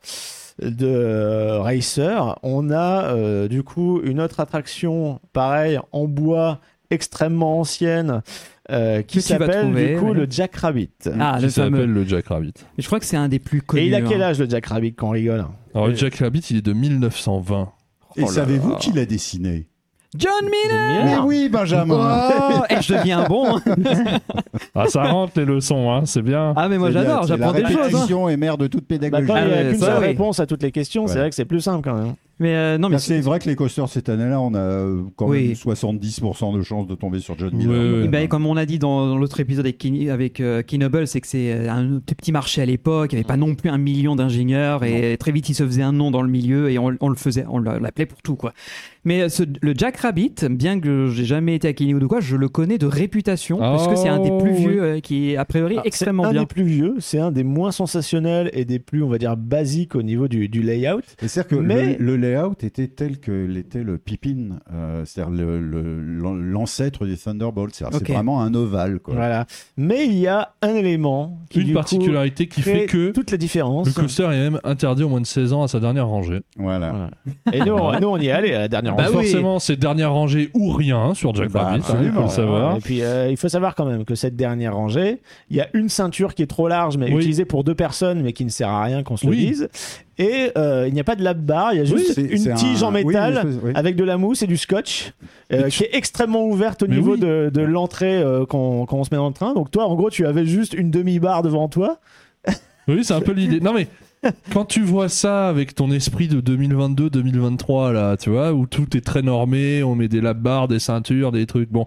de 0.63 0.87
euh, 0.87 1.61
Racer 1.61 2.39
on 2.45 2.71
a 2.71 3.07
euh, 3.07 3.49
du 3.49 3.65
coup 3.65 4.01
une 4.05 4.21
autre 4.21 4.39
attraction 4.41 5.21
pareil 5.33 5.81
en 5.91 6.07
bois 6.07 6.61
extrêmement 6.91 7.59
ancienne 7.61 8.23
euh, 8.71 9.03
qui 9.03 9.21
s'appelle 9.21 9.75
du 9.75 9.97
coup 9.99 10.11
ouais. 10.11 10.15
le 10.15 10.27
Jack 10.31 10.55
Rabbit 10.57 10.91
Ah, 11.19 11.39
qui 11.41 11.51
s'appelle 11.51 11.91
le 11.93 12.05
Jack 12.07 12.29
Rabbit. 12.29 12.55
Et 12.79 12.83
Je 12.83 12.87
crois 12.87 12.99
que 12.99 13.05
c'est 13.05 13.17
un 13.17 13.29
des 13.29 13.39
plus 13.39 13.61
connus. 13.61 13.83
et 13.83 13.87
il 13.89 13.95
a 13.95 14.01
quel 14.01 14.23
hein. 14.23 14.29
âge 14.29 14.39
le 14.39 14.49
Jack 14.49 14.67
Rabbit 14.67 14.95
quand 14.95 15.09
on 15.09 15.11
rigole? 15.11 15.45
Alors, 15.75 15.89
le 15.89 15.95
Jack 15.95 16.15
Rabbit, 16.15 16.39
il 16.51 16.57
est 16.59 16.63
de 16.63 16.73
1920. 16.73 17.73
Et 18.17 18.23
Oh 18.23 18.27
savez-vous 18.27 18.77
qui 18.77 18.93
l'a 18.93 19.05
dessiné? 19.05 19.67
John 20.17 20.45
Miller 20.45 21.05
Mais 21.05 21.19
oui, 21.25 21.49
Benjamin 21.49 22.31
Oh, 22.51 22.63
et 22.71 22.77
je 22.83 22.95
deviens 22.95 23.25
bon. 23.29 23.59
Ah, 24.75 24.87
ça 24.89 25.03
rentre 25.05 25.33
les 25.39 25.45
leçons, 25.45 25.91
hein, 25.93 26.03
c'est 26.05 26.23
bien. 26.23 26.53
Ah 26.57 26.69
mais 26.69 26.79
moi 26.79 26.91
j'adore, 26.91 27.27
j'apprends 27.27 27.53
La 27.53 27.61
des 27.61 27.67
choses. 27.67 27.77
hein. 27.77 27.83
répétition 27.85 28.29
est 28.29 28.37
mère 28.37 28.57
de 28.59 28.67
toute 28.67 28.83
bah, 28.83 28.87
pédagogie. 28.99 29.27
quand 29.27 29.37
il 29.37 29.47
n'y 29.47 29.53
a 29.53 29.71
qu'une 29.71 29.79
seule 29.81 29.99
oui. 30.01 30.07
réponse 30.07 30.41
à 30.41 30.47
toutes 30.47 30.63
les 30.63 30.73
questions 30.73 31.07
c'est 31.07 31.19
vrai 31.19 31.31
que 31.31 31.37
c'est 31.37 31.45
plus 31.45 31.61
simple 31.61 31.83
quand 31.89 31.95
même 31.97 32.15
Mais 32.41 32.55
euh, 32.55 32.79
non 32.79 32.89
mais 32.89 32.99
c'est 32.99 33.21
vrai 33.21 33.39
que 33.39 33.49
les 33.49 33.55
coasters 33.55 33.89
cette 33.89 34.09
année-là, 34.09 34.41
on 34.41 34.55
a 34.55 34.59
euh, 34.59 35.03
quand 35.17 35.29
Oui. 35.29 35.49
même 35.49 35.53
70% 35.55 36.57
de 36.57 36.63
chances 36.63 36.87
de 36.87 36.95
tomber 36.95 37.21
sur 37.21 37.39
John 37.39 37.55
Miller. 37.55 37.71
ouais. 37.99 38.03
Eh 38.05 38.09
ben, 38.09 38.27
comme 38.29 38.45
on 38.47 38.57
a 38.57 38.67
dit 38.67 38.79
dans, 38.79 39.07
dans 39.07 39.17
l'autre 39.19 39.39
épisode 39.41 39.67
avec, 39.67 39.79
Key- 39.79 40.11
avec 40.11 40.41
euh, 40.41 40.63
Keynoble, 40.63 41.07
c'est 41.07 41.21
que 41.21 41.27
c'est 41.29 41.53
euh, 41.53 41.71
un 41.71 42.01
petit 42.01 42.33
marché 42.33 42.61
à 42.63 42.67
l'époque, 42.67 43.13
il 43.13 43.17
n'y 43.17 43.21
avait 43.21 43.29
pas 43.29 43.37
non 43.37 43.55
plus 43.55 43.71
un 43.71 43.79
million 43.79 44.17
d'ingénieurs 44.17 44.83
et 44.85 45.17
très 45.19 45.31
vite 45.33 45.49
il 45.49 45.55
se 45.55 45.65
faisait 45.65 45.83
un 45.83 45.93
nom 45.93 46.11
dans 46.11 46.23
le 46.23 46.29
milieu 46.29 46.71
et 46.71 46.79
on, 46.79 46.97
on 47.01 47.09
le 47.09 47.15
faisait, 47.17 47.45
on 47.49 47.59
l'appelait 47.61 48.07
pour 48.07 48.21
tout 48.23 48.35
quoi. 48.37 48.53
Mais 49.05 49.29
ce- 49.29 49.43
le 49.61 49.75
Jack 49.77 49.99
Rabbit, 49.99 50.35
bien 50.51 50.81
que 50.81 51.11
j'ai 51.11 51.25
jamais 51.27 51.55
été 51.55 51.69
à 51.69 51.73
Kennywood 51.73 52.03
ou 52.03 52.09
quoi, 52.09 52.21
je 52.21 52.37
le 52.37 52.49
connais 52.49 52.79
de 52.79 52.87
réputation 52.87 53.59
parce 53.59 53.87
que 53.87 53.95
c'est 53.97 54.09
un 54.09 54.19
des 54.19 54.31
plus 54.39 54.53
Oh, 54.55 54.69
vieux 54.69 54.83
euh, 54.83 55.01
qui 55.01 55.31
est 55.31 55.37
a 55.37 55.45
priori 55.45 55.77
Ah, 55.79 55.83
extrêmement 55.85 56.25
c'est 56.25 56.29
un 56.31 56.33
bien. 56.33 56.41
des 56.43 56.47
plus 56.47 56.65
vieux, 56.65 56.95
c'est 56.99 57.19
un 57.19 57.31
des 57.31 57.45
moins 57.45 57.71
sensationnels 57.71 58.51
et 58.55 58.65
des 58.65 58.79
plus, 58.79 59.03
on 59.03 59.09
va 59.09 59.19
dire, 59.19 59.37
basiques 59.37 59.95
au 59.95 60.03
niveau 60.03 60.27
du, 60.27 60.49
du 60.49 60.63
layout. 60.63 61.01
Et 61.23 61.29
C'est-à-dire 61.29 61.49
que 61.59 61.63
Mais- 61.63 61.97
le, 61.99 62.17
le 62.17 62.24
layout 62.25 62.55
était 62.63 62.89
tel 62.89 63.19
que 63.19 63.33
l'était 63.33 63.83
le 63.83 63.99
Pippin, 63.99 64.59
euh, 64.73 65.05
c'est-à-dire 65.05 65.33
le- 65.35 65.61
le- 65.61 66.01
l'an- 66.01 66.35
l'ancêtre 66.35 67.05
du 67.07 67.17
Thunderbolt. 67.17 67.75
C'est-à-dire 67.75 67.99
Ok. 67.99 68.05
c'est 68.07 68.13
vraiment 68.13 68.41
un 68.43 68.55
ovale. 68.55 68.99
Quoi. 69.01 69.15
Voilà. 69.15 69.47
Mais 69.77 70.07
il 70.07 70.15
y 70.19 70.27
a 70.27 70.53
un 70.63 70.75
élément 70.75 71.39
qui, 71.51 71.61
Une 71.61 71.67
du 71.67 71.73
coup, 71.73 71.79
particularité 71.79 72.47
qui 72.49 72.63
fait 72.63 72.87
que 72.87 73.11
toute 73.11 73.31
la 73.31 73.37
différence. 73.37 73.87
le 73.87 73.93
coaster 73.93 74.25
est 74.25 74.29
même 74.51 74.61
interdit 74.65 75.03
au 75.03 75.09
moins 75.09 75.21
de 75.21 75.27
16 75.27 75.53
ans 75.53 75.63
à 75.63 75.69
sa 75.69 75.81
dernière 75.81 76.07
rangée. 76.09 76.41
Voilà. 76.57 76.91
Voilà. 76.91 77.11
Et 77.53 77.61
nous, 77.61 77.73
on, 77.75 78.01
nous, 78.01 78.09
on 78.09 78.17
y 78.19 78.27
est 78.27 78.33
allé 78.33 78.53
à 78.55 78.61
la 78.61 78.69
dernière 78.69 78.95
Bah 78.97 79.05
oui. 79.09 79.13
Forcément, 79.15 79.59
c'est 79.59 79.77
dernière 79.77 80.13
rangée 80.13 80.51
ou 80.55 80.71
rien 80.71 81.15
sur 81.15 81.35
Jack 81.35 81.51
Bah, 81.51 81.65
Rabbit, 81.65 81.75
hein, 81.75 81.79
il 81.79 81.83
faut 81.83 81.93
absolument. 81.93 82.23
le 82.23 82.29
savoir. 82.29 82.77
Et 82.77 82.81
puis, 82.81 83.03
euh, 83.03 83.31
il 83.31 83.37
faut 83.37 83.49
savoir 83.49 83.75
quand 83.75 83.87
même 83.87 84.05
que 84.05 84.15
cette 84.15 84.37
dernière 84.37 84.75
rangée, 84.75 85.21
il 85.51 85.57
y 85.57 85.61
a 85.61 85.69
une 85.75 85.89
ceinture 85.89 86.35
qui 86.35 86.43
est 86.43 86.47
trop 86.47 86.69
large, 86.69 86.97
mais 86.97 87.07
Oui. 87.11 87.17
utilisée 87.17 87.45
pour 87.45 87.65
deux 87.65 87.75
personnes, 87.75 88.23
mais 88.23 88.33
qui 88.33 88.45
ne 88.45 88.51
sert 88.51 88.69
à 88.69 88.83
rien 88.85 89.03
qu'on 89.03 89.17
se 89.17 89.27
Oui. 89.27 89.37
le 89.41 89.47
dise. 89.47 89.69
Et 90.19 90.51
euh, 90.57 90.87
il 90.87 90.95
n'y 90.95 91.01
a 91.01 91.05
pas 91.05 91.17
de 91.17 91.25
lap 91.25 91.39
bar, 91.39 91.73
il 91.73 91.79
y 91.79 91.81
a 91.81 91.85
juste 91.85 92.17
une 92.19 92.55
tige 92.55 92.83
un- 92.83 92.87
en 92.87 92.91
métal 92.93 93.33
une 93.33 93.39
espèce- 93.49 93.61
oui. 93.65 93.73
avec 93.75 93.97
de 93.97 94.05
la 94.05 94.17
mousse 94.17 94.43
et 94.43 94.47
du 94.47 94.57
scotch 94.57 95.13
euh, 95.53 95.65
tu- 95.65 95.79
qui 95.79 95.85
est 95.85 95.91
extrêmement 95.97 96.47
ouverte 96.47 96.83
au 96.85 96.87
Mais 96.87 96.97
niveau 96.97 97.15
oui. 97.15 97.21
de, 97.21 97.51
de 97.53 97.61
l'entrée 97.63 98.17
euh, 98.19 98.47
quand, 98.47 98.87
quand 98.87 98.97
on 98.99 99.05
se 99.05 99.09
met 99.13 99.17
dans 99.19 99.29
le 99.29 99.35
train. 99.35 99.55
Donc 99.55 99.71
toi, 99.71 99.87
en 99.87 99.95
gros, 99.97 100.11
tu 100.11 100.25
avais 100.27 100.47
juste 100.47 100.73
une 100.75 100.91
demi-barre 100.91 101.43
devant 101.43 101.69
toi. 101.69 101.99
Oui, 102.87 103.03
c'est 103.03 103.15
un 103.15 103.23
peu 103.23 103.33
l'idée. 103.33 103.61
Non, 103.61 103.73
mais 103.73 103.89
quand 104.53 104.67
tu 104.67 104.83
vois 104.83 105.09
ça 105.09 105.49
avec 105.49 105.75
ton 105.75 105.91
esprit 105.91 106.29
de 106.29 106.41
2022-2023, 106.43 107.93
là, 107.93 108.17
tu 108.17 108.29
vois, 108.31 108.53
où 108.53 108.67
tout 108.67 108.97
est 108.97 109.01
très 109.01 109.23
normé, 109.23 109.83
on 109.83 109.95
met 109.95 110.09
des 110.09 110.21
lap 110.21 110.39
bars, 110.39 110.69
des 110.69 110.79
ceintures, 110.79 111.33
des 111.33 111.47
trucs. 111.47 111.71
Bon, 111.71 111.87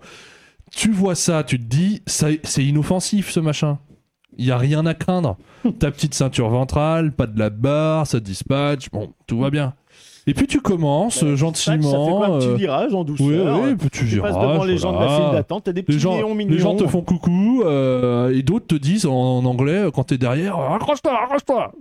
tu 0.76 0.92
vois 0.92 1.16
ça, 1.16 1.44
tu 1.44 1.60
te 1.60 1.64
dis, 1.66 2.02
ça- 2.08 2.28
c'est 2.44 2.64
inoffensif 2.66 3.30
ce 3.30 3.40
machin. 3.40 3.78
Il 4.38 4.46
y 4.46 4.52
a 4.52 4.58
rien 4.58 4.86
à 4.86 4.94
craindre. 4.94 5.38
Ta 5.80 5.92
petite 5.92 6.14
ceinture 6.14 6.50
ventrale, 6.50 7.12
pas 7.12 7.26
de 7.28 7.38
lap 7.38 7.54
bar, 7.56 8.08
ça 8.08 8.20
dispatch, 8.20 8.90
bon, 8.92 9.10
tout 9.26 9.40
va 9.40 9.50
bien. 9.50 9.74
Et 10.30 10.34
puis 10.34 10.46
tu 10.46 10.60
commences 10.60 11.24
gentiment. 11.36 11.82
Ça 11.90 11.98
fait 12.06 12.12
quoi 12.12 12.28
un 12.28 12.40
petit 12.40 12.48
euh, 12.48 12.56
virage 12.56 12.94
en 12.94 13.04
douceur 13.06 13.28
oui, 13.62 13.70
oui, 13.70 13.76
puis 13.78 13.90
tu 13.90 14.06
Tu 14.06 14.20
passes 14.20 14.32
virages, 14.34 14.54
devant 14.54 14.64
les 14.66 14.78
gens 14.78 14.92
de 14.92 14.98
la 15.00 15.06
voilà. 15.08 15.24
file 15.24 15.32
d'attente, 15.32 15.64
t'as 15.64 15.72
des 15.72 15.84
petits 15.84 15.94
Les 15.94 16.00
gens, 16.02 16.18
néons 16.18 16.36
mignons. 16.36 16.52
les 16.52 16.60
gens 16.60 16.76
te 16.76 16.86
font 16.86 17.02
coucou 17.02 17.64
euh, 17.64 18.36
et 18.36 18.42
d'autres 18.44 18.68
te 18.68 18.76
disent 18.76 19.06
en, 19.06 19.14
en 19.14 19.46
anglais 19.46 19.86
euh, 19.86 19.92
quand 19.92 20.04
t'es 20.04 20.18
derrière 20.18 20.60
accroche-toi, 20.60 21.18
accroche-toi. 21.24 21.72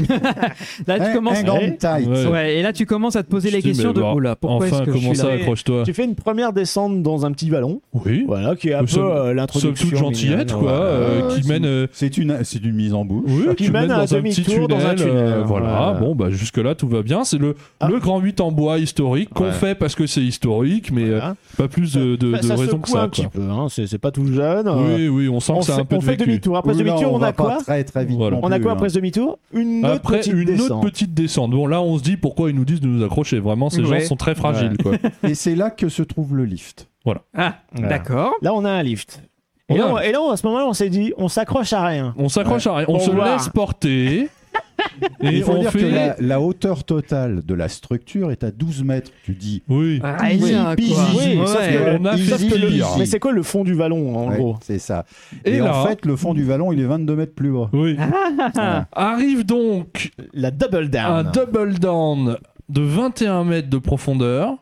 Là, 0.86 1.00
tu 1.08 1.14
commences. 1.14 1.42
Ouais. 1.42 1.76
tight. 1.76 2.08
Ouais. 2.08 2.26
Ouais, 2.26 2.56
et 2.56 2.62
là, 2.62 2.72
tu 2.72 2.86
commences 2.86 3.16
à 3.16 3.22
te 3.22 3.28
poser 3.30 3.50
Je 3.50 3.56
les 3.56 3.62
dis, 3.62 3.68
questions 3.68 3.92
de 3.92 4.00
bon, 4.00 4.14
oula, 4.14 4.36
pourquoi 4.36 4.66
enfin, 4.66 4.76
est-ce 4.76 4.84
que 4.84 4.92
je 4.92 4.96
comment 4.98 5.08
suis 5.14 5.16
ça, 5.16 5.28
là 5.28 5.34
accroche-toi. 5.34 5.82
Tu 5.84 5.92
fais 5.94 6.04
une 6.04 6.14
première 6.14 6.52
descente 6.52 7.02
dans 7.02 7.24
un 7.26 7.32
petit 7.32 7.50
ballon, 7.50 7.80
Oui. 7.92 8.24
voilà, 8.26 8.56
qui 8.56 8.68
est 8.70 8.74
un 8.74 8.84
peu 8.84 8.98
euh, 8.98 9.26
Somme 9.28 9.36
l'introduction. 9.36 9.88
toute 9.88 9.98
gentillette, 9.98 10.38
mignonne, 10.52 10.60
quoi, 10.62 10.72
voilà. 10.72 10.84
euh, 10.84 11.34
qui 11.36 11.42
c'est- 11.42 11.48
mène. 11.48 11.64
euh, 11.66 11.86
C'est 11.92 12.16
une, 12.18 12.38
c'est 12.44 12.64
une 12.64 12.74
mise 12.74 12.94
en 12.94 13.04
bouche. 13.04 13.24
Oui, 13.28 13.54
Qui 13.56 13.70
mène 13.70 13.88
dans 13.88 13.94
un 14.00 14.06
petit 14.06 14.42
demi-tour 14.42 14.44
tunnel. 14.54 14.68
dans 14.68 14.86
un 14.86 14.94
tunnel, 14.94 15.12
euh, 15.16 15.42
voilà. 15.44 15.66
voilà. 15.66 15.92
Bon, 16.00 16.14
bah 16.14 16.30
jusque-là, 16.30 16.74
tout 16.74 16.88
va 16.88 17.02
bien. 17.02 17.24
C'est 17.24 17.38
le, 17.38 17.54
Ah. 17.80 17.88
le 17.88 17.98
grand 17.98 18.18
8 18.20 18.40
en 18.40 18.52
bois 18.52 18.78
historique 18.78 19.30
qu'on 19.30 19.52
fait 19.52 19.74
parce 19.74 19.94
que 19.94 20.06
c'est 20.06 20.22
historique, 20.22 20.90
mais 20.92 21.04
euh, 21.04 21.20
pas 21.56 21.68
plus 21.68 21.94
de, 21.94 22.16
de, 22.16 22.32
Bah, 22.32 22.38
de 22.38 22.42
ça 22.46 22.56
raison 22.56 22.78
que 22.78 22.88
ça. 22.88 23.02
un 23.02 23.08
petit 23.08 23.26
peu, 23.26 23.42
hein, 23.42 23.66
c'est 23.70 23.86
c'est 23.86 23.98
pas 23.98 24.10
tout 24.10 24.26
jeune. 24.26 24.68
Oui, 24.68 25.08
oui, 25.08 25.28
on 25.28 25.40
sent 25.40 25.52
que 25.60 25.64
c'est 25.66 25.72
fait, 25.72 25.80
un 25.80 25.84
peu 25.84 25.96
on 25.96 26.00
fait 26.00 26.16
demi-tour. 26.16 26.56
Après 26.56 26.72
là, 26.72 26.78
demi-tour, 26.78 27.12
on, 27.12 27.18
va 27.18 27.28
a 27.28 27.32
quoi 27.32 27.58
très 27.62 27.84
très 27.84 28.04
vite 28.04 28.18
On 28.20 28.50
a 28.50 28.58
quoi 28.60 28.72
hein. 28.72 28.74
après 28.74 28.88
demi-tour? 28.90 29.38
Une 29.52 29.83
autre 29.84 29.94
Après, 29.96 30.18
petite 30.18 30.32
une 30.32 30.44
descente. 30.44 30.70
autre 30.70 30.80
petite 30.80 31.14
descente. 31.14 31.50
Bon, 31.52 31.66
là, 31.66 31.80
on 31.80 31.98
se 31.98 32.02
dit 32.02 32.16
pourquoi 32.16 32.50
ils 32.50 32.56
nous 32.56 32.64
disent 32.64 32.80
de 32.80 32.88
nous 32.88 33.04
accrocher? 33.04 33.38
Vraiment, 33.38 33.70
ces 33.70 33.82
Ouais. 33.82 34.00
gens 34.00 34.06
sont 34.08 34.16
très 34.16 34.34
fragiles. 34.34 34.76
Quoi. 34.82 34.92
Et 35.22 35.34
c'est 35.34 35.54
là 35.54 35.70
que 35.70 35.88
se 35.88 36.02
trouve 36.02 36.36
le 36.36 36.44
lift. 36.44 36.88
Ah, 37.34 37.56
Voilà. 37.72 37.88
d'accord. 37.88 38.32
Là, 38.42 38.54
on 38.54 38.64
a 38.64 38.70
un 38.70 38.82
lift. 38.82 39.22
Et 39.68 39.76
là, 39.78 39.86
un 39.86 39.92
on- 39.92 39.98
et 39.98 40.12
là, 40.12 40.20
on- 40.20 40.30
à 40.30 40.36
ce 40.36 40.46
moment-là, 40.46 40.66
on 40.66 40.72
s'est 40.74 40.90
dit, 40.90 41.12
on 41.16 41.28
s'accroche 41.28 41.72
à 41.72 41.84
rien. 41.84 42.14
On 42.18 42.28
s'accroche 42.28 42.66
à 42.66 42.74
rien. 42.76 42.86
On 42.88 42.98
se 42.98 43.10
laisse 43.10 43.48
porter. 43.48 44.28
Et 45.22 45.28
il 45.36 45.42
faut 45.42 45.52
on 45.52 45.60
dire 45.60 45.70
fait. 45.72 45.78
que 45.80 45.84
la, 45.86 46.16
la 46.20 46.40
hauteur 46.40 46.84
totale 46.84 47.42
de 47.44 47.54
la 47.54 47.68
structure 47.68 48.30
est 48.30 48.44
à 48.44 48.50
12 48.50 48.84
mètres. 48.84 49.10
Tu 49.24 49.32
dis. 49.32 49.62
Oui. 49.68 49.98
Quoi. 50.00 50.16
easy. 50.30 50.54
Oui, 50.54 51.36
sauf 51.46 51.58
Ouais. 51.58 51.72
que 51.72 51.78
le- 51.78 51.98
on 52.00 52.04
a 52.04 52.14
easy, 52.14 52.22
fait 52.24 52.38
sauf 52.38 52.50
que 52.50 52.58
le- 52.58 52.66
pire. 52.68 52.86
Mais 52.98 53.06
c'est 53.06 53.18
quoi 53.18 53.32
le 53.32 53.42
fond 53.42 53.64
du 53.64 53.74
ballon, 53.74 54.16
en 54.16 54.28
Ouais, 54.30 54.36
gros 54.36 54.56
c'est 54.62 54.78
ça. 54.78 55.04
Et 55.44 55.54
Et, 55.54 55.58
là- 55.58 55.76
en 55.76 55.86
fait, 55.86 56.04
le 56.06 56.16
fond 56.16 56.34
du 56.34 56.44
vallon, 56.44 56.72
il 56.72 56.80
est 56.80 56.84
22 56.86 57.16
mètres 57.16 57.34
plus 57.34 57.50
bas. 57.52 57.70
Oui. 57.72 57.96
Ah, 58.56 58.86
Arrive 58.92 59.44
donc 59.44 60.10
La 60.32 60.50
double 60.50 60.90
un 60.96 61.22
down. 61.22 61.32
double 61.32 61.78
down 61.78 62.36
de 62.68 62.80
21 62.82 63.44
mètres 63.44 63.70
de 63.70 63.78
profondeur. 63.78 64.56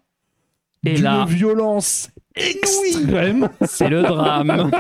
Et 0.85 0.95
d'une 0.95 1.05
là- 1.05 1.25
violence 1.29 2.11
extrême. 2.37 3.49
c'est 3.63 3.89
le 3.89 4.03
drame. 4.03 4.71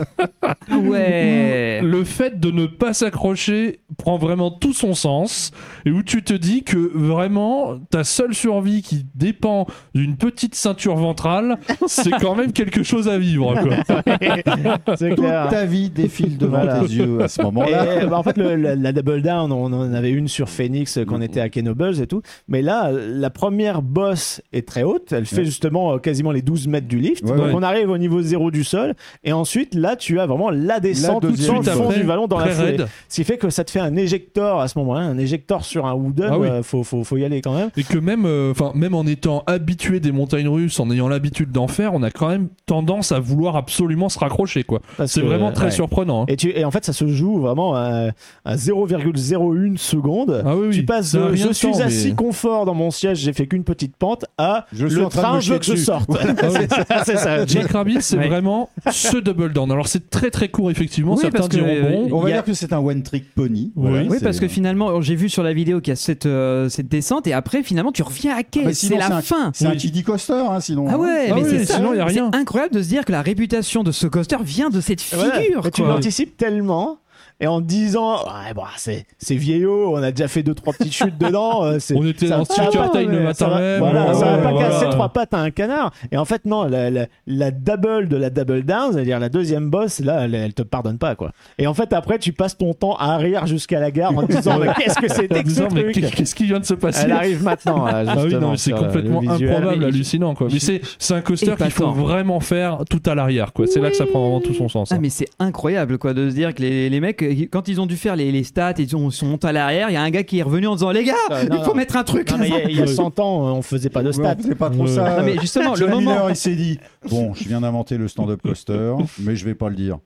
ouais. 0.70 1.80
Le 1.82 2.04
fait 2.04 2.38
de 2.40 2.50
ne 2.50 2.66
pas 2.66 2.92
s'accrocher 2.92 3.80
prend 3.98 4.16
vraiment 4.16 4.50
tout 4.50 4.72
son 4.72 4.94
sens 4.94 5.50
et 5.84 5.90
où 5.90 6.02
tu 6.02 6.22
te 6.22 6.32
dis 6.32 6.62
que 6.62 6.76
vraiment 6.94 7.78
ta 7.90 8.04
seule 8.04 8.34
survie 8.34 8.82
qui 8.82 9.06
dépend 9.14 9.66
d'une 9.94 10.16
petite 10.16 10.54
ceinture 10.54 10.96
ventrale, 10.96 11.58
c'est 11.86 12.10
quand 12.20 12.34
même 12.34 12.52
quelque 12.52 12.82
chose 12.82 13.08
à 13.08 13.18
vivre. 13.18 13.54
Quoi. 13.60 13.76
c'est 14.96 15.10
Toute 15.10 15.18
clair. 15.18 15.48
ta 15.48 15.64
vie 15.64 15.90
défile 15.90 16.38
devant 16.38 16.58
Voilà. 16.62 16.80
tes 16.80 16.86
yeux 16.92 17.22
à 17.22 17.28
ce 17.28 17.42
moment-là. 17.42 18.02
Et, 18.02 18.06
bah, 18.06 18.18
en 18.18 18.22
fait, 18.22 18.36
le- 18.36 18.56
la, 18.56 18.74
la 18.76 18.92
double 18.92 19.22
down, 19.22 19.52
on 19.52 19.64
en 19.72 19.92
avait 19.92 20.10
une 20.10 20.28
sur 20.28 20.48
Phoenix 20.48 20.96
euh, 20.98 21.04
quand 21.04 21.16
on 21.18 21.22
était 21.22 21.40
à 21.40 21.48
Kenobles 21.48 22.00
et 22.00 22.06
tout. 22.06 22.22
Mais 22.48 22.62
là, 22.62 22.90
la 22.92 23.30
première 23.30 23.82
bosse 23.82 24.40
est 24.52 24.66
très 24.66 24.82
haute. 24.82 25.12
Elle 25.12 25.26
fait 25.26 25.38
Ouais. 25.38 25.44
justement 25.44 25.94
euh, 25.94 25.98
quasiment 25.98 26.30
les 26.32 26.42
12 26.42 26.68
mètres 26.68 26.86
du 26.88 26.98
lift. 26.98 27.24
Ouais, 27.24 27.36
Donc 27.42 27.48
ouais. 27.52 27.58
on 27.58 27.62
arrive 27.62 27.90
au 27.90 27.98
niveau 27.98 28.22
zéro 28.22 28.50
du 28.50 28.64
sol. 28.64 28.94
Et 29.24 29.32
ensuite, 29.32 29.74
là, 29.74 29.96
tu 29.96 30.20
as 30.20 30.26
vraiment 30.26 30.50
la 30.50 30.80
descente 30.80 31.22
tout 31.22 31.28
le 31.28 31.36
Suite 31.36 31.68
fond 31.68 31.90
du 31.90 32.04
ballon 32.04 32.26
dans 32.26 32.38
la 32.38 32.46
foulée. 32.48 32.70
raide. 32.76 32.86
Ce 33.08 33.16
qui 33.16 33.24
fait 33.24 33.38
que 33.38 33.50
ça 33.50 33.64
te 33.64 33.70
fait 33.70 33.80
un 33.80 33.96
éjector 33.96 34.60
à 34.60 34.68
ce 34.68 34.78
moment-là. 34.78 35.00
Un 35.00 35.18
éjector 35.18 35.64
sur 35.64 35.86
un 35.86 35.94
wooden. 35.94 36.28
Ah 36.32 36.38
oui. 36.38 36.48
euh, 36.48 36.62
faut, 36.62 36.82
faut, 36.84 37.04
faut 37.04 37.16
y 37.16 37.24
aller 37.24 37.40
quand 37.42 37.54
même. 37.54 37.70
Et 37.76 37.82
que 37.84 37.98
même, 37.98 38.24
euh, 38.26 38.50
enfin, 38.52 38.72
même 38.74 38.94
en 38.94 39.04
étant 39.06 39.42
habitué 39.46 40.00
des 40.00 40.12
montagnes 40.12 40.48
russes, 40.48 40.78
en 40.80 40.90
ayant 40.90 41.08
l'habitude 41.08 41.50
d'en 41.52 41.68
faire, 41.68 41.94
on 41.94 42.02
a 42.02 42.10
quand 42.10 42.28
même 42.28 42.48
tendance 42.66 43.12
à 43.12 43.18
vouloir 43.20 43.56
absolument 43.56 44.08
se 44.08 44.18
raccrocher. 44.18 44.62
quoi. 44.64 44.80
C'est 45.06 45.20
vraiment 45.22 45.52
très 45.52 45.66
ouais. 45.66 45.70
surprenant. 45.70 46.22
hein. 46.22 46.26
Et, 46.28 46.36
tu, 46.36 46.50
et 46.56 46.64
en 46.64 46.70
fait, 46.70 46.84
ça 46.84 46.92
se 46.92 47.06
joue 47.08 47.38
vraiment 47.40 47.74
à, 47.74 48.08
à 48.44 48.56
0,01 48.56 49.76
seconde. 49.76 50.42
Ah 50.44 50.56
oui, 50.56 50.68
oui. 50.68 50.74
Tu 50.76 50.84
passes 50.84 51.12
de 51.14 51.34
je 51.34 51.48
de 51.48 51.52
suis 51.52 51.70
temps, 51.70 51.78
mais- 51.78 51.84
assis 51.84 52.14
confort 52.14 52.64
dans 52.66 52.74
mon 52.74 52.90
siège, 52.90 53.18
j'ai 53.18 53.32
fait 53.32 53.46
qu'une 53.46 53.64
petite 53.64 53.96
pente 53.96 54.24
à 54.38 54.66
Je 54.72 54.86
suis 54.86 54.96
le 54.96 55.06
en 55.06 55.08
train 55.08 55.36
de 55.36 55.40
je 55.40 55.52
veux 55.54 55.58
que 55.58 55.64
je 55.64 55.72
dessus. 55.72 55.84
sorte. 55.84 56.10
c'est 57.04 57.16
ça, 57.16 57.31
ça. 57.38 57.46
Jack 57.46 57.70
Rabbit, 57.72 57.98
c'est 58.00 58.16
Ouais. 58.16 58.28
vraiment 58.28 58.70
ce 58.90 59.16
double 59.18 59.52
down. 59.52 59.70
Alors 59.70 59.88
c'est 59.88 60.10
très 60.10 60.30
très 60.30 60.48
court 60.48 60.70
effectivement. 60.70 61.14
Oui, 61.14 61.20
Certains 61.20 61.48
diront 61.48 61.66
euh, 61.68 62.06
bon. 62.08 62.08
On 62.18 62.20
va 62.20 62.28
a- 62.28 62.32
dire 62.32 62.44
que 62.44 62.54
c'est 62.54 62.72
un 62.72 62.78
one 62.78 63.02
trick 63.02 63.34
pony. 63.34 63.72
Oui. 63.76 64.08
Parce 64.22 64.40
que 64.40 64.48
finalement, 64.48 65.00
j'ai 65.00 65.14
vu 65.14 65.28
sur 65.28 65.42
la 65.42 65.52
vidéo 65.52 65.80
qu'il 65.80 65.90
y 65.90 65.92
a 65.92 65.96
cette, 65.96 66.26
euh, 66.26 66.68
cette 66.68 66.88
descente 66.88 67.26
et 67.26 67.32
après, 67.32 67.62
finalement, 67.62 67.92
tu 67.92 68.02
reviens 68.02 68.34
à 68.36 68.42
quai. 68.42 68.62
Ah, 68.66 68.72
c'est 68.72 68.96
la 68.96 69.16
un- 69.16 69.22
fin. 69.22 69.50
C'est 69.54 69.66
un 69.66 69.76
kiddie 69.76 70.02
coaster, 70.02 70.34
hein, 70.50 70.60
sinon. 70.60 70.86
Ah 70.88 70.98
ouais, 70.98 71.28
Ah 71.30 71.34
mais 71.34 71.42
oui, 71.42 71.48
c'est 71.50 71.64
ça. 71.64 71.76
sinon, 71.76 71.92
il 71.94 71.98
y 71.98 72.00
a 72.00 72.04
rien. 72.06 72.30
C'est 72.32 72.38
incroyable 72.38 72.74
de 72.74 72.82
se 72.82 72.88
dire 72.88 73.04
que 73.04 73.12
la 73.12 73.22
réputation 73.22 73.82
de 73.82 73.92
ce 73.92 74.06
coaster 74.06 74.36
vient 74.44 74.70
de 74.70 74.80
cette 74.80 75.00
figure. 75.00 75.70
Tu 75.72 75.82
l'anticipes 75.82 76.36
tellement. 76.36 76.98
Et 77.42 77.46
en 77.48 77.60
disant, 77.60 78.14
ouais, 78.24 78.54
bon, 78.54 78.62
c'est, 78.76 79.04
c'est 79.18 79.34
vieillot, 79.34 79.92
on 79.94 80.02
a 80.02 80.12
déjà 80.12 80.28
fait 80.28 80.42
deux, 80.42 80.54
trois 80.54 80.72
petites 80.72 80.94
chutes 80.94 81.18
dedans. 81.18 81.64
euh, 81.64 81.78
c'est- 81.80 81.94
On 81.98 82.06
était 82.06 82.28
dans 82.28 82.44
Time 82.44 83.10
le 83.10 83.20
matin 83.20 83.34
ça 83.34 83.48
va- 83.48 83.58
même, 83.60 83.78
Voilà, 83.80 84.06
ouais, 84.08 84.14
ça 84.14 84.24
va 84.24 84.36
ouais, 84.36 84.42
pas 84.44 84.50
voilà. 84.52 84.68
casser 84.68 84.88
trois 84.90 85.08
pattes 85.08 85.34
à 85.34 85.38
un 85.38 85.50
canard. 85.50 85.92
Et 86.12 86.16
en 86.16 86.24
fait, 86.24 86.44
non, 86.44 86.64
la, 86.64 86.88
la, 86.90 87.06
la 87.26 87.50
double 87.50 88.08
de 88.08 88.16
la 88.16 88.30
double 88.30 88.62
down, 88.62 88.92
c'est-à-dire 88.92 89.18
la 89.18 89.28
deuxième 89.28 89.68
boss, 89.70 89.98
là, 90.00 90.20
elle, 90.24 90.34
elle 90.36 90.54
te 90.54 90.62
pardonne 90.62 90.98
pas, 90.98 91.16
quoi. 91.16 91.32
Et 91.58 91.66
en 91.66 91.74
fait, 91.74 91.92
après, 91.92 92.18
tu 92.20 92.32
passes 92.32 92.56
ton 92.56 92.74
temps 92.74 92.94
à 92.96 93.06
arrière 93.14 93.46
jusqu'à 93.46 93.80
la 93.80 93.90
gare 93.90 94.16
en 94.16 94.22
te 94.26 94.32
disant, 94.32 94.58
mais 94.60 94.68
qu'est-ce 94.78 95.00
que 95.00 95.10
En 95.10 95.14
c'était 95.14 95.42
que 95.42 95.48
ce 95.50 95.54
disant, 95.54 95.68
mais 95.74 95.82
truc 95.82 95.94
qu'est- 95.96 96.10
qu'est-ce 96.14 96.34
qui 96.36 96.44
vient 96.44 96.60
de 96.60 96.64
se 96.64 96.74
passer 96.74 97.02
Elle 97.06 97.12
arrive 97.12 97.42
maintenant, 97.42 97.84
là, 97.84 98.04
Ah 98.08 98.14
oui, 98.24 98.34
non, 98.34 98.52
mais 98.52 98.56
c'est 98.56 98.72
euh, 98.72 98.76
complètement 98.76 99.20
improbable, 99.20 99.84
hallucinant 99.84 100.34
quoi. 100.36 100.46
Mais 100.52 100.60
c'est 100.60 100.80
c'est 100.98 101.14
un 101.14 101.20
coaster 101.22 101.54
qu'il 101.56 101.70
faut 101.72 101.90
vraiment 101.90 102.38
faire 102.38 102.78
tout 102.88 103.02
à 103.06 103.16
l'arrière 103.16 103.52
quoi. 103.52 103.66
C'est 103.66 103.80
là 103.80 103.90
que 103.90 103.96
ça 103.96 104.06
prend 104.06 104.20
vraiment 104.20 104.40
tout 104.40 104.54
son 104.54 104.68
sens. 104.68 104.92
Ah 104.92 104.94
hein. 104.94 104.98
mais 105.02 105.08
c'est 105.10 105.28
incroyable 105.40 105.98
quoi 105.98 106.14
de 106.14 106.30
se 106.30 106.34
dire 106.36 106.54
que 106.54 106.62
les, 106.62 106.88
les 106.88 107.00
mecs 107.00 107.20
euh, 107.22 107.31
quand 107.50 107.68
ils 107.68 107.80
ont 107.80 107.86
dû 107.86 107.96
faire 107.96 108.16
les, 108.16 108.30
les 108.32 108.44
stats 108.44 108.74
et 108.78 108.82
ils 108.82 108.96
ont- 108.96 109.10
sont 109.10 109.26
montés 109.26 109.48
à 109.48 109.52
l'arrière 109.52 109.90
il 109.90 109.94
y 109.94 109.96
a 109.96 110.02
un 110.02 110.10
gars 110.10 110.22
qui 110.22 110.38
est 110.38 110.42
revenu 110.42 110.66
en 110.66 110.74
disant 110.74 110.90
les 110.90 111.04
gars 111.04 111.14
Euh, 111.30 111.44
non, 111.48 111.56
il 111.58 111.64
faut 111.64 111.70
non. 111.70 111.74
mettre 111.76 111.96
un 111.96 112.04
truc 112.04 112.30
Non, 112.30 112.38
mais 112.38 112.48
il 112.48 112.52
y 112.52 112.56
a- 112.56 112.68
il 112.70 112.76
y, 112.76 112.80
a 112.80 112.82
Ouais. 112.86 112.86
100 112.86 113.18
ans, 113.20 113.54
on 113.56 113.62
faisait 113.62 113.90
pas 113.90 114.02
de 114.02 114.08
Ouais, 114.08 114.12
stats. 114.12 114.36
c'est 114.40 114.54
pas 114.54 114.70
trop 114.70 114.82
Ouais. 114.84 114.88
ça. 114.88 115.18
Non, 115.18 115.24
mais 115.24 115.38
justement, 115.40 115.74
le 115.74 115.86
moment- 115.86 115.98
Miller, 116.12 116.30
il 116.30 116.36
s'est 116.36 116.54
dit 116.54 116.78
Bon, 117.08 117.34
je 117.34 117.44
viens 117.48 117.60
d'inventer 117.60 117.96
le 117.98 118.08
stand-up 118.08 118.40
coaster, 118.42 118.94
mais 119.20 119.36
je 119.36 119.44
vais 119.44 119.54
pas 119.54 119.68
le 119.68 119.76
dire. 119.76 119.98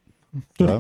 Vois 0.59 0.79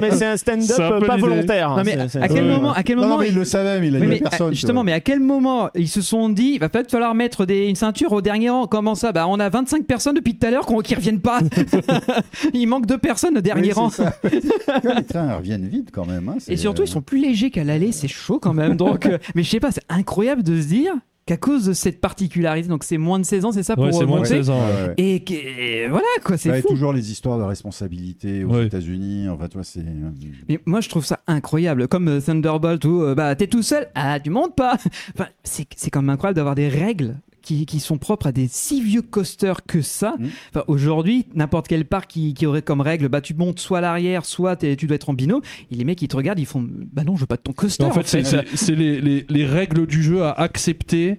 mais 0.00 0.10
c'est- 0.10 0.26
un 0.26 0.36
stand-up 0.36 0.70
euh, 0.78 1.00
pas 1.00 1.16
l'idée. 1.16 1.28
volontaire. 1.28 1.70
Non, 1.76 1.82
mais 1.84 1.92
C'est- 1.92 2.08
c'est- 2.08 2.20
à 2.22 2.28
quel 2.28 2.44
Ouais. 2.44 2.50
moment 2.50 2.72
à 2.72 2.82
quel 2.82 2.96
moment 2.96 3.08
non, 3.08 3.18
mais 3.18 3.28
il 3.28 3.34
le 3.34 3.44
savait, 3.44 3.80
mais 3.80 3.88
il 3.88 3.96
a 3.96 4.00
dit 4.00 4.06
mais, 4.06 4.16
à 4.24 4.30
personne. 4.30 4.46
euh, 4.48 4.50
tu 4.50 4.56
justement, 4.56 4.84
mais 4.84 4.92
à 4.92 5.00
quel 5.00 5.20
moment 5.20 5.70
ils 5.74 5.88
se 5.88 6.00
sont 6.02 6.28
dit, 6.28 6.52
il 6.54 6.58
va 6.58 6.68
peut-être 6.68 6.90
falloir 6.90 7.14
mettre 7.14 7.46
des, 7.46 7.66
une 7.68 7.76
ceinture 7.76 8.12
au 8.12 8.20
dernier 8.22 8.50
rang 8.50 8.66
Comment 8.66 8.94
ça? 8.94 9.12
Bah, 9.12 9.26
on 9.28 9.38
a 9.40 9.48
25 9.48 9.84
personnes 9.86 10.14
depuis 10.16 10.36
tout 10.36 10.46
à 10.46 10.50
l'heure 10.50 10.66
qu'on- 10.66 10.80
qui 10.80 10.94
reviennent 10.94 11.20
pas. 11.20 11.38
il 12.54 12.66
manque 12.66 12.86
deux 12.86 12.98
personnes 12.98 13.38
au 13.38 13.40
dernier 13.40 13.68
Oui, 13.68 13.72
rang. 13.72 13.90
ça. 13.90 14.12
les 14.24 15.04
trains 15.04 15.36
reviennent 15.36 15.66
vite 15.68 15.90
quand 15.92 16.06
même. 16.06 16.28
hein, 16.28 16.36
c'est- 16.38 16.52
Et 16.52 16.56
surtout, 16.56 16.82
ils 16.82 16.88
sont 16.88 17.02
plus 17.02 17.18
légers 17.20 17.50
qu'à 17.50 17.64
l'aller, 17.64 17.92
c'est 17.92 18.08
chaud 18.08 18.38
quand 18.40 18.54
même. 18.54 18.76
Donc, 18.76 19.06
euh, 19.06 19.18
mais 19.34 19.42
je 19.42 19.50
sais 19.50 19.60
pas, 19.60 19.70
c'est 19.72 19.84
incroyable 19.88 20.42
de 20.42 20.60
se 20.60 20.66
dire 20.66 20.92
qu'à 21.24 21.36
cause 21.36 21.66
de 21.66 21.72
cette 21.72 22.00
particularité, 22.00 22.68
donc 22.68 22.82
c'est 22.84 22.98
moins 22.98 23.18
de 23.20 23.24
16 23.24 23.44
ans, 23.44 23.52
c'est 23.52 23.62
ça 23.62 23.74
pour 23.76 23.84
Ouais, 23.84 23.92
c'est 23.92 23.98
moins 24.06 24.20
de 24.20 24.24
remonter 24.26 24.28
16 24.36 24.50
ans. 24.50 24.58
ouais. 24.58 24.72
Ouais, 24.74 24.88
ouais. 24.88 25.24
Et 25.28 25.88
voilà 25.88 26.04
quoi, 26.24 26.36
c'est 26.36 26.58
et 26.58 26.62
fou. 26.62 26.68
toujours 26.68 26.92
les 26.92 27.10
histoires 27.12 27.38
de 27.38 27.44
responsabilité 27.44 28.44
aux 28.44 28.48
Ouais. 28.54 28.66
États-Unis. 28.66 29.28
Enfin, 29.28 29.48
toi, 29.48 29.62
c'est. 29.64 29.84
Mais 30.48 30.58
moi, 30.66 30.80
je 30.80 30.88
trouve 30.88 31.04
ça 31.04 31.20
incroyable. 31.26 31.86
Comme 31.88 32.08
euh, 32.08 32.20
Thunderbolt 32.20 32.84
où 32.84 33.02
euh, 33.02 33.14
bah, 33.14 33.34
t'es 33.36 33.46
tout 33.46 33.62
seul, 33.62 33.88
ah, 33.94 34.18
tu 34.20 34.30
montes 34.30 34.56
pas. 34.56 34.76
Enfin, 35.14 35.28
c'est 35.44 35.66
c'est 35.76 35.90
quand 35.90 36.02
même 36.02 36.10
incroyable 36.10 36.36
d'avoir 36.36 36.54
des 36.54 36.68
règles. 36.68 37.16
Qui, 37.42 37.66
qui 37.66 37.80
sont 37.80 37.98
propres 37.98 38.28
à 38.28 38.32
des 38.32 38.46
si 38.48 38.80
vieux 38.82 39.02
coasters 39.02 39.64
que 39.66 39.82
ça. 39.82 40.14
Mm. 40.18 40.26
Enfin, 40.50 40.64
Aujourd'hui, 40.68 41.26
n'importe 41.34 41.66
quel 41.68 41.84
parc 41.84 42.08
qui, 42.10 42.34
qui 42.34 42.46
aurait 42.46 42.62
comme 42.62 42.80
règle, 42.80 43.08
bah, 43.08 43.20
tu 43.20 43.34
montes 43.34 43.58
soit 43.58 43.78
à 43.78 43.80
l'arrière, 43.80 44.24
soit 44.24 44.56
tu 44.56 44.86
dois 44.86 44.94
être 44.94 45.10
en 45.10 45.14
binôme. 45.14 45.42
Et 45.70 45.74
les 45.74 45.84
mecs, 45.84 46.00
ils 46.02 46.08
te 46.08 46.16
regardent, 46.16 46.38
ils 46.38 46.46
font 46.46 46.64
Bah 46.92 47.02
non, 47.04 47.16
je 47.16 47.20
veux 47.22 47.26
pas 47.26 47.36
de 47.36 47.42
ton 47.42 47.52
coaster. 47.52 47.84
En 47.84 47.90
fait, 47.90 48.06
c'est- 48.06 48.24
c'est 48.24 48.44
c'est 48.54 48.74
les, 48.76 49.00
les- 49.00 49.26
les 49.28 49.44
règles 49.44 49.86
du 49.86 50.02
jeu 50.02 50.22
à 50.22 50.30
accepter 50.32 51.16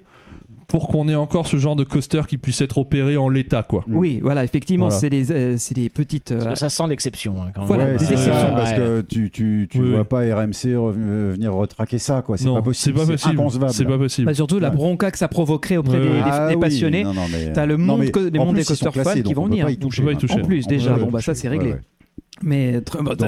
pour 0.73 0.87
qu'on 0.87 1.07
ait 1.07 1.13
encore 1.13 1.45
ce 1.45 1.57
genre 1.57 1.75
de 1.75 1.83
coaster 1.83 2.23
qui 2.27 2.39
puisse 2.39 2.59
être 2.59 2.79
opéré 2.79 3.15
en 3.15 3.29
l'état 3.29 3.61
quoi. 3.61 3.85
Oui, 3.87 4.19
voilà, 4.23 4.43
effectivement, 4.43 4.87
Voilà. 4.87 4.99
c'est 4.99 5.11
des, 5.11 5.31
euh, 5.31 5.55
c'est 5.59 5.75
des 5.75 5.87
petites. 5.87 6.31
euh, 6.31 6.55
ça 6.55 6.67
sent 6.67 6.85
l'exception. 6.89 7.35
hein, 7.43 7.51
quand 7.53 7.65
Voilà, 7.65 7.85
même. 7.85 7.97
Ouais, 7.97 7.99
c'est 8.03 8.15
parce 8.31 8.73
que 8.73 9.01
tu, 9.01 9.29
tu, 9.29 9.67
tu 9.69 9.79
Oui, 9.79 9.91
vois 9.91 10.03
pas 10.03 10.21
RMC 10.21 10.65
euh, 10.73 11.31
venir 11.35 11.53
retraquer 11.53 11.99
ça, 11.99 12.23
quoi. 12.23 12.37
C'est 12.37 12.51
pas 12.51 12.63
possible. 12.63 12.97
C'est 12.97 13.05
pas 13.05 13.11
possible. 13.11 13.33
inconcevable. 13.39 13.71
C'est 13.71 13.85
pas 13.85 13.97
possible. 13.99 14.25
bah, 14.25 14.33
surtout 14.33 14.57
la 14.57 14.71
bronca 14.71 15.11
que 15.11 15.17
ça 15.19 15.27
provoquerait 15.27 15.77
auprès 15.77 15.99
Ouais, 15.99 16.03
des, 16.05 16.09
des- 16.09 16.21
Ah 16.23 16.47
des 16.49 16.55
oui, 16.55 16.61
passionnés. 16.61 17.03
non, 17.03 17.13
non, 17.13 17.25
mais- 17.31 17.53
T'as 17.53 17.67
le 17.67 17.77
monde 17.77 18.01
des 18.01 18.39
mondes 18.39 18.63
coasters 18.63 18.93
fans 18.95 19.21
qui 19.23 19.33
vont 19.35 19.45
venir. 19.45 19.67
En 19.67 20.39
plus, 20.39 20.65
déjà, 20.65 20.93
bon, 20.97 21.11
bah 21.11 21.21
ça 21.21 21.35
c'est 21.35 21.49
réglé. 21.49 21.75
Mais 22.41 22.81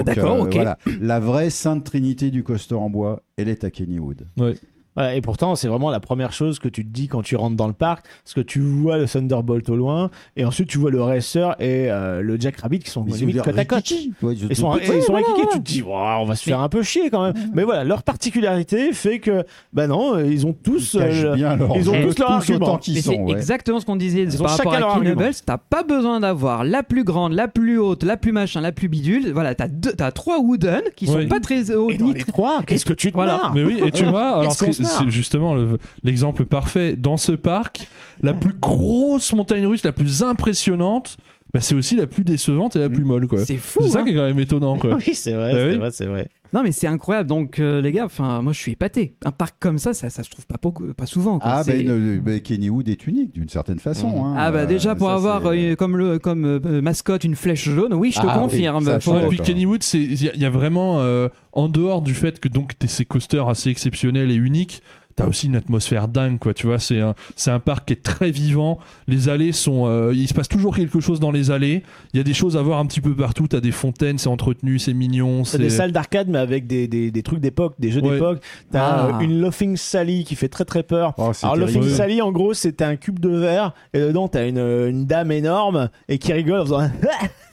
d'accord, 0.04 0.40
ok. 0.40 0.58
La 1.00 1.20
vraie 1.20 1.50
sainte 1.50 1.84
trinité 1.84 2.32
du 2.32 2.42
coaster 2.42 2.74
en 2.74 2.90
bois, 2.90 3.22
elle 3.36 3.48
est 3.48 3.62
à 3.62 3.70
Kennywood. 3.70 4.26
Ouais. 4.36 4.54
Voilà, 4.96 5.14
et 5.14 5.20
pourtant, 5.20 5.54
c'est 5.54 5.68
vraiment 5.68 5.90
la 5.90 6.00
première 6.00 6.32
chose 6.32 6.58
que 6.58 6.68
tu 6.68 6.84
te 6.84 6.90
dis 6.90 7.06
quand 7.08 7.22
tu 7.22 7.36
rentres 7.36 7.56
dans 7.56 7.66
le 7.66 7.72
parc, 7.74 8.06
parce 8.24 8.34
que 8.34 8.40
tu 8.40 8.60
vois 8.60 8.96
le 8.98 9.06
Thunderbolt 9.06 9.68
au 9.68 9.76
loin, 9.76 10.10
et 10.36 10.44
ensuite 10.44 10.68
tu 10.68 10.78
vois 10.78 10.90
le 10.90 11.02
Racer 11.02 11.54
et 11.60 11.90
euh, 11.90 12.22
le 12.22 12.40
Jack 12.40 12.56
Rabbit 12.60 12.78
qui 12.80 12.90
sont 12.90 13.04
limite 13.04 13.36
ils 13.36 13.42
côte 13.42 13.58
à 13.58 13.64
côte. 13.64 13.92
Ouais, 14.22 14.34
ils 14.34 14.56
sont, 14.56 14.66
ont- 14.68 14.78
ils 14.78 15.02
sont 15.02 15.12
voilà, 15.12 15.26
tu 15.52 15.58
te 15.58 15.62
dis, 15.64 15.82
Ouah, 15.82 16.18
on 16.20 16.24
va 16.24 16.34
se 16.34 16.42
faire 16.44 16.60
un 16.60 16.68
peu 16.68 16.82
chier 16.82 17.10
quand 17.10 17.22
même. 17.22 17.34
Mais 17.54 17.62
voilà, 17.64 17.84
leur 17.84 18.02
particularité 18.02 18.92
fait 18.92 19.18
que, 19.18 19.44
bah 19.72 19.86
non, 19.86 20.18
ils 20.18 20.46
ont 20.46 20.52
tous, 20.54 20.94
Ils 20.94 21.00
euh, 21.26 21.34
bien 21.34 21.56
leur 21.56 21.76
ils 21.76 21.88
ont 21.90 21.92
tous 22.02 22.18
leur 22.18 22.28
tous 22.28 22.32
argument. 22.34 22.56
autant 22.66 22.78
qu'ils 22.78 22.94
Mais 22.94 23.00
c'est 23.02 23.14
sont. 23.14 23.24
ouais. 23.24 23.32
exactement 23.32 23.80
ce 23.80 23.86
qu'on 23.86 23.96
disait 23.96 24.22
Ils 24.22 24.38
par 24.38 24.56
rapport 24.56 24.74
à. 24.74 24.98
Knuckles. 25.00 25.42
T'as 25.44 25.58
pas 25.58 25.82
besoin 25.82 26.20
d'avoir 26.20 26.64
la 26.64 26.82
plus 26.82 27.04
grande, 27.04 27.32
la 27.34 27.48
plus 27.48 27.78
haute, 27.78 28.02
la 28.02 28.16
plus 28.16 28.32
machin, 28.32 28.60
la 28.60 28.72
plus 28.72 28.88
bidule. 28.88 29.32
Voilà, 29.32 29.54
t'as 29.54 29.68
deux, 29.68 29.92
t'as 29.92 30.10
trois 30.10 30.38
wooden 30.40 30.80
qui 30.96 31.06
sont 31.06 31.16
Oui. 31.16 31.26
pas 31.26 31.40
très 31.40 31.70
hauts 31.70 31.90
Et 31.90 31.98
dans 31.98 32.06
ni 32.06 32.14
les 32.14 32.24
trois, 32.24 32.62
qu'est-ce 32.62 32.84
que 32.84 32.92
tu 32.94 33.10
te 33.10 33.14
Voilà. 33.16 33.50
Mais 33.54 33.62
oui, 33.64 33.80
et 33.84 33.90
tu 33.90 34.04
vois, 34.04 34.38
alors 34.40 34.54
c'est 34.86 35.10
justement 35.10 35.54
le- 35.54 35.78
l'exemple 36.02 36.44
parfait. 36.44 36.96
Dans 36.96 37.16
ce 37.16 37.32
parc, 37.32 37.88
la 38.22 38.34
plus 38.34 38.52
grosse 38.54 39.32
montagne 39.32 39.66
russe, 39.66 39.84
la 39.84 39.92
plus 39.92 40.22
impressionnante, 40.22 41.16
bah, 41.54 41.60
c'est 41.60 41.74
aussi 41.74 41.96
la 41.96 42.06
plus 42.06 42.24
décevante 42.24 42.76
et 42.76 42.78
la 42.80 42.88
plus 42.88 43.04
molle. 43.04 43.28
C'est 43.44 43.56
fou. 43.56 43.80
C'est 43.82 43.90
ça 43.90 44.00
hein. 44.00 44.04
qui 44.04 44.10
est 44.10 44.14
quand 44.14 44.26
même 44.26 44.38
étonnant. 44.40 44.76
Quoi. 44.78 44.94
Oui, 45.06 45.14
c'est 45.14 45.32
vrai, 45.32 45.52
Bah 45.52 45.58
c'est 45.58 45.68
oui. 45.70 45.76
vrai, 45.78 45.90
c'est 45.90 46.06
vrai. 46.06 46.28
Non 46.52 46.62
mais 46.62 46.72
c'est 46.72 46.86
incroyable. 46.86 47.28
Donc 47.28 47.58
euh, 47.58 47.80
les 47.80 47.92
gars, 47.92 48.04
enfin 48.06 48.40
moi 48.42 48.52
je 48.52 48.58
suis 48.60 48.72
épaté. 48.72 49.16
Un 49.24 49.30
parc 49.32 49.56
comme 49.60 49.78
ça, 49.78 49.94
ça, 49.94 50.10
ça 50.10 50.22
se 50.22 50.30
trouve 50.30 50.46
pas 50.46 50.56
beaucoup, 50.62 50.84
pas 50.94 51.06
souvent. 51.06 51.38
quoi. 51.38 51.50
Ah, 51.52 51.64
C'est- 51.64 51.82
ben, 51.82 51.86
le- 51.88 52.20
ben, 52.20 52.40
Kennywood 52.40 52.88
est 52.88 53.06
unique 53.06 53.34
d'une 53.34 53.48
certaine 53.48 53.78
façon. 53.78 54.24
hein. 54.24 54.34
Ah 54.38 54.50
bah 54.50 54.66
déjà 54.66 54.92
Euh, 54.92 54.94
pour 54.94 55.08
ça, 55.08 55.14
avoir 55.14 55.42
c'est- 55.42 55.72
euh, 55.72 55.74
comme 55.76 55.96
le 55.96 56.18
comme 56.18 56.44
euh, 56.44 56.80
mascotte 56.80 57.24
une 57.24 57.34
flèche 57.36 57.68
jaune, 57.68 57.94
oui 57.94 58.12
je 58.12 58.20
te 58.20 58.26
Ah 58.26 58.34
oui, 58.36 58.42
confirme. 58.42 59.00
Faut- 59.00 59.18
et 59.18 59.26
puis 59.28 59.36
quoi. 59.38 59.46
Kennywood, 59.46 59.82
c'est- 59.82 59.98
il 60.02 60.22
y, 60.22 60.30
y 60.38 60.44
a 60.44 60.50
vraiment, 60.50 61.00
euh, 61.00 61.28
en 61.52 61.68
dehors 61.68 62.02
du 62.02 62.14
fait 62.14 62.38
que 62.40 62.48
donc 62.48 62.78
t'es 62.78 62.86
ces 62.86 63.04
coasters 63.04 63.48
assez 63.48 63.70
exceptionnels 63.70 64.30
et 64.30 64.34
uniques, 64.36 64.82
t'as 65.16 65.26
aussi 65.26 65.46
une 65.46 65.56
atmosphère 65.56 66.08
dingue, 66.08 66.38
quoi. 66.38 66.52
Tu 66.54 66.66
vois, 66.66 66.78
c'est 66.78 67.00
un, 67.00 67.14
c'est 67.34 67.50
un 67.50 67.58
parc 67.58 67.86
qui 67.88 67.94
est 67.94 68.02
très 68.02 68.30
vivant. 68.30 68.78
Les 69.08 69.28
allées 69.28 69.52
sont, 69.52 69.86
euh, 69.86 70.12
il 70.14 70.28
se 70.28 70.34
passe 70.34 70.48
toujours 70.48 70.76
quelque 70.76 71.00
chose 71.00 71.20
dans 71.20 71.30
les 71.30 71.50
allées. 71.50 71.82
Il 72.12 72.18
y 72.18 72.20
a 72.20 72.22
des 72.22 72.34
choses 72.34 72.56
à 72.56 72.62
voir 72.62 72.78
un 72.78 72.86
petit 72.86 73.00
peu 73.00 73.14
partout. 73.14 73.48
T'as 73.48 73.60
des 73.60 73.72
fontaines, 73.72 74.18
c'est 74.18 74.28
entretenu, 74.28 74.78
c'est 74.78 74.92
mignon. 74.94 75.44
C'est 75.44 75.58
des 75.58 75.70
salles 75.70 75.92
d'arcade, 75.92 76.28
mais 76.28 76.38
avec 76.38 76.66
des, 76.66 76.86
des, 76.86 77.10
des 77.10 77.22
trucs 77.22 77.40
d'époque, 77.40 77.74
des 77.78 77.90
jeux 77.90 78.02
Ouais. 78.02 78.12
d'époque. 78.12 78.42
T'as 78.70 78.84
Ah. 78.86 79.06
euh, 79.16 79.20
une 79.20 79.40
Laughing 79.40 79.76
Sally 79.76 80.24
qui 80.24 80.36
fait 80.36 80.48
très 80.48 80.64
très 80.66 80.82
peur. 80.82 81.14
Oh, 81.16 81.32
Alors, 81.42 81.54
terrible. 81.66 81.78
Laughing. 81.80 81.96
Sally, 81.96 82.22
en 82.22 82.30
gros, 82.30 82.52
c'est 82.54 82.82
un 82.82 82.96
cube 82.96 83.18
de 83.18 83.30
verre, 83.30 83.72
et 83.94 84.00
dedans, 84.00 84.28
t'as 84.28 84.46
une, 84.46 84.58
une 84.58 85.06
dame 85.06 85.32
énorme, 85.32 85.88
et 86.08 86.18
qui 86.18 86.32
rigole 86.32 86.60
en 86.60 86.64
faisant 86.64 86.90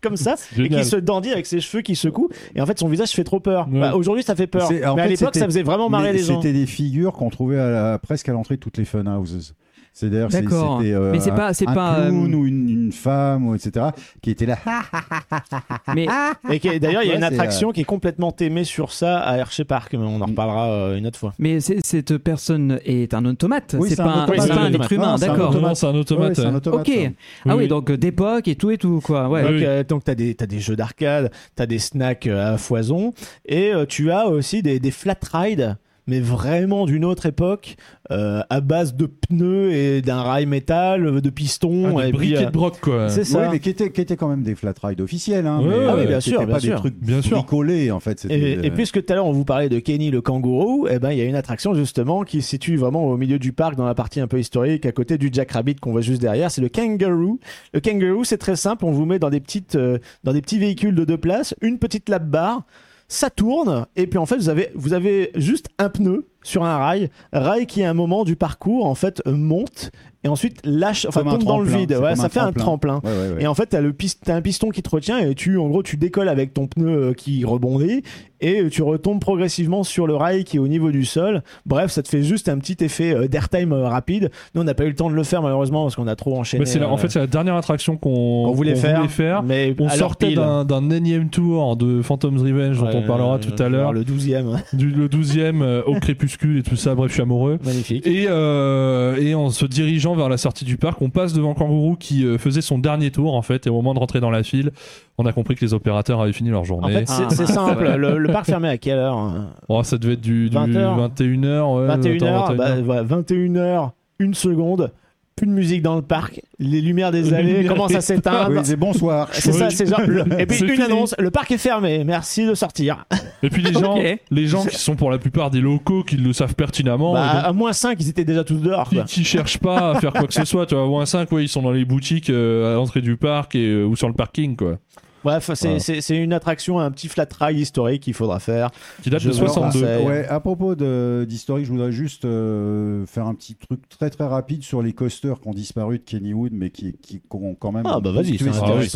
comme 0.00 0.16
ça, 0.16 0.36
et 0.56 0.68
qui 0.68 0.84
se 0.84 0.96
dandine 0.96 1.32
avec 1.32 1.46
ses 1.46 1.60
cheveux 1.60 1.82
qui 1.82 1.96
secouent, 1.96 2.28
et 2.54 2.60
en 2.60 2.66
fait, 2.66 2.78
son 2.78 2.88
visage 2.88 3.10
fait 3.10 3.24
trop 3.24 3.40
peur. 3.40 3.68
Ouais. 3.70 3.80
Bah, 3.80 3.94
Aujourd'hui, 3.96 4.22
ça 4.22 4.34
fait 4.36 4.46
peur. 4.46 4.68
Mais 4.96 5.02
à 5.02 5.06
l'époque, 5.06 5.34
ça 5.40 5.44
faisait 5.46 5.62
vraiment 5.62 5.88
marrer 5.88 6.12
les 6.12 6.18
gens. 6.20 6.40
C'était 6.40 6.52
des 6.52 6.66
figures 6.66 7.12
qu'on 7.12 7.30
trouvait 7.30 7.58
à 7.58 7.70
la- 7.70 7.98
presque 7.98 8.28
à 8.28 8.32
l'entrée 8.32 8.56
de 8.56 8.60
toutes 8.60 8.78
les 8.78 8.84
fun 8.84 9.04
houses. 9.06 9.54
C'est 10.00 10.10
d'ailleurs 10.10 10.30
c'était 10.30 10.46
euh, 10.92 11.10
Mais 11.10 11.18
c'est 11.18 11.32
pas- 11.32 11.52
c'est 11.54 11.66
un 11.68 11.74
pas, 11.74 11.96
clown 12.06 12.32
euh, 12.32 12.36
ou 12.36 12.46
une, 12.46 12.68
une 12.68 12.92
femme 12.92 13.48
ou 13.48 13.56
etc 13.56 13.86
qui 14.22 14.30
était 14.30 14.46
là. 14.46 14.56
Mais 15.94 16.06
Et 16.52 16.78
d'ailleurs, 16.78 17.02
il 17.02 17.08
y 17.08 17.12
a 17.12 17.14
une 17.16 17.20
c'est, 17.20 17.26
attraction 17.26 17.72
qui 17.72 17.80
est 17.80 17.84
complètement 17.84 18.32
aimée 18.38 18.62
sur 18.62 18.92
ça 18.92 19.18
à 19.18 19.38
Hershey 19.38 19.64
Park, 19.64 19.92
mais 19.94 20.04
on 20.06 20.20
en 20.20 20.26
reparlera 20.26 20.68
euh, 20.70 20.96
une 20.98 21.06
autre 21.08 21.18
fois. 21.18 21.34
mais 21.40 21.58
c'est- 21.60 21.84
cette 21.84 22.16
personne 22.18 22.78
est 22.84 23.12
un 23.12 23.24
automate. 23.24 23.74
Oui, 23.76 23.88
c'est 23.90 23.96
pas 23.96 24.04
un 24.04 24.72
être 24.72 24.92
humain, 24.92 25.12
non, 25.12 25.16
c'est 25.16 25.24
un 25.24 25.28
d'accord. 25.32 25.52
C'est 25.76 25.86
un 25.86 25.94
automate. 25.96 26.36
c'est 26.36 26.42
un 26.44 26.50
ouais. 26.50 26.56
automate. 26.56 26.88
Ok. 26.88 26.94
ça. 26.94 27.10
Ah 27.46 27.56
oui, 27.56 27.62
oui. 27.64 27.68
donc 27.68 27.90
euh, 27.90 27.96
d'époque 27.96 28.46
et 28.46 28.54
tout 28.54 28.70
et 28.70 28.78
tout 28.78 29.00
quoi. 29.02 29.28
Ouais. 29.28 29.42
Donc, 29.42 29.50
Oui. 29.52 29.64
euh, 29.64 29.82
donc 29.82 30.04
t'as 30.04 30.14
des, 30.14 30.34
t'as 30.34 30.46
des 30.46 30.60
jeux 30.60 30.76
d'arcade, 30.76 31.32
t'as 31.56 31.66
des 31.66 31.78
snacks 31.80 32.26
euh, 32.28 32.54
à 32.54 32.58
foison, 32.58 33.12
et 33.46 33.72
euh, 33.72 33.84
tu 33.84 34.12
as 34.12 34.28
aussi 34.28 34.62
des, 34.62 34.78
des 34.78 34.90
flat 34.92 35.18
rides, 35.32 35.76
mais 36.08 36.18
vraiment 36.20 36.86
d'une 36.86 37.04
autre 37.04 37.26
époque, 37.26 37.76
euh, 38.10 38.40
à 38.50 38.60
base 38.60 38.94
de 38.96 39.06
pneus 39.06 39.70
et 39.72 40.02
d'un 40.02 40.22
rail 40.22 40.46
métal, 40.46 41.20
de 41.20 41.30
pistons. 41.30 41.98
Ah, 41.98 42.02
des 42.04 42.08
et 42.08 42.12
puis, 42.12 42.36
euh, 42.36 42.46
de 42.46 42.50
broc, 42.50 42.80
quoi. 42.80 43.08
c'est 43.10 43.24
ça. 43.24 43.38
Ouais, 43.40 43.48
mais 43.52 43.60
qui 43.60 43.68
étaient, 43.70 43.92
qui 43.92 44.00
étaient 44.00 44.16
quand 44.16 44.28
même 44.28 44.42
des 44.42 44.54
flat 44.54 44.72
rides 44.82 45.00
officiels. 45.00 45.46
Hein, 45.46 45.60
Ouais, 45.60 45.68
mais, 45.68 45.76
ouais, 45.76 45.84
euh, 45.84 45.96
oui, 46.00 46.06
bien 46.06 46.18
qui 46.18 46.30
sûr, 46.30 46.38
bien 46.44 46.54
pas 46.54 46.60
sûr. 46.60 46.70
des 46.74 46.76
trucs 46.80 46.96
Bien 47.00 47.22
sûr. 47.22 47.36
bricolés 47.38 47.90
en 47.90 48.00
fait. 48.00 48.26
Et, 48.30 48.52
et 48.52 48.66
euh, 48.66 48.70
puisque 48.74 49.04
tout 49.04 49.12
à 49.12 49.16
l'heure 49.16 49.26
on 49.26 49.32
vous 49.32 49.44
parlait 49.44 49.68
de 49.68 49.78
Kenny 49.78 50.10
le 50.10 50.20
kangourou, 50.20 50.88
eh 50.90 50.98
ben 50.98 51.12
il 51.12 51.18
y 51.18 51.20
a 51.20 51.24
une 51.24 51.34
attraction 51.36 51.74
justement 51.74 52.22
qui 52.24 52.40
se 52.42 52.48
situe 52.48 52.76
vraiment 52.76 53.04
au 53.06 53.16
milieu 53.18 53.38
du 53.38 53.52
parc 53.52 53.76
dans 53.76 53.84
la 53.86 53.94
partie 53.94 54.20
un 54.20 54.26
peu 54.26 54.40
historique 54.40 54.86
à 54.86 54.92
côté 54.92 55.18
du 55.18 55.28
Jack 55.30 55.52
Rabbit 55.52 55.74
qu'on 55.76 55.92
voit 55.92 56.00
juste 56.00 56.22
derrière, 56.22 56.50
c'est 56.50 56.62
le 56.62 56.70
kangaroo. 56.70 57.38
Le 57.74 57.80
kangaroo 57.80 58.24
c'est 58.24 58.38
très 58.38 58.56
simple, 58.56 58.86
on 58.86 58.90
vous 58.92 59.04
met 59.04 59.18
dans 59.18 59.30
des 59.30 59.40
petites 59.40 59.74
euh, 59.74 59.98
dans 60.24 60.32
des 60.32 60.40
petits 60.40 60.58
véhicules 60.58 60.94
de 60.94 61.04
deux 61.04 61.18
places, 61.18 61.54
une 61.60 61.78
petite 61.78 62.08
lap 62.08 62.24
bar, 62.26 62.62
ça 63.08 63.30
tourne 63.30 63.86
et 63.96 64.06
puis 64.06 64.18
en 64.18 64.26
fait 64.26 64.36
vous 64.36 64.50
avez 64.50 64.70
vous 64.74 64.92
avez 64.92 65.30
juste 65.34 65.68
un 65.78 65.88
pneu 65.88 66.28
sur 66.42 66.64
un 66.64 66.76
rail, 66.76 67.10
rail 67.32 67.66
qui 67.66 67.82
à 67.82 67.90
un 67.90 67.94
moment 67.94 68.24
du 68.24 68.36
parcours 68.36 68.86
en 68.86 68.94
fait 68.94 69.22
monte 69.26 69.90
et 70.24 70.28
ensuite 70.28 70.60
lâche 70.64 71.06
enfin 71.08 71.22
tombe 71.22 71.44
dans 71.44 71.60
le 71.60 71.68
vide, 71.68 71.92
ouais, 72.00 72.16
ça 72.16 72.24
un 72.24 72.28
fait 72.28 72.40
un 72.40 72.52
tremplin. 72.52 73.00
Ouais, 73.04 73.10
ouais, 73.10 73.34
ouais. 73.36 73.42
Et 73.42 73.46
en 73.46 73.54
fait, 73.54 73.66
t'as 73.66 73.80
le 73.80 73.92
piste, 73.92 74.22
t'as 74.24 74.34
un 74.34 74.42
piston 74.42 74.70
qui 74.70 74.82
te 74.82 74.90
retient 74.90 75.18
et 75.18 75.34
tu, 75.34 75.58
en 75.58 75.68
gros, 75.68 75.82
tu 75.82 75.96
décolles 75.96 76.28
avec 76.28 76.52
ton 76.54 76.66
pneu 76.66 76.88
euh, 76.88 77.12
qui 77.12 77.44
rebondit 77.44 78.02
et 78.40 78.68
tu 78.70 78.82
retombes 78.82 79.20
progressivement 79.20 79.82
sur 79.82 80.06
le 80.06 80.14
rail 80.14 80.44
qui 80.44 80.56
est 80.56 80.60
au 80.60 80.68
niveau 80.68 80.92
du 80.92 81.04
sol. 81.04 81.42
Bref, 81.66 81.90
ça 81.90 82.02
te 82.04 82.08
fait 82.08 82.22
juste 82.22 82.48
un 82.48 82.58
petit 82.58 82.76
effet 82.84 83.12
euh, 83.14 83.26
d'airtime 83.28 83.72
euh, 83.72 83.88
rapide. 83.88 84.30
Nous, 84.54 84.60
on 84.60 84.64
n'a 84.64 84.74
pas 84.74 84.84
eu 84.84 84.88
le 84.88 84.94
temps 84.94 85.10
de 85.10 85.14
le 85.14 85.24
faire 85.24 85.42
malheureusement 85.42 85.82
parce 85.84 85.96
qu'on 85.96 86.06
a 86.06 86.14
trop 86.16 86.36
enchaîné. 86.38 86.60
Mais 86.60 86.66
c'est 86.66 86.78
la- 86.78 86.88
en 86.88 86.96
fait, 86.96 87.08
c'est 87.10 87.18
la 87.18 87.26
dernière 87.26 87.56
attraction 87.56 87.96
qu'on 87.96 88.50
voulait, 88.52 88.76
faire, 88.76 89.42
mais 89.42 89.74
On 89.80 89.88
sortait 89.88 90.34
d'un 90.34 90.90
énième 90.90 91.30
tour 91.30 91.76
de 91.76 92.02
Phantom's 92.02 92.42
Revenge 92.42 92.78
dont 92.78 92.86
Ouais, 92.86 92.96
on 92.96 93.02
parlera 93.06 93.34
euh, 93.34 93.38
tout 93.38 93.60
à 93.62 93.68
l'heure, 93.68 93.92
Le 93.92 94.02
12e. 94.04 94.58
du 94.72 94.90
le 94.90 95.08
12e 95.08 95.62
euh, 95.62 95.82
au 95.86 95.94
crépuscule 95.98 96.58
et 96.58 96.62
tout 96.62 96.76
ça. 96.76 96.94
Bref, 96.94 97.08
je 97.08 97.14
suis 97.14 97.22
amoureux. 97.22 97.58
Magnifique. 97.64 98.06
Et, 98.06 98.26
euh, 98.28 99.16
et 99.16 99.34
en 99.34 99.50
se 99.50 99.66
dirigeant 99.66 100.07
vers 100.14 100.28
la 100.28 100.36
sortie 100.36 100.64
du 100.64 100.76
parc, 100.76 101.00
on 101.02 101.10
passe 101.10 101.32
devant 101.32 101.54
Kangourou 101.54 101.96
qui 101.96 102.24
euh, 102.24 102.38
faisait 102.38 102.60
son 102.60 102.78
dernier 102.78 103.10
tour 103.10 103.34
en 103.34 103.42
fait. 103.42 103.66
Et 103.66 103.70
au 103.70 103.74
moment 103.74 103.94
de 103.94 103.98
rentrer 103.98 104.20
dans 104.20 104.30
la 104.30 104.42
file, 104.42 104.72
on 105.18 105.26
a 105.26 105.32
compris 105.32 105.54
que 105.54 105.64
les 105.64 105.74
opérateurs 105.74 106.20
avaient 106.20 106.32
fini 106.32 106.50
leur 106.50 106.60
En 106.60 106.64
journée. 106.64 106.92
fait, 106.92 107.08
c'est 107.08 107.22
Ah. 107.24 107.30
c'est 107.30 107.46
simple. 107.46 107.88
Le, 107.96 108.18
le 108.18 108.28
parc 108.32 108.46
fermé 108.46 108.68
à 108.68 108.78
quelle 108.78 108.98
heure 108.98 109.16
hein 109.16 109.48
Oh, 109.68 109.82
ça 109.82 109.98
devait 109.98 110.14
être 110.14 110.20
du, 110.20 110.48
du 110.48 110.54
20 110.54 110.74
heures. 110.76 111.10
21h. 111.10 111.86
Ouais, 111.88 111.96
21h, 111.96 112.18
21h. 112.52 112.56
bah, 112.56 112.80
voilà, 112.82 113.02
21h, 113.04 113.90
une 114.18 114.34
seconde, 114.34 114.92
plus 115.38 115.46
de 115.46 115.52
musique 115.52 115.82
dans 115.82 115.96
le 115.96 116.02
parc, 116.02 116.40
les 116.58 116.80
lumières 116.80 117.10
des 117.12 117.32
allées 117.32 117.64
commencent 117.66 117.94
à 117.94 118.00
s'éteindre. 118.00 118.50
Oui, 118.52 118.58
c'est 118.64 118.76
bonsoir. 118.76 119.28
C'est 119.32 119.52
ça, 119.52 119.70
c'est 119.70 119.84
le- 120.06 120.24
Et 120.40 120.46
puis 120.46 120.60
une 120.60 120.68
fini. 120.70 120.82
annonce, 120.82 121.14
le 121.18 121.30
parc 121.30 121.50
est 121.52 121.58
fermé, 121.58 122.04
merci 122.04 122.46
de 122.46 122.54
sortir. 122.54 123.06
Et 123.42 123.50
puis 123.50 123.62
les 123.62 123.72
gens, 123.80 123.96
les 124.30 124.46
gens 124.46 124.64
qui 124.64 124.76
sont 124.76 124.96
pour 124.96 125.10
la 125.10 125.18
plupart 125.18 125.50
des 125.50 125.60
locaux 125.60 126.02
qui 126.02 126.16
le 126.16 126.32
savent 126.32 126.54
pertinemment. 126.54 127.12
Bah, 127.14 127.34
donc, 127.34 127.44
à 127.44 127.52
moins 127.52 127.72
5, 127.72 127.96
ils 128.00 128.08
étaient 128.10 128.24
déjà 128.24 128.44
tous 128.44 128.56
dehors. 128.56 128.88
qui, 128.88 128.96
Quoi. 128.96 129.04
qui 129.04 129.24
cherchent 129.24 129.58
pas 129.58 129.92
à 129.92 130.00
faire 130.00 130.12
quoi 130.12 130.26
que 130.26 130.34
ce 130.34 130.44
soit. 130.44 130.66
Tu 130.66 130.74
vois, 130.74 130.86
moins 130.86 131.06
5, 131.06 131.30
ouais, 131.32 131.44
ils 131.44 131.48
sont 131.48 131.62
dans 131.62 131.70
les 131.72 131.84
boutiques 131.84 132.30
euh, 132.30 132.72
à 132.72 132.74
l'entrée 132.74 133.00
du 133.00 133.16
parc 133.16 133.54
et, 133.54 133.66
euh, 133.68 133.84
ou 133.84 133.96
sur 133.96 134.08
le 134.08 134.14
parking, 134.14 134.56
quoi. 134.56 134.78
Bref, 135.24 135.50
c'est 135.54 135.78
Voilà. 135.78 136.22
une 136.22 136.32
attraction, 136.32 136.78
un 136.78 136.90
petit 136.90 137.08
flat 137.08 137.26
ride 137.40 137.58
historique 137.58 138.02
qu'il 138.02 138.14
faudra 138.14 138.38
faire. 138.40 138.70
Qui 139.02 139.10
date 139.10 139.20
Je 139.20 139.28
de 139.28 139.32
vous 139.34 139.38
62. 139.40 139.80
conseille. 139.80 140.06
Ouais, 140.06 140.26
à 140.28 140.40
propos 140.40 140.74
d'historique, 140.74 141.66
je 141.66 141.70
voudrais 141.72 141.92
juste 141.92 142.24
euh, 142.24 143.04
faire 143.06 143.26
un 143.26 143.34
petit 143.34 143.54
truc 143.54 143.88
très 143.88 144.10
très 144.10 144.26
rapide 144.26 144.62
sur 144.62 144.82
les 144.82 144.92
coasters 144.92 145.40
qui 145.40 145.48
ont 145.48 145.54
disparu 145.54 145.98
de 145.98 146.04
Kennywood, 146.04 146.52
mais 146.52 146.70
qui, 146.70 146.92
qui, 147.02 147.20
qui 147.20 147.22
ont 147.32 147.54
quand 147.54 147.72
même. 147.72 147.84
Ah 147.86 148.00
bah 148.00 148.12
vas-y, 148.12 148.38
c'est 148.38 148.48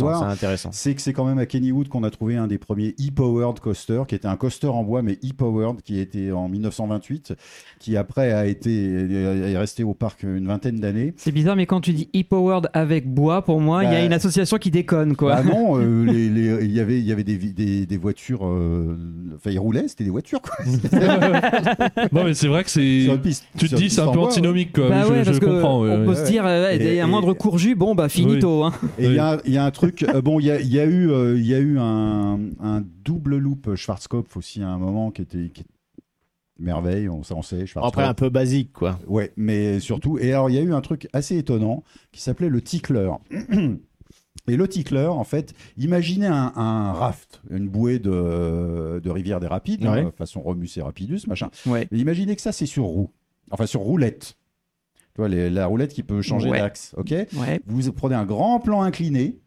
intéressant. 0.03 0.69
C'est 0.71 0.95
que 0.95 1.01
c'est 1.01 1.13
quand 1.13 1.25
même 1.25 1.37
à 1.39 1.45
Kennywood 1.45 1.87
qu'on 1.89 2.03
a 2.03 2.09
trouvé 2.09 2.35
un 2.37 2.47
des 2.47 2.57
premiers 2.57 2.95
e-powered 2.99 3.59
coasters, 3.59 4.07
qui 4.07 4.15
était 4.15 4.27
un 4.27 4.35
coaster 4.37 4.67
en 4.67 4.83
bois, 4.83 5.01
mais 5.01 5.13
e-powered, 5.23 5.81
qui 5.81 5.99
était 5.99 6.31
en 6.31 6.47
1928, 6.49 7.33
qui 7.79 7.97
après 7.97 8.31
a 8.31 8.45
été 8.45 8.73
est 8.73 9.57
resté 9.57 9.83
au 9.83 9.93
parc 9.93 10.23
une 10.23 10.47
vingtaine 10.47 10.79
d'années. 10.79 11.13
C'est 11.17 11.31
bizarre, 11.31 11.55
mais 11.55 11.65
quand 11.65 11.81
tu 11.81 11.93
dis 11.93 12.09
e-powered 12.15 12.69
avec 12.73 13.07
bois, 13.13 13.41
pour 13.43 13.59
moi, 13.59 13.83
il 13.83 13.91
y 13.91 13.95
a 13.95 13.99
Bah, 13.99 14.05
une 14.05 14.13
association 14.13 14.57
qui 14.57 14.71
déconne 14.71 15.15
quoi. 15.15 15.35
Bah 15.35 15.43
non, 15.43 15.77
euh, 15.79 16.05
les- 16.13 16.29
les- 16.29 16.65
il 16.65 16.71
y 16.71 16.79
avait 16.79 16.99
il 16.99 17.05
y 17.05 17.11
avait 17.11 17.23
des, 17.23 17.37
des, 17.37 17.85
des 17.85 17.97
voitures, 17.97 18.45
euh, 18.45 18.97
enfin 19.35 19.49
ils 19.51 19.59
roulaient, 19.59 19.87
c'était 19.87 20.03
des 20.03 20.09
voitures 20.09 20.41
quoi. 20.41 20.55
non, 22.11 22.23
mais 22.23 22.33
c'est 22.33 22.47
vrai 22.47 22.63
que 22.63 22.69
c'est. 22.69 23.03
Sur 23.03 23.13
une 23.15 23.21
piste- 23.21 23.45
Tu 23.57 23.65
te 23.65 23.69
sur 23.69 23.77
dis, 23.77 23.89
c'est 23.89 24.01
un 24.01 24.07
peu 24.07 24.17
bois, 24.19 24.27
antinomique, 24.27 24.73
quoi. 24.73 24.89
Bah 24.89 25.03
je, 25.05 25.11
ouais, 25.11 25.19
je 25.19 25.25
parce 25.25 25.39
que 25.39 25.45
comprends. 25.45 25.81
ouais, 25.81 25.91
on 25.91 26.05
peut 26.05 26.15
se 26.15 26.25
dire, 26.29 26.45
euh, 26.45 26.63
ouais, 26.65 26.81
Et- 26.81 27.01
un 27.01 27.07
moindre 27.07 27.33
courju, 27.33 27.75
bon 27.75 27.95
bah 27.95 28.09
finito. 28.09 28.63
Hein. 28.63 28.73
Et 28.99 29.05
il 29.05 29.13
y, 29.15 29.19
a- 29.19 29.39
il 29.45 29.53
y 29.53 29.57
a 29.57 29.65
un 29.65 29.71
truc, 29.71 30.03
euh, 30.03 30.21
bon, 30.21 30.39
il 30.39 30.45
y 30.45 30.51
a, 30.51 30.59
il 30.59 30.71
y 30.71 30.79
a 30.79 30.85
eu, 30.85 31.09
euh, 31.11 31.37
il 31.37 31.45
y 31.45 31.53
a 31.53 31.59
eu 31.59 31.77
un, 31.79 32.39
un 32.61 32.83
double 33.03 33.37
loop 33.37 33.75
Schwarzkopf 33.75 34.37
aussi 34.37 34.61
à 34.61 34.69
un 34.69 34.77
moment 34.77 35.11
qui 35.11 35.21
était, 35.23 35.49
qui- 35.53 35.63
merveille, 36.59 37.09
on, 37.09 37.23
ça 37.23 37.35
on 37.35 37.41
sait. 37.41 37.65
Schwarzkopf. 37.65 37.87
Après, 37.97 38.03
un 38.07 38.13
peu 38.13 38.29
basique, 38.29 38.71
quoi. 38.73 38.99
Ouais, 39.07 39.33
mais 39.35 39.79
surtout, 39.79 40.17
et 40.19 40.31
alors 40.33 40.49
il 40.49 40.55
y 40.55 40.59
a 40.59 40.61
eu 40.61 40.73
un 40.73 40.81
truc 40.81 41.07
assez 41.11 41.37
étonnant 41.37 41.83
qui 42.11 42.21
s'appelait 42.21 42.49
le 42.49 42.61
tickler. 42.61 43.11
Et 44.47 44.57
le 44.57 44.67
tickler, 44.67 45.05
en 45.07 45.23
fait, 45.23 45.53
imaginez 45.77 46.25
un, 46.27 46.51
un 46.55 46.91
raft, 46.91 47.41
une 47.49 47.69
bouée 47.69 47.99
de, 47.99 48.99
de 49.01 49.09
rivière 49.09 49.39
des 49.39 49.47
rapides, 49.47 49.83
Ouais. 49.85 50.01
hein, 50.01 50.11
façon 50.17 50.41
Romus 50.41 50.69
et 50.75 50.81
Rapidus, 50.81 51.21
machin. 51.27 51.49
Ouais. 51.65 51.87
Mais 51.91 51.99
imaginez 51.99 52.35
que 52.35 52.41
ça, 52.41 52.51
c'est 52.51 52.65
sur 52.65 52.83
roue. 52.83 53.09
Enfin, 53.51 53.65
sur 53.65 53.81
roulette. 53.81 54.35
Tu 55.15 55.21
vois, 55.21 55.29
les- 55.29 55.49
la 55.49 55.67
roulette 55.67 55.93
qui 55.93 56.03
peut 56.03 56.21
changer 56.21 56.49
Ouais. 56.49 56.59
d'axe, 56.59 56.93
ok? 56.97 57.13
Vous 57.67 57.91
prenez 57.93 58.15
un 58.15 58.25
grand 58.25 58.59
plan 58.59 58.81
incliné 58.81 59.37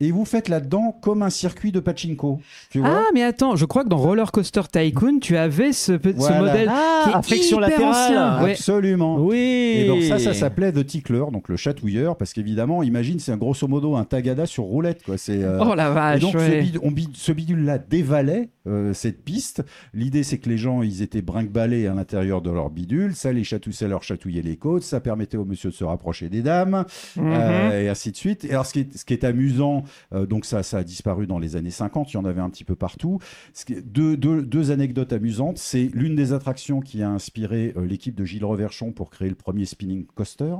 et 0.00 0.12
vous 0.12 0.24
faites 0.24 0.48
là-dedans 0.48 0.96
comme 1.02 1.22
un 1.22 1.30
circuit 1.30 1.72
de 1.72 1.80
pachinko. 1.80 2.38
Tu 2.70 2.78
vois 2.78 2.88
Ah, 2.88 3.04
mais 3.14 3.24
attends, 3.24 3.56
je 3.56 3.64
crois 3.64 3.82
que 3.82 3.88
dans 3.88 3.96
Roller 3.96 4.30
Coaster 4.30 4.60
Tycoon, 4.70 5.18
tu 5.18 5.36
avais 5.36 5.72
ce, 5.72 5.92
pe- 5.92 6.12
ce 6.12 6.16
Voilà. 6.18 6.38
modèle 6.40 6.68
Ah, 6.72 7.20
qui 7.24 7.34
est 7.34 7.46
hyper 7.46 7.58
latérale. 7.60 7.84
ancien. 7.84 8.42
Ouais. 8.44 8.50
Absolument. 8.52 9.16
Oui. 9.18 9.36
Et 9.36 9.86
donc 9.88 10.02
ça, 10.04 10.18
ça 10.20 10.34
s'appelait 10.34 10.70
The 10.72 10.86
Tickler, 10.86 11.24
donc 11.32 11.48
le 11.48 11.56
chatouilleur, 11.56 12.16
parce 12.16 12.32
qu'évidemment, 12.32 12.84
imagine, 12.84 13.18
c'est 13.18 13.32
un 13.32 13.36
grosso 13.36 13.66
modo 13.66 13.96
un 13.96 14.04
tagada 14.04 14.46
sur 14.46 14.64
roulette, 14.64 15.02
quoi. 15.02 15.18
C'est 15.18 15.42
euh, 15.42 15.58
Oh 15.60 15.74
la 15.74 15.90
et 15.90 15.94
vache, 15.94 16.20
donc 16.20 16.32
ce, 16.32 16.38
ouais. 16.38 16.62
bid- 16.62 16.78
on 16.84 16.92
bid- 16.92 17.14
ce 17.16 17.32
bidule-là 17.32 17.78
dévalait 17.78 18.50
euh, 18.68 18.92
cette 18.94 19.24
piste. 19.24 19.64
L'idée, 19.94 20.22
c'est 20.22 20.38
que 20.38 20.48
les 20.48 20.58
gens, 20.58 20.82
ils 20.82 21.02
étaient 21.02 21.22
brinque-ballés 21.22 21.86
à 21.86 21.94
l'intérieur 21.94 22.42
de 22.42 22.50
leur 22.50 22.70
bidule. 22.70 23.14
Ça 23.14 23.32
les 23.32 23.44
chatoussait, 23.44 23.88
leur 23.88 24.02
chatouillait 24.02 24.42
les 24.42 24.56
côtes. 24.56 24.82
Ça 24.82 25.00
permettait 25.00 25.36
au 25.36 25.44
monsieur 25.44 25.70
de 25.70 25.74
se 25.74 25.84
rapprocher 25.84 26.28
des 26.28 26.42
dames, 26.42 26.84
Mhm. 27.16 27.24
euh, 27.32 27.82
et 27.84 27.88
ainsi 27.88 28.12
de 28.12 28.16
suite. 28.16 28.44
Et 28.44 28.50
alors, 28.50 28.66
ce 28.66 28.72
qui 28.74 28.80
est, 28.80 28.96
ce 28.96 29.04
qui 29.04 29.12
est 29.14 29.24
amusant, 29.24 29.84
euh, 30.12 30.26
donc 30.26 30.44
ça, 30.44 30.62
ça 30.62 30.78
a 30.78 30.84
disparu 30.84 31.26
dans 31.26 31.38
les 31.38 31.56
années 31.56 31.70
50. 31.70 32.12
Il 32.12 32.14
y 32.14 32.18
en 32.18 32.24
avait 32.24 32.40
un 32.40 32.50
petit 32.50 32.64
peu 32.64 32.74
partout. 32.76 33.18
Ce 33.54 33.64
qui 33.64 33.74
est- 33.74 33.82
deux, 33.82 34.16
deux, 34.16 34.42
deux 34.42 34.70
anecdotes 34.70 35.12
amusantes. 35.12 35.58
C'est 35.58 35.90
l'une 35.94 36.14
des 36.14 36.32
attractions 36.32 36.80
qui 36.80 37.02
a 37.02 37.08
inspiré 37.10 37.72
euh, 37.76 37.84
l'équipe 37.86 38.14
de 38.14 38.24
Gilles 38.24 38.44
Reverchon 38.44 38.92
pour 38.92 39.10
créer 39.10 39.28
le 39.28 39.34
premier 39.34 39.64
spinning 39.64 40.06
coaster. 40.14 40.54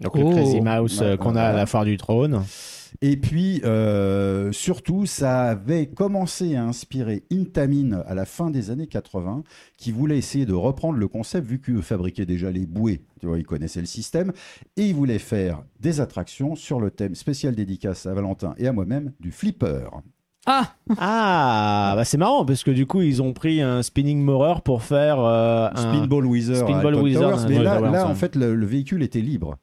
Donc 0.00 0.16
le 0.16 0.24
Oh. 0.24 0.30
Crazy 0.30 0.60
Mouse 0.60 1.00
euh, 1.02 1.16
qu'on 1.16 1.36
a 1.36 1.42
à 1.42 1.52
la 1.52 1.66
foire 1.66 1.84
du 1.84 1.96
trône. 1.96 2.42
Et 3.04 3.16
puis, 3.16 3.60
euh, 3.64 4.52
surtout, 4.52 5.06
ça 5.06 5.42
avait 5.42 5.86
commencé 5.86 6.54
à 6.54 6.64
inspirer 6.64 7.24
Intamin 7.32 8.00
à 8.06 8.14
la 8.14 8.24
fin 8.24 8.48
des 8.48 8.70
années 8.70 8.86
80, 8.86 9.42
qui 9.76 9.90
voulait 9.90 10.18
essayer 10.18 10.46
de 10.46 10.54
reprendre 10.54 10.98
le 10.98 11.08
concept, 11.08 11.48
vu 11.48 11.60
qu'ils 11.60 11.82
fabriquaient 11.82 12.26
déjà 12.26 12.52
les 12.52 12.64
bouées, 12.64 13.02
tu 13.18 13.26
vois, 13.26 13.38
ils 13.38 13.44
connaissaient 13.44 13.80
le 13.80 13.86
système, 13.86 14.32
et 14.76 14.86
ils 14.86 14.94
voulaient 14.94 15.18
faire 15.18 15.64
des 15.80 16.00
attractions 16.00 16.54
sur 16.54 16.78
le 16.78 16.92
thème 16.92 17.16
spécial 17.16 17.56
dédicace 17.56 18.06
à 18.06 18.14
Valentin 18.14 18.54
et 18.56 18.68
à 18.68 18.72
moi-même 18.72 19.10
du 19.18 19.32
flipper. 19.32 19.88
Ah, 20.46 20.74
Ah, 20.98 21.94
bah 21.96 22.04
c'est 22.04 22.18
marrant 22.18 22.44
parce 22.44 22.64
que 22.64 22.72
du 22.72 22.84
coup 22.84 23.00
ils 23.00 23.22
ont 23.22 23.32
pris 23.32 23.60
un 23.62 23.80
spinning 23.82 24.20
morer 24.20 24.60
pour 24.64 24.82
faire 24.82 25.20
euh, 25.20 25.68
un 25.72 25.76
Spinball 25.76 26.26
Wizard. 26.26 26.68
à 27.34 27.38
Spinball 27.38 27.48
mais 27.48 27.62
là, 27.92 28.08
en 28.08 28.14
fait, 28.16 28.34
le, 28.34 28.54
le 28.56 28.66
véhicule 28.66 29.02
était 29.04 29.20
libre. 29.20 29.56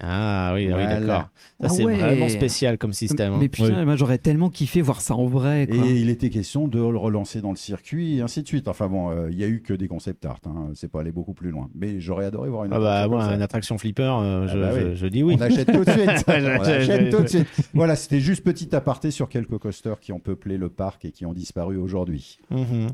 Ah 0.00 0.52
oui, 0.54 0.64
oui 0.66 0.70
Voilà. 0.72 1.00
d'accord. 1.00 1.28
Ça 1.60 1.66
Ah 1.66 1.68
c'est 1.68 1.84
ouais. 1.84 1.94
vraiment 1.96 2.28
spécial 2.28 2.76
comme 2.76 2.92
système. 2.92 3.34
hein. 3.34 3.38
mais 3.38 3.48
putain, 3.48 3.84
moi 3.84 3.94
j'aurais 3.94 4.18
tellement 4.18 4.50
kiffé 4.50 4.80
voir 4.80 5.00
ça 5.00 5.14
en 5.14 5.26
vrai. 5.26 5.68
Quoi. 5.70 5.86
Et 5.86 6.00
il 6.00 6.08
était 6.10 6.28
question 6.30 6.66
de 6.66 6.78
le 6.80 6.96
relancer 6.96 7.40
dans 7.40 7.50
le 7.50 7.56
circuit 7.56 8.16
et 8.18 8.20
ainsi 8.20 8.42
de 8.42 8.48
suite. 8.48 8.66
Enfin 8.66 8.88
bon, 8.88 9.10
euh, 9.10 9.30
il 9.30 9.38
y 9.38 9.44
a 9.44 9.46
eu 9.46 9.62
que 9.62 9.72
des 9.74 9.86
concept 9.86 10.24
art. 10.26 10.40
Hein. 10.46 10.70
C'est 10.74 10.90
pas 10.90 11.00
allé 11.00 11.12
beaucoup 11.12 11.34
plus 11.34 11.50
loin. 11.50 11.68
Mais 11.76 12.00
j'aurais 12.00 12.24
adoré 12.24 12.48
voir 12.50 12.64
une. 12.64 12.72
Ah 12.72 12.80
bah 12.80 12.94
attraction 13.02 13.10
moi 13.10 13.20
comme 13.20 13.28
ça. 13.30 13.36
une 13.36 13.42
attraction 13.42 13.78
flipper, 13.78 14.02
euh, 14.22 14.48
je, 14.48 14.58
Ah 14.58 14.60
bah 14.60 14.80
je- 14.80 14.86
oui. 14.88 14.96
je 14.96 15.06
dis 15.06 15.22
oui. 15.22 15.36
On 15.38 15.42
achète 15.42 15.72
tout 15.72 15.84
de 15.84 15.90
suite. 15.90 16.24
On 16.26 16.32
achète 16.32 17.10
tout 17.10 17.22
de 17.22 17.28
suite. 17.28 17.46
Voilà, 17.74 17.94
c'était 17.94 18.20
juste 18.20 18.42
petit 18.42 18.74
aparté 18.74 19.12
sur 19.12 19.28
quelques 19.28 19.58
coasters 19.58 20.00
qui 20.00 20.12
ont 20.12 20.18
peuplé 20.20 20.56
le 20.56 20.68
parc 20.68 21.04
et 21.04 21.12
qui 21.12 21.26
ont 21.26 21.32
disparu 21.34 21.76
aujourd'hui. 21.76 22.38
Mhm. 22.50 22.88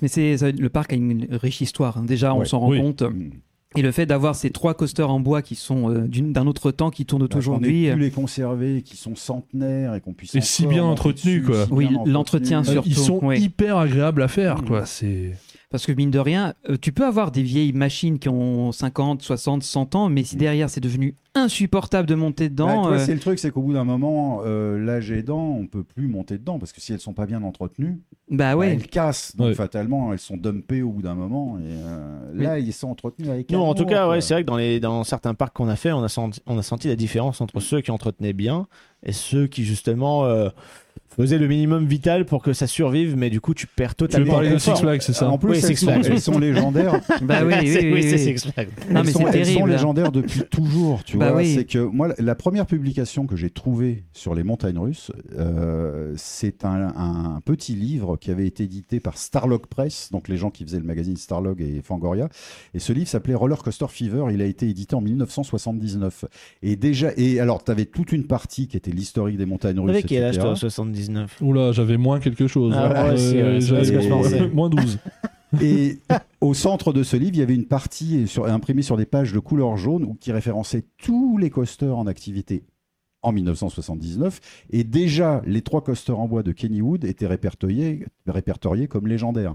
Mais 0.00 0.08
c'est 0.08 0.36
le 0.52 0.68
parc 0.70 0.92
a 0.94 0.96
une 0.96 1.26
riche 1.30 1.60
histoire. 1.60 1.98
hein. 1.98 2.04
Déjà, 2.06 2.34
on 2.34 2.38
Ouais. 2.38 2.44
s'en 2.46 2.60
rend 2.60 2.70
Oui. 2.70 2.80
compte. 2.80 3.02
Mm. 3.02 3.30
Et 3.76 3.82
le 3.82 3.90
fait 3.92 4.06
d'avoir 4.06 4.36
ces 4.36 4.50
trois 4.50 4.74
coasters 4.74 5.10
en 5.10 5.18
bois 5.20 5.42
qui 5.42 5.54
sont 5.56 5.90
euh, 5.90 6.06
d'un 6.08 6.46
autre 6.46 6.70
temps, 6.70 6.90
qui 6.90 7.04
tournent 7.06 7.26
Bah, 7.26 7.36
aujourd'hui. 7.36 7.82
qu'on 7.84 7.88
ait 7.88 7.90
euh, 7.90 7.94
pu 7.94 8.00
les 8.00 8.10
conserver, 8.10 8.82
qui 8.82 8.96
sont 8.96 9.16
centenaires 9.16 9.94
et 9.94 10.00
qu'on 10.00 10.12
puisse. 10.12 10.34
Et 10.34 10.40
si 10.40 10.66
bien 10.66 10.84
entretenus, 10.84 11.44
quoi. 11.44 11.66
si 11.66 11.72
Oui, 11.72 11.88
l'entretien 12.06 12.60
entretenus. 12.60 12.84
surtout. 12.84 12.88
Ils 12.88 13.04
sont 13.20 13.24
ouais. 13.26 13.40
hyper 13.40 13.76
agréables 13.78 14.22
à 14.22 14.28
faire, 14.28 14.62
Mm. 14.62 14.66
quoi. 14.66 14.86
C'est. 14.86 15.32
Parce 15.74 15.86
que 15.86 15.90
mine 15.92 16.12
de 16.12 16.20
rien, 16.20 16.54
euh, 16.70 16.76
tu 16.80 16.92
peux 16.92 17.04
avoir 17.04 17.32
des 17.32 17.42
vieilles 17.42 17.72
machines 17.72 18.20
qui 18.20 18.28
ont 18.28 18.70
50, 18.70 19.22
60, 19.22 19.64
100 19.64 19.94
ans, 19.96 20.08
mais 20.08 20.22
si 20.22 20.36
derrière 20.36 20.70
c'est 20.70 20.80
devenu 20.80 21.16
insupportable 21.34 22.08
de 22.08 22.14
monter 22.14 22.44
Bah, 22.48 22.50
dedans. 22.50 22.82
vois, 22.82 22.92
euh, 22.92 23.04
c'est 23.04 23.12
le 23.12 23.18
truc, 23.18 23.40
c'est 23.40 23.50
qu'au 23.50 23.62
bout 23.62 23.72
d'un 23.72 23.82
moment, 23.82 24.42
euh, 24.46 24.78
l'âge 24.78 25.10
aidant, 25.10 25.48
on 25.48 25.66
peut 25.66 25.82
plus 25.82 26.06
monter 26.06 26.38
dedans 26.38 26.60
parce 26.60 26.72
que 26.72 26.80
si 26.80 26.92
elles 26.92 27.00
sont 27.00 27.12
pas 27.12 27.26
bien 27.26 27.42
entretenues, 27.42 28.00
bah 28.30 28.52
bah, 28.52 28.56
ouais. 28.56 28.68
elles 28.70 28.86
cassent. 28.86 29.34
Donc 29.34 29.48
Ouais. 29.48 29.54
fatalement, 29.54 30.12
elles 30.12 30.20
sont 30.20 30.36
dumpées 30.36 30.82
au 30.82 30.90
bout 30.92 31.02
d'un 31.02 31.16
moment. 31.16 31.58
Et 31.58 31.62
euh, 31.64 32.30
là, 32.34 32.60
ils 32.60 32.72
sont 32.72 32.90
entretenus 32.90 33.28
avec. 33.28 33.50
Non, 33.50 33.64
en 33.68 33.74
tout 33.74 33.84
cas, 33.84 34.08
ouais, 34.08 34.20
c'est 34.20 34.34
vrai 34.34 34.44
que 34.44 34.48
dans, 34.48 34.56
les, 34.56 34.78
dans 34.78 35.02
certains 35.02 35.34
parcs 35.34 35.56
qu'on 35.56 35.66
a 35.66 35.74
fait, 35.74 35.90
on 35.90 36.04
a, 36.04 36.08
senti, 36.08 36.40
on 36.46 36.56
a 36.56 36.62
senti 36.62 36.86
la 36.86 36.94
différence 36.94 37.40
entre 37.40 37.58
ceux 37.58 37.80
qui 37.80 37.90
entretenaient 37.90 38.32
bien 38.32 38.68
et 39.04 39.10
ceux 39.10 39.48
qui 39.48 39.64
justement 39.64 40.24
faisaient 41.16 41.38
le 41.38 41.46
minimum 41.48 41.86
vital 41.86 42.24
pour 42.26 42.42
que 42.42 42.52
ça 42.52 42.66
survive, 42.66 43.16
mais 43.16 43.30
du 43.30 43.40
coup 43.40 43.54
tu 43.54 43.66
perds 43.66 43.94
Tu 43.94 44.04
veux 44.04 44.08
totalement. 44.08 44.32
parler 44.32 44.48
le 44.50 44.54
de 44.56 44.60
Six. 44.60 44.78
Flags, 44.80 45.00
c'est 45.02 45.12
ça 45.12 45.28
En 45.30 45.38
plus, 45.38 45.50
Oui, 45.50 45.60
Six 45.60 45.76
sont, 45.76 45.86
Flags. 45.92 46.06
elles 46.06 46.20
sont 46.20 46.38
légendaires. 46.38 47.00
Bah 47.22 47.40
oui, 47.44 47.54
oui, 47.60 47.68
C'est- 47.72 47.80
oui, 47.84 47.92
oui, 47.94 48.02
c'est 48.02 48.26
oui. 48.30 48.38
Six 48.38 48.50
Flags. 48.52 48.68
Non, 48.90 49.00
elles 49.00 49.06
mais 49.06 49.12
sont, 49.12 49.20
elles 49.20 49.46
sont 49.46 49.52
terrible. 49.52 49.70
légendaires 49.70 50.12
depuis 50.12 50.42
toujours, 50.50 51.04
tu 51.04 51.16
Bah 51.16 51.30
vois. 51.30 51.38
oui. 51.42 51.54
C'est 51.54 51.64
que 51.64 51.78
moi, 51.78 52.08
la- 52.18 52.34
première 52.34 52.66
publication 52.66 53.26
que 53.26 53.36
j'ai 53.36 53.50
trouvée 53.50 54.04
sur 54.12 54.34
les 54.34 54.42
montagnes 54.42 54.78
russes, 54.78 55.10
euh, 55.38 56.12
c'est 56.16 56.64
un, 56.64 56.92
un 56.96 57.40
petit 57.44 57.74
livre 57.74 58.16
qui 58.16 58.30
avait 58.30 58.46
été 58.46 58.64
édité 58.64 59.00
par 59.00 59.16
Starlog 59.16 59.66
Press, 59.66 60.08
donc 60.12 60.28
les 60.28 60.36
gens 60.36 60.50
qui 60.50 60.64
faisaient 60.64 60.78
le 60.78 60.84
magazine 60.84 61.16
Starlog 61.16 61.60
et 61.60 61.80
Fangoria. 61.82 62.28
Et 62.74 62.78
ce 62.78 62.92
livre 62.92 63.08
s'appelait 63.08 63.34
Roller 63.34 63.62
Coaster 63.62 63.86
Fever. 63.88 64.24
Il 64.32 64.42
a 64.42 64.46
été 64.46 64.68
édité 64.68 64.94
en 64.94 65.00
1979. 65.00 66.24
Et 66.62 66.76
déjà, 66.76 67.10
et 67.16 67.40
alors, 67.40 67.62
tu 67.64 67.70
avais 67.70 67.84
toute 67.86 68.12
une 68.12 68.24
partie 68.26 68.68
qui 68.68 68.76
était 68.76 68.90
l'historique 68.90 69.36
des 69.36 69.46
montagnes 69.46 69.78
russes. 69.80 69.86
Vous 69.88 69.92
savez 69.94 70.02
quel 70.02 70.24
âge 70.24 70.36
etc. 70.36 70.48
toi 71.06 71.26
79 71.26 71.38
Oula, 71.42 71.72
j'avais 71.72 71.96
moins 71.96 72.20
quelque 72.20 72.46
chose. 72.46 72.74
Ah, 72.76 72.88
moi 73.04 73.12
aussi, 73.14 73.34
ouais, 73.36 73.60
c'est 73.60 73.66
j'avais- 73.68 73.84
ce 73.84 73.92
que 73.92 74.00
je 74.00 74.08
pensais. 74.08 74.48
moins 74.54 74.68
12. 74.70 74.98
Et 75.62 75.98
au 76.40 76.52
centre 76.54 76.92
de 76.92 77.02
ce 77.02 77.16
livre, 77.16 77.32
il 77.34 77.38
y 77.38 77.42
avait 77.42 77.54
une 77.54 77.66
partie 77.66 78.26
sur, 78.26 78.46
imprimée 78.46 78.82
sur 78.82 78.96
des 78.96 79.06
pages 79.06 79.32
de 79.32 79.38
couleur 79.38 79.76
jaune 79.76 80.04
où, 80.04 80.14
qui 80.14 80.32
référençait 80.32 80.84
tous 81.02 81.38
les 81.38 81.50
coasters 81.50 81.96
en 81.96 82.06
activité 82.06 82.64
en 83.22 83.32
1979. 83.32 84.40
Et 84.70 84.84
déjà, 84.84 85.42
les 85.46 85.62
trois 85.62 85.82
coasters 85.82 86.18
en 86.18 86.26
bois 86.28 86.42
de 86.42 86.52
Kennywood 86.52 87.04
étaient 87.04 87.26
répertoriés, 87.26 88.04
répertoriés 88.26 88.88
comme 88.88 89.06
légendaires. 89.06 89.54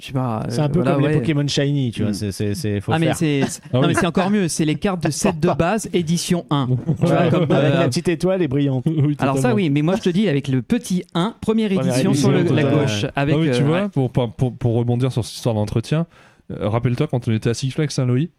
Je 0.00 0.06
sais 0.06 0.12
pas. 0.12 0.44
C'est 0.48 0.60
euh, 0.60 0.64
un 0.64 0.68
peu 0.68 0.80
voilà, 0.80 0.96
comme 0.96 1.06
les. 1.06 1.14
Pokémon 1.14 1.46
Shiny, 1.46 1.92
tu 1.92 2.02
vois. 2.02 2.10
Mm. 2.10 2.14
C'est, 2.14 2.32
c'est, 2.32 2.54
c'est- 2.54 2.80
faut 2.80 2.92
Ah 2.92 2.98
mais 2.98 3.06
faire. 3.06 3.16
c'est 3.16 3.42
Ah 3.42 3.68
non, 3.74 3.80
oui. 3.82 3.86
mais 3.88 3.94
c'est 3.94 4.06
encore 4.06 4.28
mieux, 4.28 4.48
c'est 4.48 4.64
les 4.64 4.74
cartes 4.74 5.02
de 5.04 5.10
set 5.10 5.38
de 5.38 5.48
base 5.52 5.88
édition 5.92 6.44
1. 6.50 6.66
Tu 6.66 7.06
vois, 7.06 7.30
comme, 7.30 7.42
Avec 7.42 7.52
euh, 7.74 7.78
la 7.80 7.86
petite 7.88 8.08
étoile 8.08 8.42
et 8.42 8.48
brillante. 8.48 8.84
Oui, 8.88 9.14
Alors 9.20 9.38
ça 9.38 9.54
oui, 9.54 9.70
mais 9.70 9.82
moi 9.82 9.94
je 9.96 10.02
te 10.02 10.10
dis 10.10 10.28
avec 10.28 10.48
le 10.48 10.62
petit 10.62 11.04
1, 11.14 11.36
première 11.40 11.68
Première 11.70 11.86
édition 11.94 12.12
sur 12.12 12.32
le- 12.32 12.42
la 12.42 12.64
gauche 12.64 13.06
avec 13.14 13.36
Ah 13.36 13.38
oui, 13.38 13.50
tu 13.52 13.62
euh, 13.62 13.64
vois, 13.64 13.82
ouais. 13.82 13.88
pour, 13.88 14.10
pour, 14.10 14.32
pour- 14.32 14.56
pour 14.56 14.74
rebondir 14.74 15.12
sur 15.12 15.24
cette 15.24 15.36
histoire 15.36 15.54
d'entretien, 15.54 16.06
euh, 16.50 16.68
rappelle-toi 16.68 17.06
quand 17.06 17.28
on 17.28 17.32
était 17.32 17.50
à 17.50 17.54
Six 17.54 17.70
Flags 17.70 17.90
Saint-Louis, 17.90 18.30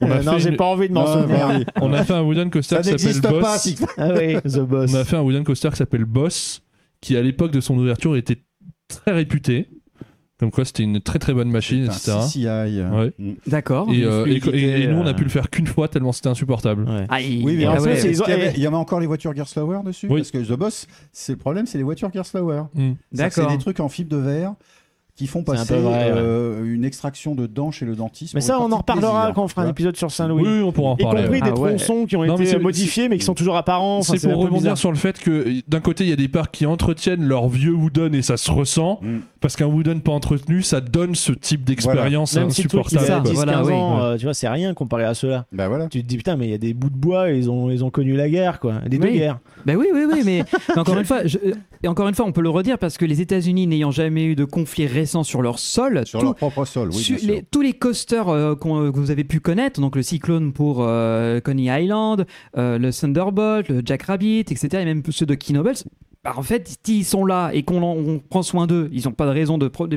on 0.00 0.10
a 0.10 0.14
Euh, 0.18 0.22
non, 0.22 0.32
fait 0.34 0.38
j'ai 0.40 0.48
une- 0.50 0.56
pas 0.56 0.66
envie 0.66 0.88
de 0.88 0.94
m'en 0.94 1.04
Non, 1.04 1.22
souvenir. 1.22 1.48
bah 1.48 1.54
oui. 1.58 1.64
on 1.80 1.92
a 1.92 2.04
fait 2.04 2.14
un 2.14 2.22
wooden 2.22 2.50
coaster 2.50 2.76
Ça 2.76 2.82
qui 2.82 2.88
s'appelle 2.90 3.04
n'existe 3.06 3.22
pas, 3.24 3.40
Boss. 3.40 3.62
Six 3.62 3.76
Flags. 3.76 3.88
Ah 3.98 4.08
oui, 4.16 4.36
The 4.50 4.58
Boss. 4.60 4.92
On 4.94 4.96
a 4.96 5.04
fait 5.04 5.16
un 5.16 5.22
wooden 5.22 5.42
coaster 5.44 5.70
qui 5.70 5.76
s'appelle 5.76 6.04
Boss, 6.04 6.62
qui 7.00 7.16
à 7.16 7.22
l'époque 7.22 7.50
de 7.50 7.60
son 7.60 7.76
ouverture 7.76 8.16
était 8.16 8.38
très 8.88 9.10
réputé. 9.12 9.68
Comme 10.42 10.50
quoi, 10.50 10.64
c'était 10.64 10.82
une 10.82 11.00
très 11.00 11.20
très 11.20 11.32
bonne 11.34 11.50
machine, 11.50 11.84
etc. 11.84 12.14
CCI. 12.26 12.46
Ouais. 12.48 13.12
Mm. 13.16 13.32
D'accord. 13.46 13.86
Et, 13.92 14.02
euh, 14.02 14.26
et, 14.26 14.40
fluidité, 14.40 14.58
et- 14.58 14.82
et 14.82 14.86
nous, 14.88 14.96
on 14.98 15.06
a 15.06 15.10
euh, 15.10 15.14
pu 15.14 15.22
le 15.22 15.28
faire 15.30 15.48
qu'une 15.50 15.68
fois 15.68 15.86
tellement 15.86 16.10
c'était 16.10 16.30
insupportable. 16.30 16.82
Ouais. 16.82 17.06
Ah, 17.10 17.20
il- 17.20 17.44
Oui, 17.44 17.54
mais 17.56 17.64
ah 17.66 17.74
en 17.74 17.84
ouais. 17.84 17.96
il, 18.02 18.16
y 18.16 18.22
avait, 18.24 18.48
eh. 18.48 18.56
il 18.56 18.60
y 18.62 18.66
avait 18.66 18.74
encore 18.74 18.98
les 18.98 19.06
voitures 19.06 19.32
Gerstlauer 19.36 19.84
dessus 19.84 20.08
Oui. 20.10 20.16
Parce 20.22 20.32
que 20.32 20.38
The 20.38 20.58
Boss, 20.58 20.88
c'est 21.12 21.30
le 21.34 21.38
problème, 21.38 21.66
c'est 21.66 21.78
les 21.78 21.84
voitures 21.84 22.10
Gerstlauer. 22.12 22.62
Mm. 22.74 22.90
Ça, 22.90 22.96
C'est 23.12 23.16
D'accord. 23.18 23.52
des 23.52 23.58
trucs 23.58 23.78
en 23.78 23.88
fibre 23.88 24.10
de 24.10 24.16
verre 24.16 24.54
qui 25.14 25.28
font 25.28 25.40
un 25.40 25.42
passer 25.44 25.74
ouais. 25.74 25.80
euh, 25.84 26.64
une 26.64 26.84
extraction 26.86 27.34
de 27.36 27.46
dents 27.46 27.70
chez 27.70 27.84
le 27.84 27.94
dentiste. 27.94 28.34
Mais 28.34 28.40
ça, 28.40 28.58
on 28.60 28.72
en 28.72 28.78
reparlera 28.78 29.30
quand 29.34 29.44
on 29.44 29.48
fera 29.48 29.62
un 29.62 29.68
épisode 29.68 29.94
sur 29.96 30.08
Oui, 30.08 30.12
Saint-Louis. 30.12 30.42
oui, 30.42 30.62
on 30.64 30.72
pourra 30.72 30.92
en 30.92 30.96
Y 30.96 31.02
parler. 31.02 31.22
compris 31.24 31.40
ouais. 31.40 31.46
des 31.46 31.52
Ah 31.54 31.60
ouais. 31.60 31.76
tronçons 31.76 32.06
qui 32.06 32.16
ont 32.16 32.24
Non, 32.24 32.36
été 32.36 32.58
modifiés 32.58 33.08
mais 33.08 33.18
qui 33.18 33.24
sont 33.24 33.34
toujours 33.34 33.56
apparents. 33.56 33.98
Enfin, 33.98 34.14
C'est 34.16 34.28
pour 34.28 34.42
rebondir 34.42 34.76
sur 34.76 34.90
le 34.90 34.96
fait 34.96 35.20
que 35.20 35.60
d'un 35.68 35.80
côté 35.80 36.02
il 36.04 36.10
y 36.10 36.12
a 36.12 36.16
des 36.16 36.26
parcs 36.28 36.50
qui 36.52 36.66
entretiennent 36.66 37.22
leur 37.28 37.48
vieux 37.48 37.74
wooden 37.74 38.12
et 38.14 38.22
ça 38.22 38.36
se 38.36 38.50
ressent 38.50 38.98
Mm. 39.02 39.18
Parce 39.42 39.56
qu'un 39.56 39.66
wooden 39.66 40.00
pas 40.00 40.12
entretenu 40.12 40.62
ça 40.62 40.80
donne 40.80 41.14
ce 41.14 41.32
type 41.32 41.64
d'expérience 41.64 42.30
si 42.30 42.36
il 42.38 42.42
insupportable. 42.44 43.24
10, 43.28 43.32
voilà, 43.34 43.52
15 43.54 43.66
oui. 43.66 43.72
ans, 43.74 44.00
euh, 44.02 44.16
tu 44.16 44.24
vois, 44.24 44.32
c'est 44.34 44.48
rien 44.48 44.72
comparé 44.72 45.04
à 45.04 45.12
ceux-là. 45.12 45.44
Bah 45.52 45.68
voilà. 45.68 45.88
Tu 45.88 46.02
te 46.02 46.08
dis 46.08 46.16
putain, 46.16 46.36
mais 46.36 46.46
il 46.46 46.50
y 46.50 46.54
a 46.54 46.58
des 46.58 46.72
bouts 46.72 46.88
de 46.88 46.96
bois, 46.96 47.30
ils 47.30 47.50
ont, 47.50 47.70
ils 47.70 47.84
ont 47.84 47.90
connu 47.90 48.16
la 48.16 48.30
guerre, 48.30 48.60
quoi. 48.60 48.76
Les 48.90 48.98
deux 48.98 49.08
guerres. 49.08 49.38
Ben 49.66 49.76
oui, 49.76 49.88
oui, 49.92 50.04
oui, 50.10 50.22
mais, 50.24 50.44
mais 50.74 50.78
encore 50.80 50.96
une 50.96 51.04
fois, 51.04 51.26
je- 51.26 51.38
et 51.82 51.88
encore 51.88 52.08
une 52.08 52.14
fois, 52.14 52.24
on 52.24 52.32
peut 52.32 52.40
le 52.42 52.48
redire 52.48 52.78
parce 52.78 52.96
que 52.96 53.04
les 53.04 53.20
États-Unis 53.20 53.66
n'ayant 53.66 53.90
jamais 53.90 54.24
eu 54.24 54.34
de 54.36 54.44
conflit 54.44 54.86
récent 54.86 55.24
sur 55.24 55.42
leur 55.42 55.58
sol, 55.58 56.02
Sur 56.06 56.20
tout- 56.20 56.26
leur 56.26 56.34
propre 56.36 56.64
sol, 56.64 56.88
oui. 56.92 56.98
su- 56.98 57.16
les- 57.26 57.42
tous 57.42 57.60
les 57.60 57.72
coasters 57.72 58.28
euh, 58.28 58.54
qu'on- 58.54 58.90
que 58.92 58.98
vous 58.98 59.10
avez 59.10 59.24
pu 59.24 59.40
connaître, 59.40 59.80
donc 59.80 59.96
le 59.96 60.02
Cyclone 60.02 60.52
pour 60.52 60.78
euh, 60.80 61.40
Coney 61.40 61.64
Island, 61.82 62.24
euh, 62.56 62.78
le 62.78 62.92
Thunderbolt, 62.92 63.68
le 63.68 63.82
Jack 63.84 64.02
Rabbit, 64.04 64.40
etc., 64.40 64.68
et 64.80 64.84
même 64.84 65.02
ceux 65.10 65.26
de 65.26 65.34
Kinobles, 65.34 65.72
bah, 66.24 66.34
en 66.36 66.42
fait, 66.42 66.78
s'ils 66.84 67.04
sont 67.04 67.24
là 67.24 67.50
et 67.52 67.62
qu'on 67.64 67.82
en- 67.82 67.96
on 67.96 68.18
prend 68.20 68.42
soin 68.42 68.66
d'eux, 68.68 68.88
ils 68.92 69.04
n'ont 69.06 69.12
pas 69.12 69.26
de 69.26 69.30
raison 69.32 69.58
de, 69.58 69.66
pro- 69.68 69.88
de 69.88 69.96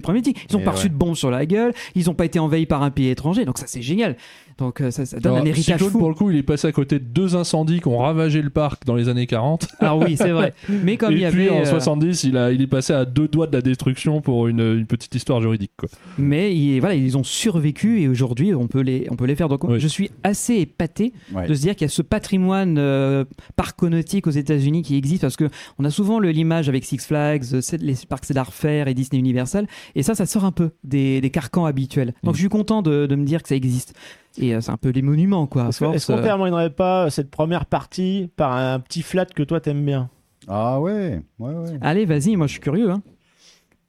Ils 0.49 0.53
n'ont 0.55 0.63
pas 0.63 0.71
ouais. 0.71 0.75
reçu 0.77 0.89
de 0.89 0.95
bombes 0.95 1.15
sur 1.15 1.29
la 1.29 1.45
gueule, 1.45 1.73
ils 1.93 2.05
n'ont 2.07 2.15
pas 2.15 2.25
été 2.25 2.39
envahis 2.39 2.65
par 2.65 2.81
un 2.81 2.89
pays 2.89 3.09
étranger, 3.09 3.45
donc 3.45 3.57
ça 3.59 3.67
c'est 3.67 3.81
génial. 3.83 4.17
Donc 4.57 4.79
euh, 4.79 4.89
ça, 4.91 5.05
ça 5.05 5.19
donne 5.19 5.33
Alors, 5.33 5.43
un 5.43 5.47
héritage 5.49 5.75
Cyclone, 5.75 5.91
fou. 5.91 5.99
pour 5.99 6.09
le 6.09 6.15
coup, 6.15 6.31
il 6.31 6.37
est 6.37 6.43
passé 6.43 6.67
à 6.67 6.71
côté 6.71 6.99
de 6.99 7.03
deux 7.03 7.35
incendies 7.35 7.81
qui 7.81 7.87
ont 7.89 7.97
ravagé 7.97 8.41
le 8.41 8.49
parc 8.49 8.85
dans 8.85 8.95
les 8.95 9.09
années 9.09 9.27
40. 9.27 9.67
Ah 9.81 9.97
oui, 9.97 10.15
c'est 10.17 10.31
vrai. 10.31 10.53
Mais 10.69 10.95
comme 10.97 11.11
et 11.11 11.15
il 11.17 11.21
y 11.21 11.29
puis 11.29 11.47
avait, 11.47 11.49
en 11.49 11.61
euh, 11.61 11.65
70, 11.65 12.23
il, 12.23 12.37
a, 12.37 12.51
il 12.51 12.61
est 12.61 12.67
passé 12.67 12.93
à 12.93 13.03
deux 13.05 13.27
doigts 13.27 13.47
de 13.47 13.53
la 13.55 13.61
destruction 13.61 14.21
pour 14.21 14.47
une, 14.47 14.61
une 14.61 14.85
petite 14.85 15.13
histoire 15.13 15.41
juridique. 15.41 15.71
Quoi. 15.77 15.89
mais 16.17 16.55
ils, 16.55 16.79
voilà, 16.79 16.95
ils 16.95 17.17
ont 17.17 17.23
survécu 17.23 18.01
et 18.01 18.07
aujourd'hui 18.07 18.55
on 18.55 18.67
peut 18.67 18.79
les, 18.81 19.07
on 19.11 19.15
peut 19.15 19.25
les 19.25 19.35
faire. 19.35 19.49
Donc 19.49 19.63
Oui. 19.65 19.79
je 19.79 19.87
suis 19.87 20.09
assez 20.23 20.55
épaté 20.55 21.11
Ouais. 21.33 21.47
de 21.47 21.53
se 21.53 21.61
dire 21.61 21.75
qu'il 21.75 21.85
y 21.85 21.89
a 21.89 21.89
ce 21.89 22.01
patrimoine 22.01 22.77
euh, 22.77 23.25
parconautique 23.55 24.27
aux 24.27 24.31
États-Unis 24.31 24.83
qui 24.83 24.95
existe 24.95 25.21
parce 25.21 25.35
que 25.37 25.49
on 25.79 25.85
a 25.85 25.89
souvent 25.89 26.19
le- 26.19 26.29
l'image 26.31 26.69
avec 26.69 26.85
Six 26.85 26.99
Flags, 27.05 27.43
euh, 27.53 27.61
les 27.79 27.95
parcs 28.07 28.25
Cedar 28.25 28.53
Fair 28.53 28.87
et 28.87 28.93
Disney 28.93 29.19
Universal, 29.19 29.67
et 29.95 30.03
ça, 30.03 30.13
ça 30.15 30.25
sort 30.25 30.45
un 30.45 30.51
peu 30.51 30.71
des, 30.83 31.21
des 31.21 31.29
carcans 31.29 31.65
habituels. 31.65 32.13
Donc 32.23 32.33
Mm. 32.33 32.37
je 32.37 32.39
suis 32.41 32.49
content 32.49 32.81
de, 32.81 33.05
de 33.05 33.15
me 33.15 33.25
dire 33.25 33.41
que 33.41 33.49
ça 33.49 33.55
existe. 33.55 33.93
Et 34.37 34.55
euh, 34.55 34.61
c'est 34.61 34.71
un 34.71 34.77
peu 34.77 34.89
les 34.89 35.01
monuments, 35.01 35.47
quoi. 35.47 35.69
Est-ce 35.69 36.07
qu'on 36.07 36.17
euh, 36.17 36.23
terminerait 36.23 36.69
pas 36.69 37.09
cette 37.09 37.29
première 37.29 37.65
partie 37.65 38.29
par 38.35 38.53
un 38.53 38.79
petit 38.79 39.01
flat 39.01 39.25
que 39.25 39.43
toi 39.43 39.59
t'aimes 39.59 39.85
bien? 39.85 40.09
Ah 40.47 40.79
ouais, 40.79 41.21
ouais, 41.39 41.53
ouais. 41.53 41.77
Allez, 41.81 42.05
vas-y, 42.05 42.35
moi 42.35 42.47
je 42.47 42.53
suis 42.53 42.61
curieux. 42.61 42.91
Hein. 42.91 43.01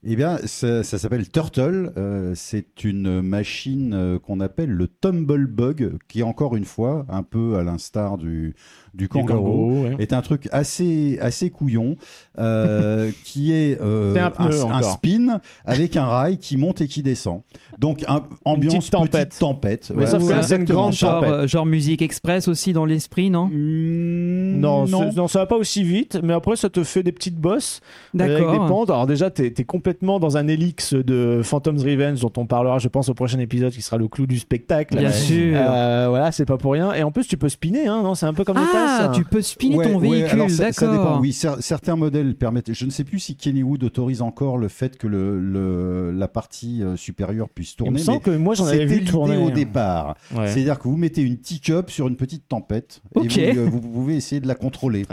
Eh 0.08 0.14
bien, 0.14 0.38
ça, 0.44 0.84
ça 0.84 0.98
s'appelle 0.98 1.28
Turtle. 1.28 1.92
Euh, 1.96 2.32
c'est 2.36 2.84
une 2.84 3.22
machine 3.22 3.92
euh, 3.92 4.18
qu'on 4.20 4.38
appelle 4.38 4.70
le 4.70 4.86
Tumblebug, 4.86 5.98
qui 6.06 6.22
encore 6.22 6.54
une 6.54 6.64
fois, 6.64 7.04
un 7.08 7.24
peu 7.24 7.56
à 7.56 7.64
l'instar 7.64 8.16
du, 8.16 8.54
du 8.94 9.08
kangaroo, 9.08 9.42
kangourou, 9.42 9.82
ouais. 9.82 9.96
est 9.98 10.12
un 10.12 10.22
truc 10.22 10.48
assez, 10.52 11.18
assez 11.20 11.50
couillon, 11.50 11.96
euh, 12.38 13.10
qui 13.24 13.50
est 13.52 13.80
euh, 13.80 14.14
un 14.14 14.30
pneu 14.30 14.60
un, 14.60 14.78
encore. 14.78 14.92
spin 14.92 15.40
avec 15.64 15.96
un 15.96 16.06
rail 16.06 16.38
qui 16.38 16.56
monte 16.56 16.82
et 16.82 16.86
qui 16.86 17.02
descend. 17.02 17.40
Donc, 17.78 18.04
un, 18.06 18.22
ambiance 18.44 18.76
petite 18.76 18.92
tempête. 18.92 19.28
petite 19.30 19.40
tempête. 19.40 19.92
Mais 19.96 20.06
sauf 20.06 20.24
que 20.24 20.32
là, 20.32 20.42
c'est 20.44 20.54
une 20.54 20.64
grande. 20.64 20.92
Genre, 20.92 21.48
genre 21.48 21.66
musique 21.66 22.00
express 22.00 22.46
aussi 22.46 22.72
dans 22.72 22.84
l'esprit, 22.84 23.28
non? 23.28 23.46
Mm, 23.46 24.60
Non, 24.60 24.86
non. 24.86 25.12
non, 25.12 25.26
ça 25.26 25.40
va 25.40 25.46
pas 25.46 25.56
aussi 25.56 25.82
vite, 25.82 26.20
mais 26.22 26.32
après 26.32 26.54
ça 26.54 26.70
te 26.70 26.84
fait 26.84 27.02
des 27.02 27.12
petites 27.12 27.38
bosses 27.40 27.80
avec 28.16 28.36
des 28.36 28.40
D'accord. 28.44 28.66
pentes. 28.68 28.90
Alors 28.90 29.08
déjà, 29.08 29.30
t'es 29.30 29.52
es 29.56 29.64
complètement 29.64 29.95
dans 30.02 30.36
un 30.36 30.48
élix 30.48 30.94
de 30.94 31.40
Phantom's 31.42 31.82
Revenge 31.82 32.20
dont 32.20 32.32
on 32.36 32.46
parlera, 32.46 32.78
je 32.78 32.88
pense, 32.88 33.08
au 33.08 33.14
prochain 33.14 33.38
épisode 33.38 33.72
qui 33.72 33.82
sera 33.82 33.96
le 33.96 34.08
clou 34.08 34.26
du 34.26 34.38
spectacle. 34.38 34.96
Bien 34.96 35.10
sûr. 35.12 35.56
Euh, 35.56 36.06
voilà, 36.08 36.32
c'est 36.32 36.44
pas 36.44 36.56
pour 36.58 36.72
rien. 36.72 36.92
Et 36.94 37.02
en 37.02 37.10
plus, 37.10 37.26
tu 37.26 37.36
peux 37.36 37.48
spinner, 37.48 37.86
hein, 37.86 38.02
non 38.02 38.14
C'est 38.14 38.26
un 38.26 38.34
peu 38.34 38.44
comme 38.44 38.56
les 38.58 38.62
Ah, 38.74 39.06
tasses. 39.08 39.16
tu 39.16 39.24
peux 39.24 39.42
spinner 39.42 39.76
Ouais, 39.76 39.90
ton 39.92 39.98
ouais, 39.98 40.08
véhicule, 40.22 40.38
d'accord. 40.70 41.18
Oui, 41.20 41.30
cer- 41.30 41.60
certains 41.60 41.96
modèles 41.96 42.34
permettent. 42.34 42.72
Je 42.72 42.84
ne 42.84 42.90
sais 42.90 43.04
plus 43.04 43.18
si 43.20 43.36
Kennywood 43.36 43.82
autorise 43.84 44.22
encore 44.22 44.58
le 44.58 44.68
fait 44.68 44.96
que 44.98 45.06
le, 45.06 45.40
le- 45.40 46.10
la 46.12 46.28
partie 46.28 46.82
euh, 46.82 46.96
supérieure 46.96 47.48
puisse 47.48 47.74
Il 47.78 47.82
me 47.82 47.86
tourner. 47.86 47.98
semble 48.00 48.18
mais 48.26 48.32
que 48.32 48.36
moi 48.38 48.54
j'en 48.54 48.66
avais 48.66 48.80
c'était 48.80 48.94
vu 49.00 49.04
tourner. 49.04 49.36
au 49.36 49.50
départ. 49.50 50.16
Ouais. 50.34 50.48
C'est-à-dire 50.48 50.78
que 50.78 50.84
vous 50.88 50.96
mettez 50.96 51.22
une 51.22 51.38
teacup 51.38 51.90
sur 51.90 52.08
une 52.08 52.16
petite 52.16 52.48
tempête 52.48 53.00
Ok. 53.14 53.36
et 53.38 53.52
vous, 53.52 53.60
euh, 53.60 53.68
vous 53.70 53.80
pouvez 53.80 54.16
essayer 54.16 54.40
de 54.40 54.48
la 54.48 54.54
contrôler. 54.54 55.04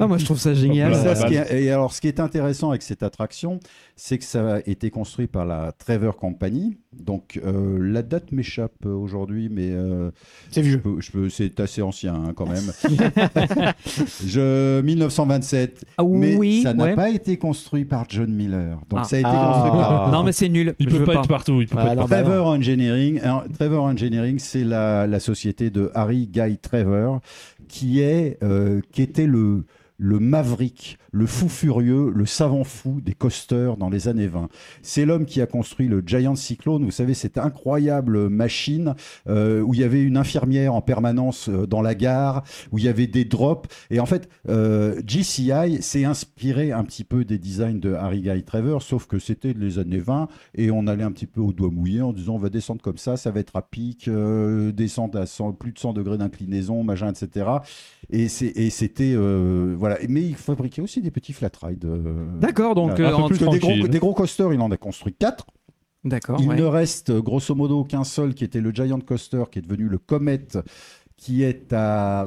Ah, 0.00 0.06
moi 0.06 0.18
je 0.18 0.24
trouve 0.24 0.38
ça 0.38 0.54
génial. 0.54 0.94
Ça, 0.94 1.02
Ouais, 1.02 1.14
ce 1.14 1.22
ouais. 1.22 1.28
qui 1.28 1.34
est- 1.34 1.62
et 1.64 1.70
alors, 1.70 1.92
ce 1.92 2.00
qui 2.00 2.08
est 2.08 2.20
intéressant 2.20 2.70
avec 2.70 2.82
cette 2.82 3.02
attraction, 3.02 3.60
c'est 3.96 4.18
que 4.18 4.24
ça 4.24 4.56
a 4.56 4.58
été 4.60 4.90
construit 4.90 5.26
par 5.26 5.44
la 5.44 5.72
Trevor 5.72 6.16
Company. 6.16 6.78
Donc, 6.92 7.38
euh, 7.44 7.78
la 7.80 8.02
date 8.02 8.32
m'échappe 8.32 8.72
euh, 8.86 8.90
aujourd'hui, 8.94 9.48
mais 9.50 9.70
euh, 9.72 10.10
C'est 10.50 10.62
je 10.62 10.68
vieux. 10.70 10.78
peux- 10.80 11.00
je 11.00 11.12
peux- 11.12 11.28
c'est 11.28 11.60
assez 11.60 11.82
ancien 11.82 12.14
hein, 12.14 12.32
quand 12.34 12.46
même. 12.48 12.64
je, 14.26 14.80
1927. 14.80 15.84
Ah 15.98 16.04
Mais 16.04 16.36
oui, 16.36 16.62
ça 16.62 16.74
n'a 16.74 16.84
ouais. 16.84 16.94
pas 16.94 17.10
été 17.10 17.36
construit 17.36 17.84
par 17.84 18.06
John 18.08 18.32
Miller. 18.32 18.78
Donc, 18.88 19.00
Ah. 19.02 19.04
ça 19.04 19.16
a 19.16 19.18
été 19.20 19.28
Ah. 19.30 19.52
construit 19.52 19.80
par. 19.80 20.12
Non, 20.12 20.22
mais 20.22 20.32
c'est 20.32 20.48
nul. 20.48 20.74
Il 20.78 20.90
Je 20.90 20.96
peut 20.98 21.04
pas, 21.04 21.14
être 21.14 21.28
partout. 21.28 21.60
Il 21.60 21.68
peut 21.68 21.76
Ah, 21.78 21.84
pas 21.84 21.92
être 21.92 21.96
non, 22.00 22.06
partout. 22.08 22.24
bah 22.24 22.30
Trevor 22.30 22.46
Engineering. 22.48 23.20
Alors, 23.20 23.44
Trevor 23.58 23.84
Engineering, 23.84 24.38
c'est 24.38 24.64
la, 24.64 25.06
la 25.06 25.20
société 25.20 25.70
de 25.70 25.90
Harry 25.94 26.26
Guy 26.26 26.58
Trevor, 26.58 27.20
qui 27.68 28.00
est 28.00 28.38
euh, 28.42 28.80
qui 28.92 29.02
était 29.02 29.26
le 29.26 29.64
le 30.02 30.18
maverick, 30.18 30.98
le 31.12 31.26
fou 31.26 31.48
furieux, 31.48 32.10
le 32.12 32.26
savant 32.26 32.64
fou 32.64 33.00
des 33.00 33.12
coasters 33.12 33.76
dans 33.76 33.88
les 33.88 34.08
années 34.08 34.26
20. 34.26 34.48
C'est 34.82 35.04
l'homme 35.04 35.26
qui 35.26 35.40
a 35.40 35.46
construit 35.46 35.86
le 35.86 36.02
Giant 36.04 36.34
Cyclone, 36.34 36.84
vous 36.84 36.90
savez, 36.90 37.14
cette 37.14 37.38
incroyable 37.38 38.28
machine 38.28 38.96
euh, 39.28 39.60
où 39.60 39.74
il 39.74 39.80
y 39.80 39.84
avait 39.84 40.02
une 40.02 40.16
infirmière 40.16 40.74
en 40.74 40.80
permanence 40.80 41.48
euh, 41.48 41.68
dans 41.68 41.82
la 41.82 41.94
gare, 41.94 42.42
où 42.72 42.78
il 42.78 42.84
y 42.84 42.88
avait 42.88 43.06
des 43.06 43.24
drops. 43.24 43.68
Et 43.90 44.00
en 44.00 44.06
fait, 44.06 44.28
euh, 44.48 45.00
GCI 45.06 45.80
s'est 45.80 46.04
inspiré 46.04 46.72
un 46.72 46.82
petit 46.82 47.04
peu 47.04 47.24
des 47.24 47.38
designs 47.38 47.78
de 47.78 47.92
Harry 47.92 48.22
Guy 48.22 48.42
Trevor, 48.42 48.82
sauf 48.82 49.06
que 49.06 49.20
c'était 49.20 49.52
les 49.52 49.78
années 49.78 49.98
20 50.00 50.26
et 50.56 50.72
on 50.72 50.88
allait 50.88 51.04
un 51.04 51.12
petit 51.12 51.26
peu 51.26 51.40
au 51.40 51.52
doigt 51.52 51.70
mouillé 51.70 52.02
en 52.02 52.12
disant 52.12 52.34
on 52.34 52.38
va 52.38 52.48
descendre 52.48 52.82
comme 52.82 52.98
ça, 52.98 53.16
ça 53.16 53.30
va 53.30 53.38
être 53.38 53.54
à 53.54 53.62
pic, 53.62 54.10
descendre 54.74 55.20
à 55.20 55.26
100 55.26 55.52
plus 55.52 55.70
de 55.70 55.78
100 55.78 55.92
degrés 55.92 56.18
d'inclinaison, 56.18 56.82
machin, 56.82 57.12
etc. 57.12 57.46
Et 58.10 58.28
c'était 58.28 59.14
euh, 59.14 59.76
voilà. 59.94 60.06
Mais 60.08 60.22
il 60.22 60.34
fabriquait 60.36 60.82
aussi 60.82 61.00
des 61.00 61.10
petits 61.10 61.32
flat 61.32 61.50
rides. 61.62 61.84
euh, 61.84 62.26
D'accord, 62.40 62.74
donc. 62.74 62.92
voilà. 62.98 63.10
euh, 63.10 63.14
en- 63.14 63.28
des 63.28 63.58
gros, 63.58 63.88
des 63.88 63.98
gros 63.98 64.14
coasters, 64.14 64.52
il 64.52 64.60
en 64.60 64.70
a 64.70 64.76
construit 64.76 65.14
quatre. 65.14 65.46
D'accord. 66.04 66.38
Il 66.40 66.48
ouais. 66.48 66.56
ne 66.56 66.64
reste 66.64 67.12
grosso 67.12 67.54
modo 67.54 67.84
qu'un 67.84 68.02
seul 68.02 68.34
qui 68.34 68.42
était 68.42 68.60
le 68.60 68.72
Giant 68.72 68.98
Coaster, 68.98 69.44
qui 69.52 69.60
est 69.60 69.62
devenu 69.62 69.88
le 69.88 69.98
Comet, 69.98 70.40
qui 71.24 71.44
est 71.44 71.72
à 71.72 72.26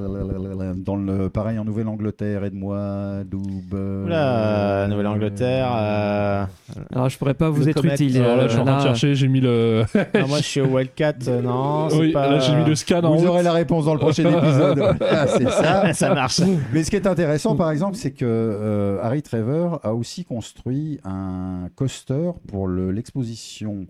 dans 0.78 0.96
le 0.96 1.28
pareil 1.30 1.60
en 1.60 1.66
Nouvelle-Angleterre, 1.66 2.46
aide-moi, 2.46 3.24
Doub. 3.26 3.74
euh, 3.74 4.06
Oula, 4.06 4.88
Nouvelle-Angleterre. 4.88 5.68
euh, 5.76 6.46
Alors 6.94 7.10
je 7.10 7.18
pourrais 7.18 7.34
pas 7.34 7.50
vous 7.50 7.62
Le 7.64 7.70
être 7.72 7.84
utile. 7.86 8.18
Alors 8.22 8.38
là, 8.38 8.44
je 8.48 8.54
suis 8.54 8.62
en 8.62 8.64
train 8.66 8.78
de 8.78 8.84
chercher. 8.84 9.14
J'ai 9.16 9.28
mis 9.28 9.42
le. 9.42 9.84
ah, 9.96 10.26
moi, 10.30 10.38
je 10.38 10.44
suis 10.44 10.62
au 10.62 10.68
Wildcat. 10.68 11.14
euh, 11.28 11.42
non, 11.42 11.90
oui, 11.92 12.14
pas. 12.14 12.30
là, 12.30 12.40
j'ai 12.40 12.56
mis 12.56 12.64
le 12.64 12.74
scan 12.76 13.04
en 13.04 13.16
Vous 13.18 13.26
aurez 13.28 13.44
la 13.44 13.52
réponse 13.52 13.84
dans 13.84 13.94
le 13.94 14.00
prochain 14.00 14.24
épisode. 14.38 14.96
Ah, 15.02 15.28
c'est 15.28 15.50
ça. 15.50 15.94
ça 15.94 16.14
marche. 16.14 16.40
Mais 16.72 16.84
ce 16.86 16.90
qui 16.90 16.96
est 16.96 17.06
intéressant, 17.08 17.58
par 17.58 17.72
exemple, 17.72 17.98
c'est 17.98 18.12
que 18.12 18.24
euh, 18.26 18.98
Harry 19.04 19.22
Trevor 19.24 19.82
a 19.84 19.94
aussi 19.94 20.24
construit 20.24 21.02
un 21.04 21.68
coaster 21.76 22.32
pour 22.48 22.68
le- 22.68 22.92
l'exposition. 22.92 23.88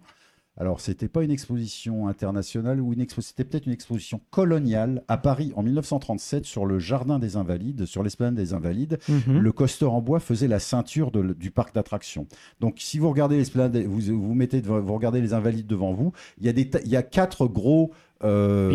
Alors, 0.58 0.80
c'était 0.80 1.08
pas 1.10 1.24
une 1.24 1.32
exposition 1.32 2.08
internationale 2.08 2.80
ou 2.82 2.94
une 2.94 3.06
c'était 3.20 3.44
peut-être 3.44 3.66
une 3.66 3.74
exposition 3.74 4.22
coloniale 4.32 5.04
à 5.08 5.18
Paris 5.18 5.52
en 5.56 5.64
1937 5.64 6.46
sur 6.46 6.66
le 6.66 6.80
jardin 6.80 7.20
des 7.20 7.36
Invalides, 7.36 7.86
sur 7.86 8.04
l'esplanade 8.04 8.36
des 8.36 8.54
Invalides. 8.54 8.98
Mhm. 9.10 9.38
Le 9.40 9.52
coaster 9.52 9.86
en 9.86 10.02
bois 10.02 10.20
faisait 10.20 10.48
la 10.48 10.60
ceinture 10.60 11.12
de- 11.12 11.34
du 11.34 11.52
parc 11.52 11.76
d'attractions. 11.76 12.28
Donc, 12.62 12.76
si 12.80 13.00
vous 13.00 13.10
regardez 13.10 13.38
l'esplanade, 13.38 13.76
vous, 13.86 14.00
vous 14.18 14.34
mettez, 14.34 14.62
vous 14.62 14.94
regardez 14.94 15.22
les 15.22 15.34
Invalides 15.34 15.68
devant 15.68 15.94
vous, 15.94 16.14
il 16.40 16.46
y 16.46 16.50
a 16.50 16.54
des, 16.54 16.70
il 16.86 16.92
y 16.92 16.96
a 16.96 17.04
quatre 17.04 17.48
gros 17.48 17.92
euh, 18.24 18.72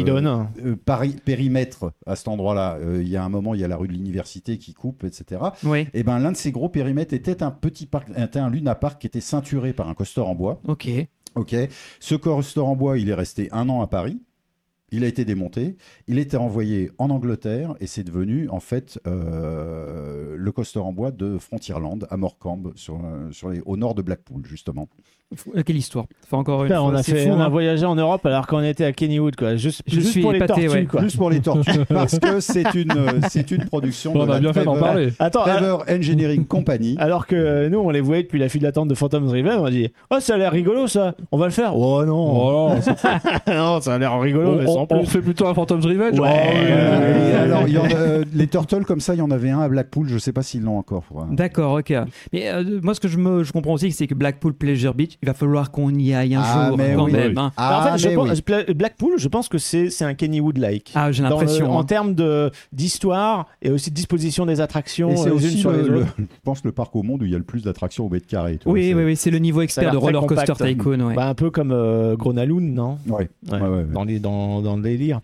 euh, 0.64 0.76
pari- 0.76 1.16
périmètres 1.24 1.92
à 2.06 2.14
cet 2.14 2.28
endroit-là. 2.28 2.76
Euh, 2.76 3.00
il 3.02 3.08
y 3.08 3.16
a 3.16 3.24
un 3.24 3.28
moment, 3.30 3.54
il 3.54 3.60
y 3.60 3.64
a 3.64 3.68
la 3.68 3.76
rue 3.76 3.88
de 3.88 3.92
l'université 3.94 4.58
qui 4.58 4.74
coupe, 4.74 5.02
etc. 5.02 5.40
Oui, 5.64 5.88
Et 5.94 6.02
ben, 6.02 6.18
l'un 6.18 6.32
de 6.32 6.36
ces 6.36 6.52
gros 6.52 6.68
périmètres 6.68 7.14
était 7.14 7.42
un 7.42 7.50
petit 7.50 7.86
parc, 7.86 8.08
était 8.16 8.38
un 8.38 8.50
Luna 8.50 8.74
Park 8.74 9.00
qui 9.00 9.06
était 9.06 9.20
ceinturé 9.22 9.72
par 9.72 9.88
un 9.88 9.94
coaster 9.94 10.20
en 10.20 10.34
bois. 10.34 10.60
ok. 10.68 10.88
Ok. 11.34 11.54
Ce 12.00 12.14
en 12.60 12.76
bois, 12.76 12.98
il 12.98 13.08
est 13.08 13.14
resté 13.14 13.48
un 13.52 13.68
an 13.68 13.82
à 13.82 13.86
Paris. 13.86 14.20
Il 14.92 15.04
a 15.04 15.06
été 15.06 15.24
démonté. 15.24 15.76
Il 16.08 16.18
été 16.22 16.36
envoyé 16.36 16.90
en 16.98 17.10
Angleterre 17.10 17.74
et 17.80 17.86
c'est 17.86 18.02
devenu 18.02 18.48
en 18.48 18.60
fait 18.60 18.98
euh, 19.06 20.34
le 20.36 20.52
coaster 20.52 20.80
en 20.80 20.92
bois 20.92 21.12
de 21.12 21.38
Frontierland 21.38 22.06
à 22.10 22.16
Morecambe, 22.16 22.74
euh, 22.88 23.30
au 23.64 23.76
nord 23.76 23.94
de 23.94 24.02
Blackpool 24.02 24.44
justement. 24.44 24.88
Euh, 25.56 25.62
Quelle 25.64 25.76
histoire. 25.76 26.06
Enfin, 26.24 26.38
encore 26.38 26.64
une 26.64 26.70
fois, 26.72 26.82
on 26.82 26.94
a, 26.94 27.02
c'est 27.04 27.12
fait, 27.12 27.26
fou, 27.26 27.34
on 27.34 27.40
a 27.40 27.44
hein. 27.44 27.48
voyagé 27.48 27.86
en 27.86 27.94
Europe 27.94 28.26
alors 28.26 28.46
qu'on 28.48 28.62
était 28.64 28.84
à 28.84 28.92
Kennywood, 28.92 29.36
quoi. 29.36 29.54
Juste, 29.56 29.82
Je 29.86 29.94
juste 29.96 30.08
suis 30.10 30.22
pour 30.22 30.32
les 30.32 30.40
tortues, 30.44 30.68
ouais. 30.68 30.84
quoi. 30.86 31.02
Juste 31.02 31.16
pour 31.16 31.30
les 31.30 31.40
tortues, 31.40 31.70
parce 31.88 32.18
que 32.18 32.40
c'est 32.40 32.74
une, 32.74 32.90
euh, 32.96 33.20
c'est 33.28 33.50
une 33.52 33.64
production 33.66 34.12
On 34.16 34.26
de 34.26 34.32
a 34.32 34.40
bien 34.40 34.52
fait 34.52 34.64
d'en 34.64 34.76
parler. 34.78 35.12
Attends, 35.20 35.42
alors, 35.44 35.84
Trevor 35.84 35.98
Engineering 35.98 36.44
Company. 36.48 36.96
alors 36.98 37.26
que 37.28 37.36
euh, 37.36 37.68
nous, 37.68 37.78
on 37.78 37.90
les 37.90 38.00
voyait 38.00 38.22
depuis 38.24 38.40
la 38.40 38.48
file 38.48 38.62
d'attente 38.62 38.88
de 38.88 38.94
Phantom's 38.94 39.30
Revenge, 39.30 39.60
on 39.60 39.64
a 39.66 39.70
dit 39.70 39.88
Oh, 40.10 40.16
ça 40.18 40.34
a 40.34 40.36
l'air 40.36 40.50
rigolo, 40.52 40.86
ça. 40.88 41.14
On 41.30 41.38
va 41.38 41.46
le 41.46 41.52
faire. 41.52 41.76
Oh 41.76 42.04
non. 42.04 42.32
Oh, 42.32 42.70
non, 43.46 43.80
ça 43.80 43.94
a 43.94 43.98
l'air 43.98 44.18
rigolo, 44.20 44.56
mais 44.56 44.64
on, 44.68 44.74
sans 44.74 44.80
on- 44.82 44.86
plus. 44.86 44.98
on 44.98 45.04
fait 45.06 45.20
plutôt 45.20 45.46
un 45.46 45.54
Phantom's. 45.54 45.84
Ouais. 45.86 45.96
Euh, 45.96 47.44
alors, 47.44 47.68
y 47.68 47.78
en 47.78 47.84
a, 47.84 47.92
euh, 47.94 48.24
les 48.34 48.46
Turtles 48.46 48.84
comme 48.84 49.00
ça, 49.00 49.14
il 49.14 49.18
y 49.18 49.22
en 49.22 49.30
avait 49.30 49.50
un 49.50 49.60
à 49.60 49.68
Blackpool. 49.68 50.08
Je 50.08 50.18
sais 50.18 50.32
pas 50.32 50.42
s'ils 50.42 50.62
l'ont 50.62 50.78
encore. 50.78 51.04
faudra- 51.04 51.26
D'accord, 51.30 51.74
ok. 51.78 51.92
Mais 52.32 52.48
euh, 52.48 52.80
moi, 52.82 52.94
ce 52.94 53.00
que 53.00 53.08
je, 53.08 53.16
me, 53.18 53.44
je 53.44 53.52
comprends 53.52 53.74
aussi, 53.74 53.92
c'est 53.92 54.06
que 54.06 54.14
Blackpool 54.14 54.54
Pleasure 54.54 54.94
Beach, 54.94 55.18
il 55.22 55.26
va 55.26 55.34
falloir 55.34 55.70
qu'on 55.70 55.90
y 55.94 56.14
aille 56.14 56.34
un 56.34 56.42
Ah, 56.42 56.68
jour 56.68 56.78
mais 56.78 56.94
quand 56.94 57.04
oui. 57.04 57.12
même. 57.12 57.32
Oui. 57.32 57.34
hein. 57.36 57.52
Ah, 57.56 57.68
Alors, 57.68 57.80
en 57.80 57.92
fait, 57.92 57.98
je 58.02 58.08
mais 58.08 58.14
pense- 58.14 58.30
oui. 58.30 58.42
Pla- 58.42 58.64
Blackpool, 58.74 59.12
je 59.18 59.28
pense 59.28 59.48
que 59.48 59.58
c'est 59.58 60.02
un 60.02 60.14
Kennywood-like. 60.14 60.92
Ah, 60.94 61.12
j'ai 61.12 61.22
l'impression. 61.22 61.70
En 61.72 61.80
hein. 61.80 61.84
termes 61.84 62.14
d'histoire 62.72 63.46
et 63.62 63.70
aussi 63.70 63.90
de 63.90 63.94
disposition 63.94 64.46
des 64.46 64.60
attractions 64.60 65.16
c'est 65.16 65.28
euh, 65.28 65.34
les 65.34 65.40
unes 65.42 65.46
aussi, 65.48 65.58
sur 65.58 65.72
le, 65.72 65.82
les 65.82 65.88
le- 65.88 66.00
autres. 66.02 66.14
je 66.18 66.24
pense, 66.44 66.64
le 66.64 66.72
parc 66.72 66.94
au 66.96 67.02
monde 67.02 67.22
où 67.22 67.24
il 67.24 67.30
y 67.30 67.34
a 67.34 67.38
le 67.38 67.44
plus 67.44 67.62
d'attractions 67.62 68.06
au 68.06 68.08
mètre 68.08 68.26
carré. 68.26 68.58
tu 68.58 68.64
vois, 68.64 68.72
Oui, 68.74 68.88
c'est- 68.88 68.94
oui, 68.94 69.04
oui, 69.04 69.16
c'est 69.16 69.30
le 69.30 69.38
niveau 69.38 69.62
expert 69.62 69.92
de 69.92 69.96
Roller 69.96 70.26
Coaster 70.26 70.52
compact. 70.52 70.70
Tycoon. 70.70 71.00
Ouais. 71.00 71.14
Bah, 71.14 71.28
un 71.28 71.34
peu 71.34 71.50
comme 71.50 71.72
euh, 71.72 72.16
Gronaloon, 72.16 72.60
non? 72.60 72.98
Ouais, 73.08 73.28
Ouais, 73.50 73.58
ouais, 73.58 73.60
ouais, 73.60 73.68
ouais. 73.68 73.84
Dans, 73.92 74.04
les, 74.04 74.18
dans, 74.20 74.62
dans 74.62 74.76
le 74.76 74.82
délire. 74.82 75.20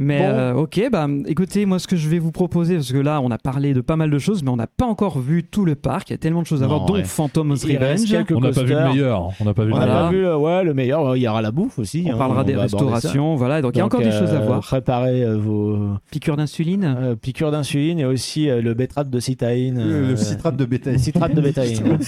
Mais 0.00 0.18
Bon. 0.20 0.24
euh, 0.26 0.52
ok, 0.54 0.80
bah 0.92 1.08
écoutez, 1.26 1.66
moi 1.66 1.80
ce 1.80 1.88
que 1.88 1.96
je 1.96 2.08
vais 2.08 2.20
vous 2.20 2.30
proposer, 2.30 2.76
parce 2.76 2.92
que 2.92 2.98
là 2.98 3.20
on 3.20 3.32
a 3.32 3.38
parlé 3.38 3.74
de 3.74 3.80
pas 3.80 3.96
mal 3.96 4.10
de 4.10 4.18
choses, 4.20 4.44
mais 4.44 4.50
on 4.50 4.56
n'a 4.56 4.68
pas 4.68 4.86
encore 4.86 5.18
vu 5.18 5.42
tout 5.42 5.64
le 5.64 5.74
parc. 5.74 6.10
Il 6.10 6.12
y 6.12 6.14
a 6.14 6.18
tellement 6.18 6.42
de 6.42 6.46
choses 6.46 6.62
à 6.62 6.66
Non, 6.68 6.76
voir, 6.76 6.86
dont 6.86 6.94
ouais. 6.94 7.02
Phantom's 7.04 7.64
Il 7.68 7.76
reste 7.78 8.08
Revenge. 8.08 8.26
On 8.32 8.40
n'a 8.40 8.52
pas 8.52 8.62
vu 8.62 8.74
le 8.74 8.84
meilleur. 8.88 9.30
On 9.40 9.44
n'a 9.44 9.54
pas 9.54 9.64
vu 9.64 9.72
On 9.72 9.76
le 9.76 9.84
Voilà. 9.84 9.92
meilleur. 9.94 10.04
pas 10.06 10.10
vu, 10.12 10.24
euh, 10.26 10.36
ouais, 10.36 10.62
le 10.64 10.72
meilleur. 10.74 11.16
Il 11.16 11.22
y 11.22 11.26
aura 11.28 11.42
la 11.42 11.50
bouffe 11.50 11.80
aussi. 11.80 12.04
On 12.06 12.12
hein, 12.12 12.16
parlera 12.16 12.44
des 12.44 12.52
aborder 12.52 12.68
ça. 12.70 12.76
restaurations, 12.76 13.34
voilà. 13.34 13.60
Donc, 13.60 13.72
il 13.74 13.78
y 13.78 13.80
a 13.80 13.86
encore 13.86 13.98
des 14.00 14.12
choses 14.12 14.30
à 14.30 14.40
euh, 14.40 14.46
voir. 14.46 14.60
Préparez 14.60 15.24
euh, 15.24 15.36
vos 15.36 15.76
Piqûre 16.12 16.36
d'insuline. 16.36 16.84
euh, 16.96 17.16
piqûres 17.16 17.50
d'insuline 17.50 17.98
et 17.98 18.04
aussi 18.04 18.48
euh, 18.48 18.62
le 18.62 18.74
bétrate 18.74 19.10
de 19.10 19.18
citaïne. 19.18 19.78
Le, 19.78 19.92
euh, 19.94 20.10
le 20.10 20.16
citrate 20.16 20.56
de 20.56 20.64
bétail. 20.64 20.98
citrate 21.00 21.34
de 21.34 21.40
bétaïne. 21.40 21.98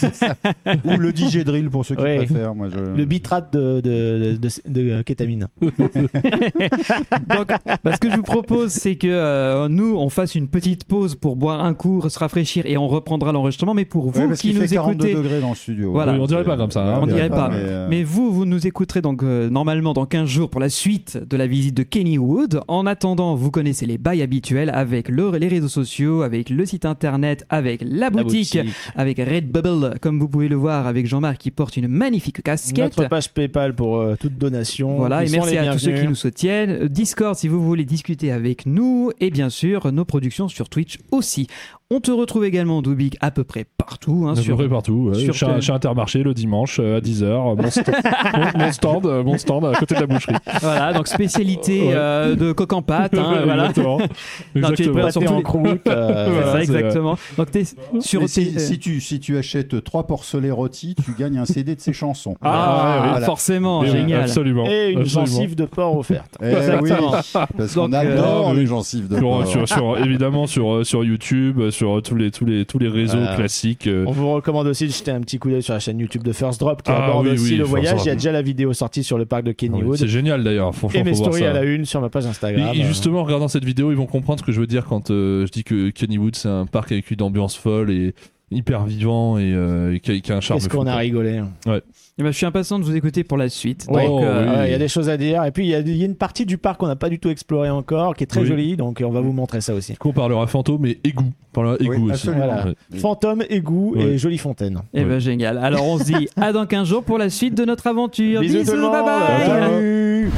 Ou 0.85 0.97
le 0.97 1.13
digedril 1.13 1.69
pour 1.71 1.85
ceux 1.85 1.97
qui 1.97 2.03
Oui. 2.05 2.17
préfèrent. 2.19 2.55
Moi, 2.55 2.69
je... 2.73 2.79
le 2.97 3.05
bitrate 3.05 3.53
de, 3.53 3.81
de, 3.81 4.37
de, 4.41 4.49
de- 4.69 4.97
de 4.97 5.03
kétamine. 5.03 5.49
Donc, 5.61 7.49
bah, 7.85 7.93
ce 7.95 7.99
que 7.99 8.11
je 8.11 8.17
vous 8.17 8.23
propose, 8.23 8.71
c'est 8.71 8.97
que 8.97 9.07
euh, 9.09 9.69
nous, 9.69 9.97
on 9.97 10.09
fasse 10.09 10.35
une 10.35 10.49
petite 10.49 10.85
pause 10.85 11.15
pour 11.15 11.37
boire 11.37 11.65
un 11.65 11.75
coup, 11.75 12.03
se 12.09 12.19
rafraîchir 12.19 12.67
et 12.67 12.77
on 12.77 12.89
reprendra 12.89 13.33
l'enregistrement. 13.33 13.75
Mais 13.75 13.85
pour 13.85 14.11
vous 14.11 14.21
Ouais, 14.21 14.35
qui 14.37 14.53
nous 14.55 14.61
fait 14.63 14.75
42 14.75 15.07
écoutez, 15.07 15.23
degrés 15.23 15.41
dans 15.41 15.51
le 15.51 15.55
studio. 15.55 15.93
Voilà. 15.93 16.13
Oui, 16.13 16.19
on 16.21 16.27
dirait 16.27 16.45
pas 16.45 16.57
comme 16.57 16.71
ça, 16.71 16.83
hein. 16.85 17.01
on 17.03 17.07
dirait 17.07 17.29
pas. 17.31 17.49
mais, 17.49 17.57
euh, 17.59 17.87
Mais 17.89 18.03
vous, 18.03 18.33
vous 18.33 18.45
nous 18.45 18.67
écouterez 18.67 19.01
donc 19.01 19.23
euh, 19.23 19.49
normalement 19.51 19.93
dans 19.93 20.07
15 20.07 20.29
jours 20.29 20.51
pour 20.51 20.61
la 20.61 20.69
suite 20.69 21.19
de 21.29 21.37
la 21.37 21.47
visite 21.47 21.77
de 21.77 21.83
Kennywood. 21.83 22.61
En 22.69 22.87
attendant, 22.87 23.35
vous 23.35 23.51
connaissez 23.51 23.87
les 23.87 23.99
bails 23.99 24.23
habituels 24.23 24.71
avec 24.75 25.09
le- 25.09 25.37
les 25.39 25.49
réseaux 25.49 25.69
sociaux, 25.69 26.23
avec 26.23 26.51
le 26.51 26.67
site 26.67 26.85
internet, 26.85 27.45
avec 27.49 27.83
la 27.83 28.11
La 28.11 28.11
boutique, 28.11 28.59
avec 28.97 29.19
Redbubble, 29.19 29.95
comme 30.01 30.19
vous 30.19 30.29
pouvez 30.29 30.49
le 30.49 30.57
voir 30.57 30.87
avec 30.87 31.07
Jean-Marc 31.07 31.39
qui 31.39 31.51
porte 31.51 31.77
une 31.77 31.87
magnifique 31.89 32.43
casquette. 32.43 32.97
Notre 32.97 33.09
page 33.09 33.33
PayPal 33.33 33.75
pour 33.75 33.99
euh, 33.99 34.17
toute 34.19 34.37
donation. 34.37 34.97
Voilà, 34.97 35.23
Ils 35.25 35.29
et 35.35 35.39
merci 35.39 35.57
à 35.57 35.73
tous 35.73 35.79
ceux 35.79 35.93
qui 35.93 36.07
nous 36.07 36.15
soutiennent. 36.15 36.89
Discord 36.89 37.37
si 37.37 37.47
vous 37.49 37.63
voulez 37.63 37.70
discuter 37.85 38.33
avec 38.33 38.67
nous. 38.67 39.13
Et 39.21 39.31
bien 39.31 39.51
sûr, 39.51 39.93
nos 39.93 40.05
productions 40.05 40.49
sur 40.49 40.69
Twitch 40.69 40.99
aussi. 41.11 41.47
On 41.93 41.99
te 41.99 42.13
retrouve 42.13 42.45
également, 42.45 42.83
Dubik, 42.83 43.17
à 43.21 43.33
peu 43.33 43.43
près 43.43 43.65
partout. 43.77 44.27
hein, 44.29 44.33
À 44.33 44.37
peu 44.37 44.43
sur... 44.43 44.57
près 44.57 44.69
partout. 44.69 45.11
ouais. 45.13 45.19
sur 45.19 45.35
chez, 45.35 45.47
tel- 45.47 45.75
Intermarché 45.75 46.23
le 46.23 46.35
dimanche 46.35 46.79
euh, 46.81 46.99
à 46.99 47.01
10h. 47.01 47.27
Mon, 47.27 47.57
st- 47.69 47.85
mon- 48.55 48.65
mon 48.65 48.73
stand, 48.73 49.07
euh, 49.07 49.25
mon 49.25 49.37
stand 49.39 49.65
à 49.65 49.73
côté 49.75 49.97
de 49.97 50.01
la 50.01 50.07
boucherie. 50.07 50.37
Voilà, 50.61 50.93
donc 50.93 51.09
spécialité 51.09 51.81
Ouais. 51.89 51.93
euh, 51.95 52.37
de 52.37 52.53
coq 52.53 52.73
en 52.75 52.83
pâte. 52.83 53.15
hein, 53.19 53.41
voilà. 53.45 53.65
Exactement. 53.71 53.99
Non, 54.55 54.71
tu 54.71 54.85
es 54.85 54.89
prêt 54.89 55.11
sur 55.11 55.21
Pâté 55.21 55.27
tous 55.27 55.33
en 55.33 55.37
les- 55.39 55.43
croûte, 55.43 55.87
euh, 55.89 56.25
C'est 56.27 56.31
Voilà, 56.33 56.53
ça, 56.53 56.61
exactement. 56.63 57.19
Donc, 57.37 57.51
t'es 57.51 57.65
sur 58.01 58.29
si, 58.29 58.61
si 58.61 58.79
tu, 58.79 59.01
si 59.01 59.19
tu 59.19 59.37
achètes 59.37 59.83
trois 59.83 60.07
porcelets 60.07 60.51
rôtis, 60.53 60.95
tu 61.05 61.13
gagnes 61.19 61.39
un 61.39 61.45
CD 61.45 61.75
de 61.75 61.81
ses 61.81 61.93
chansons. 61.93 62.37
Ah, 62.41 63.01
ouais, 63.03 63.09
Voilà. 63.11 63.27
forcément, 63.27 63.85
génial. 63.85 64.23
absolument. 64.23 64.65
Et 64.69 64.91
une 64.93 65.01
absolument. 65.01 65.27
gencive 65.27 65.57
de 65.57 65.65
porc 65.65 65.97
offerte. 65.99 66.37
Eh 66.41 66.47
oui, 66.47 66.53
Exactement. 66.53 67.11
parce 67.57 67.75
qu'on 67.75 67.93
adore 67.93 68.51
euh, 68.51 68.55
les 68.55 68.67
gencives 68.67 69.09
de 69.09 69.17
Sur, 69.17 69.29
porc. 69.29 69.47
sur- 69.49 69.69
sur- 69.69 69.99
évidemment 69.99 70.47
sur, 70.47 70.87
sur 70.87 71.03
YouTube, 71.05 71.59
euh, 71.61 71.71
sur 71.81 72.03
tous 72.03 72.15
les, 72.15 72.31
tous 72.31 72.45
les, 72.45 72.67
tous 72.67 72.79
les 72.79 72.89
réseaux 72.89 73.19
classiques. 73.37 73.87
euh, 73.87 74.05
On 74.07 74.13
vous 74.13 74.31
recommande 74.31 74.67
aussi 74.67 74.87
de 74.87 74.93
jeter 74.93 75.11
un 75.11 75.21
petit 75.21 75.39
coup 75.39 75.49
d'œil 75.51 75.63
sur 75.63 75.73
la 75.73 75.81
chaîne 75.81 75.99
YouTube 75.99 76.23
de 76.23 76.33
First 76.33 76.61
Drop 76.61 76.83
qui 76.83 76.91
Ah 76.91 77.07
aborde 77.07 77.27
oui, 77.27 77.33
aussi 77.33 77.53
oui, 77.53 77.57
le 77.57 77.65
voyage. 77.65 77.95
Drop. 77.95 78.05
Il 78.05 78.09
y 78.09 78.13
a 78.13 78.15
déjà 78.15 78.33
la 78.33 78.43
vidéo 78.43 78.73
sortie 78.75 79.03
sur 79.03 79.17
le 79.17 79.25
parc 79.25 79.45
de 79.45 79.53
Kennywood. 79.53 79.97
c'est 79.97 80.09
génial 80.09 80.45
d'ailleurs. 80.45 80.73
Et 80.95 81.03
mes 81.03 81.15
stories 81.15 81.45
à 81.47 81.53
la 81.55 81.65
une 81.65 81.85
sur 81.87 82.01
ma 82.03 82.11
page 82.11 82.27
Instagram. 82.27 82.71
Et, 82.75 82.81
et 82.81 82.85
justement, 82.85 83.21
en 83.21 83.25
regardant 83.25 83.49
cette 83.49 83.65
vidéo, 83.65 83.91
ils 83.91 83.97
vont 83.97 84.07
comprendre 84.07 84.41
ce 84.41 84.45
que 84.45 84.53
je 84.53 84.61
veux 84.61 84.67
dire 84.67 84.85
quand 84.85 85.11
euh, 85.11 85.47
je 85.47 85.53
dis 85.53 85.65
que 85.65 85.89
Kennywood, 85.91 86.37
c'est 86.37 86.49
un 86.49 86.67
parc 86.67 86.93
avec 86.93 87.11
une 87.11 87.23
ambiance 87.23 87.57
folle 87.57 87.91
et 87.91 88.15
hyper 88.51 88.85
vivant 88.85 89.39
et, 89.39 89.53
euh, 89.55 89.95
et 89.95 90.01
qui, 90.01 90.11
a, 90.13 90.19
qui 90.21 90.33
a 90.33 90.37
un 90.37 90.41
charme. 90.41 90.59
Qu'est-ce 90.61 90.69
qu'on 90.69 90.87
a 90.87 90.97
rigolé. 90.97 91.43
Eh 91.67 92.23
ben, 92.23 92.33
je 92.33 92.37
suis 92.37 92.45
impatient 92.45 92.79
de 92.79 92.85
vous 92.85 92.95
écouter 92.97 93.25
pour 93.25 93.39
la 93.39 93.49
suite. 93.49 93.87
Ouais, 93.89 94.07
Donc, 94.07 94.21
Oh, 94.21 94.25
euh, 94.25 94.45
oui. 94.45 94.59
Ouais, 94.59 94.69
Il 94.69 94.73
y 94.73 94.75
a 94.75 94.79
des 94.79 94.89
choses 94.89 95.09
à 95.09 95.17
dire. 95.17 95.43
Et 95.45 95.53
puis, 95.53 95.65
il 95.65 95.71
y, 95.71 95.75
a- 95.75 95.79
il 95.81 95.97
y 95.97 96.03
a 96.03 96.05
une 96.05 96.17
partie 96.17 96.45
du 96.45 96.59
parc 96.59 96.79
qu'on 96.81 96.87
n'a 96.89 96.97
pas 96.97 97.09
du 97.09 97.19
tout 97.19 97.31
exploré 97.31 97.71
encore, 97.71 98.15
qui 98.15 98.25
est 98.25 98.27
très 98.27 98.41
Oui. 98.43 98.47
jolie. 98.47 98.77
Donc, 98.77 99.03
on 99.05 99.11
va 99.11 99.21
vous 99.23 99.33
montrer 99.33 99.61
ça 99.63 99.73
aussi. 99.75 99.93
Du 99.93 99.99
coup, 99.99 100.11
on 100.11 100.13
parlera 100.13 100.47
fantôme 100.47 100.85
et 100.85 100.99
égout. 101.03 101.25
On 101.51 101.55
parlera 101.55 101.77
égout 101.81 101.93
Oui, 101.93 101.99
aussi. 102.13 102.29
absolument. 102.29 102.45
Voilà. 102.47 102.67
Ouais. 102.67 102.99
Fantôme, 102.99 103.43
égout 103.49 103.95
Ouais. 103.97 104.03
et 104.03 104.19
jolie 104.19 104.37
fontaine. 104.39 104.81
Eh 104.93 105.05
ben, 105.05 105.19
génial. 105.19 105.57
Alors, 105.57 105.87
on 105.87 105.99
se 105.99 106.05
dit 106.05 106.29
à 106.37 106.53
dans 106.53 106.67
15 106.67 106.89
jours 106.89 107.05
pour 107.05 107.17
la 107.17 107.31
suite 107.31 107.55
de 107.57 107.65
notre 107.65 107.87
aventure. 107.87 108.41
Bisous 108.43 108.65
tout 108.65 108.77
le 108.77 108.83
monde. 108.83 108.93
bye 108.93 109.03
bye. 109.05 109.47
Salut. 109.47 110.31